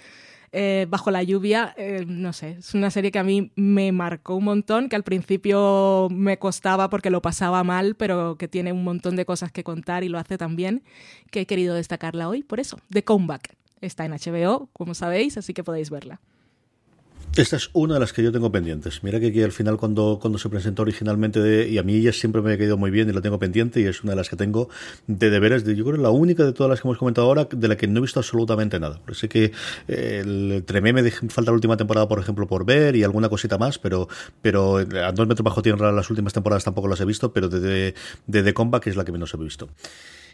Eh, 0.53 0.87
bajo 0.89 1.11
la 1.11 1.23
lluvia, 1.23 1.73
eh, 1.77 2.05
no 2.07 2.31
sé, 2.31 2.57
es 2.59 2.73
una 2.73 2.89
serie 2.89 3.11
que 3.11 3.19
a 3.19 3.23
mí 3.23 3.51
me 3.55 3.91
marcó 3.91 4.35
un 4.35 4.45
montón, 4.45 4.87
que 4.87 4.95
al 4.95 5.03
principio 5.03 6.07
me 6.09 6.39
costaba 6.39 6.89
porque 6.89 7.09
lo 7.09 7.21
pasaba 7.21 7.63
mal, 7.65 7.95
pero 7.95 8.37
que 8.37 8.47
tiene 8.47 8.71
un 8.71 8.83
montón 8.83 9.17
de 9.17 9.25
cosas 9.25 9.51
que 9.51 9.65
contar 9.65 10.05
y 10.05 10.09
lo 10.09 10.17
hace 10.17 10.37
tan 10.37 10.55
bien, 10.55 10.83
que 11.31 11.41
he 11.41 11.45
querido 11.45 11.75
destacarla 11.75 12.29
hoy 12.29 12.43
por 12.43 12.61
eso. 12.61 12.79
The 12.89 13.03
Comeback 13.03 13.55
está 13.81 14.05
en 14.05 14.13
HBO, 14.13 14.69
como 14.71 14.93
sabéis, 14.93 15.37
así 15.37 15.53
que 15.53 15.63
podéis 15.63 15.89
verla. 15.89 16.21
Esta 17.37 17.55
es 17.55 17.69
una 17.73 17.93
de 17.93 17.99
las 17.99 18.13
que 18.13 18.23
yo 18.23 18.31
tengo 18.31 18.51
pendientes. 18.51 19.03
Mira 19.03 19.19
que 19.19 19.27
aquí 19.27 19.43
al 19.43 19.51
final 19.51 19.77
cuando, 19.77 20.17
cuando 20.19 20.39
se 20.39 20.49
presentó 20.49 20.81
originalmente 20.81 21.39
de, 21.39 21.69
y 21.69 21.77
a 21.77 21.83
mí 21.83 21.93
ella 21.93 22.11
siempre 22.11 22.41
me 22.41 22.53
ha 22.53 22.57
quedado 22.57 22.77
muy 22.77 22.89
bien 22.89 23.07
y 23.09 23.13
la 23.13 23.21
tengo 23.21 23.37
pendiente 23.37 23.79
y 23.79 23.85
es 23.85 24.01
una 24.01 24.13
de 24.13 24.15
las 24.15 24.27
que 24.27 24.35
tengo 24.35 24.69
de 25.05 25.29
deberes. 25.29 25.63
De, 25.63 25.75
yo 25.75 25.85
creo 25.85 25.97
la 25.97 26.09
única 26.09 26.43
de 26.43 26.51
todas 26.51 26.71
las 26.71 26.81
que 26.81 26.87
hemos 26.87 26.97
comentado 26.97 27.27
ahora 27.27 27.47
de 27.49 27.67
la 27.67 27.77
que 27.77 27.85
no 27.85 27.99
he 27.99 28.01
visto 28.01 28.19
absolutamente 28.19 28.79
nada. 28.79 29.01
Sé 29.11 29.29
que 29.29 29.51
eh, 29.87 30.23
el 30.25 30.63
Tremé 30.65 30.93
me 30.93 31.11
falta 31.11 31.51
la 31.51 31.55
última 31.55 31.77
temporada, 31.77 32.07
por 32.07 32.19
ejemplo, 32.19 32.47
por 32.47 32.65
ver 32.65 32.95
y 32.95 33.03
alguna 33.03 33.29
cosita 33.29 33.59
más, 33.59 33.77
pero, 33.77 34.07
pero 34.41 34.77
a 34.77 35.11
dos 35.11 35.27
metros 35.27 35.43
bajo 35.43 35.61
tierra 35.61 35.91
las 35.91 36.09
últimas 36.09 36.33
temporadas 36.33 36.63
tampoco 36.63 36.87
las 36.87 36.99
he 37.01 37.05
visto, 37.05 37.33
pero 37.33 37.49
de, 37.49 37.59
de, 37.59 37.93
de 38.25 38.43
The 38.43 38.53
Comeback 38.55 38.87
es 38.87 38.95
la 38.95 39.05
que 39.05 39.11
menos 39.11 39.31
he 39.35 39.37
visto. 39.37 39.69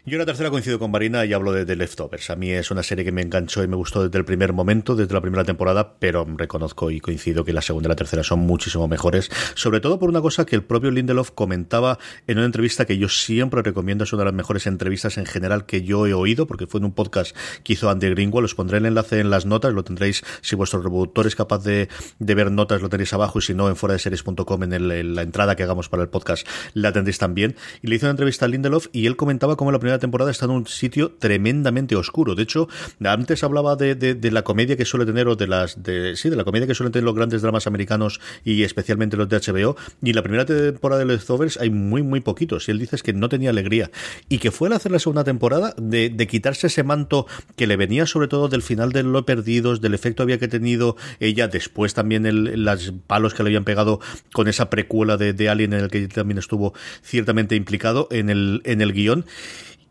Yo 0.06 0.18
la 0.18 0.26
tercera 0.26 0.50
coincido 0.50 0.78
con 0.78 0.90
Marina 0.90 1.24
y 1.24 1.32
hablo 1.32 1.50
de 1.50 1.64
The 1.64 1.76
Leftovers. 1.76 2.28
A 2.28 2.36
mí 2.36 2.50
es 2.50 2.70
una 2.70 2.82
serie 2.82 3.06
que 3.06 3.10
me 3.10 3.22
enganchó 3.22 3.64
y 3.64 3.68
me 3.68 3.76
gustó 3.76 4.02
desde 4.02 4.18
el 4.18 4.26
primer 4.26 4.52
momento, 4.52 4.94
desde 4.94 5.14
la 5.14 5.22
primera 5.22 5.44
temporada, 5.44 5.94
pero 5.98 6.26
reconozco 6.36 6.90
y 6.90 7.00
coincido 7.00 7.42
que 7.42 7.54
la 7.54 7.62
segunda 7.62 7.86
y 7.86 7.88
la 7.88 7.96
tercera 7.96 8.22
son 8.22 8.40
muchísimo 8.40 8.86
mejores, 8.86 9.30
sobre 9.54 9.80
todo 9.80 9.98
por 9.98 10.10
una 10.10 10.20
cosa 10.20 10.44
que 10.44 10.56
el 10.56 10.62
propio 10.62 10.90
Lindelof 10.90 11.30
comentaba 11.30 11.98
en 12.26 12.36
una 12.36 12.44
entrevista 12.44 12.84
que 12.84 12.98
yo 12.98 13.08
siempre 13.08 13.62
recomiendo, 13.62 14.04
es 14.04 14.12
una 14.12 14.20
de 14.20 14.24
las 14.26 14.34
mejores 14.34 14.66
entrevistas 14.66 15.16
en 15.16 15.24
general 15.24 15.64
que 15.64 15.84
yo 15.84 16.06
he 16.06 16.12
oído, 16.12 16.46
porque 16.46 16.66
fue 16.66 16.80
en 16.80 16.84
un 16.84 16.92
podcast 16.92 17.34
que 17.62 17.72
hizo 17.72 17.88
Andy 17.88 18.10
Greenwald, 18.10 18.44
os 18.44 18.54
pondré 18.54 18.76
el 18.76 18.84
enlace 18.84 19.20
en 19.20 19.30
las 19.30 19.46
notas, 19.46 19.72
lo 19.72 19.84
tendréis, 19.84 20.22
si 20.42 20.54
vuestro 20.54 20.82
reproductor 20.82 21.26
es 21.26 21.34
capaz 21.34 21.64
de, 21.64 21.88
ver 22.18 22.52
notas, 22.52 22.82
lo 22.82 22.90
tenéis 22.90 23.14
abajo, 23.14 23.38
y 23.38 23.42
si 23.42 23.54
no, 23.54 23.70
en 23.70 23.76
fuera 23.76 23.94
de 23.94 24.00
series.com, 24.00 24.64
en, 24.64 25.14
la 25.14 25.22
entrada 25.22 25.56
que 25.56 25.62
hagamos 25.62 25.88
para 25.88 26.02
el 26.02 26.10
podcast, 26.10 26.46
la 26.74 26.92
tendréis 26.92 27.16
también. 27.16 27.56
Y 27.80 27.86
le 27.86 27.96
hizo 27.96 28.04
una 28.04 28.10
entrevista 28.10 28.44
a 28.44 28.48
Lindelof 28.48 28.88
y 28.92 29.06
él 29.06 29.16
comentaba 29.16 29.56
cómo 29.56 29.72
la 29.72 29.78
primera 29.78 29.93
primera 29.94 30.00
temporada 30.00 30.30
está 30.30 30.46
en 30.46 30.50
un 30.50 30.66
sitio 30.66 31.12
tremendamente 31.18 31.94
oscuro. 31.94 32.34
De 32.34 32.42
hecho, 32.42 32.68
antes 33.04 33.44
hablaba 33.44 33.76
de, 33.76 33.94
de, 33.94 34.30
la 34.30 34.42
comedia 34.42 34.76
que 34.76 34.84
suele 34.84 35.06
tener, 35.06 35.28
o 35.28 35.36
de 35.36 35.46
las. 35.46 35.82
De, 35.82 36.16
sí, 36.16 36.30
de 36.30 36.36
la 36.36 36.44
comedia 36.44 36.66
que 36.66 36.74
suelen 36.74 36.92
tener 36.92 37.04
los 37.04 37.14
grandes 37.14 37.42
dramas 37.42 37.66
americanos 37.66 38.20
y 38.44 38.62
especialmente 38.62 39.16
los 39.16 39.28
de 39.28 39.38
HBO. 39.38 39.76
Y 40.02 40.12
la 40.12 40.22
primera 40.22 40.44
temporada 40.44 41.00
de 41.00 41.06
Leftovers 41.06 41.58
hay 41.58 41.70
muy, 41.70 42.02
muy 42.02 42.20
poquitos. 42.20 42.68
Y 42.68 42.72
él 42.72 42.78
dice 42.78 42.96
que 43.02 43.12
no 43.12 43.28
tenía 43.28 43.50
alegría. 43.50 43.90
Y 44.28 44.38
que 44.38 44.50
fue 44.50 44.68
al 44.68 44.74
hacer 44.74 44.90
la 44.92 44.98
segunda 44.98 45.24
temporada 45.24 45.74
de, 45.76 46.26
quitarse 46.26 46.68
ese 46.68 46.82
manto 46.82 47.26
que 47.54 47.66
le 47.66 47.76
venía 47.76 48.06
sobre 48.06 48.28
todo 48.28 48.48
del 48.48 48.62
final 48.62 48.92
de 48.92 49.02
Lo 49.02 49.26
Perdidos, 49.26 49.80
del 49.80 49.94
efecto 49.94 50.22
había 50.22 50.38
que 50.38 50.48
tenido 50.48 50.96
ella, 51.20 51.48
después 51.48 51.94
también 51.94 52.26
el, 52.26 52.64
los 52.64 52.92
palos 53.06 53.34
que 53.34 53.42
le 53.42 53.50
habían 53.50 53.64
pegado 53.64 54.00
con 54.32 54.48
esa 54.48 54.70
precuela 54.70 55.16
de, 55.16 55.32
de 55.34 55.48
Alien 55.48 55.74
en 55.74 55.80
el 55.80 55.90
que 55.90 56.08
también 56.08 56.38
estuvo 56.38 56.72
ciertamente 57.02 57.56
implicado 57.56 58.08
en 58.10 58.30
el, 58.30 58.62
en 58.64 58.80
el 58.80 58.92
guion. 58.92 59.26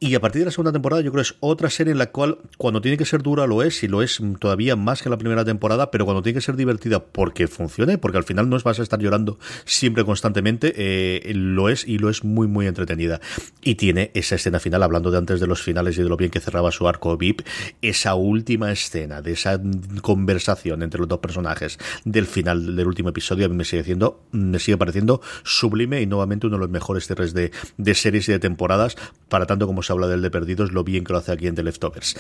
Y 0.04 0.16
a 0.16 0.20
partir 0.20 0.42
de 0.42 0.46
la 0.48 0.52
segunda 0.52 0.74
temporada, 0.74 1.02
yo 1.02 1.14
creo 1.14 1.24
que 1.24 1.30
es 1.30 1.36
otra 1.40 1.70
serie 1.70 1.94
en 1.94 1.98
la 1.98 2.12
cual, 2.12 2.40
cuando 2.58 2.82
tiene 2.82 2.98
que 2.98 3.06
ser 3.06 3.24
dura, 3.24 3.48
lo 3.48 3.64
es, 3.64 3.84
y 3.84 3.88
lo 3.88 4.02
es 4.02 4.20
todavía 4.38 4.76
más 4.76 5.02
que 5.02 5.10
la 5.10 5.18
primera 5.18 5.46
temporada, 5.46 5.92
pero 5.92 6.04
cuando 6.04 6.22
tiene 6.22 6.36
que 6.36 6.42
ser 6.42 6.58
divertida 6.58 7.02
porque 7.02 7.48
funcione, 7.48 7.98
porque 7.98 8.18
al 8.18 8.26
final 8.26 8.50
no 8.50 8.60
vas 8.60 8.80
a 8.82 8.84
estar 8.84 9.00
llorando 9.00 9.40
siempre 9.64 10.04
constantemente, 10.04 10.74
eh, 10.76 11.32
lo 11.34 11.70
es 11.70 11.88
y 11.88 12.00
lo 12.00 12.10
es 12.10 12.26
muy, 12.26 12.48
muy 12.48 12.68
entretenida. 12.68 13.22
Y 13.62 13.76
tiene 13.76 14.12
esa 14.14 14.36
escena 14.36 14.60
final, 14.60 14.84
hablando 14.84 15.10
de 15.10 15.20
antes 15.20 15.40
de 15.40 15.48
los 15.48 15.62
finales 15.62 15.98
y 15.98 16.04
de 16.04 16.10
lo 16.10 16.18
bien 16.18 16.32
que 16.32 16.42
cerraba 16.42 16.74
su 16.74 16.86
arco 16.86 17.16
VIP, 17.16 17.40
esa 17.82 18.16
última 18.16 18.74
escena 18.74 19.22
de 19.22 19.32
esa 19.32 19.62
conversación 20.02 20.84
entre 20.84 21.00
los 21.00 21.08
dos 21.08 21.20
personajes 21.20 21.80
del 22.04 22.26
final 22.26 22.76
del 22.76 22.88
último 22.88 23.08
episodio, 23.08 23.46
a 23.46 23.48
mí 23.48 23.56
me 23.56 23.64
sigue, 23.64 23.86
siendo, 23.86 24.26
me 24.34 24.60
sigue 24.60 24.76
pareciendo 24.76 25.22
sublime 25.46 26.02
y 26.02 26.08
nuevamente 26.08 26.48
uno 26.48 26.58
de 26.58 26.62
los 26.62 26.70
mejores 26.70 27.08
cierres 27.08 27.34
de, 27.34 27.52
de 27.78 27.96
series 27.96 28.28
y 28.28 28.34
de 28.34 28.40
temporadas, 28.40 28.98
para 29.30 29.46
tanto 29.46 29.66
como 29.66 29.82
se 29.82 29.93
habla 29.94 30.08
del 30.08 30.22
de 30.22 30.30
Perdidos, 30.30 30.72
lo 30.72 30.84
bien 30.84 31.04
que 31.04 31.14
lo 31.14 31.20
hace 31.20 31.32
aquí 31.32 31.48
en 31.48 31.56
The 31.56 31.64
Leftovers. 31.64 32.18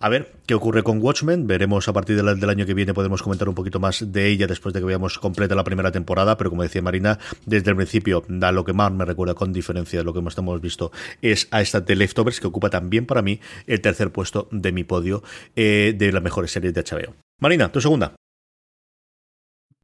A 0.00 0.08
ver 0.08 0.32
qué 0.46 0.54
ocurre 0.54 0.82
con 0.82 1.00
Watchmen. 1.02 1.46
Veremos 1.46 1.88
a 1.88 1.92
partir 1.92 2.16
del 2.22 2.50
año 2.50 2.66
que 2.66 2.74
viene, 2.74 2.94
podemos 2.94 3.22
comentar 3.22 3.48
un 3.48 3.54
poquito 3.54 3.80
más 3.80 4.12
de 4.12 4.28
ella 4.28 4.46
después 4.46 4.72
de 4.72 4.80
que 4.80 4.86
veamos 4.86 5.18
completa 5.18 5.54
la 5.54 5.64
primera 5.64 5.92
temporada. 5.92 6.36
Pero 6.36 6.50
como 6.50 6.62
decía 6.62 6.82
Marina, 6.82 7.18
desde 7.44 7.70
el 7.70 7.76
principio, 7.76 8.24
da 8.28 8.52
lo 8.52 8.64
que 8.64 8.72
más 8.72 8.92
me 8.92 9.04
recuerda, 9.04 9.34
con 9.34 9.52
diferencia 9.52 9.98
de 9.98 10.04
lo 10.04 10.12
que 10.12 10.20
hemos 10.20 10.60
visto, 10.60 10.92
es 11.22 11.48
a 11.50 11.60
esta 11.60 11.84
The 11.84 11.96
Leftovers, 11.96 12.40
que 12.40 12.46
ocupa 12.46 12.70
también 12.70 13.06
para 13.06 13.22
mí 13.22 13.40
el 13.66 13.80
tercer 13.80 14.10
puesto 14.10 14.48
de 14.50 14.72
mi 14.72 14.84
podio 14.84 15.22
eh, 15.54 15.94
de 15.96 16.12
las 16.12 16.22
mejores 16.22 16.50
series 16.50 16.74
de 16.74 16.82
HBO. 16.82 17.14
Marina, 17.40 17.70
tu 17.70 17.80
segunda. 17.80 18.14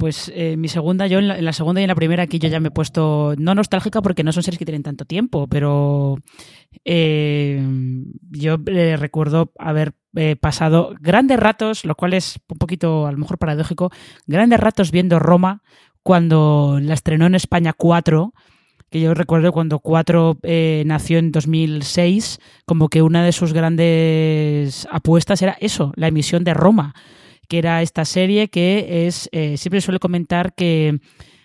Pues 0.02 0.32
eh, 0.34 0.56
mi 0.56 0.66
segunda, 0.66 1.06
yo 1.06 1.20
en 1.20 1.28
la, 1.28 1.52
segunda 1.52 1.80
y 1.80 1.84
en 1.84 1.88
la 1.88 1.94
primera 1.94 2.24
aquí 2.24 2.40
yo 2.40 2.48
ya 2.48 2.58
me 2.58 2.68
he 2.68 2.70
puesto, 2.72 3.34
no 3.38 3.54
nostálgica 3.54 4.02
porque 4.02 4.24
no 4.24 4.32
son 4.32 4.42
series 4.42 4.58
que 4.58 4.64
tienen 4.64 4.82
tanto 4.82 5.04
tiempo, 5.04 5.46
pero 5.46 6.18
eh, 6.84 7.64
yo 8.32 8.56
eh, 8.66 8.96
recuerdo 8.96 9.52
haber 9.56 9.94
pasado 10.40 10.92
grandes 10.98 11.38
ratos, 11.38 11.84
lo 11.84 11.94
cual 11.94 12.14
es 12.14 12.40
un 12.48 12.58
poquito 12.58 13.06
a 13.06 13.12
lo 13.12 13.18
mejor 13.18 13.38
paradójico, 13.38 13.92
grandes 14.26 14.58
ratos 14.58 14.90
viendo 14.90 15.20
Roma 15.20 15.62
cuando 16.02 16.80
la 16.82 16.94
estrenó 16.94 17.26
en 17.26 17.36
España 17.36 17.72
4, 17.72 18.34
que 18.90 19.00
yo 19.00 19.14
recuerdo 19.14 19.52
cuando 19.52 19.78
4 19.78 20.38
nació 20.84 21.18
en 21.18 21.30
2006, 21.30 22.40
como 22.66 22.88
que 22.88 23.02
una 23.02 23.24
de 23.24 23.30
sus 23.30 23.52
grandes 23.52 24.88
apuestas 24.90 25.42
era 25.42 25.56
eso, 25.60 25.92
la 25.94 26.08
emisión 26.08 26.42
de 26.42 26.54
Roma 26.54 26.92
que 27.52 27.58
era 27.58 27.82
esta 27.82 28.06
serie 28.06 28.48
que 28.48 29.06
es, 29.06 29.28
eh, 29.30 29.58
siempre 29.58 29.82
suele 29.82 29.98
comentar 29.98 30.54
que 30.54 31.00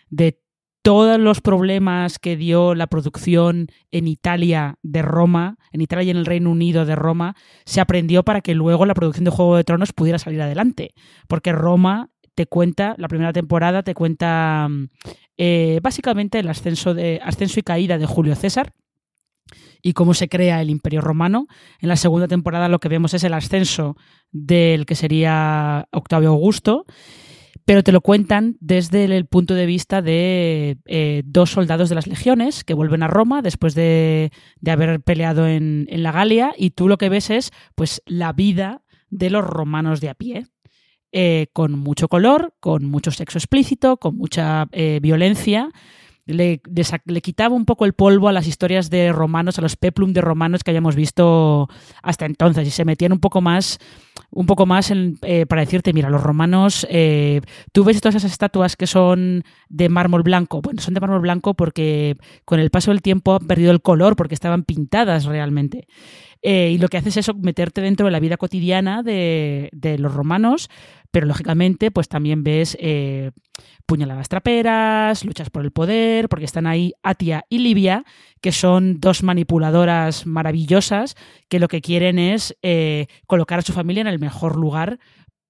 de 0.10 0.40
todos 0.82 1.20
los 1.20 1.42
problemas 1.42 2.18
que 2.18 2.38
dio 2.38 2.76
la 2.76 2.88
producción 2.88 3.68
en 3.92 4.08
Italia 4.08 4.76
de 4.84 5.02
Roma, 5.02 5.58
en 5.74 5.82
Italia 5.82 6.06
y 6.06 6.10
en 6.12 6.16
el 6.16 6.26
Reino 6.26 6.50
Unido 6.50 6.86
de 6.86 6.96
Roma, 6.96 7.36
se 7.66 7.82
aprendió 7.82 8.24
para 8.24 8.40
que 8.40 8.56
luego 8.56 8.86
la 8.86 8.94
producción 8.94 9.26
de 9.26 9.32
Juego 9.32 9.58
de 9.58 9.66
Tronos 9.66 9.92
pudiera 9.92 10.18
salir 10.18 10.42
adelante. 10.42 10.94
Porque 11.28 11.52
Roma 11.52 12.10
te 12.36 12.46
cuenta, 12.46 12.96
la 12.98 13.10
primera 13.10 13.34
temporada 13.34 13.84
te 13.84 13.94
cuenta 13.94 14.70
eh, 15.36 15.82
básicamente 15.84 16.40
el 16.40 16.48
ascenso, 16.48 16.94
de, 16.94 17.20
ascenso 17.22 17.60
y 17.60 17.64
caída 17.64 17.98
de 17.98 18.06
Julio 18.06 18.34
César, 18.38 18.72
y 19.82 19.94
cómo 19.94 20.14
se 20.14 20.30
crea 20.30 20.62
el 20.62 20.70
Imperio 20.70 21.02
Romano. 21.02 21.48
En 21.80 21.90
la 21.90 21.96
segunda 21.96 22.28
temporada 22.28 22.70
lo 22.70 22.80
que 22.80 22.90
vemos 22.90 23.14
es 23.14 23.24
el 23.24 23.34
ascenso 23.34 23.96
del 24.32 24.86
que 24.86 24.96
sería 24.96 25.88
Octavio 25.92 26.30
Augusto, 26.30 26.86
pero 27.68 27.84
te 27.84 27.92
lo 27.92 28.00
cuentan 28.00 28.56
desde 28.62 29.04
el 29.04 29.26
punto 29.26 29.54
de 29.54 29.66
vista 29.66 30.02
de 30.02 30.78
eh, 30.86 31.22
dos 31.26 31.52
soldados 31.52 31.90
de 31.90 31.96
las 31.96 32.08
legiones 32.08 32.64
que 32.64 32.74
vuelven 32.74 33.04
a 33.04 33.10
Roma 33.10 33.42
después 33.42 33.76
de, 33.76 34.32
haber 34.66 35.02
peleado 35.02 35.48
en, 35.48 35.86
la 35.90 36.14
Galia 36.14 36.54
y 36.58 36.70
tú 36.70 36.88
lo 36.88 36.98
que 36.98 37.10
ves 37.10 37.30
es 37.30 37.52
pues 37.76 38.02
la 38.06 38.32
vida 38.32 38.84
de 39.10 39.30
los 39.30 39.44
romanos 39.44 40.00
de 40.00 40.10
a 40.10 40.14
pie. 40.14 40.46
Eh, 41.12 41.48
con 41.52 41.72
mucho 41.78 42.08
color, 42.08 42.54
con 42.60 42.86
mucho 42.86 43.12
sexo 43.12 43.38
explícito, 43.38 43.98
con 43.98 44.16
mucha 44.16 44.68
eh, 44.72 45.00
violencia, 45.02 45.70
le, 46.28 46.62
quitaba 47.22 47.56
un 47.56 47.66
poco 47.66 47.86
el 47.86 47.94
polvo 47.94 48.28
a 48.28 48.34
las 48.34 48.48
historias 48.48 48.90
de 48.90 49.12
romanos, 49.12 49.58
a 49.58 49.62
los 49.62 49.76
peplum 49.76 50.14
de 50.14 50.22
romanos 50.22 50.64
que 50.64 50.72
hayamos 50.72 50.96
visto 50.96 51.70
hasta 52.04 52.26
entonces 52.26 52.68
y 52.68 52.72
se 52.72 52.86
metían 52.86 53.14
un 53.14 53.20
poco 53.20 53.42
más 53.42 53.80
un 54.32 54.46
poco 54.46 54.66
más 54.66 54.92
eh, 54.92 55.46
para 55.48 55.62
decirte, 55.62 55.94
mira, 55.94 56.10
los 56.10 56.22
romanos, 56.22 56.86
eh, 56.90 57.42
tú 57.72 57.84
ves 57.84 58.02
todas 58.02 58.16
esas 58.16 58.32
estatuas 58.32 58.76
que 58.76 58.88
son 58.88 59.44
de 59.70 59.90
mármol 59.90 60.24
blanco. 60.24 60.62
Bueno, 60.62 60.82
son 60.82 60.94
de 60.94 61.00
mármol 61.00 61.22
blanco 61.22 61.54
porque 61.54 62.18
con 62.44 62.60
el 62.60 62.70
paso 62.70 62.92
del 62.92 63.02
tiempo 63.02 63.36
han 63.36 63.48
perdido 63.48 63.72
el 63.72 63.82
color 63.82 64.16
porque 64.16 64.34
estaban 64.34 64.64
pintadas 64.64 65.26
realmente. 65.26 65.88
Eh, 66.42 66.72
y 66.74 66.78
lo 66.78 66.88
que 66.88 66.98
hace 66.98 67.10
es 67.10 67.18
eso, 67.18 67.34
meterte 67.34 67.82
dentro 67.82 68.06
de 68.06 68.12
la 68.12 68.20
vida 68.20 68.38
cotidiana 68.38 69.02
de, 69.02 69.70
de 69.72 69.98
los 69.98 70.14
romanos, 70.14 70.70
pero 71.18 71.26
lógicamente 71.26 71.90
pues 71.90 72.08
también 72.08 72.44
ves 72.44 72.78
eh, 72.80 73.32
puñaladas 73.88 74.30
traperas, 74.30 75.26
luchas 75.26 75.50
por 75.50 75.66
el 75.66 75.72
poder, 75.72 76.30
porque 76.30 76.46
están 76.46 76.68
ahí 76.68 76.94
Atia 77.02 77.44
y 77.50 77.58
Livia, 77.58 78.06
que 78.40 78.52
son 78.52 79.00
dos 79.00 79.24
manipuladoras 79.24 80.28
maravillosas 80.28 81.16
que 81.50 81.58
lo 81.58 81.70
que 81.70 81.82
quieren 81.82 82.20
es 82.20 82.56
eh, 82.62 83.08
colocar 83.26 83.58
a 83.58 83.62
su 83.64 83.74
familia 83.74 84.02
en 84.02 84.08
el 84.10 84.20
mejor 84.20 84.58
lugar 84.58 85.00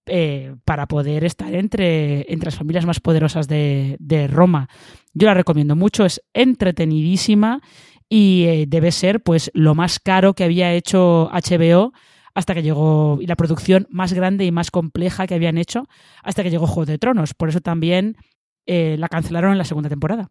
eh, 0.06 0.56
para 0.64 0.88
poder 0.88 1.26
estar 1.26 1.54
entre, 1.54 2.32
entre, 2.32 2.48
las 2.48 2.56
familias 2.56 2.86
más 2.86 3.02
poderosas 3.02 3.50
de, 3.50 3.98
de, 4.00 4.28
Roma. 4.30 4.70
Yo 5.14 5.28
la 5.28 5.34
recomiendo 5.34 5.76
mucho, 5.76 6.06
es 6.06 6.24
entretenidísima 6.34 7.60
y 8.08 8.66
debe 8.68 8.94
ser 8.94 9.22
pues 9.22 9.52
lo 9.54 9.76
más 9.76 10.00
caro 10.00 10.34
que 10.34 10.46
había 10.46 10.72
hecho 10.72 11.30
HBO 11.34 11.92
hasta 12.38 12.54
que 12.54 12.62
llegó, 12.62 13.18
y 13.20 13.26
la 13.26 13.36
producción 13.36 13.88
más 13.90 14.14
grande 14.14 14.46
y 14.46 14.52
más 14.52 14.70
compleja 14.70 15.26
que 15.26 15.34
habían 15.34 15.58
hecho, 15.58 15.88
hasta 16.22 16.44
que 16.44 16.52
llegó 16.52 16.68
Juego 16.68 16.86
de 16.86 17.00
Tronos. 17.00 17.34
Por 17.34 17.50
eso 17.50 17.62
también 17.62 18.16
eh, 18.68 18.96
la 19.00 19.10
cancelaron 19.10 19.54
en 19.54 19.58
la 19.58 19.66
segunda 19.66 19.90
temporada. 19.90 20.30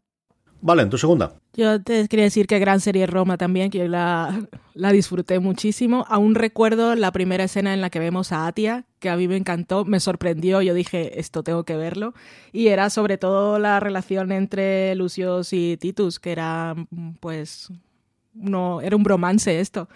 Vale, 0.60 0.82
en 0.82 0.90
tu 0.90 0.98
segunda. 0.98 1.34
Yo 1.54 1.82
te 1.82 2.06
quería 2.06 2.26
decir 2.26 2.46
que 2.46 2.60
gran 2.60 2.78
serie 2.78 3.08
Roma 3.08 3.38
también, 3.38 3.70
que 3.70 3.78
yo 3.78 3.88
la, 3.88 4.40
la, 4.74 4.92
disfruté 4.92 5.40
muchísimo. 5.40 6.04
Aún 6.08 6.36
recuerdo 6.36 6.94
la 6.94 7.10
primera 7.10 7.42
escena 7.42 7.74
en 7.74 7.80
la 7.80 7.90
que 7.90 7.98
vemos 7.98 8.30
a 8.30 8.46
Atia, 8.46 8.84
que 9.00 9.08
a 9.10 9.16
mí 9.16 9.26
me 9.26 9.36
encantó, 9.36 9.84
me 9.84 9.98
sorprendió. 9.98 10.62
Yo 10.62 10.74
dije, 10.74 11.18
esto 11.18 11.42
tengo 11.42 11.64
que 11.64 11.74
verlo. 11.74 12.14
Y 12.52 12.68
era 12.68 12.88
sobre 12.88 13.18
todo 13.18 13.58
la 13.58 13.80
relación 13.80 14.30
entre 14.30 14.94
Lucius 14.94 15.52
y 15.52 15.76
Titus, 15.76 16.20
que 16.20 16.30
era, 16.30 16.76
pues, 17.18 17.72
no, 18.32 18.80
era 18.80 18.94
un 18.94 19.02
bromance 19.02 19.58
esto 19.58 19.88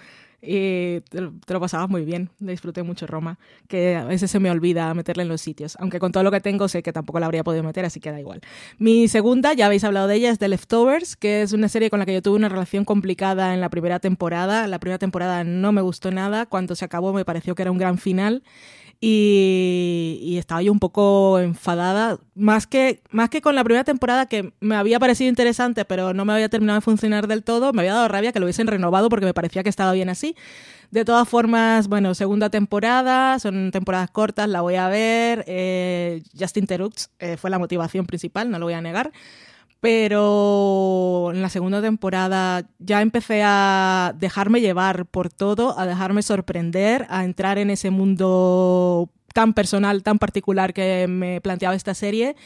y 0.42 1.00
te, 1.00 1.20
lo 1.20 1.60
pasabas 1.60 1.88
muy 1.88 2.04
bien. 2.04 2.30
Disfruté 2.38 2.82
mucho 2.82 3.06
Roma, 3.06 3.38
que 3.68 3.96
a 3.96 4.04
veces 4.04 4.30
se 4.30 4.40
me 4.40 4.50
olvida 4.50 4.92
meterle 4.94 5.22
en 5.22 5.28
los 5.28 5.40
sitios. 5.40 5.76
Aunque 5.80 5.98
con 5.98 6.12
todo 6.12 6.22
lo 6.22 6.30
que 6.30 6.40
tengo 6.40 6.68
sé 6.68 6.82
que 6.82 6.92
tampoco 6.92 7.20
la 7.20 7.26
habría 7.26 7.44
podido 7.44 7.62
meter, 7.62 7.84
así 7.84 8.00
que 8.00 8.10
da 8.10 8.20
igual. 8.20 8.40
Mi 8.78 9.08
segunda, 9.08 9.52
ya 9.52 9.66
habéis 9.66 9.84
hablado 9.84 10.06
de 10.08 10.16
ella, 10.16 10.30
es 10.30 10.38
The 10.38 10.48
Leftovers, 10.48 11.16
que 11.16 11.42
es 11.42 11.52
una 11.52 11.68
serie 11.68 11.90
con 11.90 11.98
la 11.98 12.06
que 12.06 12.14
yo 12.14 12.22
tuve 12.22 12.36
una 12.36 12.48
relación 12.48 12.84
complicada 12.84 13.54
en 13.54 13.60
la 13.60 13.68
primera 13.68 14.00
temporada. 14.00 14.66
La 14.66 14.78
primera 14.78 14.98
temporada 14.98 15.44
no 15.44 15.72
me 15.72 15.82
gustó 15.82 16.10
nada. 16.10 16.46
Cuando 16.46 16.74
se 16.74 16.84
acabó 16.84 17.12
me 17.12 17.24
pareció 17.24 17.54
que 17.54 17.62
era 17.62 17.70
un 17.70 17.78
gran 17.78 17.98
final 17.98 18.42
y, 19.02 20.36
estaba 20.38 20.62
yo 20.62 20.72
un 20.72 20.78
poco 20.78 21.38
enfadada, 21.38 22.18
más 22.34 22.66
que, 22.66 23.02
más 23.10 23.30
que 23.30 23.40
con 23.40 23.54
la 23.54 23.64
primera 23.64 23.84
temporada 23.84 24.26
que 24.26 24.52
me 24.60 24.76
había 24.76 24.98
parecido 24.98 25.28
interesante, 25.28 25.84
pero 25.84 26.12
no 26.12 26.24
me 26.24 26.34
había 26.34 26.48
terminado 26.48 26.78
de 26.78 26.82
funcionar 26.82 27.26
del 27.26 27.42
todo, 27.42 27.72
me 27.72 27.82
había 27.82 27.94
dado 27.94 28.08
rabia 28.08 28.32
que 28.32 28.40
lo 28.40 28.46
hubiesen 28.46 28.66
renovado 28.66 29.08
porque 29.08 29.26
me 29.26 29.34
parecía 29.34 29.62
que 29.62 29.70
estaba 29.70 29.92
bien 29.92 30.10
así. 30.10 30.36
De 30.90 31.04
todas 31.04 31.28
formas, 31.28 31.88
bueno, 31.88 32.14
segunda 32.14 32.50
temporada, 32.50 33.38
son 33.38 33.70
temporadas 33.70 34.10
cortas, 34.10 34.48
la 34.48 34.60
voy 34.60 34.74
a 34.74 34.88
ver. 34.88 35.44
Eh, 35.46 36.22
Justin 36.38 36.66
Terux 36.66 37.10
eh, 37.20 37.36
fue 37.36 37.48
la 37.48 37.58
motivación 37.58 38.06
principal, 38.06 38.50
no 38.50 38.58
lo 38.58 38.66
voy 38.66 38.74
a 38.74 38.80
negar 38.82 39.12
pero 39.80 41.30
en 41.32 41.42
la 41.42 41.48
segunda 41.48 41.80
temporada 41.80 42.68
ya 42.78 43.00
empecé 43.00 43.42
a 43.44 44.14
dejarme 44.18 44.60
llevar 44.60 45.06
por 45.06 45.30
todo, 45.30 45.78
a 45.78 45.86
dejarme 45.86 46.22
sorprender, 46.22 47.06
a 47.08 47.24
entrar 47.24 47.58
en 47.58 47.70
ese 47.70 47.90
mundo 47.90 49.10
tan 49.32 49.54
personal, 49.54 50.02
tan 50.02 50.18
particular 50.18 50.74
que 50.74 51.06
me 51.08 51.40
planteaba 51.40 51.74
esta 51.74 51.94
serie, 51.94 52.36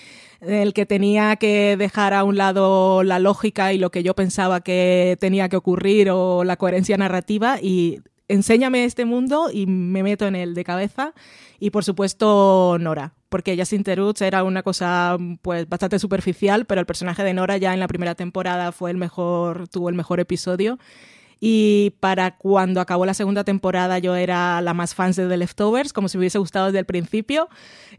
en 0.40 0.54
el 0.54 0.74
que 0.74 0.86
tenía 0.86 1.36
que 1.36 1.76
dejar 1.76 2.14
a 2.14 2.24
un 2.24 2.36
lado 2.36 3.02
la 3.02 3.18
lógica 3.18 3.72
y 3.72 3.78
lo 3.78 3.90
que 3.90 4.02
yo 4.02 4.14
pensaba 4.14 4.60
que 4.60 5.16
tenía 5.20 5.48
que 5.48 5.56
ocurrir 5.56 6.10
o 6.10 6.44
la 6.44 6.56
coherencia 6.56 6.96
narrativa 6.96 7.58
y 7.60 8.00
enséñame 8.28 8.84
este 8.84 9.04
mundo 9.04 9.50
y 9.52 9.66
me 9.66 10.02
meto 10.02 10.26
en 10.26 10.36
él 10.36 10.54
de 10.54 10.64
cabeza. 10.64 11.14
Y 11.58 11.70
por 11.70 11.84
supuesto, 11.84 12.76
Nora, 12.78 13.14
porque 13.34 13.56
Justin 13.58 13.82
Terutz 13.82 14.22
era 14.22 14.44
una 14.44 14.62
cosa 14.62 15.18
pues 15.42 15.68
bastante 15.68 15.98
superficial, 15.98 16.66
pero 16.66 16.80
el 16.80 16.86
personaje 16.86 17.24
de 17.24 17.34
Nora 17.34 17.56
ya 17.56 17.74
en 17.74 17.80
la 17.80 17.88
primera 17.88 18.14
temporada 18.14 18.70
fue 18.70 18.92
el 18.92 18.96
mejor, 18.96 19.66
tuvo 19.66 19.88
el 19.88 19.96
mejor 19.96 20.20
episodio 20.20 20.78
y 21.40 21.94
para 22.00 22.36
cuando 22.36 22.80
acabó 22.80 23.06
la 23.06 23.14
segunda 23.14 23.44
temporada 23.44 23.98
yo 23.98 24.14
era 24.16 24.60
la 24.62 24.74
más 24.74 24.94
fan 24.94 25.12
de 25.12 25.28
The 25.28 25.36
Leftovers, 25.36 25.92
como 25.92 26.08
si 26.08 26.16
me 26.16 26.22
hubiese 26.22 26.38
gustado 26.38 26.66
desde 26.66 26.78
el 26.78 26.86
principio. 26.86 27.48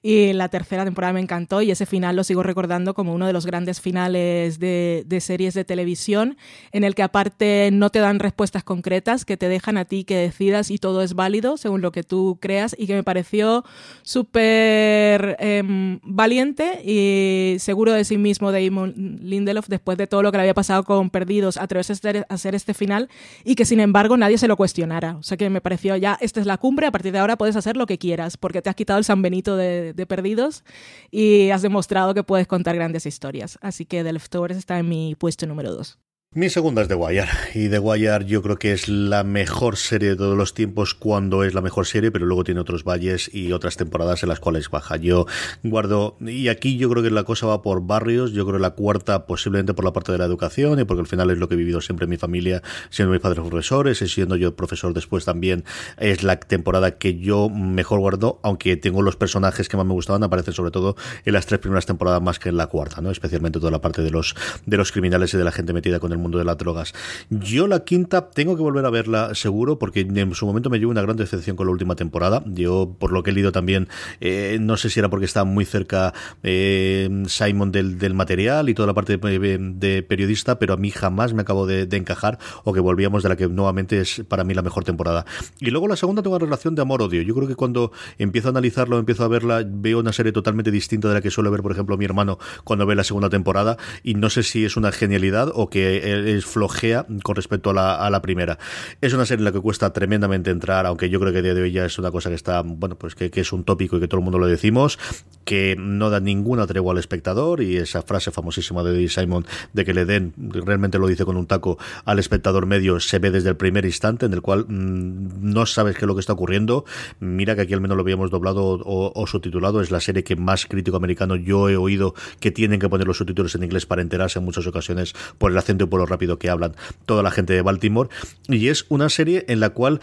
Y 0.01 0.33
la 0.33 0.49
tercera 0.49 0.83
temporada 0.83 1.13
me 1.13 1.19
encantó 1.19 1.61
y 1.61 1.71
ese 1.71 1.85
final 1.85 2.15
lo 2.15 2.23
sigo 2.23 2.43
recordando 2.43 2.93
como 2.93 3.13
uno 3.13 3.25
de 3.25 3.33
los 3.33 3.45
grandes 3.45 3.81
finales 3.81 4.59
de, 4.59 5.03
de 5.07 5.21
series 5.21 5.53
de 5.53 5.63
televisión, 5.63 6.37
en 6.71 6.83
el 6.83 6.93
que 6.95 7.03
aparte 7.03 7.69
no 7.71 7.89
te 7.89 7.99
dan 7.99 8.19
respuestas 8.19 8.63
concretas, 8.63 9.25
que 9.25 9.37
te 9.37 9.47
dejan 9.47 9.77
a 9.77 9.85
ti 9.85 10.03
que 10.03 10.17
decidas 10.17 10.69
y 10.69 10.77
todo 10.77 11.01
es 11.01 11.13
válido 11.13 11.57
según 11.57 11.81
lo 11.81 11.91
que 11.91 12.03
tú 12.03 12.37
creas 12.41 12.75
y 12.77 12.87
que 12.87 12.95
me 12.95 13.03
pareció 13.03 13.63
súper 14.03 15.37
eh, 15.39 15.99
valiente 16.03 16.81
y 16.83 17.57
seguro 17.59 17.93
de 17.93 18.03
sí 18.05 18.17
mismo 18.17 18.51
Damon 18.51 18.93
Lindelof 19.21 19.67
después 19.67 19.97
de 19.97 20.07
todo 20.07 20.21
lo 20.21 20.31
que 20.31 20.37
le 20.37 20.41
había 20.43 20.53
pasado 20.53 20.83
con 20.83 21.09
Perdidos, 21.09 21.57
atreverse 21.57 21.93
a 21.93 22.33
hacer 22.33 22.55
este 22.55 22.73
final 22.73 23.09
y 23.43 23.55
que 23.55 23.65
sin 23.65 23.79
embargo 23.79 24.17
nadie 24.17 24.37
se 24.37 24.47
lo 24.47 24.57
cuestionara. 24.57 25.17
O 25.17 25.23
sea 25.23 25.37
que 25.37 25.49
me 25.49 25.61
pareció 25.61 25.95
ya, 25.95 26.17
esta 26.21 26.39
es 26.39 26.45
la 26.45 26.57
cumbre, 26.57 26.87
a 26.87 26.91
partir 26.91 27.11
de 27.11 27.19
ahora 27.19 27.37
puedes 27.37 27.55
hacer 27.55 27.77
lo 27.77 27.85
que 27.85 27.97
quieras, 27.97 28.37
porque 28.37 28.61
te 28.61 28.69
has 28.69 28.75
quitado 28.75 28.99
el 28.99 29.05
San 29.05 29.21
Benito 29.21 29.55
de, 29.57 29.93
Perdidos 30.07 30.63
y 31.09 31.49
has 31.49 31.63
demostrado 31.63 32.13
que 32.13 32.23
puedes 32.23 32.47
contar 32.47 32.75
grandes 32.75 33.05
historias. 33.05 33.57
Así 33.61 33.85
que 33.85 34.03
The 34.03 34.13
Leftovers 34.13 34.57
está 34.57 34.77
en 34.77 34.87
mi 34.87 35.15
puesto 35.15 35.47
número 35.47 35.73
2. 35.73 35.97
Mi 36.37 36.49
segunda 36.49 36.81
es 36.81 36.89
The 36.89 36.95
Wire. 36.95 37.29
Y 37.53 37.69
The 37.69 37.79
Wire 37.79 38.25
yo 38.25 38.41
creo 38.41 38.59
que 38.59 38.73
es 38.73 38.89
la 38.89 39.23
mejor 39.23 39.77
serie 39.77 40.09
de 40.09 40.15
todos 40.17 40.37
los 40.37 40.53
tiempos 40.53 40.93
cuando 40.93 41.45
es 41.45 41.53
la 41.53 41.61
mejor 41.61 41.87
serie, 41.87 42.11
pero 42.11 42.25
luego 42.25 42.43
tiene 42.43 42.59
otros 42.59 42.83
valles 42.83 43.33
y 43.33 43.53
otras 43.53 43.77
temporadas 43.77 44.21
en 44.21 44.27
las 44.27 44.41
cuales 44.41 44.69
baja. 44.69 44.97
Yo 44.97 45.27
guardo, 45.63 46.17
y 46.19 46.49
aquí 46.49 46.75
yo 46.75 46.89
creo 46.89 47.01
que 47.01 47.09
la 47.09 47.23
cosa 47.23 47.47
va 47.47 47.61
por 47.61 47.87
barrios, 47.87 48.33
yo 48.33 48.43
creo 48.43 48.57
que 48.57 48.61
la 48.61 48.71
cuarta 48.71 49.27
posiblemente 49.27 49.73
por 49.73 49.85
la 49.85 49.93
parte 49.93 50.11
de 50.11 50.17
la 50.17 50.25
educación 50.25 50.77
y 50.77 50.83
porque 50.83 50.99
al 50.99 51.07
final 51.07 51.31
es 51.31 51.37
lo 51.37 51.47
que 51.47 51.53
he 51.53 51.57
vivido 51.57 51.79
siempre 51.79 52.03
en 52.03 52.09
mi 52.09 52.17
familia, 52.17 52.61
siendo 52.89 53.13
mis 53.13 53.21
padres 53.21 53.39
profesores 53.39 54.01
y 54.01 54.09
siendo 54.09 54.35
yo 54.35 54.57
profesor 54.57 54.93
después 54.93 55.23
también, 55.23 55.63
es 55.97 56.21
la 56.21 56.37
temporada 56.37 56.97
que 56.97 57.17
yo 57.17 57.49
mejor 57.49 58.01
guardo, 58.01 58.41
aunque 58.43 58.75
tengo 58.75 59.01
los 59.03 59.15
personajes 59.15 59.69
que 59.69 59.77
más 59.77 59.85
me 59.85 59.93
gustaban, 59.93 60.21
aparecen 60.23 60.53
sobre 60.53 60.71
todo 60.71 60.97
en 61.23 61.31
las 61.31 61.45
tres 61.45 61.61
primeras 61.61 61.85
temporadas 61.85 62.21
más 62.21 62.39
que 62.39 62.49
en 62.49 62.57
la 62.57 62.67
cuarta, 62.67 62.99
¿no? 62.99 63.09
Especialmente 63.09 63.59
toda 63.59 63.71
la 63.71 63.79
parte 63.79 64.01
de 64.01 64.11
los, 64.11 64.35
de 64.65 64.75
los 64.75 64.91
criminales 64.91 65.33
y 65.33 65.37
de 65.37 65.45
la 65.45 65.53
gente 65.53 65.71
metida 65.71 66.01
con 66.01 66.11
el 66.11 66.24
mundo 66.25 66.37
de 66.39 66.45
las 66.45 66.57
drogas. 66.57 66.93
Yo 67.29 67.67
la 67.67 67.83
quinta 67.83 68.29
tengo 68.31 68.55
que 68.55 68.61
volver 68.61 68.85
a 68.85 68.89
verla 68.89 69.35
seguro 69.35 69.77
porque 69.77 70.01
en 70.01 70.33
su 70.33 70.45
momento 70.45 70.69
me 70.69 70.79
llevo 70.79 70.91
una 70.91 71.01
gran 71.01 71.15
decepción 71.15 71.55
con 71.55 71.67
la 71.67 71.71
última 71.71 71.95
temporada. 71.95 72.43
Yo, 72.47 72.95
por 72.99 73.11
lo 73.11 73.23
que 73.23 73.31
he 73.31 73.33
leído 73.33 73.51
también, 73.51 73.87
eh, 74.21 74.57
no 74.59 74.77
sé 74.77 74.89
si 74.89 74.99
era 74.99 75.09
porque 75.09 75.25
estaba 75.25 75.45
muy 75.45 75.65
cerca 75.65 76.13
eh, 76.43 77.09
Simon 77.27 77.71
del, 77.71 77.97
del, 77.99 78.13
material 78.13 78.69
y 78.69 78.73
toda 78.73 78.87
la 78.87 78.93
parte 78.93 79.17
de, 79.17 79.57
de, 79.57 80.03
periodista, 80.03 80.57
pero 80.57 80.73
a 80.73 80.77
mí 80.77 80.89
jamás 80.89 81.33
me 81.33 81.41
acabó 81.41 81.67
de, 81.67 81.85
de, 81.85 81.97
encajar 81.97 82.39
o 82.63 82.73
que 82.73 82.79
volvíamos 82.79 83.23
de 83.23 83.29
la 83.29 83.35
que 83.35 83.47
nuevamente 83.47 83.99
es 83.99 84.23
para 84.27 84.43
mí 84.43 84.53
la 84.53 84.61
mejor 84.61 84.83
temporada. 84.83 85.25
Y 85.59 85.69
luego 85.69 85.87
la 85.87 85.95
segunda 85.95 86.21
tengo 86.21 86.35
una 86.35 86.45
relación 86.45 86.75
de 86.75 86.81
amor-odio. 86.81 87.21
Yo 87.21 87.35
creo 87.35 87.47
que 87.47 87.55
cuando 87.55 87.91
empiezo 88.17 88.47
a 88.47 88.51
analizarlo, 88.51 88.97
empiezo 88.97 89.23
a 89.23 89.27
verla, 89.27 89.63
veo 89.65 89.99
una 89.99 90.13
serie 90.13 90.31
totalmente 90.31 90.71
distinta 90.71 91.09
de 91.09 91.15
la 91.15 91.21
que 91.21 91.29
suele 91.29 91.49
ver, 91.49 91.61
por 91.61 91.71
ejemplo, 91.71 91.97
mi 91.97 92.05
hermano 92.05 92.39
cuando 92.63 92.85
ve 92.85 92.95
la 92.95 93.03
segunda 93.03 93.29
temporada 93.29 93.77
y 94.03 94.15
no 94.15 94.29
sé 94.29 94.43
si 94.43 94.65
es 94.65 94.77
una 94.77 94.91
genialidad 94.91 95.51
o 95.53 95.69
que 95.69 96.11
es 96.15 96.45
flojea 96.45 97.05
con 97.23 97.35
respecto 97.35 97.71
a 97.71 97.73
la, 97.73 97.95
a 97.95 98.09
la, 98.09 98.21
primera. 98.21 98.57
Es 99.01 99.13
una 99.13 99.25
serie 99.25 99.41
en 99.41 99.45
la 99.45 99.51
que 99.51 99.59
cuesta 99.59 99.93
tremendamente 99.93 100.51
entrar, 100.51 100.85
aunque 100.85 101.09
yo 101.09 101.19
creo 101.19 101.31
que 101.31 101.39
a 101.39 101.41
día 101.41 101.53
de 101.53 101.61
hoy 101.61 101.71
ya 101.71 101.85
es 101.85 101.97
una 101.99 102.11
cosa 102.11 102.29
que 102.29 102.35
está, 102.35 102.61
bueno, 102.61 102.95
pues 102.97 103.15
que, 103.15 103.31
es 103.33 103.53
un 103.53 103.63
tópico 103.63 103.97
y 103.97 103.99
que 103.99 104.07
todo 104.07 104.19
el 104.19 104.23
mundo 104.23 104.39
lo 104.39 104.47
decimos, 104.47 104.97
que 105.43 105.75
no 105.77 106.09
da 106.09 106.19
ninguna 106.19 106.65
tregua 106.65 106.93
al 106.93 106.97
espectador 106.97 107.61
y 107.61 107.77
esa 107.77 108.01
frase 108.01 108.31
famosísima 108.31 108.83
de 108.83 108.93
Dave 108.93 109.09
Simon 109.09 109.45
de 109.73 109.85
que 109.85 109.93
le 109.93 110.05
den, 110.05 110.33
realmente 110.37 110.97
lo 110.97 111.07
dice 111.07 111.25
con 111.25 111.37
un 111.37 111.45
taco 111.45 111.77
al 112.05 112.19
espectador 112.19 112.65
medio, 112.65 112.99
se 112.99 113.19
ve 113.19 113.31
desde 113.31 113.49
el 113.49 113.57
primer 113.57 113.85
instante 113.85 114.25
en 114.25 114.33
el 114.33 114.41
cual 114.41 114.65
mmm, 114.67 115.51
no 115.53 115.65
sabes 115.65 115.95
qué 115.95 116.05
es 116.05 116.07
lo 116.07 116.15
que 116.15 116.21
está 116.21 116.33
ocurriendo. 116.33 116.85
Mira 117.19 117.55
que 117.55 117.61
aquí 117.61 117.73
al 117.73 117.81
menos 117.81 117.97
lo 117.97 118.01
habíamos 118.01 118.31
doblado 118.31 118.63
o, 118.63 119.11
o 119.13 119.27
subtitulado, 119.27 119.81
es 119.81 119.91
la 119.91 119.99
serie 119.99 120.23
que 120.23 120.35
más 120.35 120.65
crítico 120.65 120.97
americano 120.97 121.35
yo 121.35 121.69
he 121.69 121.77
oído 121.77 122.15
que 122.39 122.51
tienen 122.51 122.79
que 122.79 122.89
poner 122.89 123.07
los 123.07 123.17
subtítulos 123.17 123.55
en 123.55 123.63
inglés 123.63 123.85
para 123.85 124.01
enterarse 124.01 124.39
en 124.39 124.45
muchas 124.45 124.65
ocasiones 124.67 125.13
por 125.37 125.51
el 125.51 125.57
acento 125.57 125.85
y 125.85 125.87
por 125.87 125.99
rápido 126.05 126.37
que 126.39 126.49
hablan 126.49 126.73
toda 127.05 127.23
la 127.23 127.31
gente 127.31 127.53
de 127.53 127.61
Baltimore. 127.61 128.09
Y 128.47 128.67
es 128.67 128.85
una 128.89 129.09
serie 129.09 129.45
en 129.47 129.59
la 129.59 129.71
cual 129.71 130.01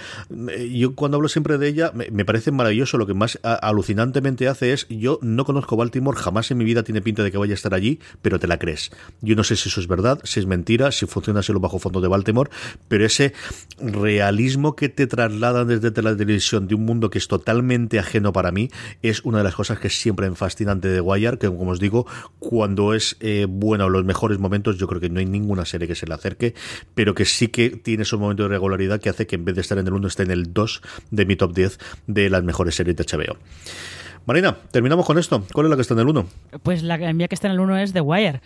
yo 0.70 0.94
cuando 0.94 1.16
hablo 1.16 1.28
siempre 1.28 1.58
de 1.58 1.68
ella 1.68 1.92
me, 1.94 2.24
parece 2.24 2.50
maravilloso. 2.50 2.98
Lo 2.98 3.06
que 3.06 3.14
más 3.14 3.38
alucinantemente 3.42 4.48
hace 4.48 4.72
es 4.72 4.86
yo 4.88 5.18
no 5.22 5.44
conozco 5.44 5.76
Baltimore, 5.76 6.18
jamás 6.18 6.50
en 6.50 6.58
mi 6.58 6.64
vida 6.64 6.82
tiene 6.82 7.00
pinta 7.00 7.22
de 7.22 7.30
que 7.30 7.38
vaya 7.38 7.52
a 7.52 7.54
estar 7.54 7.74
allí, 7.74 8.00
pero 8.20 8.38
te 8.38 8.46
la 8.46 8.58
crees. 8.58 8.90
Yo 9.20 9.36
no 9.36 9.44
sé 9.44 9.56
si 9.56 9.68
eso 9.68 9.80
es 9.80 9.88
verdad, 9.88 10.20
si 10.24 10.40
es 10.40 10.46
mentira, 10.46 10.92
si 10.92 11.06
funciona 11.06 11.40
así 11.40 11.52
lo 11.52 11.60
bajo 11.60 11.78
fondo 11.78 12.00
de 12.00 12.08
Baltimore, 12.08 12.50
pero 12.88 13.04
ese 13.04 13.32
realismo 13.78 14.76
que 14.76 14.88
te 14.88 15.06
trasladan 15.06 15.68
desde 15.68 16.02
la 16.02 16.16
televisión 16.16 16.66
de 16.68 16.74
un 16.74 16.84
mundo 16.84 17.10
que 17.10 17.18
es 17.18 17.28
totalmente 17.28 17.98
ajeno 17.98 18.32
para 18.32 18.52
mí 18.52 18.70
es 19.02 19.24
una 19.24 19.38
de 19.38 19.44
las 19.44 19.54
cosas 19.54 19.78
que 19.78 19.90
siempre 19.90 20.28
me 20.28 20.36
fascinante 20.36 20.88
de 20.88 21.00
Wire, 21.00 21.38
que 21.38 21.46
como 21.46 21.70
os 21.70 21.80
digo, 21.80 22.06
cuando 22.38 22.94
es 22.94 23.16
eh, 23.20 23.46
bueno 23.48 23.88
los 23.88 24.04
mejores 24.04 24.38
momentos, 24.38 24.76
yo 24.78 24.86
creo 24.86 25.00
que 25.00 25.10
no 25.10 25.20
hay 25.20 25.26
ninguna 25.26 25.64
serie 25.64 25.81
que 25.86 25.94
se 25.94 26.06
le 26.06 26.14
acerque, 26.14 26.54
pero 26.94 27.14
que 27.14 27.24
sí 27.24 27.48
que 27.48 27.70
tiene 27.70 28.02
esos 28.02 28.18
momentos 28.18 28.44
de 28.44 28.48
regularidad 28.48 29.00
que 29.00 29.08
hace 29.08 29.26
que 29.26 29.36
en 29.36 29.44
vez 29.44 29.54
de 29.54 29.60
estar 29.60 29.78
en 29.78 29.86
el 29.86 29.92
1 29.92 30.08
esté 30.08 30.22
en 30.22 30.30
el 30.30 30.52
2 30.52 30.82
de 31.10 31.26
mi 31.26 31.36
top 31.36 31.54
10 31.54 31.78
de 32.06 32.30
las 32.30 32.42
mejores 32.42 32.74
series 32.74 32.96
de 32.96 33.04
HBO. 33.04 33.36
Marina, 34.26 34.56
terminamos 34.70 35.04
con 35.04 35.18
esto. 35.18 35.44
¿Cuál 35.52 35.66
es 35.66 35.70
la 35.70 35.76
que 35.76 35.82
está 35.82 35.94
en 35.94 36.00
el 36.00 36.08
1? 36.08 36.26
Pues 36.62 36.82
la 36.82 36.96
mía 37.12 37.28
que 37.28 37.34
está 37.34 37.48
en 37.48 37.54
el 37.54 37.60
1 37.60 37.78
es 37.78 37.92
The 37.92 38.00
Wire. 38.00 38.40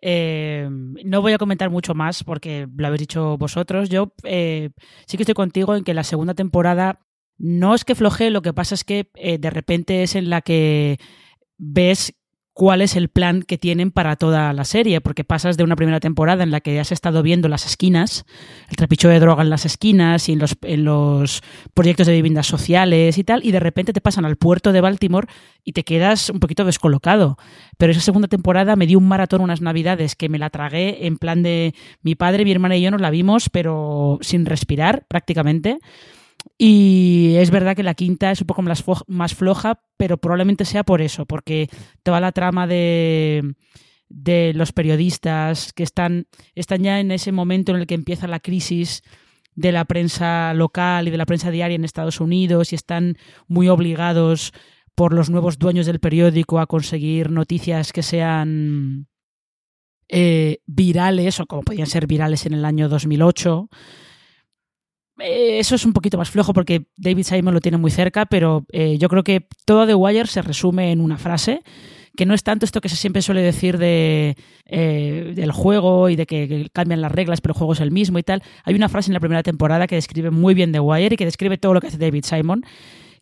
Eh, 0.00 0.68
no 0.70 1.22
voy 1.22 1.32
a 1.32 1.38
comentar 1.38 1.70
mucho 1.70 1.94
más 1.94 2.22
porque 2.24 2.68
lo 2.76 2.86
habéis 2.86 3.00
dicho 3.00 3.36
vosotros. 3.36 3.88
Yo 3.88 4.12
eh, 4.24 4.70
sí 5.06 5.16
que 5.16 5.24
estoy 5.24 5.34
contigo 5.34 5.74
en 5.74 5.84
que 5.84 5.94
la 5.94 6.04
segunda 6.04 6.34
temporada 6.34 7.00
no 7.36 7.74
es 7.74 7.84
que 7.84 7.94
floje, 7.94 8.30
lo 8.30 8.42
que 8.42 8.52
pasa 8.52 8.74
es 8.74 8.84
que 8.84 9.10
eh, 9.14 9.38
de 9.38 9.50
repente 9.50 10.02
es 10.02 10.14
en 10.16 10.28
la 10.28 10.40
que 10.40 10.98
ves 11.56 12.14
cuál 12.58 12.80
es 12.82 12.96
el 12.96 13.08
plan 13.08 13.44
que 13.44 13.56
tienen 13.56 13.92
para 13.92 14.16
toda 14.16 14.52
la 14.52 14.64
serie, 14.64 15.00
porque 15.00 15.22
pasas 15.22 15.56
de 15.56 15.62
una 15.62 15.76
primera 15.76 16.00
temporada 16.00 16.42
en 16.42 16.50
la 16.50 16.60
que 16.60 16.80
has 16.80 16.90
estado 16.90 17.22
viendo 17.22 17.46
las 17.46 17.64
esquinas, 17.64 18.26
el 18.68 18.74
trapicho 18.74 19.08
de 19.08 19.20
droga 19.20 19.44
en 19.44 19.50
las 19.50 19.64
esquinas 19.64 20.28
y 20.28 20.32
en 20.32 20.40
los, 20.40 20.56
en 20.62 20.82
los 20.82 21.40
proyectos 21.72 22.08
de 22.08 22.14
viviendas 22.14 22.48
sociales 22.48 23.16
y 23.16 23.22
tal, 23.22 23.44
y 23.44 23.52
de 23.52 23.60
repente 23.60 23.92
te 23.92 24.00
pasan 24.00 24.24
al 24.24 24.34
puerto 24.34 24.72
de 24.72 24.80
Baltimore 24.80 25.28
y 25.62 25.70
te 25.70 25.84
quedas 25.84 26.30
un 26.30 26.40
poquito 26.40 26.64
descolocado. 26.64 27.38
Pero 27.76 27.92
esa 27.92 28.00
segunda 28.00 28.26
temporada 28.26 28.74
me 28.74 28.88
dio 28.88 28.98
un 28.98 29.06
maratón 29.06 29.40
unas 29.40 29.60
navidades 29.60 30.16
que 30.16 30.28
me 30.28 30.40
la 30.40 30.50
tragué 30.50 31.06
en 31.06 31.16
plan 31.16 31.44
de 31.44 31.76
mi 32.02 32.16
padre, 32.16 32.42
mi 32.42 32.50
hermana 32.50 32.76
y 32.76 32.82
yo 32.82 32.90
nos 32.90 33.00
la 33.00 33.10
vimos, 33.10 33.50
pero 33.50 34.18
sin 34.20 34.46
respirar 34.46 35.04
prácticamente. 35.06 35.78
Y 36.56 37.34
es 37.36 37.50
verdad 37.50 37.76
que 37.76 37.82
la 37.82 37.94
quinta 37.94 38.30
es 38.30 38.40
un 38.40 38.46
poco 38.46 38.62
más, 38.62 39.34
floja, 39.34 39.80
pero 39.96 40.18
probablemente 40.18 40.64
sea 40.64 40.84
por 40.84 41.00
eso, 41.00 41.26
porque 41.26 41.68
toda 42.02 42.20
la 42.20 42.32
trama 42.32 42.66
de, 42.66 43.54
de 44.08 44.52
los 44.54 44.72
periodistas 44.72 45.72
que 45.72 45.82
están, 45.82 46.26
están 46.54 46.82
ya 46.82 47.00
en 47.00 47.10
ese 47.10 47.32
momento 47.32 47.72
en 47.72 47.78
el 47.78 47.86
que 47.86 47.94
empieza 47.94 48.26
la 48.26 48.40
crisis 48.40 49.02
de 49.54 49.72
la 49.72 49.84
prensa 49.84 50.54
local 50.54 51.08
y 51.08 51.10
de 51.10 51.16
la 51.16 51.26
prensa 51.26 51.50
diaria 51.50 51.74
en 51.74 51.84
Estados 51.84 52.20
Unidos 52.20 52.72
y 52.72 52.76
están 52.76 53.16
muy 53.48 53.68
obligados 53.68 54.52
por 54.94 55.12
los 55.12 55.30
nuevos 55.30 55.58
dueños 55.58 55.86
del 55.86 56.00
periódico 56.00 56.58
a 56.58 56.66
conseguir 56.66 57.30
noticias 57.30 57.92
que 57.92 58.02
sean 58.02 59.06
eh, 60.08 60.58
virales 60.66 61.38
o 61.40 61.46
como 61.46 61.62
podían 61.62 61.86
ser 61.86 62.06
virales 62.06 62.46
en 62.46 62.54
el 62.54 62.64
año 62.64 62.88
2008 62.88 63.68
eso 65.18 65.74
es 65.74 65.84
un 65.84 65.92
poquito 65.92 66.18
más 66.18 66.30
flojo 66.30 66.52
porque 66.52 66.86
David 66.96 67.24
Simon 67.24 67.54
lo 67.54 67.60
tiene 67.60 67.78
muy 67.78 67.90
cerca, 67.90 68.26
pero 68.26 68.64
eh, 68.72 68.98
yo 68.98 69.08
creo 69.08 69.24
que 69.24 69.46
todo 69.64 69.86
The 69.86 69.94
Wire 69.94 70.26
se 70.26 70.42
resume 70.42 70.92
en 70.92 71.00
una 71.00 71.18
frase, 71.18 71.62
que 72.16 72.26
no 72.26 72.34
es 72.34 72.42
tanto 72.42 72.64
esto 72.64 72.80
que 72.80 72.88
se 72.88 72.96
siempre 72.96 73.22
suele 73.22 73.42
decir 73.42 73.78
de, 73.78 74.36
eh, 74.66 75.32
del 75.34 75.52
juego 75.52 76.08
y 76.08 76.16
de 76.16 76.26
que, 76.26 76.68
cambian 76.72 77.00
las 77.00 77.12
reglas, 77.12 77.40
pero 77.40 77.52
el 77.52 77.58
juego 77.58 77.72
es 77.72 77.80
el 77.80 77.90
mismo 77.90 78.18
y 78.18 78.22
tal. 78.22 78.42
Hay 78.64 78.74
una 78.74 78.88
frase 78.88 79.10
en 79.10 79.14
la 79.14 79.20
primera 79.20 79.42
temporada 79.42 79.86
que 79.86 79.94
describe 79.94 80.30
muy 80.30 80.54
bien 80.54 80.72
The 80.72 80.80
Wire 80.80 81.14
y 81.14 81.16
que 81.16 81.24
describe 81.24 81.58
todo 81.58 81.74
lo 81.74 81.80
que 81.80 81.88
hace 81.88 81.98
David 81.98 82.24
Simon, 82.24 82.64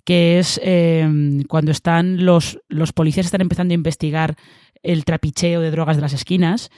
que 0.05 0.39
es 0.39 0.61
eh, 0.63 1.07
cuando 1.49 1.73
están 1.73 2.25
los, 2.25 2.59
los 2.69 2.93
policías 2.93 3.27
están 3.27 3.41
empezando 3.41 3.73
a 3.73 3.75
investigar 3.75 4.37
el 4.83 5.05
trapicheo 5.05 5.61
de 5.61 5.71
drogas 5.71 5.97
de 5.97 6.03
las 6.03 6.13
esquinas 6.13 6.71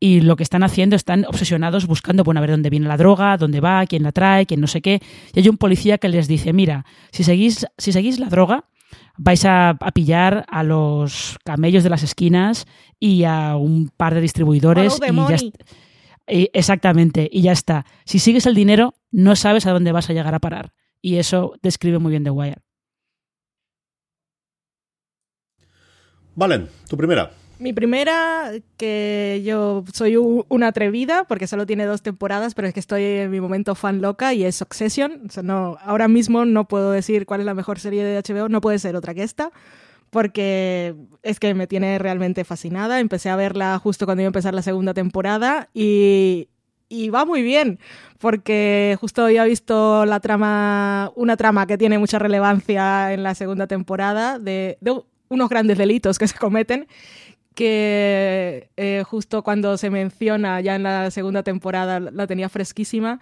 y 0.00 0.22
lo 0.22 0.34
que 0.36 0.42
están 0.42 0.62
haciendo 0.62 0.96
están 0.96 1.26
obsesionados 1.26 1.86
buscando, 1.86 2.24
bueno, 2.24 2.38
a 2.38 2.40
ver 2.40 2.50
dónde 2.50 2.70
viene 2.70 2.88
la 2.88 2.96
droga, 2.96 3.36
dónde 3.36 3.60
va, 3.60 3.84
quién 3.86 4.02
la 4.02 4.12
trae, 4.12 4.46
quién 4.46 4.60
no 4.60 4.66
sé 4.66 4.80
qué. 4.80 5.00
Y 5.34 5.40
hay 5.40 5.48
un 5.48 5.58
policía 5.58 5.98
que 5.98 6.08
les 6.08 6.26
dice, 6.26 6.54
mira, 6.54 6.86
si 7.12 7.22
seguís, 7.22 7.66
si 7.76 7.92
seguís 7.92 8.18
la 8.18 8.30
droga, 8.30 8.64
vais 9.18 9.44
a, 9.44 9.70
a 9.70 9.92
pillar 9.92 10.46
a 10.48 10.62
los 10.62 11.38
camellos 11.44 11.84
de 11.84 11.90
las 11.90 12.02
esquinas 12.02 12.66
y 12.98 13.24
a 13.24 13.56
un 13.56 13.90
par 13.94 14.14
de 14.14 14.22
distribuidores 14.22 14.98
y 15.06 15.14
ya 15.14 15.36
exactamente, 16.52 17.28
y 17.30 17.42
ya 17.42 17.52
está. 17.52 17.84
Si 18.04 18.18
sigues 18.18 18.46
el 18.46 18.54
dinero, 18.54 18.94
no 19.10 19.36
sabes 19.36 19.66
a 19.66 19.72
dónde 19.72 19.92
vas 19.92 20.08
a 20.08 20.12
llegar 20.12 20.34
a 20.34 20.38
parar. 20.38 20.72
Y 21.02 21.16
eso 21.16 21.54
describe 21.62 21.98
muy 21.98 22.10
bien 22.10 22.24
The 22.24 22.30
Wire. 22.30 22.62
Valen, 26.36 26.68
tu 26.88 26.96
primera. 26.96 27.32
Mi 27.60 27.74
primera, 27.74 28.52
que 28.78 29.42
yo 29.44 29.84
soy 29.92 30.16
una 30.16 30.68
atrevida, 30.68 31.24
porque 31.24 31.46
solo 31.46 31.66
tiene 31.66 31.84
dos 31.84 32.00
temporadas, 32.00 32.54
pero 32.54 32.66
es 32.66 32.72
que 32.72 32.80
estoy 32.80 33.04
en 33.04 33.30
mi 33.30 33.38
momento 33.38 33.74
fan 33.74 34.00
loca 34.00 34.32
y 34.32 34.44
es 34.44 34.56
Succession. 34.56 35.24
O 35.26 35.30
sea, 35.30 35.42
no, 35.42 35.76
ahora 35.82 36.08
mismo 36.08 36.46
no 36.46 36.66
puedo 36.66 36.90
decir 36.90 37.26
cuál 37.26 37.40
es 37.40 37.46
la 37.46 37.52
mejor 37.52 37.78
serie 37.78 38.02
de 38.02 38.16
HBO, 38.16 38.48
no 38.48 38.62
puede 38.62 38.78
ser 38.78 38.96
otra 38.96 39.12
que 39.12 39.24
esta, 39.24 39.52
porque 40.08 40.94
es 41.22 41.38
que 41.38 41.52
me 41.52 41.66
tiene 41.66 41.98
realmente 41.98 42.44
fascinada. 42.44 42.98
Empecé 42.98 43.28
a 43.28 43.36
verla 43.36 43.78
justo 43.78 44.06
cuando 44.06 44.22
iba 44.22 44.28
a 44.28 44.32
empezar 44.32 44.54
la 44.54 44.62
segunda 44.62 44.94
temporada 44.94 45.68
y, 45.74 46.48
y 46.88 47.10
va 47.10 47.26
muy 47.26 47.42
bien, 47.42 47.78
porque 48.20 48.96
justo 48.98 49.26
había 49.26 49.44
visto 49.44 50.06
la 50.06 50.20
trama, 50.20 51.12
una 51.14 51.36
trama 51.36 51.66
que 51.66 51.76
tiene 51.76 51.98
mucha 51.98 52.18
relevancia 52.18 53.12
en 53.12 53.22
la 53.22 53.34
segunda 53.34 53.66
temporada 53.66 54.38
de, 54.38 54.78
de 54.80 54.98
unos 55.28 55.48
grandes 55.48 55.78
delitos 55.78 56.18
que 56.18 56.26
se 56.26 56.38
cometen 56.38 56.88
que 57.54 58.70
eh, 58.76 59.02
justo 59.06 59.42
cuando 59.42 59.76
se 59.76 59.90
menciona 59.90 60.60
ya 60.60 60.76
en 60.76 60.82
la 60.82 61.10
segunda 61.10 61.42
temporada 61.42 62.00
la 62.00 62.26
tenía 62.26 62.48
fresquísima. 62.48 63.20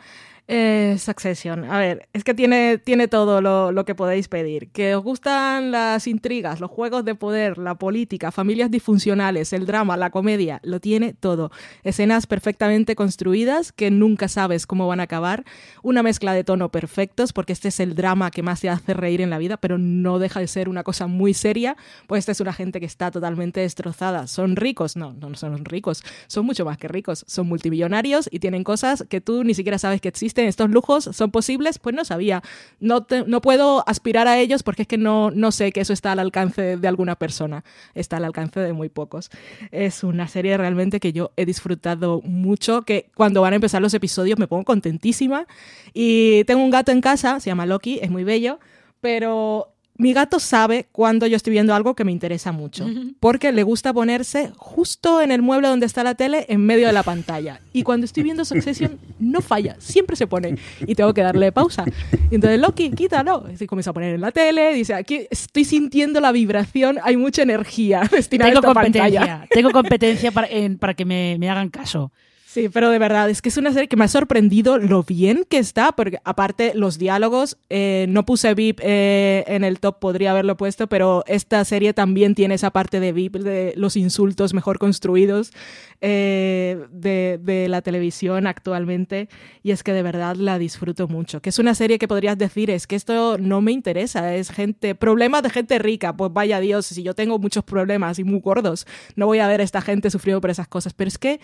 Eh, 0.50 0.96
Succession. 0.98 1.64
A 1.64 1.78
ver, 1.78 2.08
es 2.14 2.24
que 2.24 2.32
tiene, 2.32 2.78
tiene 2.78 3.06
todo 3.06 3.42
lo, 3.42 3.70
lo 3.70 3.84
que 3.84 3.94
podéis 3.94 4.28
pedir. 4.28 4.70
Que 4.70 4.94
os 4.94 5.04
gustan 5.04 5.70
las 5.70 6.06
intrigas, 6.06 6.58
los 6.58 6.70
juegos 6.70 7.04
de 7.04 7.14
poder, 7.14 7.58
la 7.58 7.74
política, 7.74 8.32
familias 8.32 8.70
disfuncionales, 8.70 9.52
el 9.52 9.66
drama, 9.66 9.98
la 9.98 10.08
comedia, 10.08 10.58
lo 10.62 10.80
tiene 10.80 11.12
todo. 11.12 11.50
Escenas 11.84 12.26
perfectamente 12.26 12.96
construidas 12.96 13.72
que 13.72 13.90
nunca 13.90 14.26
sabes 14.26 14.66
cómo 14.66 14.88
van 14.88 15.00
a 15.00 15.02
acabar. 15.02 15.44
Una 15.82 16.02
mezcla 16.02 16.32
de 16.32 16.44
tono 16.44 16.70
perfectos, 16.70 17.34
porque 17.34 17.52
este 17.52 17.68
es 17.68 17.78
el 17.78 17.94
drama 17.94 18.30
que 18.30 18.42
más 18.42 18.62
te 18.62 18.70
hace 18.70 18.94
reír 18.94 19.20
en 19.20 19.28
la 19.28 19.36
vida, 19.36 19.58
pero 19.58 19.76
no 19.76 20.18
deja 20.18 20.40
de 20.40 20.46
ser 20.46 20.70
una 20.70 20.82
cosa 20.82 21.08
muy 21.08 21.34
seria, 21.34 21.76
pues 22.06 22.20
esta 22.20 22.32
es 22.32 22.40
una 22.40 22.54
gente 22.54 22.80
que 22.80 22.86
está 22.86 23.10
totalmente 23.10 23.60
destrozada. 23.60 24.26
¿Son 24.26 24.56
ricos? 24.56 24.96
No, 24.96 25.12
no 25.12 25.34
son 25.34 25.66
ricos. 25.66 26.02
Son 26.26 26.46
mucho 26.46 26.64
más 26.64 26.78
que 26.78 26.88
ricos. 26.88 27.26
Son 27.28 27.46
multimillonarios 27.46 28.30
y 28.32 28.38
tienen 28.38 28.64
cosas 28.64 29.04
que 29.10 29.20
tú 29.20 29.44
ni 29.44 29.52
siquiera 29.52 29.78
sabes 29.78 30.00
que 30.00 30.08
existen. 30.08 30.38
¿Estos 30.47 30.70
lujos 30.70 31.10
son 31.12 31.31
posibles? 31.31 31.78
Pues 31.78 31.97
no 31.97 32.05
sabía. 32.05 32.43
No, 32.78 33.06
no 33.27 33.40
puedo 33.40 33.82
aspirar 33.89 34.28
a 34.28 34.39
ellos 34.39 34.62
porque 34.62 34.82
es 34.82 34.89
que 34.89 34.98
no, 34.98 35.31
no 35.31 35.51
sé 35.51 35.73
que 35.73 35.81
eso 35.81 35.93
está 35.93 36.12
al 36.12 36.19
alcance 36.20 36.77
de 36.77 36.89
alguna 36.89 37.16
persona. 37.16 37.65
Está 37.94 38.19
al 38.19 38.24
alcance 38.24 38.60
de 38.60 38.73
muy 38.73 38.89
pocos. 38.89 39.31
Es 39.70 40.05
una 40.05 40.28
serie 40.28 40.56
realmente 40.56 41.01
que 41.01 41.12
yo 41.12 41.32
he 41.36 41.47
disfrutado 41.47 42.20
mucho, 42.23 42.82
que 42.82 43.10
cuando 43.15 43.40
van 43.40 43.55
a 43.55 43.56
empezar 43.56 43.82
los 43.82 43.94
episodios 43.94 44.39
me 44.39 44.47
pongo 44.47 44.65
contentísima. 44.65 45.47
Y 45.93 46.44
tengo 46.44 46.62
un 46.62 46.70
gato 46.70 46.93
en 46.93 47.01
casa, 47.01 47.40
se 47.40 47.51
llama 47.51 47.66
Loki, 47.66 47.98
es 48.02 48.10
muy 48.10 48.24
bello, 48.24 48.59
pero 49.01 49.74
mi 49.98 50.12
gato 50.12 50.38
sabe 50.40 50.86
cuando 50.92 51.26
yo 51.26 51.36
estoy 51.36 51.50
viendo 51.52 51.74
algo 51.74 51.94
que 51.94 52.04
me 52.04 52.12
interesa 52.12 52.52
mucho, 52.52 52.86
porque 53.20 53.52
le 53.52 53.64
gusta 53.64 53.92
ponerse 53.92 54.52
justo 54.56 55.20
en 55.20 55.32
el 55.32 55.42
mueble 55.42 55.68
donde 55.68 55.86
está 55.86 56.04
la 56.04 56.14
tele, 56.14 56.46
en 56.48 56.64
medio 56.64 56.86
de 56.86 56.92
la 56.92 57.02
pantalla. 57.02 57.60
Y 57.72 57.82
cuando 57.82 58.04
estoy 58.06 58.22
viendo 58.22 58.44
Succession, 58.44 58.98
no 59.18 59.40
falla, 59.40 59.74
siempre 59.80 60.14
se 60.16 60.26
pone. 60.26 60.56
Y 60.86 60.94
tengo 60.94 61.12
que 61.12 61.22
darle 61.22 61.50
pausa. 61.52 61.84
Y 62.30 62.36
entonces, 62.36 62.60
Loki, 62.60 62.90
quítalo. 62.92 63.44
Y 63.52 63.56
se 63.56 63.66
comienza 63.66 63.90
a 63.90 63.92
poner 63.92 64.14
en 64.14 64.20
la 64.20 64.30
tele, 64.30 64.72
dice, 64.72 64.94
aquí 64.94 65.26
estoy 65.30 65.64
sintiendo 65.64 66.20
la 66.20 66.30
vibración, 66.32 66.98
hay 67.02 67.16
mucha 67.16 67.42
energía 67.42 68.02
destinada 68.10 68.50
Tengo 68.52 68.58
a 68.66 68.70
esta 68.70 68.74
competencia, 68.80 69.20
pantalla. 69.20 69.46
tengo 69.50 69.70
competencia 69.72 70.30
para, 70.30 70.46
en- 70.48 70.78
para 70.78 70.94
que 70.94 71.04
me, 71.04 71.36
me 71.40 71.50
hagan 71.50 71.70
caso. 71.70 72.12
Sí, 72.59 72.68
pero 72.68 72.90
de 72.90 72.98
verdad, 72.98 73.30
es 73.30 73.40
que 73.40 73.51
es 73.51 73.56
una 73.56 73.72
serie 73.72 73.86
que 73.86 73.94
me 73.94 74.05
ha 74.05 74.09
sorprendido 74.09 74.78
lo 74.78 75.05
bien 75.05 75.47
que 75.48 75.59
está, 75.59 75.93
porque 75.93 76.18
aparte 76.24 76.72
los 76.74 76.98
diálogos, 76.98 77.56
eh, 77.70 78.06
no 78.09 78.26
puse 78.26 78.52
VIP 78.52 78.80
eh, 78.82 79.44
en 79.47 79.62
el 79.62 79.78
top, 79.78 80.01
podría 80.01 80.32
haberlo 80.32 80.56
puesto, 80.56 80.89
pero 80.89 81.22
esta 81.28 81.64
serie 81.64 81.94
también 81.94 82.35
tiene 82.35 82.56
esa 82.56 82.72
parte 82.72 82.98
de 82.98 83.12
VIP, 83.12 83.36
de 83.36 83.74
los 83.76 83.97
insultos 83.97 84.55
mejor 84.55 84.80
construidos 84.80 85.52
eh, 86.01 86.85
de, 86.90 87.39
de 87.40 87.68
la 87.68 87.80
televisión 87.80 88.48
actualmente, 88.48 89.28
y 89.62 89.70
es 89.70 89.85
que 89.85 89.93
de 89.93 90.02
verdad 90.02 90.35
la 90.35 90.59
disfruto 90.59 91.06
mucho. 91.06 91.40
Que 91.40 91.51
es 91.51 91.60
una 91.60 91.76
serie 91.76 92.01
que 92.01 92.09
podrías 92.09 92.36
decir, 92.36 92.70
es 92.70 92.89
que 92.89 92.97
esto 92.97 93.39
no 93.39 93.60
me 93.60 93.70
interesa, 93.70 94.35
es 94.35 94.51
gente, 94.51 94.97
problemas 94.97 95.44
de 95.44 95.51
gente 95.51 95.78
rica, 95.78 96.16
pues 96.16 96.32
vaya 96.32 96.59
Dios, 96.59 96.86
si 96.86 97.05
yo 97.05 97.14
tengo 97.14 97.39
muchos 97.39 97.62
problemas 97.62 98.18
y 98.18 98.24
muy 98.24 98.40
gordos, 98.40 98.85
no 99.14 99.26
voy 99.26 99.39
a 99.39 99.47
ver 99.47 99.60
a 99.60 99.64
esta 99.64 99.80
gente 99.80 100.10
sufriendo 100.10 100.40
por 100.40 100.51
esas 100.51 100.66
cosas, 100.66 100.93
pero 100.93 101.06
es 101.06 101.18
que 101.18 101.39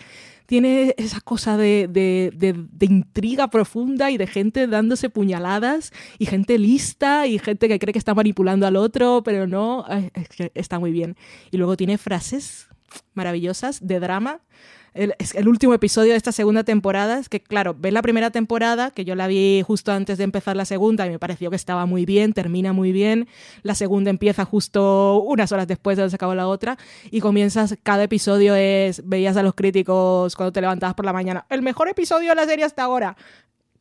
tiene 0.45 0.93
esa 0.97 1.19
cosa 1.21 1.57
de, 1.57 1.87
de- 1.89 2.31
de- 2.35 2.85
intriga 2.85 3.49
profunda 3.49 4.11
y 4.11 4.17
de 4.17 4.27
gente 4.27 4.67
dándose 4.67 5.09
puñaladas 5.09 5.91
y 6.19 6.25
gente 6.27 6.57
lista 6.59 7.27
y 7.27 7.39
gente 7.39 7.67
que 7.67 7.79
cree 7.79 7.93
que 7.93 7.99
está 7.99 8.13
manipulando 8.13 8.67
al 8.67 8.75
otro, 8.75 9.21
pero 9.23 9.47
no, 9.47 9.85
está 10.53 10.79
muy 10.79 10.91
bien. 10.91 11.15
Y 11.51 11.57
luego 11.57 11.75
tiene 11.77 11.97
frases 11.97 12.67
maravillosas 13.13 13.85
de 13.85 13.99
drama. 13.99 14.41
El, 14.95 15.47
último 15.49 15.73
episodio 15.73 16.11
de 16.11 16.17
esta 16.17 16.31
segunda 16.31 16.63
temporada 16.63 17.19
es 17.19 17.27
que, 17.27 17.41
claro, 17.41 17.75
ves 17.77 17.91
la 17.91 18.01
primera 18.01 18.31
temporada, 18.31 18.91
que 18.91 19.03
yo 19.03 19.13
la 19.15 19.27
vi 19.27 19.61
justo 19.67 19.91
antes 19.91 20.17
de 20.17 20.23
empezar 20.23 20.55
la 20.55 20.63
segunda 20.63 21.05
y 21.05 21.09
me 21.09 21.19
pareció 21.19 21.49
que 21.49 21.57
estaba 21.57 21.85
muy 21.85 22.05
bien, 22.05 22.31
termina 22.31 22.71
muy 22.71 22.93
bien. 22.93 23.27
La 23.61 23.75
segunda 23.75 24.09
empieza 24.09 24.45
justo 24.45 25.21
unas 25.21 25.51
horas 25.51 25.67
después 25.67 25.97
de 25.97 26.03
donde 26.03 26.11
se 26.11 26.15
acabó 26.15 26.33
la 26.33 26.47
otra 26.47 26.77
y 27.11 27.19
comienzas, 27.19 27.75
cada 27.83 28.03
episodio 28.03 28.55
es, 28.55 29.05
veías 29.05 29.35
a 29.35 29.43
los 29.43 29.53
críticos 29.53 30.33
cuando 30.33 30.53
te 30.53 30.61
levantabas 30.61 30.95
por 30.95 31.03
la 31.03 31.11
mañana, 31.11 31.45
el 31.49 31.61
mejor 31.61 31.89
episodio 31.89 32.29
de 32.29 32.35
la 32.35 32.45
serie 32.45 32.63
hasta 32.63 32.83
ahora. 32.83 33.17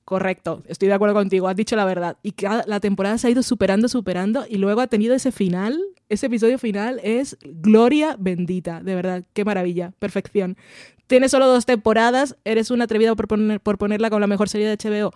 Correcto, 0.04 0.62
estoy 0.66 0.88
de 0.88 0.94
acuerdo 0.94 1.14
contigo, 1.14 1.48
has 1.48 1.56
dicho 1.56 1.76
la 1.76 1.86
verdad. 1.86 2.18
Y 2.22 2.34
la 2.66 2.78
temporada 2.80 3.16
se 3.16 3.26
ha 3.26 3.30
ido 3.30 3.42
superando, 3.42 3.88
superando 3.88 4.44
y 4.46 4.58
luego 4.58 4.82
ha 4.82 4.86
tenido 4.86 5.14
ese 5.14 5.32
final, 5.32 5.80
ese 6.10 6.26
episodio 6.26 6.58
final 6.58 7.00
es 7.02 7.38
gloria 7.42 8.14
bendita, 8.18 8.82
de 8.82 8.94
verdad, 8.94 9.24
qué 9.32 9.46
maravilla, 9.46 9.92
perfección. 9.98 10.58
Tienes 11.06 11.30
solo 11.30 11.46
dos 11.46 11.64
temporadas, 11.64 12.36
eres 12.44 12.70
un 12.70 12.82
atrevido 12.82 13.16
por, 13.16 13.28
por 13.60 13.78
ponerla 13.78 14.10
como 14.10 14.20
la 14.20 14.26
mejor 14.26 14.50
serie 14.50 14.68
de 14.68 14.76
HBO. 14.76 15.12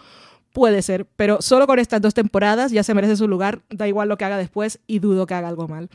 Puede 0.55 0.81
ser, 0.81 1.05
pero 1.17 1.43
solo 1.43 1.67
con 1.67 1.79
estas 1.79 2.01
dos 2.01 2.15
temporadas 2.15 2.73
ya 2.73 2.83
se 2.83 2.95
merece 2.95 3.17
su 3.17 3.29
lugar, 3.29 3.61
da 3.69 3.87
igual 3.87 4.09
lo 4.09 4.17
que 4.17 4.25
haga 4.25 4.39
después 4.39 4.81
y 4.87 5.01
dudo 5.01 5.27
que 5.27 5.35
haga 5.35 5.49
algo 5.49 5.69
mal. 5.69 5.91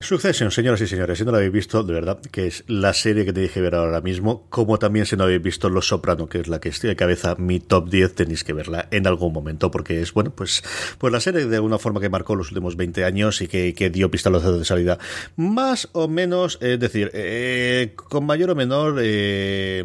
Succession, 0.00 0.52
señoras 0.52 0.80
y 0.80 0.86
señores, 0.86 1.18
si 1.18 1.24
no 1.24 1.32
la 1.32 1.38
habéis 1.38 1.52
visto, 1.52 1.82
de 1.82 1.92
verdad, 1.92 2.20
que 2.30 2.46
es 2.46 2.62
la 2.68 2.94
serie 2.94 3.24
que 3.24 3.32
te 3.32 3.40
dije 3.40 3.60
ver 3.60 3.74
ahora 3.74 4.00
mismo, 4.00 4.46
como 4.48 4.78
también 4.78 5.06
si 5.06 5.16
no 5.16 5.24
habéis 5.24 5.42
visto 5.42 5.68
Los 5.70 5.88
Soprano, 5.88 6.28
que 6.28 6.38
es 6.38 6.46
la 6.46 6.60
que 6.60 6.68
estoy 6.68 6.90
de 6.90 6.94
cabeza, 6.94 7.34
mi 7.34 7.58
top 7.58 7.90
10, 7.90 8.14
tenéis 8.14 8.44
que 8.44 8.52
verla 8.52 8.86
en 8.92 9.08
algún 9.08 9.32
momento, 9.32 9.72
porque 9.72 10.00
es, 10.00 10.12
bueno, 10.12 10.30
pues, 10.30 10.62
pues 10.98 11.12
la 11.12 11.18
serie 11.18 11.46
de 11.46 11.56
alguna 11.56 11.80
forma 11.80 12.00
que 12.00 12.08
marcó 12.08 12.36
los 12.36 12.52
últimos 12.52 12.76
20 12.76 13.04
años 13.04 13.42
y 13.42 13.48
que, 13.48 13.74
que 13.74 13.90
dio 13.90 14.08
pistolazos 14.08 14.56
de 14.56 14.64
salida, 14.64 14.98
más 15.34 15.88
o 15.94 16.06
menos, 16.06 16.58
es 16.62 16.78
decir, 16.78 17.10
eh, 17.12 17.94
con 17.96 18.24
mayor 18.24 18.50
o 18.50 18.54
menor 18.54 19.00
eh, 19.02 19.82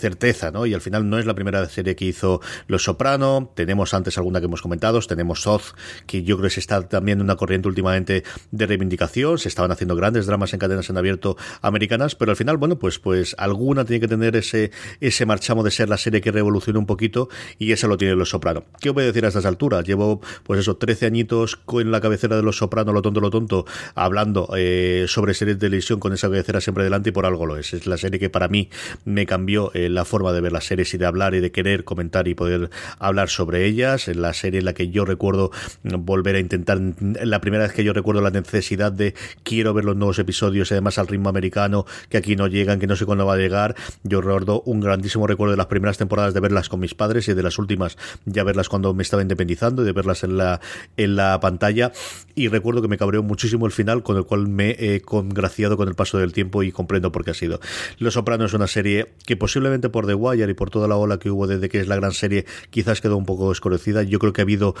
certeza, 0.00 0.50
¿no? 0.50 0.66
Y 0.66 0.74
al 0.74 0.80
final 0.80 1.08
no 1.08 1.20
es 1.20 1.26
la 1.26 1.34
primera 1.34 1.64
serie 1.68 1.94
que 1.94 2.06
hizo 2.06 2.40
Los 2.66 2.82
Soprano, 2.82 3.52
tenemos 3.54 3.94
antes 3.94 4.18
alguna 4.18 4.40
que 4.40 4.46
hemos 4.46 4.62
comentado, 4.62 5.00
tenemos 5.02 5.46
Oz, 5.46 5.76
que 6.08 6.24
yo 6.24 6.36
creo 6.38 6.48
que 6.48 6.54
se 6.54 6.60
está 6.60 6.82
también 6.88 7.18
en 7.18 7.22
una 7.22 7.36
corriente 7.36 7.68
últimamente 7.68 8.24
de 8.50 8.66
reivindicación, 8.66 9.11
se 9.12 9.48
estaban 9.48 9.70
haciendo 9.70 9.94
grandes 9.94 10.26
dramas 10.26 10.52
en 10.54 10.58
cadenas 10.58 10.88
en 10.88 10.96
abierto 10.96 11.36
americanas, 11.60 12.14
pero 12.14 12.30
al 12.30 12.36
final, 12.36 12.56
bueno, 12.56 12.78
pues, 12.78 12.98
pues 12.98 13.34
alguna 13.38 13.84
tiene 13.84 14.00
que 14.00 14.08
tener 14.08 14.36
ese, 14.36 14.70
ese 15.00 15.26
marchamo 15.26 15.62
de 15.62 15.70
ser 15.70 15.90
la 15.90 15.98
serie 15.98 16.22
que 16.22 16.32
revoluciona 16.32 16.78
un 16.78 16.86
poquito 16.86 17.28
y 17.58 17.72
esa 17.72 17.88
lo 17.88 17.98
tiene 17.98 18.14
Los 18.14 18.30
Soprano. 18.30 18.64
¿Qué 18.80 18.88
os 18.88 18.94
voy 18.94 19.04
a 19.04 19.06
decir 19.08 19.24
a 19.26 19.28
estas 19.28 19.44
alturas? 19.44 19.84
Llevo, 19.84 20.22
pues 20.44 20.60
eso, 20.60 20.76
13 20.76 21.06
añitos 21.06 21.56
con 21.56 21.90
la 21.90 22.00
cabecera 22.00 22.36
de 22.36 22.42
Los 22.42 22.56
Soprano, 22.56 22.92
lo 22.92 23.02
tonto, 23.02 23.20
lo 23.20 23.30
tonto, 23.30 23.66
hablando 23.94 24.48
eh, 24.56 25.04
sobre 25.08 25.34
series 25.34 25.58
de 25.58 25.66
televisión 25.66 26.00
con 26.00 26.14
esa 26.14 26.28
cabecera 26.28 26.60
siempre 26.62 26.84
delante 26.84 27.10
y 27.10 27.12
por 27.12 27.26
algo 27.26 27.44
lo 27.44 27.58
es. 27.58 27.74
Es 27.74 27.86
la 27.86 27.98
serie 27.98 28.18
que 28.18 28.30
para 28.30 28.48
mí 28.48 28.70
me 29.04 29.26
cambió 29.26 29.70
eh, 29.74 29.90
la 29.90 30.06
forma 30.06 30.32
de 30.32 30.40
ver 30.40 30.52
las 30.52 30.64
series 30.64 30.94
y 30.94 30.98
de 30.98 31.04
hablar 31.04 31.34
y 31.34 31.40
de 31.40 31.52
querer 31.52 31.84
comentar 31.84 32.28
y 32.28 32.34
poder 32.34 32.70
hablar 32.98 33.28
sobre 33.28 33.66
ellas. 33.66 34.08
Es 34.08 34.16
la 34.16 34.32
serie 34.32 34.60
en 34.60 34.64
la 34.64 34.72
que 34.72 34.88
yo 34.88 35.04
recuerdo 35.04 35.50
volver 35.82 36.36
a 36.36 36.38
intentar, 36.38 36.80
la 37.00 37.40
primera 37.40 37.64
vez 37.64 37.72
que 37.72 37.84
yo 37.84 37.92
recuerdo 37.92 38.22
la 38.22 38.30
necesidad 38.30 38.92
de 38.92 39.01
quiero 39.42 39.74
ver 39.74 39.84
los 39.84 39.96
nuevos 39.96 40.18
episodios 40.18 40.70
y 40.70 40.74
además 40.74 40.98
al 40.98 41.08
ritmo 41.08 41.28
americano, 41.28 41.84
que 42.08 42.18
aquí 42.18 42.36
no 42.36 42.46
llegan, 42.46 42.78
que 42.78 42.86
no 42.86 42.96
sé 42.96 43.06
cuándo 43.06 43.26
va 43.26 43.34
a 43.34 43.38
llegar. 43.38 43.74
Yo 44.02 44.20
recuerdo 44.20 44.62
un 44.66 44.80
grandísimo 44.80 45.26
recuerdo 45.26 45.52
de 45.52 45.56
las 45.56 45.66
primeras 45.66 45.98
temporadas 45.98 46.34
de 46.34 46.40
verlas 46.40 46.68
con 46.68 46.80
mis 46.80 46.94
padres 46.94 47.28
y 47.28 47.34
de 47.34 47.42
las 47.42 47.58
últimas 47.58 47.96
ya 48.24 48.44
verlas 48.44 48.68
cuando 48.68 48.94
me 48.94 49.02
estaba 49.02 49.22
independizando 49.22 49.82
y 49.82 49.84
de 49.84 49.92
verlas 49.92 50.24
en 50.24 50.36
la, 50.36 50.60
en 50.96 51.16
la 51.16 51.40
pantalla. 51.40 51.92
Y 52.34 52.48
recuerdo 52.48 52.82
que 52.82 52.88
me 52.88 52.98
cabreó 52.98 53.22
muchísimo 53.22 53.66
el 53.66 53.72
final, 53.72 54.02
con 54.02 54.16
el 54.16 54.24
cual 54.24 54.48
me 54.48 54.76
he 54.78 55.00
congraciado 55.00 55.76
con 55.76 55.88
el 55.88 55.94
paso 55.94 56.18
del 56.18 56.32
tiempo 56.32 56.62
y 56.62 56.72
comprendo 56.72 57.12
por 57.12 57.24
qué 57.24 57.32
ha 57.32 57.34
sido. 57.34 57.60
Los 57.98 58.14
Sopranos 58.14 58.50
es 58.50 58.54
una 58.54 58.66
serie 58.66 59.12
que 59.26 59.36
posiblemente 59.36 59.88
por 59.88 60.06
The 60.06 60.14
Wire 60.14 60.50
y 60.50 60.54
por 60.54 60.70
toda 60.70 60.88
la 60.88 60.96
ola 60.96 61.18
que 61.18 61.30
hubo 61.30 61.46
desde 61.46 61.68
que 61.68 61.80
es 61.80 61.88
la 61.88 61.96
gran 61.96 62.12
serie, 62.12 62.46
quizás 62.70 63.00
quedó 63.00 63.16
un 63.16 63.26
poco 63.26 63.48
desconocida. 63.50 64.02
Yo 64.02 64.18
creo 64.18 64.32
que 64.32 64.40
ha 64.40 64.44
habido, 64.44 64.74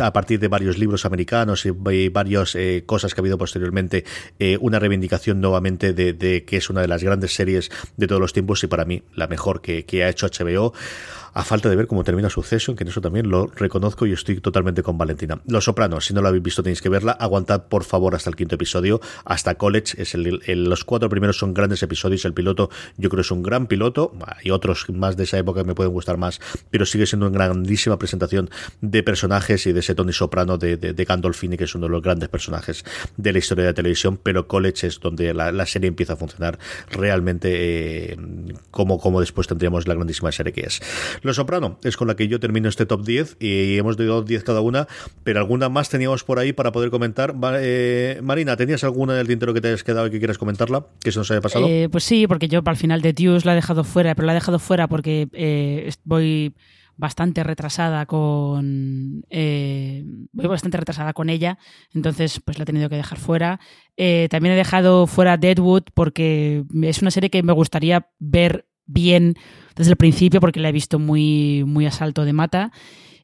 a 0.00 0.12
partir 0.12 0.40
de 0.40 0.48
varios 0.48 0.78
libros 0.78 1.04
americanos 1.04 1.66
y, 1.66 2.08
varias 2.08 2.54
eh, 2.54 2.82
cosas 2.86 3.14
que 3.14 3.20
ha 3.20 3.22
habido 3.22 3.38
posteriormente, 3.38 3.57
eh, 4.38 4.58
una 4.60 4.78
reivindicación 4.78 5.40
nuevamente 5.40 5.92
de, 5.92 6.44
que 6.44 6.56
es 6.56 6.70
una 6.70 6.80
de 6.80 6.88
las 6.88 7.02
grandes 7.02 7.34
series 7.34 7.70
de 7.96 8.06
todos 8.06 8.20
los 8.20 8.32
tiempos 8.32 8.62
y 8.64 8.66
para 8.66 8.84
mí 8.84 9.02
la 9.14 9.26
mejor 9.26 9.60
que, 9.60 9.84
que 9.84 10.04
ha 10.04 10.08
hecho 10.08 10.26
HBO 10.26 10.72
a 11.38 11.44
falta 11.44 11.70
de 11.70 11.76
ver 11.76 11.86
cómo 11.86 12.02
termina 12.02 12.28
Succession, 12.28 12.74
que 12.74 12.82
en 12.82 12.88
eso 12.88 13.00
también 13.00 13.30
lo 13.30 13.46
reconozco 13.46 14.06
y 14.06 14.12
estoy 14.12 14.40
totalmente 14.40 14.82
con 14.82 14.98
Valentina. 14.98 15.40
Los 15.46 15.66
Sopranos, 15.66 16.04
si 16.04 16.12
no 16.12 16.20
lo 16.20 16.26
habéis 16.26 16.42
visto 16.42 16.64
tenéis 16.64 16.82
que 16.82 16.88
verla, 16.88 17.12
aguantad 17.12 17.68
por 17.68 17.84
favor 17.84 18.16
hasta 18.16 18.28
el 18.28 18.34
quinto 18.34 18.56
episodio, 18.56 19.00
hasta 19.24 19.54
College, 19.54 20.02
es 20.02 20.16
el, 20.16 20.40
los 20.64 20.84
cuatro 20.84 21.08
primeros 21.08 21.38
son 21.38 21.54
grandes 21.54 21.80
episodios, 21.84 22.24
el 22.24 22.34
piloto 22.34 22.70
yo 22.96 23.08
creo 23.08 23.20
es 23.20 23.30
un 23.30 23.44
gran 23.44 23.68
piloto, 23.68 24.12
hay 24.26 24.50
otros 24.50 24.86
más 24.90 25.16
de 25.16 25.22
esa 25.22 25.38
época 25.38 25.60
que 25.60 25.68
me 25.68 25.76
pueden 25.76 25.92
gustar 25.92 26.16
más, 26.16 26.40
pero 26.70 26.84
sigue 26.84 27.06
siendo 27.06 27.28
una 27.28 27.46
grandísima 27.46 28.00
presentación 28.00 28.50
de 28.80 29.04
personajes 29.04 29.64
y 29.68 29.72
de 29.72 29.78
ese 29.78 29.94
Tony 29.94 30.12
Soprano 30.12 30.58
de, 30.58 30.76
de, 30.76 31.04
Gandolfini, 31.04 31.56
que 31.56 31.64
es 31.64 31.74
uno 31.76 31.86
de 31.86 31.92
los 31.92 32.02
grandes 32.02 32.30
personajes 32.30 32.84
de 33.16 33.32
la 33.32 33.38
historia 33.38 33.62
de 33.62 33.70
la 33.70 33.74
televisión, 33.74 34.18
pero 34.20 34.48
College 34.48 34.88
es 34.88 34.98
donde 34.98 35.32
la, 35.32 35.66
serie 35.66 35.86
empieza 35.86 36.14
a 36.14 36.16
funcionar 36.16 36.58
realmente 36.90 38.10
eh, 38.10 38.16
como, 38.72 38.98
como 38.98 39.20
después 39.20 39.46
tendríamos 39.46 39.86
la 39.86 39.94
grandísima 39.94 40.32
serie 40.32 40.52
que 40.52 40.62
es. 40.62 40.80
Soprano 41.34 41.78
es 41.82 41.96
con 41.96 42.08
la 42.08 42.16
que 42.16 42.28
yo 42.28 42.40
termino 42.40 42.68
este 42.68 42.86
top 42.86 43.04
10 43.04 43.36
y 43.40 43.78
hemos 43.78 43.96
dado 43.96 44.22
10 44.22 44.44
cada 44.44 44.60
una, 44.60 44.86
pero 45.24 45.40
alguna 45.40 45.68
más 45.68 45.88
teníamos 45.88 46.24
por 46.24 46.38
ahí 46.38 46.52
para 46.52 46.72
poder 46.72 46.90
comentar. 46.90 47.34
Eh, 47.60 48.20
Marina, 48.22 48.56
¿tenías 48.56 48.84
alguna 48.84 49.14
del 49.14 49.26
tintero 49.26 49.54
que 49.54 49.60
te 49.60 49.68
hayas 49.68 49.84
quedado 49.84 50.06
y 50.06 50.10
que 50.10 50.18
quieras 50.18 50.38
comentarla? 50.38 50.86
Que 51.00 51.12
se 51.12 51.18
nos 51.18 51.30
haya 51.30 51.40
pasado. 51.40 51.66
Eh, 51.68 51.88
pues 51.90 52.04
sí, 52.04 52.26
porque 52.26 52.48
yo 52.48 52.62
al 52.64 52.76
final 52.76 53.02
de 53.02 53.12
Tius 53.12 53.44
la 53.44 53.52
he 53.52 53.56
dejado 53.56 53.84
fuera, 53.84 54.14
pero 54.14 54.26
la 54.26 54.32
he 54.32 54.36
dejado 54.36 54.58
fuera 54.58 54.88
porque 54.88 55.28
eh, 55.32 55.90
voy 56.04 56.54
bastante 56.96 57.44
retrasada 57.44 58.06
con 58.06 59.22
voy 59.30 60.46
bastante 60.48 60.78
retrasada 60.78 61.12
con 61.12 61.30
ella 61.30 61.56
entonces 61.94 62.40
pues 62.44 62.58
la 62.58 62.64
he 62.64 62.66
tenido 62.66 62.88
que 62.88 62.96
dejar 62.96 63.18
fuera 63.18 63.60
también 64.28 64.54
he 64.54 64.56
dejado 64.56 65.06
fuera 65.06 65.36
Deadwood 65.36 65.84
porque 65.94 66.64
es 66.82 67.00
una 67.00 67.12
serie 67.12 67.30
que 67.30 67.44
me 67.44 67.52
gustaría 67.52 68.08
ver 68.18 68.66
bien 68.88 69.36
desde 69.76 69.92
el 69.92 69.96
principio 69.96 70.40
porque 70.40 70.58
la 70.58 70.70
he 70.70 70.72
visto 70.72 70.98
muy, 70.98 71.62
muy 71.64 71.86
a 71.86 71.92
salto 71.92 72.24
de 72.24 72.32
mata. 72.32 72.72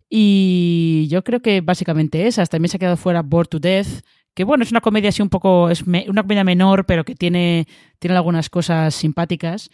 Y 0.08 1.08
yo 1.10 1.24
creo 1.24 1.40
que 1.40 1.60
básicamente 1.60 2.28
esas. 2.28 2.48
También 2.48 2.68
se 2.68 2.76
ha 2.76 2.80
quedado 2.80 2.96
fuera 2.96 3.22
Bored 3.22 3.48
to 3.48 3.58
Death, 3.58 4.04
que 4.34 4.44
bueno, 4.44 4.62
es 4.62 4.70
una 4.70 4.80
comedia 4.80 5.08
así 5.08 5.22
un 5.22 5.30
poco, 5.30 5.70
es 5.70 5.82
una 5.82 6.22
comedia 6.22 6.44
menor, 6.44 6.86
pero 6.86 7.04
que 7.04 7.16
tiene, 7.16 7.66
tiene 7.98 8.14
algunas 8.14 8.48
cosas 8.48 8.94
simpáticas. 8.94 9.70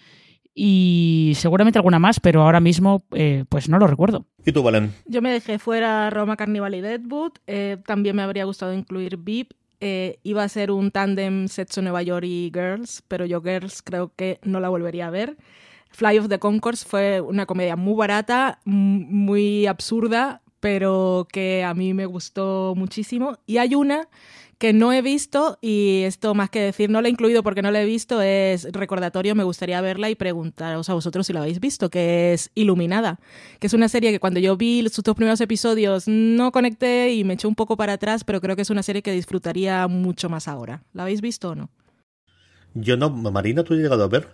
Y 0.55 1.33
seguramente 1.37 1.79
alguna 1.79 1.99
más, 1.99 2.21
pero 2.21 2.43
ahora 2.43 2.61
mismo 2.61 3.05
eh, 3.13 3.45
pues 3.49 3.69
no 3.69 3.79
lo 3.79 3.87
recuerdo. 3.87 4.27
¿Y 4.45 4.53
tú, 4.53 4.63
Valen? 4.63 4.93
Yo 5.07 5.23
me 5.23 5.31
dejé 5.31 5.59
fuera 5.59 6.11
Roma 6.11 6.37
Carnival 6.37 6.75
y 6.75 6.81
Deadwood. 6.81 7.33
Eh, 7.47 7.77
también 7.87 8.17
me 8.17 8.23
habría 8.23 8.45
gustado 8.45 8.75
incluir 8.75 9.17
VIP. 9.17 9.53
Eh, 9.83 10.19
iba 10.23 10.43
a 10.43 10.49
ser 10.49 10.71
un 10.71 10.91
tándem 10.91 11.49
Sexo 11.49 11.81
Nueva 11.81 12.03
York 12.03 12.27
y 12.27 12.51
Girls, 12.53 13.03
pero 13.09 13.25
yo 13.25 13.41
Girls 13.41 13.81
creo 13.81 14.13
que 14.15 14.39
no 14.43 14.61
la 14.61 14.69
volvería 14.69 15.07
a 15.07 15.11
ver. 15.11 15.37
Fly 15.91 16.19
of 16.19 16.29
the 16.29 16.39
Concourse 16.39 16.87
fue 16.87 17.21
una 17.21 17.47
comedia 17.47 17.77
muy 17.77 17.95
barata, 17.95 18.61
muy 18.65 19.67
absurda, 19.67 20.43
pero 20.61 21.27
que 21.33 21.65
a 21.65 21.75
mí 21.75 21.95
me 21.95 22.07
gustó 22.07 22.75
muchísimo. 22.77 23.39
Y 23.47 23.59
hay 23.59 23.75
una 23.75 24.09
que 24.61 24.75
no 24.75 24.93
he 24.93 25.01
visto 25.01 25.59
y 25.63 26.03
esto 26.03 26.35
más 26.35 26.51
que 26.51 26.61
decir, 26.61 26.91
no 26.91 27.01
la 27.01 27.09
he 27.09 27.11
incluido 27.11 27.43
porque 27.43 27.63
no 27.63 27.71
la 27.71 27.81
he 27.81 27.87
visto, 27.87 28.21
es 28.21 28.71
recordatorio, 28.73 29.35
me 29.35 29.43
gustaría 29.43 29.81
verla 29.81 30.11
y 30.11 30.15
preguntaros 30.15 30.91
a 30.91 30.95
vosotros 30.95 31.27
si 31.27 31.33
la 31.33 31.41
habéis 31.41 31.61
visto, 31.61 31.89
que 31.89 32.35
es 32.35 32.51
Iluminada, 32.55 33.21
que 33.59 33.69
es 33.69 33.73
una 33.73 33.89
serie 33.89 34.13
que 34.13 34.21
cuando 34.21 34.39
yo 34.39 34.59
vi 34.59 34.87
sus 34.91 35.03
dos 35.03 35.17
primeros 35.17 35.41
episodios 35.41 36.07
no 36.07 36.53
conecté 36.53 37.15
y 37.15 37.25
me 37.25 37.35
eché 37.35 37.49
un 37.49 37.55
poco 37.55 37.79
para 37.79 37.95
atrás, 37.95 38.23
pero 38.23 38.43
creo 38.43 38.55
que 38.55 38.61
es 38.61 38.69
una 38.69 38.83
serie 38.83 39.01
que 39.01 39.13
disfrutaría 39.13 39.89
mucho 39.89 40.29
más 40.29 40.47
ahora. 40.47 40.83
¿La 40.93 41.05
habéis 41.05 41.23
visto 41.23 41.49
o 41.49 41.55
no? 41.55 41.71
Yo 42.75 42.99
no, 42.99 43.09
Marina, 43.09 43.65
¿tú 43.65 43.73
has 43.73 43.81
llegado 43.81 44.05
a 44.05 44.09
ver? 44.09 44.29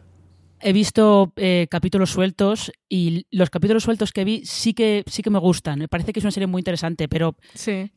He 0.61 0.73
visto 0.73 1.33
eh, 1.37 1.67
capítulos 1.71 2.11
sueltos 2.11 2.73
y 2.89 3.27
los 3.31 3.51
capítulos 3.51 3.83
sueltos 3.83 4.13
que 4.13 4.25
vi 4.25 4.43
sí 4.45 4.75
que 4.75 5.05
sí 5.07 5.23
que 5.23 5.31
me 5.31 5.39
gustan. 5.39 5.79
Me 5.79 5.89
parece 5.89 6.13
que 6.13 6.21
es 6.21 6.25
una 6.25 6.31
serie 6.31 6.47
muy 6.47 6.61
interesante, 6.61 7.09
pero 7.09 7.37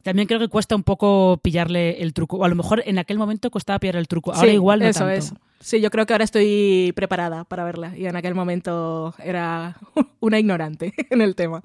también 0.03 0.27
creo 0.27 0.39
que 0.39 0.47
cuesta 0.47 0.75
un 0.75 0.83
poco 0.83 1.39
pillarle 1.41 2.01
el 2.01 2.13
truco. 2.13 2.37
O 2.37 2.43
a 2.43 2.49
lo 2.49 2.55
mejor 2.55 2.83
en 2.85 2.99
aquel 2.99 3.17
momento 3.17 3.51
costaba 3.51 3.79
pillar 3.79 3.95
el 3.95 4.07
truco. 4.07 4.33
Ahora 4.33 4.51
igual 4.51 4.79
no 4.79 4.85
eso 4.85 5.09
es. 5.09 5.33
Sí, 5.61 5.81
yo 5.81 5.91
creo 5.91 6.05
que 6.05 6.13
ahora 6.13 6.23
estoy 6.23 6.93
preparada 6.95 7.43
para 7.43 7.65
verla 7.65 7.97
y 7.97 8.05
en 8.05 8.15
aquel 8.15 8.33
momento 8.33 9.13
era 9.19 9.77
una 10.19 10.39
ignorante 10.39 10.93
en 11.09 11.21
el 11.21 11.35
tema. 11.35 11.63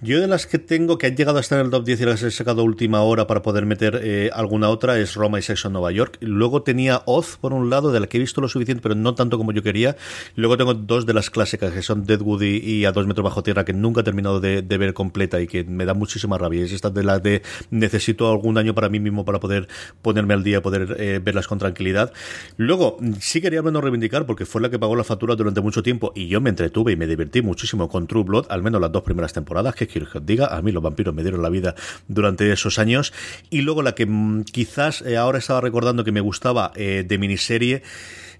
Yo 0.00 0.20
de 0.20 0.28
las 0.28 0.46
que 0.46 0.60
tengo 0.60 0.96
que 0.96 1.08
han 1.08 1.16
llegado 1.16 1.38
a 1.38 1.40
estar 1.40 1.58
en 1.58 1.66
el 1.66 1.72
top 1.72 1.84
10 1.84 2.00
y 2.00 2.04
las 2.04 2.22
he 2.22 2.30
sacado 2.30 2.62
última 2.62 3.02
hora 3.02 3.26
para 3.26 3.42
poder 3.42 3.66
meter 3.66 4.00
eh, 4.00 4.30
alguna 4.32 4.68
otra 4.68 4.96
es 4.96 5.16
Roma 5.16 5.40
y 5.40 5.42
Sexo 5.42 5.66
en 5.66 5.72
Nueva 5.72 5.90
York. 5.90 6.18
Luego 6.20 6.62
tenía 6.62 7.02
Oz 7.04 7.36
por 7.36 7.52
un 7.52 7.68
lado, 7.68 7.90
de 7.90 7.98
la 7.98 8.06
que 8.06 8.18
he 8.18 8.20
visto 8.20 8.40
lo 8.40 8.46
suficiente, 8.46 8.80
pero 8.80 8.94
no 8.94 9.16
tanto 9.16 9.38
como 9.38 9.50
yo 9.50 9.60
quería. 9.64 9.96
Luego 10.36 10.56
tengo 10.56 10.74
dos 10.74 11.04
de 11.04 11.14
las 11.14 11.30
clásicas 11.30 11.72
que 11.72 11.82
son 11.82 12.04
Deadwood 12.04 12.42
y, 12.42 12.84
A 12.84 12.92
dos 12.92 13.08
metros 13.08 13.24
bajo 13.24 13.42
tierra 13.42 13.64
que 13.64 13.72
nunca 13.72 14.02
he 14.02 14.04
terminado 14.04 14.38
de, 14.38 14.62
ver 14.62 14.94
completa 14.94 15.40
y 15.40 15.48
que 15.48 15.64
me 15.64 15.84
da 15.84 15.94
muchísima 15.94 16.38
rabia. 16.38 16.64
Es 16.64 16.70
esta 16.70 16.90
de 16.90 17.02
la 17.02 17.18
de 17.18 17.42
necesito 17.72 18.30
algún 18.30 18.56
año 18.56 18.76
para 18.76 18.88
mí 18.88 19.00
mismo 19.00 19.24
para 19.24 19.40
poder 19.40 19.66
ponerme 20.00 20.32
al 20.32 20.44
día, 20.44 20.62
poder 20.62 20.94
eh, 21.00 21.20
verlas 21.20 21.48
con 21.48 21.58
tranquilidad. 21.58 22.12
Luego 22.56 22.98
sí 23.18 23.40
quería 23.40 23.62
menos 23.62 23.82
reivindicar 23.82 24.26
porque 24.26 24.46
fue 24.46 24.60
la 24.60 24.70
que 24.70 24.78
pagó 24.78 24.94
la 24.94 25.02
factura 25.02 25.34
durante 25.34 25.60
mucho 25.60 25.82
tiempo 25.82 26.12
y 26.14 26.28
yo 26.28 26.40
me 26.40 26.50
entretuve 26.50 26.92
y 26.92 26.96
me 26.96 27.08
divertí 27.08 27.42
muchísimo 27.42 27.88
con 27.88 28.06
True 28.06 28.22
Blood, 28.22 28.46
al 28.48 28.62
menos 28.62 28.80
las 28.80 28.92
dos 28.92 29.02
primeras 29.02 29.32
temporadas 29.32 29.74
que 29.74 29.87
diga, 30.22 30.46
a 30.46 30.62
mí 30.62 30.72
los 30.72 30.82
vampiros 30.82 31.14
me 31.14 31.22
dieron 31.22 31.42
la 31.42 31.48
vida 31.48 31.74
durante 32.06 32.50
esos 32.52 32.78
años. 32.78 33.12
Y 33.50 33.62
luego 33.62 33.82
la 33.82 33.94
que 33.94 34.06
mm, 34.06 34.44
quizás 34.44 35.02
eh, 35.02 35.16
ahora 35.16 35.38
estaba 35.38 35.60
recordando 35.60 36.04
que 36.04 36.12
me 36.12 36.20
gustaba 36.20 36.72
eh, 36.76 37.04
de 37.06 37.18
miniserie 37.18 37.82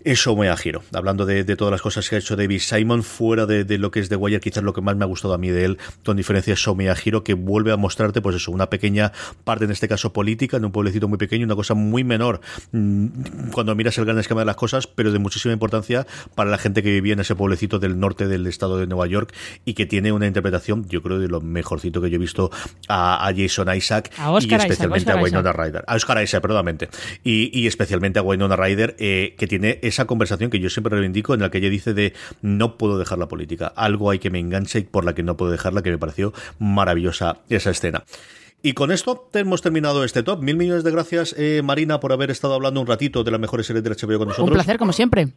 eso 0.05 0.37
me 0.37 0.55
giro. 0.57 0.83
Hablando 0.93 1.27
de, 1.27 1.45
todas 1.57 1.73
las 1.73 1.83
cosas 1.83 2.09
que 2.09 2.17
ha 2.17 2.19
hecho 2.19 2.37
David 2.37 2.61
Simon, 2.61 3.03
fuera 3.03 3.47
de, 3.47 3.79
lo 3.79 3.91
que 3.91 4.01
es 4.01 4.09
The 4.09 4.17
Wire, 4.17 4.41
quizás 4.41 4.63
lo 4.63 4.73
que 4.73 4.81
más 4.81 4.97
me 4.97 5.05
ha 5.05 5.07
gustado 5.07 5.35
a 5.35 5.39
mí 5.39 5.51
de 5.51 5.65
él, 5.65 5.79
con 6.05 6.17
diferencia 6.17 6.55
es 6.55 6.69
me 6.75 6.95
giro, 6.97 7.25
que 7.25 7.35
vuelve 7.35 7.73
a 7.73 7.77
mostrarte, 7.77 8.21
pues 8.21 8.37
eso, 8.37 8.51
una 8.51 8.71
pequeña 8.71 9.13
parte, 9.45 9.65
en 9.65 9.71
este 9.71 9.89
caso 9.89 10.13
política, 10.13 10.57
en 10.57 10.65
un 10.65 10.73
pueblecito 10.73 11.09
muy 11.09 11.19
pequeño, 11.19 11.45
una 11.45 11.57
cosa 11.57 11.75
muy 11.75 12.05
menor 12.05 12.41
mm, 12.73 13.51
cuando 13.53 13.75
miras 13.75 13.97
el 13.99 14.05
gran 14.05 14.19
esquema 14.19 14.43
de 14.43 14.47
las 14.47 14.57
cosas, 14.57 14.87
pero 14.87 15.13
de 15.13 15.19
muchísima 15.19 15.53
importancia 15.53 16.07
para 16.35 16.51
la 16.51 16.59
gente 16.59 16.83
que 16.83 16.91
vivía 16.91 17.15
en 17.15 17.21
ese 17.21 17.35
pueblecito 17.35 17.79
del 17.79 17.99
norte 17.99 18.27
del 18.27 18.47
estado 18.47 18.79
de 18.79 18.87
Nueva 18.87 19.07
York 19.07 19.35
y 19.65 19.75
que 19.75 19.87
tiene 19.87 20.13
una 20.13 20.27
interpretación, 20.27 20.87
yo 20.89 21.03
creo, 21.03 21.19
de 21.19 21.29
lo 21.29 21.41
mejorcito 21.41 22.01
que 22.01 22.11
yo 22.11 22.17
he 22.17 22.19
visto 22.19 22.51
a, 22.89 23.33
Jason 23.37 23.75
Isaac 23.75 24.11
y 24.41 24.55
especialmente 24.55 25.13
a 25.13 25.17
Wynonna 25.17 25.53
Ryder. 25.53 25.85
A 25.87 25.95
Oscar 25.95 26.23
Isaac, 26.23 26.41
perdónamente. 26.41 26.89
Y, 27.25 27.67
especialmente 27.67 28.19
a 28.19 28.23
Wynonna 28.23 28.57
Ryder, 28.57 28.97
eh, 28.99 29.35
que 29.37 29.47
tiene 29.47 29.79
esa 29.89 30.07
conversación 30.07 30.51
que 30.51 30.61
yo 30.61 30.71
siempre 30.71 30.95
reivindico 30.95 31.35
en 31.35 31.41
la 31.41 31.51
que 31.51 31.59
ella 31.59 31.71
dice 31.71 31.95
de 31.95 32.13
no 32.43 32.77
puedo 32.77 32.99
dejar 32.99 33.19
la 33.19 33.29
política, 33.29 33.73
algo 33.77 34.11
hay 34.11 34.19
que 34.19 34.31
me 34.31 34.39
enganche 34.39 34.81
y 34.81 34.83
por 34.85 35.05
la 35.05 35.15
que 35.15 35.23
no 35.23 35.37
puedo 35.37 35.51
dejarla, 35.51 35.83
que 35.83 35.91
me 35.91 35.99
pareció 35.99 36.33
maravillosa 36.59 37.39
esa 37.49 37.71
escena. 37.71 38.05
Y 38.63 38.73
con 38.73 38.91
esto 38.91 39.29
hemos 39.35 39.63
terminado 39.63 40.03
este 40.03 40.23
top. 40.23 40.43
Mil 40.43 40.57
millones 40.57 40.83
de 40.83 40.91
gracias, 40.91 41.35
eh, 41.39 41.63
Marina, 41.63 42.01
por 42.01 42.13
haber 42.13 42.31
estado 42.31 42.55
hablando 42.55 42.81
un 42.81 42.89
ratito 42.89 43.23
de 43.23 43.31
las 43.31 43.39
mejores 43.39 43.67
series 43.67 43.85
de 43.85 43.91
HBO 43.91 44.19
con 44.19 44.29
nosotros. 44.29 44.49
Un 44.49 44.55
placer, 44.55 44.79
como 44.79 44.93
siempre. 44.93 45.29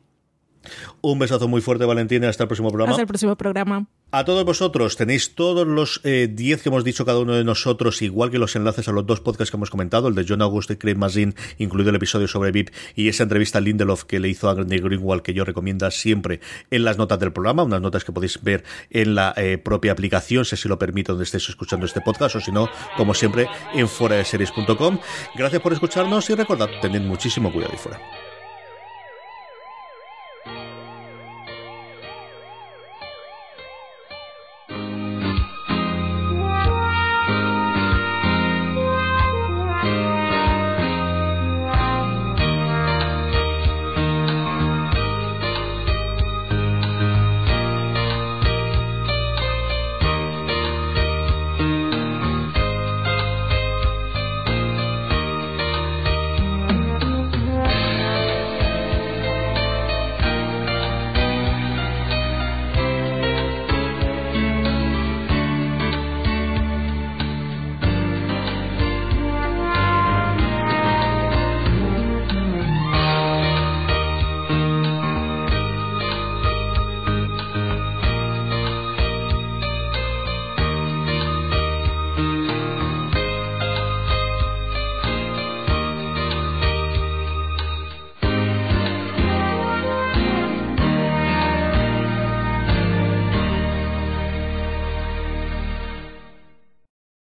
Un 1.02 1.20
besazo 1.20 1.48
muy 1.48 1.62
fuerte, 1.62 1.86
Valentina. 1.86 2.30
Hasta 2.30 2.44
el 2.44 2.48
próximo 2.48 2.70
programa. 2.70 2.92
Hasta 2.92 3.02
el 3.02 3.08
próximo 3.08 3.36
programa. 3.36 3.88
A 4.14 4.26
todos 4.26 4.44
vosotros, 4.44 4.98
tenéis 4.98 5.36
todos 5.36 5.66
los 5.66 6.02
10 6.04 6.04
eh, 6.38 6.62
que 6.62 6.68
hemos 6.68 6.84
dicho 6.84 7.06
cada 7.06 7.20
uno 7.20 7.34
de 7.34 7.46
nosotros, 7.46 8.02
igual 8.02 8.30
que 8.30 8.40
los 8.40 8.58
enlaces 8.58 8.90
a 8.90 8.92
los 8.92 9.06
dos 9.06 9.22
podcasts 9.22 9.52
que 9.52 9.56
hemos 9.56 9.70
comentado, 9.70 10.10
el 10.10 10.16
de 10.16 10.26
John 10.28 10.42
August 10.42 10.70
y 10.70 10.76
Craig 10.76 10.96
Mazin, 10.96 11.34
incluido 11.60 11.92
el 11.92 11.96
episodio 11.96 12.28
sobre 12.28 12.52
VIP 12.52 12.72
y 12.94 13.08
esa 13.08 13.24
entrevista 13.24 13.60
a 13.60 13.62
Lindelof 13.62 14.04
que 14.04 14.20
le 14.20 14.28
hizo 14.28 14.50
a 14.50 14.54
Granny 14.54 14.80
Greenwald, 14.80 15.22
que 15.22 15.34
yo 15.34 15.46
recomiendo 15.46 15.90
siempre 15.92 16.42
en 16.72 16.84
las 16.84 16.98
notas 16.98 17.20
del 17.20 17.32
programa, 17.32 17.64
unas 17.64 17.80
notas 17.80 18.04
que 18.04 18.12
podéis 18.12 18.44
ver 18.44 18.66
en 18.90 19.16
la 19.16 19.34
eh, 19.38 19.58
propia 19.58 19.94
aplicación, 19.94 20.44
si 20.44 20.56
así 20.56 20.68
lo 20.68 20.78
permito, 20.78 21.14
donde 21.14 21.24
estéis 21.24 21.48
escuchando 21.48 21.86
este 21.86 22.02
podcast, 22.02 22.36
o 22.36 22.42
si 22.42 22.52
no, 22.52 22.70
como 22.98 23.14
siempre, 23.14 23.48
en 23.74 23.88
fuera 23.88 24.18
de 24.18 24.26
series.com. 24.26 25.00
Gracias 25.38 25.62
por 25.62 25.72
escucharnos 25.72 26.30
y 26.30 26.36
recordad, 26.36 26.68
tened 26.82 27.02
muchísimo 27.02 27.50
cuidado 27.50 27.74
y 27.74 27.78
fuera. 27.78 28.31